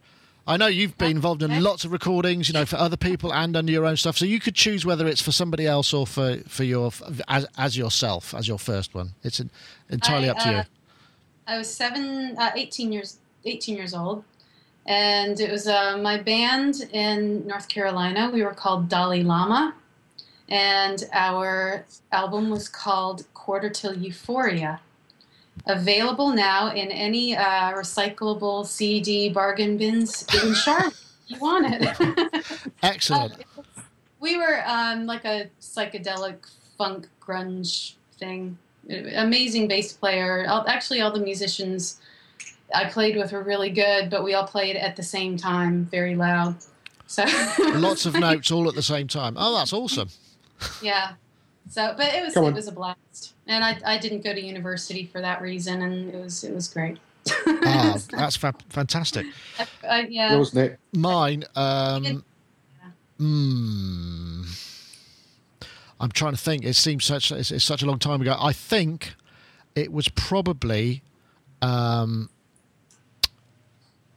I 0.46 0.58
know 0.58 0.66
you've 0.66 0.98
been 0.98 1.12
involved 1.12 1.42
in 1.42 1.62
lots 1.62 1.84
of 1.84 1.92
recordings, 1.92 2.48
you 2.48 2.52
know, 2.52 2.66
for 2.66 2.76
other 2.76 2.98
people 2.98 3.32
and 3.32 3.56
under 3.56 3.72
your 3.72 3.86
own 3.86 3.96
stuff. 3.96 4.18
So 4.18 4.26
you 4.26 4.40
could 4.40 4.54
choose 4.54 4.84
whether 4.84 5.06
it's 5.06 5.22
for 5.22 5.32
somebody 5.32 5.66
else 5.66 5.94
or 5.94 6.06
for 6.06 6.36
for 6.46 6.64
your 6.64 6.92
as 7.28 7.46
as 7.56 7.76
yourself 7.76 8.34
as 8.34 8.46
your 8.46 8.58
first 8.58 8.94
one. 8.94 9.12
It's 9.22 9.40
en- 9.40 9.50
entirely 9.88 10.28
I, 10.28 10.32
up 10.32 10.38
to 10.40 10.50
you. 10.50 10.56
uh, 10.56 10.64
I 11.46 11.58
was 11.58 11.72
seven, 11.72 12.36
uh, 12.38 12.50
18 12.54 12.92
years, 12.92 13.18
18 13.44 13.76
years 13.76 13.94
old, 13.94 14.24
and 14.86 15.40
it 15.40 15.50
was 15.50 15.66
uh, 15.66 15.96
my 15.98 16.18
band 16.18 16.88
in 16.92 17.46
North 17.46 17.68
Carolina. 17.68 18.30
We 18.32 18.42
were 18.42 18.54
called 18.54 18.88
Dalai 18.90 19.22
Lama, 19.22 19.74
and 20.48 21.04
our 21.12 21.86
album 22.12 22.50
was 22.50 22.68
called 22.68 23.24
Quarter 23.32 23.70
Till 23.70 23.96
Euphoria. 23.96 24.80
Available 25.66 26.30
now 26.34 26.72
in 26.72 26.90
any 26.90 27.36
uh, 27.36 27.72
recyclable 27.72 28.66
CD 28.66 29.28
bargain 29.30 29.76
bins 29.78 30.26
in 30.42 30.52
Charlotte. 30.54 30.94
you 31.26 31.38
want 31.38 31.66
it? 31.68 32.44
Excellent. 32.82 33.34
Uh, 33.56 33.62
we 34.20 34.36
were 34.36 34.62
um, 34.66 35.06
like 35.06 35.24
a 35.24 35.48
psychedelic 35.60 36.36
funk 36.76 37.08
grunge 37.20 37.94
thing. 38.18 38.58
Amazing 39.14 39.68
bass 39.68 39.92
player. 39.92 40.44
Actually, 40.66 41.00
all 41.00 41.10
the 41.12 41.20
musicians 41.20 42.00
I 42.74 42.84
played 42.86 43.16
with 43.16 43.32
were 43.32 43.42
really 43.42 43.70
good, 43.70 44.10
but 44.10 44.22
we 44.24 44.34
all 44.34 44.46
played 44.46 44.76
at 44.76 44.96
the 44.96 45.02
same 45.02 45.36
time, 45.36 45.84
very 45.86 46.14
loud. 46.16 46.56
So 47.06 47.24
Lots 47.74 48.06
of 48.06 48.14
notes 48.18 48.50
all 48.50 48.68
at 48.68 48.74
the 48.74 48.82
same 48.82 49.08
time. 49.08 49.36
Oh, 49.38 49.56
that's 49.56 49.72
awesome. 49.72 50.08
yeah. 50.82 51.12
So, 51.70 51.94
but 51.96 52.12
it 52.12 52.22
was 52.24 52.34
Come 52.34 52.44
it 52.44 52.48
on. 52.48 52.54
was 52.54 52.68
a 52.68 52.72
blast, 52.72 53.33
and 53.46 53.64
I, 53.64 53.78
I 53.84 53.98
didn't 53.98 54.22
go 54.24 54.32
to 54.34 54.40
university 54.40 55.06
for 55.06 55.20
that 55.20 55.42
reason, 55.42 55.82
and 55.82 56.14
it 56.14 56.18
was 56.18 56.44
it 56.44 56.54
was 56.54 56.68
great. 56.68 56.98
Ah, 57.46 57.96
that's 58.10 58.36
fa- 58.36 58.54
fantastic. 58.68 59.26
I, 59.58 59.66
I, 59.88 60.00
yeah. 60.10 60.34
Yours, 60.34 60.54
Nick. 60.54 60.78
Mine, 60.92 61.44
um, 61.56 62.04
Yeah. 62.04 62.12
hmm. 63.18 64.42
I'm 66.00 66.10
trying 66.10 66.32
to 66.32 66.38
think. 66.38 66.64
It 66.64 66.74
seems 66.74 67.04
such 67.04 67.32
it's, 67.32 67.50
it's 67.50 67.64
such 67.64 67.82
a 67.82 67.86
long 67.86 67.98
time 67.98 68.20
ago. 68.20 68.36
I 68.38 68.52
think 68.52 69.14
it 69.74 69.92
was 69.92 70.08
probably 70.08 71.02
um, 71.62 72.28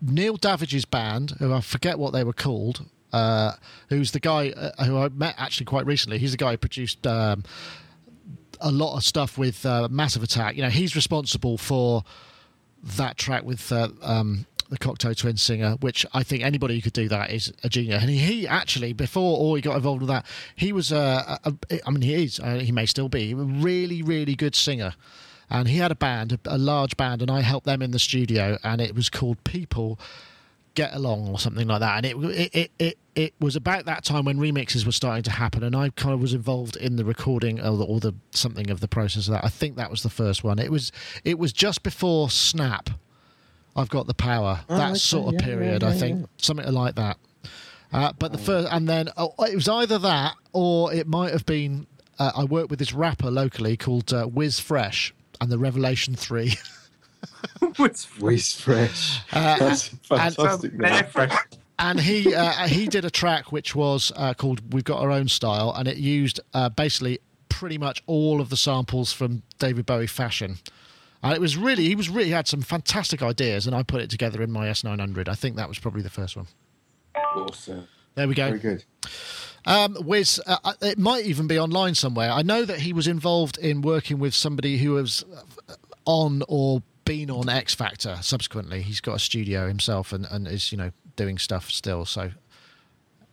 Neil 0.01 0.35
Davidge's 0.37 0.85
band, 0.85 1.31
who 1.39 1.53
I 1.53 1.61
forget 1.61 1.97
what 1.99 2.13
they 2.13 2.23
were 2.23 2.33
called. 2.33 2.85
Uh, 3.13 3.53
who's 3.89 4.11
the 4.11 4.19
guy 4.19 4.49
uh, 4.49 4.83
who 4.83 4.97
I 4.97 5.09
met 5.09 5.35
actually 5.37 5.65
quite 5.65 5.85
recently? 5.85 6.17
He's 6.17 6.31
the 6.31 6.37
guy 6.37 6.51
who 6.51 6.57
produced 6.57 7.07
um, 7.07 7.43
a 8.59 8.71
lot 8.71 8.95
of 8.97 9.03
stuff 9.03 9.37
with 9.37 9.65
uh, 9.65 9.87
Massive 9.89 10.23
Attack. 10.23 10.55
You 10.55 10.63
know, 10.63 10.69
he's 10.69 10.95
responsible 10.95 11.57
for 11.57 12.03
that 12.83 13.17
track 13.17 13.43
with 13.43 13.71
uh, 13.71 13.89
um, 14.01 14.45
the 14.69 14.77
Cocteau 14.77 15.15
Twin 15.15 15.37
singer, 15.37 15.77
which 15.79 16.05
I 16.13 16.23
think 16.23 16.43
anybody 16.43 16.75
who 16.75 16.81
could 16.81 16.93
do 16.93 17.07
that 17.09 17.31
is 17.31 17.53
a 17.63 17.69
genius. 17.69 18.01
And 18.01 18.11
he, 18.11 18.47
actually, 18.47 18.93
before 18.93 19.37
all 19.37 19.55
he 19.55 19.61
got 19.61 19.75
involved 19.75 20.01
with 20.01 20.09
that, 20.09 20.25
he 20.55 20.73
was 20.73 20.91
a, 20.91 21.39
a, 21.43 21.53
a 21.69 21.79
I 21.87 21.91
mean, 21.91 22.01
he 22.01 22.23
is, 22.23 22.39
uh, 22.39 22.55
he 22.55 22.71
may 22.71 22.85
still 22.85 23.09
be, 23.09 23.31
a 23.31 23.35
really, 23.35 24.01
really 24.01 24.35
good 24.35 24.55
singer. 24.55 24.93
And 25.49 25.69
he 25.69 25.77
had 25.77 25.91
a 25.91 25.95
band, 25.95 26.33
a, 26.33 26.39
a 26.45 26.57
large 26.57 26.97
band, 26.97 27.21
and 27.21 27.31
I 27.31 27.41
helped 27.41 27.65
them 27.65 27.81
in 27.81 27.91
the 27.91 27.99
studio, 27.99 28.57
and 28.63 28.81
it 28.81 28.95
was 28.95 29.09
called 29.09 29.41
People 29.43 29.99
Get 30.75 30.93
Along 30.93 31.29
or 31.29 31.39
something 31.39 31.67
like 31.67 31.79
that. 31.79 31.97
And 31.97 32.05
it, 32.05 32.17
it, 32.17 32.55
it, 32.55 32.71
it, 32.77 32.97
it 33.17 33.33
was 33.39 33.55
about 33.55 33.85
that 33.85 34.03
time 34.03 34.25
when 34.25 34.37
remixes 34.37 34.85
were 34.85 34.91
starting 34.91 35.23
to 35.23 35.31
happen, 35.31 35.63
and 35.63 35.75
I 35.75 35.89
kind 35.89 36.13
of 36.13 36.21
was 36.21 36.35
involved 36.35 36.75
in 36.75 36.97
the 36.97 37.03
recording 37.03 37.59
or 37.59 37.75
the, 37.75 37.83
or 37.83 37.99
the 37.99 38.13
something 38.29 38.69
of 38.69 38.79
the 38.79 38.87
process 38.87 39.27
of 39.27 39.33
that. 39.33 39.43
I 39.43 39.49
think 39.49 39.75
that 39.75 39.89
was 39.89 40.03
the 40.03 40.09
first 40.09 40.43
one. 40.43 40.59
It 40.59 40.71
was 40.71 40.91
it 41.25 41.39
was 41.39 41.51
just 41.51 41.81
before 41.81 42.29
Snap. 42.29 42.91
I've 43.75 43.89
got 43.89 44.05
the 44.05 44.13
power. 44.13 44.61
Oh, 44.69 44.77
that 44.77 44.89
okay, 44.89 44.99
sort 44.99 45.33
of 45.33 45.41
yeah, 45.41 45.45
period, 45.45 45.81
yeah, 45.81 45.89
I 45.89 45.93
think, 45.93 46.21
yeah. 46.21 46.25
something 46.37 46.71
like 46.71 46.93
that. 46.95 47.17
Uh, 47.91 48.13
but 48.19 48.31
the 48.31 48.37
first, 48.37 48.67
and 48.71 48.87
then 48.87 49.09
oh, 49.17 49.33
it 49.39 49.55
was 49.55 49.67
either 49.67 49.97
that 49.97 50.35
or 50.53 50.93
it 50.93 51.07
might 51.07 51.31
have 51.31 51.45
been. 51.45 51.87
Uh, 52.19 52.31
I 52.35 52.43
worked 52.43 52.69
with 52.69 52.79
this 52.79 52.93
rapper 52.93 53.31
locally 53.31 53.77
called 53.77 54.13
uh, 54.13 54.27
Wiz 54.31 54.59
Fresh 54.59 55.13
and 55.41 55.51
the 55.51 55.57
Revelation 55.57 56.15
Three. 56.15 56.53
What's 57.77 58.05
Whiz 58.19 58.53
fresh. 58.53 59.21
Uh, 59.31 59.57
That's 59.57 59.87
fantastic. 59.87 60.77
they're 60.77 60.91
name. 60.91 61.05
fresh. 61.05 61.35
And 61.79 61.99
he 61.99 62.33
uh, 62.33 62.51
he 62.67 62.87
did 62.87 63.05
a 63.05 63.09
track 63.09 63.51
which 63.51 63.75
was 63.75 64.11
uh, 64.15 64.33
called 64.33 64.73
"We've 64.73 64.83
Got 64.83 64.99
Our 65.01 65.11
Own 65.11 65.27
Style," 65.27 65.73
and 65.75 65.87
it 65.87 65.97
used 65.97 66.39
uh, 66.53 66.69
basically 66.69 67.19
pretty 67.49 67.77
much 67.77 68.03
all 68.05 68.41
of 68.41 68.49
the 68.49 68.57
samples 68.57 69.13
from 69.13 69.43
David 69.59 69.85
Bowie 69.85 70.07
Fashion. 70.07 70.57
And 71.23 71.33
it 71.33 71.41
was 71.41 71.57
really 71.57 71.85
he 71.85 71.95
was 71.95 72.09
really 72.09 72.29
had 72.29 72.47
some 72.47 72.61
fantastic 72.61 73.21
ideas, 73.21 73.65
and 73.67 73.75
I 73.75 73.83
put 73.83 74.01
it 74.01 74.09
together 74.09 74.41
in 74.41 74.51
my 74.51 74.67
S900. 74.67 75.27
I 75.27 75.35
think 75.35 75.55
that 75.55 75.67
was 75.67 75.79
probably 75.79 76.01
the 76.01 76.09
first 76.09 76.37
one. 76.37 76.47
Awesome. 77.15 77.87
There 78.15 78.27
we 78.27 78.35
go. 78.35 78.47
Very 78.47 78.59
good. 78.59 78.83
Um, 79.65 79.97
Wiz, 79.99 80.41
uh, 80.47 80.57
uh, 80.63 80.73
it 80.81 80.97
might 80.97 81.25
even 81.25 81.45
be 81.45 81.59
online 81.59 81.93
somewhere. 81.93 82.31
I 82.31 82.41
know 82.41 82.63
that 82.63 82.79
he 82.79 82.93
was 82.93 83.07
involved 83.07 83.57
in 83.57 83.81
working 83.81 84.17
with 84.17 84.33
somebody 84.33 84.77
who 84.77 84.91
was 84.93 85.25
uh, 85.67 85.73
on 86.05 86.41
or 86.47 86.81
been 87.05 87.29
on 87.29 87.49
X 87.49 87.73
Factor. 87.75 88.17
Subsequently, 88.21 88.81
he's 88.81 89.01
got 89.01 89.15
a 89.15 89.19
studio 89.19 89.67
himself 89.67 90.13
and, 90.13 90.25
and 90.29 90.47
is 90.47 90.71
you 90.71 90.77
know 90.77 90.91
doing 91.17 91.37
stuff 91.37 91.69
still. 91.69 92.05
So 92.05 92.31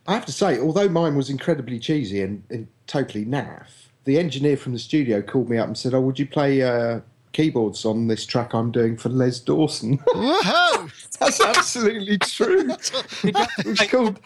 I 0.07 0.13
have 0.13 0.25
to 0.25 0.33
say, 0.33 0.59
although 0.59 0.89
mine 0.89 1.15
was 1.15 1.29
incredibly 1.29 1.79
cheesy 1.79 2.21
and, 2.21 2.43
and 2.49 2.67
totally 2.87 3.25
naff, 3.25 3.67
the 4.03 4.19
engineer 4.19 4.57
from 4.57 4.73
the 4.73 4.79
studio 4.79 5.21
called 5.21 5.49
me 5.49 5.57
up 5.57 5.67
and 5.67 5.77
said, 5.77 5.93
"Oh, 5.93 6.01
would 6.01 6.19
you 6.19 6.27
play 6.27 6.61
uh, 6.61 6.99
keyboards 7.31 7.85
on 7.85 8.07
this 8.07 8.25
track 8.25 8.53
I'm 8.53 8.71
doing 8.71 8.97
for 8.97 9.09
Les 9.09 9.39
Dawson?" 9.39 9.97
woohoo! 10.09 11.17
That's 11.19 11.41
absolutely 11.41 12.17
true. 12.19 12.69
it 13.23 13.65
was 13.65 13.79
called, 13.89 14.19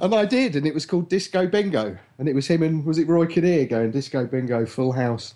and 0.00 0.14
I 0.14 0.26
did, 0.26 0.56
and 0.56 0.66
it 0.66 0.74
was 0.74 0.84
called 0.84 1.08
Disco 1.08 1.46
Bingo, 1.46 1.96
and 2.18 2.28
it 2.28 2.34
was 2.34 2.46
him 2.46 2.62
and 2.62 2.84
was 2.84 2.98
it 2.98 3.08
Roy 3.08 3.26
Kinnear 3.26 3.64
going 3.64 3.92
Disco 3.92 4.26
Bingo, 4.26 4.66
Full 4.66 4.92
House, 4.92 5.34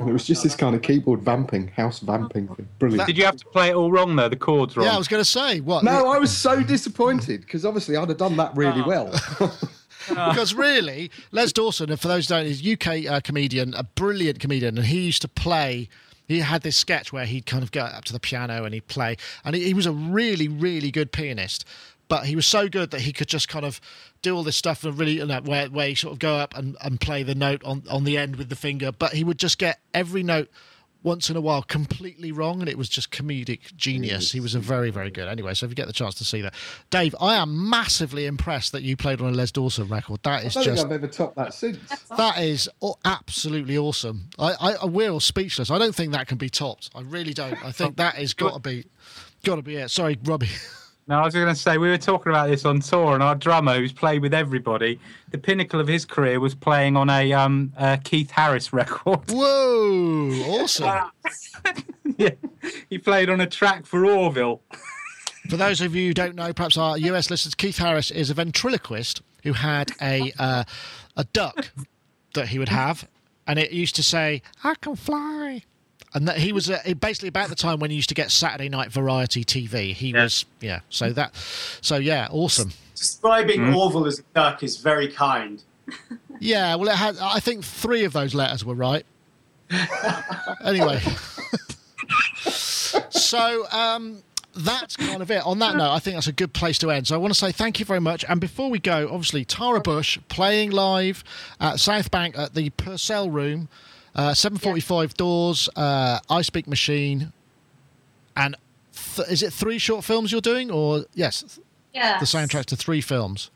and 0.00 0.08
it 0.08 0.12
was 0.14 0.26
just 0.26 0.42
this 0.42 0.56
kind 0.56 0.74
of 0.74 0.80
keyboard 0.80 1.20
vamping, 1.20 1.68
house 1.68 2.00
vamping 2.00 2.48
thing. 2.48 2.66
Brilliant. 2.78 3.06
Did 3.06 3.18
you 3.18 3.24
have 3.26 3.36
to 3.36 3.44
play 3.44 3.68
it 3.68 3.74
all 3.74 3.92
wrong 3.92 4.16
though? 4.16 4.30
The 4.30 4.36
chords 4.36 4.74
wrong. 4.76 4.86
Yeah, 4.86 4.94
I 4.94 4.98
was 4.98 5.08
going 5.08 5.22
to 5.22 5.28
say 5.28 5.60
what? 5.60 5.84
no, 5.84 6.10
I 6.10 6.18
was 6.18 6.34
so 6.34 6.62
disappointed 6.62 7.42
because 7.42 7.66
obviously 7.66 7.96
I'd 7.96 8.08
have 8.08 8.16
done 8.16 8.36
that 8.38 8.56
really 8.56 8.80
well. 8.82 9.12
because 10.08 10.54
really, 10.54 11.10
Les 11.32 11.52
Dawson, 11.52 11.90
and 11.90 12.00
for 12.00 12.08
those 12.08 12.28
who 12.28 12.34
don't, 12.34 12.46
is 12.46 12.66
a 12.66 12.72
UK 12.72 13.10
uh, 13.10 13.20
comedian, 13.20 13.74
a 13.74 13.84
brilliant 13.84 14.40
comedian, 14.40 14.78
and 14.78 14.86
he 14.86 15.00
used 15.00 15.22
to 15.22 15.28
play. 15.28 15.88
He 16.26 16.38
had 16.38 16.62
this 16.62 16.76
sketch 16.76 17.12
where 17.12 17.26
he'd 17.26 17.44
kind 17.44 17.62
of 17.62 17.72
go 17.72 17.80
up 17.80 18.04
to 18.04 18.12
the 18.12 18.20
piano 18.20 18.64
and 18.64 18.72
he'd 18.72 18.86
play, 18.86 19.16
and 19.44 19.54
he, 19.54 19.64
he 19.64 19.74
was 19.74 19.84
a 19.84 19.92
really, 19.92 20.48
really 20.48 20.90
good 20.90 21.12
pianist. 21.12 21.66
But 22.10 22.26
he 22.26 22.34
was 22.34 22.46
so 22.46 22.68
good 22.68 22.90
that 22.90 23.02
he 23.02 23.12
could 23.12 23.28
just 23.28 23.48
kind 23.48 23.64
of 23.64 23.80
do 24.20 24.34
all 24.36 24.42
this 24.42 24.56
stuff 24.56 24.82
and 24.82 24.98
really, 24.98 25.18
you 25.18 25.26
know, 25.26 25.40
where 25.42 25.68
where 25.68 25.86
he 25.86 25.94
sort 25.94 26.12
of 26.12 26.18
go 26.18 26.34
up 26.34 26.56
and, 26.56 26.76
and 26.82 27.00
play 27.00 27.22
the 27.22 27.36
note 27.36 27.62
on, 27.64 27.84
on 27.88 28.02
the 28.02 28.18
end 28.18 28.34
with 28.34 28.48
the 28.48 28.56
finger. 28.56 28.90
But 28.90 29.12
he 29.12 29.22
would 29.22 29.38
just 29.38 29.58
get 29.58 29.78
every 29.94 30.24
note 30.24 30.50
once 31.04 31.30
in 31.30 31.36
a 31.36 31.40
while 31.40 31.62
completely 31.62 32.32
wrong, 32.32 32.58
and 32.60 32.68
it 32.68 32.76
was 32.76 32.88
just 32.88 33.12
comedic 33.12 33.74
genius. 33.76 34.32
He 34.32 34.40
was 34.40 34.56
a 34.56 34.58
very, 34.58 34.90
very 34.90 35.10
good. 35.10 35.28
Anyway, 35.28 35.54
so 35.54 35.66
if 35.66 35.70
you 35.70 35.76
get 35.76 35.86
the 35.86 35.92
chance 35.92 36.16
to 36.16 36.24
see 36.24 36.40
that, 36.40 36.52
Dave, 36.90 37.14
I 37.20 37.36
am 37.36 37.70
massively 37.70 38.26
impressed 38.26 38.72
that 38.72 38.82
you 38.82 38.96
played 38.96 39.20
on 39.20 39.28
a 39.28 39.36
Les 39.36 39.52
Dawson 39.52 39.86
record. 39.86 40.20
that 40.24 40.44
is 40.44 40.56
I 40.56 40.64
don't 40.64 40.74
just 40.74 40.82
think 40.82 40.92
i've 40.92 41.04
ever 41.04 41.12
topped 41.12 41.36
that 41.36 41.54
since. 41.54 41.78
that 42.16 42.38
is 42.38 42.68
absolutely 43.04 43.78
awesome. 43.78 44.30
I, 44.38 44.52
I, 44.60 44.72
I 44.82 44.84
we're 44.86 45.10
all 45.10 45.20
speechless. 45.20 45.70
I 45.70 45.78
don't 45.78 45.94
think 45.94 46.12
that 46.12 46.26
can 46.26 46.38
be 46.38 46.50
topped. 46.50 46.90
I 46.94 47.02
really 47.02 47.34
don't. 47.34 47.64
I 47.64 47.72
think 47.72 47.96
that 47.98 48.18
is 48.18 48.34
got 48.34 48.54
to 48.54 48.60
be, 48.60 48.84
got 49.44 49.56
to 49.56 49.62
be 49.62 49.76
it. 49.76 49.90
Sorry, 49.90 50.18
Robbie. 50.24 50.48
No, 51.10 51.18
I 51.18 51.24
was 51.24 51.34
going 51.34 51.48
to 51.48 51.56
say 51.56 51.76
we 51.76 51.88
were 51.88 51.98
talking 51.98 52.30
about 52.30 52.50
this 52.50 52.64
on 52.64 52.78
tour, 52.78 53.14
and 53.14 53.22
our 53.22 53.34
drummer, 53.34 53.74
who's 53.74 53.92
played 53.92 54.22
with 54.22 54.32
everybody, 54.32 55.00
the 55.32 55.38
pinnacle 55.38 55.80
of 55.80 55.88
his 55.88 56.04
career 56.04 56.38
was 56.38 56.54
playing 56.54 56.96
on 56.96 57.10
a 57.10 57.32
um, 57.32 57.72
uh, 57.76 57.96
Keith 58.04 58.30
Harris 58.30 58.72
record. 58.72 59.28
Whoa, 59.28 60.30
awesome. 60.46 61.10
yeah, 62.16 62.30
he 62.88 62.98
played 62.98 63.28
on 63.28 63.40
a 63.40 63.46
track 63.48 63.86
for 63.86 64.06
Orville. 64.06 64.62
For 65.48 65.56
those 65.56 65.80
of 65.80 65.96
you 65.96 66.06
who 66.06 66.14
don't 66.14 66.36
know, 66.36 66.52
perhaps 66.52 66.76
our 66.76 66.96
US 66.96 67.28
listeners, 67.28 67.56
Keith 67.56 67.78
Harris 67.78 68.12
is 68.12 68.30
a 68.30 68.34
ventriloquist 68.34 69.20
who 69.42 69.54
had 69.54 69.90
a 70.00 70.32
uh, 70.38 70.62
a 71.16 71.24
duck 71.24 71.72
that 72.34 72.50
he 72.50 72.60
would 72.60 72.68
have, 72.68 73.08
and 73.48 73.58
it 73.58 73.72
used 73.72 73.96
to 73.96 74.04
say, 74.04 74.42
"I 74.62 74.76
can 74.76 74.94
fly." 74.94 75.64
And 76.12 76.26
that 76.26 76.38
he 76.38 76.52
was 76.52 76.68
uh, 76.68 76.80
basically 77.00 77.28
about 77.28 77.50
the 77.50 77.54
time 77.54 77.78
when 77.78 77.90
he 77.90 77.96
used 77.96 78.08
to 78.08 78.16
get 78.16 78.30
Saturday 78.32 78.68
Night 78.68 78.90
Variety 78.90 79.44
TV. 79.44 79.92
He 79.94 80.10
Yeah. 80.10 80.24
was, 80.24 80.44
yeah. 80.60 80.80
So 80.90 81.12
that, 81.12 81.34
so 81.80 81.96
yeah, 81.96 82.26
awesome. 82.32 82.72
Describing 82.96 83.72
Orville 83.72 84.06
as 84.06 84.18
a 84.18 84.22
duck 84.34 84.62
is 84.62 84.76
very 84.78 85.08
kind. 85.08 85.62
Yeah, 86.42 86.74
well, 86.76 86.88
it 86.88 86.94
had. 86.94 87.18
I 87.18 87.38
think 87.38 87.62
three 87.62 88.04
of 88.04 88.14
those 88.14 88.34
letters 88.34 88.64
were 88.64 88.74
right. 88.74 89.04
anyway, 90.64 90.98
so 93.10 93.66
um, 93.70 94.22
that's 94.54 94.96
kind 94.96 95.22
of 95.22 95.30
it. 95.30 95.44
On 95.46 95.58
that 95.58 95.76
note, 95.76 95.90
I 95.90 95.98
think 95.98 96.16
that's 96.16 96.26
a 96.26 96.32
good 96.32 96.52
place 96.52 96.78
to 96.78 96.90
end. 96.90 97.06
So 97.06 97.14
I 97.14 97.18
want 97.18 97.32
to 97.34 97.38
say 97.38 97.52
thank 97.52 97.78
you 97.78 97.84
very 97.86 98.00
much. 98.00 98.24
And 98.28 98.40
before 98.40 98.70
we 98.70 98.78
go, 98.78 99.08
obviously 99.10 99.44
Tara 99.44 99.80
Busch 99.80 100.18
playing 100.28 100.70
live 100.70 101.22
at 101.60 101.78
South 101.78 102.10
Bank 102.10 102.36
at 102.38 102.54
the 102.54 102.70
Purcell 102.70 103.30
Room, 103.30 103.68
uh, 104.14 104.34
seven 104.34 104.58
forty-five 104.58 105.14
doors, 105.14 105.68
uh, 105.76 106.18
I 106.28 106.42
Speak 106.42 106.66
Machine, 106.66 107.32
and 108.36 108.56
th- 109.16 109.28
is 109.28 109.42
it 109.42 109.52
three 109.52 109.78
short 109.78 110.04
films 110.04 110.32
you're 110.32 110.40
doing, 110.40 110.70
or 110.70 111.04
yes, 111.14 111.58
Yeah. 111.94 112.18
the 112.18 112.26
soundtrack 112.26 112.64
to 112.66 112.76
three 112.76 113.00
films? 113.00 113.50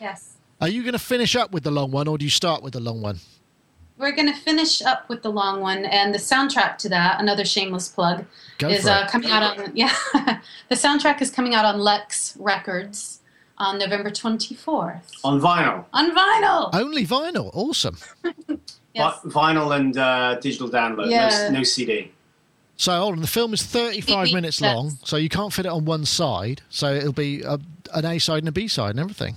Yes. 0.00 0.34
Are 0.60 0.68
you 0.68 0.82
going 0.82 0.92
to 0.92 0.98
finish 0.98 1.34
up 1.36 1.52
with 1.52 1.62
the 1.62 1.70
long 1.70 1.90
one, 1.90 2.06
or 2.08 2.18
do 2.18 2.24
you 2.24 2.30
start 2.30 2.62
with 2.62 2.72
the 2.74 2.80
long 2.80 3.00
one? 3.00 3.20
We're 3.96 4.12
going 4.12 4.32
to 4.32 4.38
finish 4.38 4.80
up 4.82 5.08
with 5.10 5.22
the 5.22 5.30
long 5.30 5.60
one, 5.60 5.84
and 5.84 6.14
the 6.14 6.18
soundtrack 6.18 6.78
to 6.78 6.88
that, 6.88 7.20
another 7.20 7.44
shameless 7.44 7.88
plug, 7.88 8.24
Go 8.58 8.68
is 8.68 8.86
uh, 8.86 9.04
it. 9.06 9.10
coming 9.10 9.30
out 9.30 9.58
on 9.58 9.72
yeah. 9.74 9.94
the 10.68 10.74
soundtrack 10.74 11.20
is 11.22 11.30
coming 11.30 11.54
out 11.54 11.64
on 11.66 11.78
Lex 11.80 12.34
Records 12.38 13.20
on 13.58 13.78
November 13.78 14.10
twenty 14.10 14.54
fourth 14.54 15.10
On 15.22 15.38
vinyl. 15.38 15.84
on 15.92 16.10
vinyl. 16.16 16.70
Only 16.72 17.06
vinyl. 17.06 17.50
Awesome. 17.52 17.98
Yes. 18.94 19.14
Vi- 19.24 19.30
vinyl 19.30 19.76
and 19.76 19.96
uh, 19.96 20.34
digital 20.40 20.68
download. 20.68 21.10
Yeah. 21.10 21.48
No, 21.50 21.58
no 21.58 21.62
CD. 21.62 22.10
So 22.76 22.98
hold 22.98 23.14
on, 23.14 23.20
the 23.20 23.26
film 23.26 23.52
is 23.52 23.62
35 23.62 24.26
Yes. 24.28 24.34
minutes 24.34 24.60
long, 24.60 24.98
so 25.04 25.16
you 25.16 25.28
can't 25.28 25.52
fit 25.52 25.66
it 25.66 25.68
on 25.68 25.84
one 25.84 26.04
side. 26.06 26.62
So 26.70 26.92
it'll 26.94 27.12
be 27.12 27.42
a, 27.42 27.58
an 27.94 28.04
A 28.06 28.18
side 28.18 28.38
and 28.38 28.48
a 28.48 28.52
B 28.52 28.68
side 28.68 28.90
and 28.90 29.00
everything. 29.00 29.36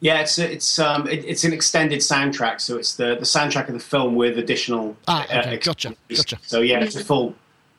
Yeah, 0.00 0.20
it's 0.20 0.38
it's 0.38 0.78
um 0.78 1.08
it, 1.08 1.24
it's 1.24 1.44
an 1.44 1.54
extended 1.54 2.00
soundtrack, 2.00 2.60
so 2.60 2.76
it's 2.76 2.94
the 2.96 3.14
the 3.16 3.24
soundtrack 3.24 3.68
of 3.68 3.74
the 3.74 3.80
film 3.80 4.14
with 4.14 4.36
additional. 4.38 4.94
Ah, 5.08 5.24
okay, 5.24 5.54
ex- 5.54 5.66
gotcha, 5.66 5.94
gotcha. 6.14 6.38
So 6.42 6.60
yeah, 6.60 6.80
it's 6.80 6.94
a 6.96 7.02
full, 7.04 7.34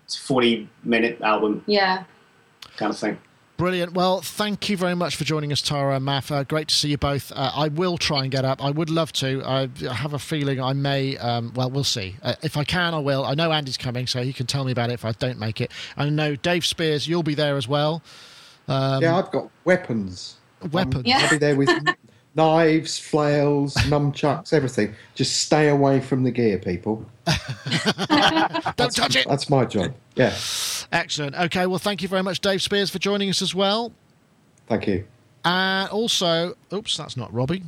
it's 0.05 0.17
a 0.17 0.21
forty 0.21 0.67
minute 0.83 1.21
album 1.21 1.63
Yeah. 1.67 2.03
kind 2.77 2.91
of 2.91 2.97
thing. 2.97 3.19
Brilliant. 3.57 3.93
Well, 3.93 4.21
thank 4.21 4.69
you 4.69 4.77
very 4.77 4.95
much 4.95 5.15
for 5.15 5.23
joining 5.23 5.51
us, 5.51 5.63
Tara 5.63 5.95
and 5.95 6.05
Maf. 6.05 6.31
Uh, 6.31 6.43
great 6.43 6.67
to 6.67 6.75
see 6.75 6.89
you 6.89 6.97
both. 6.99 7.31
Uh, 7.35 7.51
I 7.55 7.69
will 7.69 7.97
try 7.97 8.21
and 8.21 8.29
get 8.29 8.45
up. 8.45 8.63
I 8.63 8.69
would 8.69 8.91
love 8.91 9.11
to. 9.13 9.41
I, 9.43 9.67
I 9.89 9.93
have 9.93 10.13
a 10.13 10.19
feeling 10.19 10.61
I 10.61 10.73
may. 10.73 11.17
Um, 11.17 11.51
well, 11.55 11.71
we'll 11.71 11.83
see. 11.83 12.15
Uh, 12.21 12.35
if 12.43 12.55
I 12.55 12.63
can, 12.63 12.93
I 12.93 12.99
will. 12.99 13.25
I 13.25 13.33
know 13.33 13.51
Andy's 13.51 13.77
coming, 13.77 14.05
so 14.05 14.21
he 14.21 14.31
can 14.31 14.45
tell 14.45 14.63
me 14.63 14.71
about 14.71 14.91
it 14.91 14.93
if 14.93 15.05
I 15.05 15.11
don't 15.13 15.39
make 15.39 15.59
it. 15.59 15.71
I 15.97 16.07
know 16.07 16.35
Dave 16.35 16.67
Spiers, 16.67 17.07
you'll 17.07 17.23
be 17.23 17.33
there 17.33 17.57
as 17.57 17.67
well. 17.67 18.03
Um, 18.67 19.01
yeah, 19.01 19.17
I've 19.17 19.31
got 19.31 19.49
weapons. 19.65 20.35
Weapons. 20.71 21.07
Um, 21.07 21.13
I'll 21.13 21.29
be 21.29 21.37
there 21.37 21.55
with 21.55 21.69
knives, 22.37 22.97
flails, 22.97 23.73
nunchucks, 23.89 24.53
everything. 24.53 24.95
Just 25.15 25.41
stay 25.41 25.69
away 25.69 25.99
from 25.99 26.23
the 26.23 26.31
gear, 26.31 26.59
people. 26.59 27.05
Don't 28.77 28.95
touch 28.95 29.15
it. 29.15 29.27
That's 29.27 29.49
my 29.49 29.65
job. 29.65 29.93
Yeah. 30.15 30.33
Excellent. 30.91 31.35
Okay, 31.35 31.65
well, 31.65 31.79
thank 31.79 32.01
you 32.01 32.07
very 32.07 32.23
much, 32.23 32.39
Dave 32.39 32.61
Spiers, 32.61 32.89
for 32.89 32.99
joining 32.99 33.29
us 33.29 33.41
as 33.41 33.53
well. 33.53 33.91
Thank 34.67 34.87
you. 34.87 35.05
And 35.43 35.89
also, 35.89 36.55
oops, 36.73 36.97
that's 36.97 37.15
not 37.15 37.33
Robbie. 37.33 37.63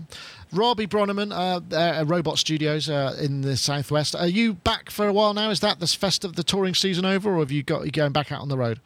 Robbie 0.52 0.88
Bronnimann, 0.88 1.32
uh, 1.32 1.76
uh, 1.76 2.04
Robot 2.06 2.38
Studios 2.38 2.90
uh, 2.90 3.16
in 3.22 3.42
the 3.42 3.56
southwest. 3.56 4.16
Are 4.16 4.28
you 4.28 4.54
back 4.54 4.90
for 4.90 5.08
a 5.08 5.14
while 5.14 5.34
now? 5.34 5.50
Is 5.50 5.60
that 5.62 5.80
the 5.80 5.88
fest 5.88 6.26
of 6.26 6.36
the 6.36 6.44
touring 6.44 6.74
season 6.74 7.06
over, 7.06 7.36
or 7.36 7.40
have 7.40 7.52
you 7.52 7.64
got 7.64 7.86
you 7.86 7.92
going 7.92 8.12
back 8.12 8.32
out 8.32 8.42
on 8.42 8.50
the 8.50 8.58
road? 8.58 8.80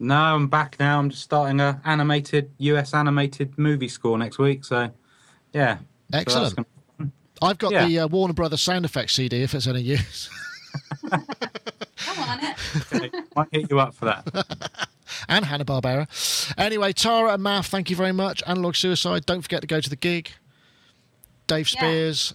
No, 0.00 0.14
I'm 0.14 0.48
back 0.48 0.76
now. 0.78 0.98
I'm 0.98 1.10
just 1.10 1.22
starting 1.22 1.60
a 1.60 1.80
animated 1.84 2.50
US 2.58 2.94
animated 2.94 3.56
movie 3.56 3.88
score 3.88 4.18
next 4.18 4.38
week. 4.38 4.64
So, 4.64 4.90
yeah. 5.52 5.78
So 6.12 6.18
Excellent. 6.18 6.56
gonna- 6.56 7.10
I've 7.40 7.58
got 7.58 7.72
Yeah. 7.72 7.86
the 7.86 7.98
uh, 8.00 8.08
Warner 8.08 8.34
Brothers 8.34 8.60
sound 8.62 8.84
effects 8.84 9.14
CD 9.14 9.42
if 9.42 9.54
it's 9.54 9.66
any 9.66 9.80
use. 9.80 10.28
Come 11.10 12.18
on 12.18 12.38
it. 12.42 13.14
might 13.36 13.48
hit 13.52 13.70
you 13.70 13.78
up 13.80 13.94
for 13.94 14.06
that. 14.06 14.88
and 15.28 15.44
Hanna 15.44 15.64
Barbera. 15.64 16.54
Anyway, 16.58 16.92
Tara 16.92 17.34
and 17.34 17.42
Maf, 17.44 17.66
thank 17.68 17.90
you 17.90 17.96
very 17.96 18.12
much. 18.12 18.42
Analog 18.46 18.74
Suicide, 18.76 19.26
don't 19.26 19.42
forget 19.42 19.60
to 19.60 19.66
go 19.66 19.80
to 19.80 19.90
the 19.90 19.96
gig. 19.96 20.30
Dave 21.46 21.68
Yeah. 21.74 21.80
Spiers, 21.80 22.34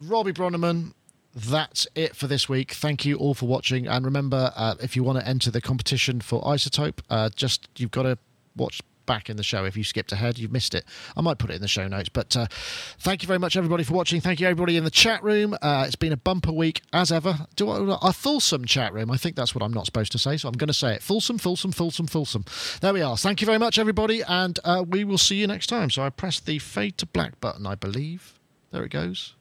Robbie 0.00 0.32
Bronnimann. 0.32 0.92
That's 1.34 1.86
it 1.94 2.16
for 2.16 2.26
this 2.26 2.48
week. 2.48 2.72
Thank 2.72 3.04
you 3.04 3.16
all 3.16 3.34
for 3.34 3.46
watching. 3.46 3.86
And 3.86 4.04
remember, 4.04 4.52
uh, 4.56 4.74
if 4.80 4.96
you 4.96 5.04
want 5.04 5.20
to 5.20 5.26
enter 5.28 5.50
the 5.50 5.60
competition 5.60 6.20
for 6.20 6.42
iZotope, 6.42 7.00
uh, 7.10 7.30
just 7.36 7.68
you've 7.76 7.90
got 7.92 8.02
to 8.02 8.18
watch 8.56 8.80
back 9.08 9.28
in 9.28 9.36
the 9.36 9.42
show. 9.42 9.64
If 9.64 9.76
you 9.76 9.82
skipped 9.82 10.12
ahead, 10.12 10.38
you've 10.38 10.52
missed 10.52 10.74
it. 10.74 10.84
I 11.16 11.20
might 11.22 11.38
put 11.38 11.50
it 11.50 11.54
in 11.54 11.62
the 11.62 11.66
show 11.66 11.88
notes. 11.88 12.08
But 12.08 12.36
uh, 12.36 12.46
thank 13.00 13.22
you 13.22 13.26
very 13.26 13.40
much, 13.40 13.56
everybody, 13.56 13.82
for 13.82 13.94
watching. 13.94 14.20
Thank 14.20 14.38
you, 14.38 14.46
everybody 14.46 14.76
in 14.76 14.84
the 14.84 14.90
chat 14.90 15.24
room. 15.24 15.56
Uh, 15.60 15.84
it's 15.86 15.96
been 15.96 16.12
a 16.12 16.16
bumper 16.16 16.52
week, 16.52 16.82
as 16.92 17.10
ever. 17.10 17.46
Do 17.56 17.70
I, 17.70 17.98
a 18.02 18.12
fulsome 18.12 18.66
chat 18.66 18.92
room? 18.92 19.10
I 19.10 19.16
think 19.16 19.34
that's 19.34 19.54
what 19.54 19.64
I'm 19.64 19.72
not 19.72 19.86
supposed 19.86 20.12
to 20.12 20.18
say, 20.18 20.36
so 20.36 20.48
I'm 20.48 20.54
going 20.54 20.68
to 20.68 20.74
say 20.74 20.94
it. 20.94 21.02
Fulsome, 21.02 21.38
fulsome, 21.38 21.72
fulsome, 21.72 22.06
fulsome. 22.06 22.44
There 22.80 22.92
we 22.92 23.02
are. 23.02 23.16
Thank 23.16 23.40
you 23.40 23.46
very 23.46 23.58
much, 23.58 23.78
everybody, 23.78 24.22
and 24.28 24.60
uh, 24.62 24.84
we 24.86 25.02
will 25.02 25.18
see 25.18 25.36
you 25.36 25.46
next 25.46 25.66
time. 25.68 25.90
So 25.90 26.02
I 26.02 26.10
press 26.10 26.38
the 26.38 26.58
fade 26.58 26.98
to 26.98 27.06
black 27.06 27.40
button, 27.40 27.66
I 27.66 27.74
believe. 27.74 28.38
There 28.70 28.84
it 28.84 28.90
goes. 28.90 29.34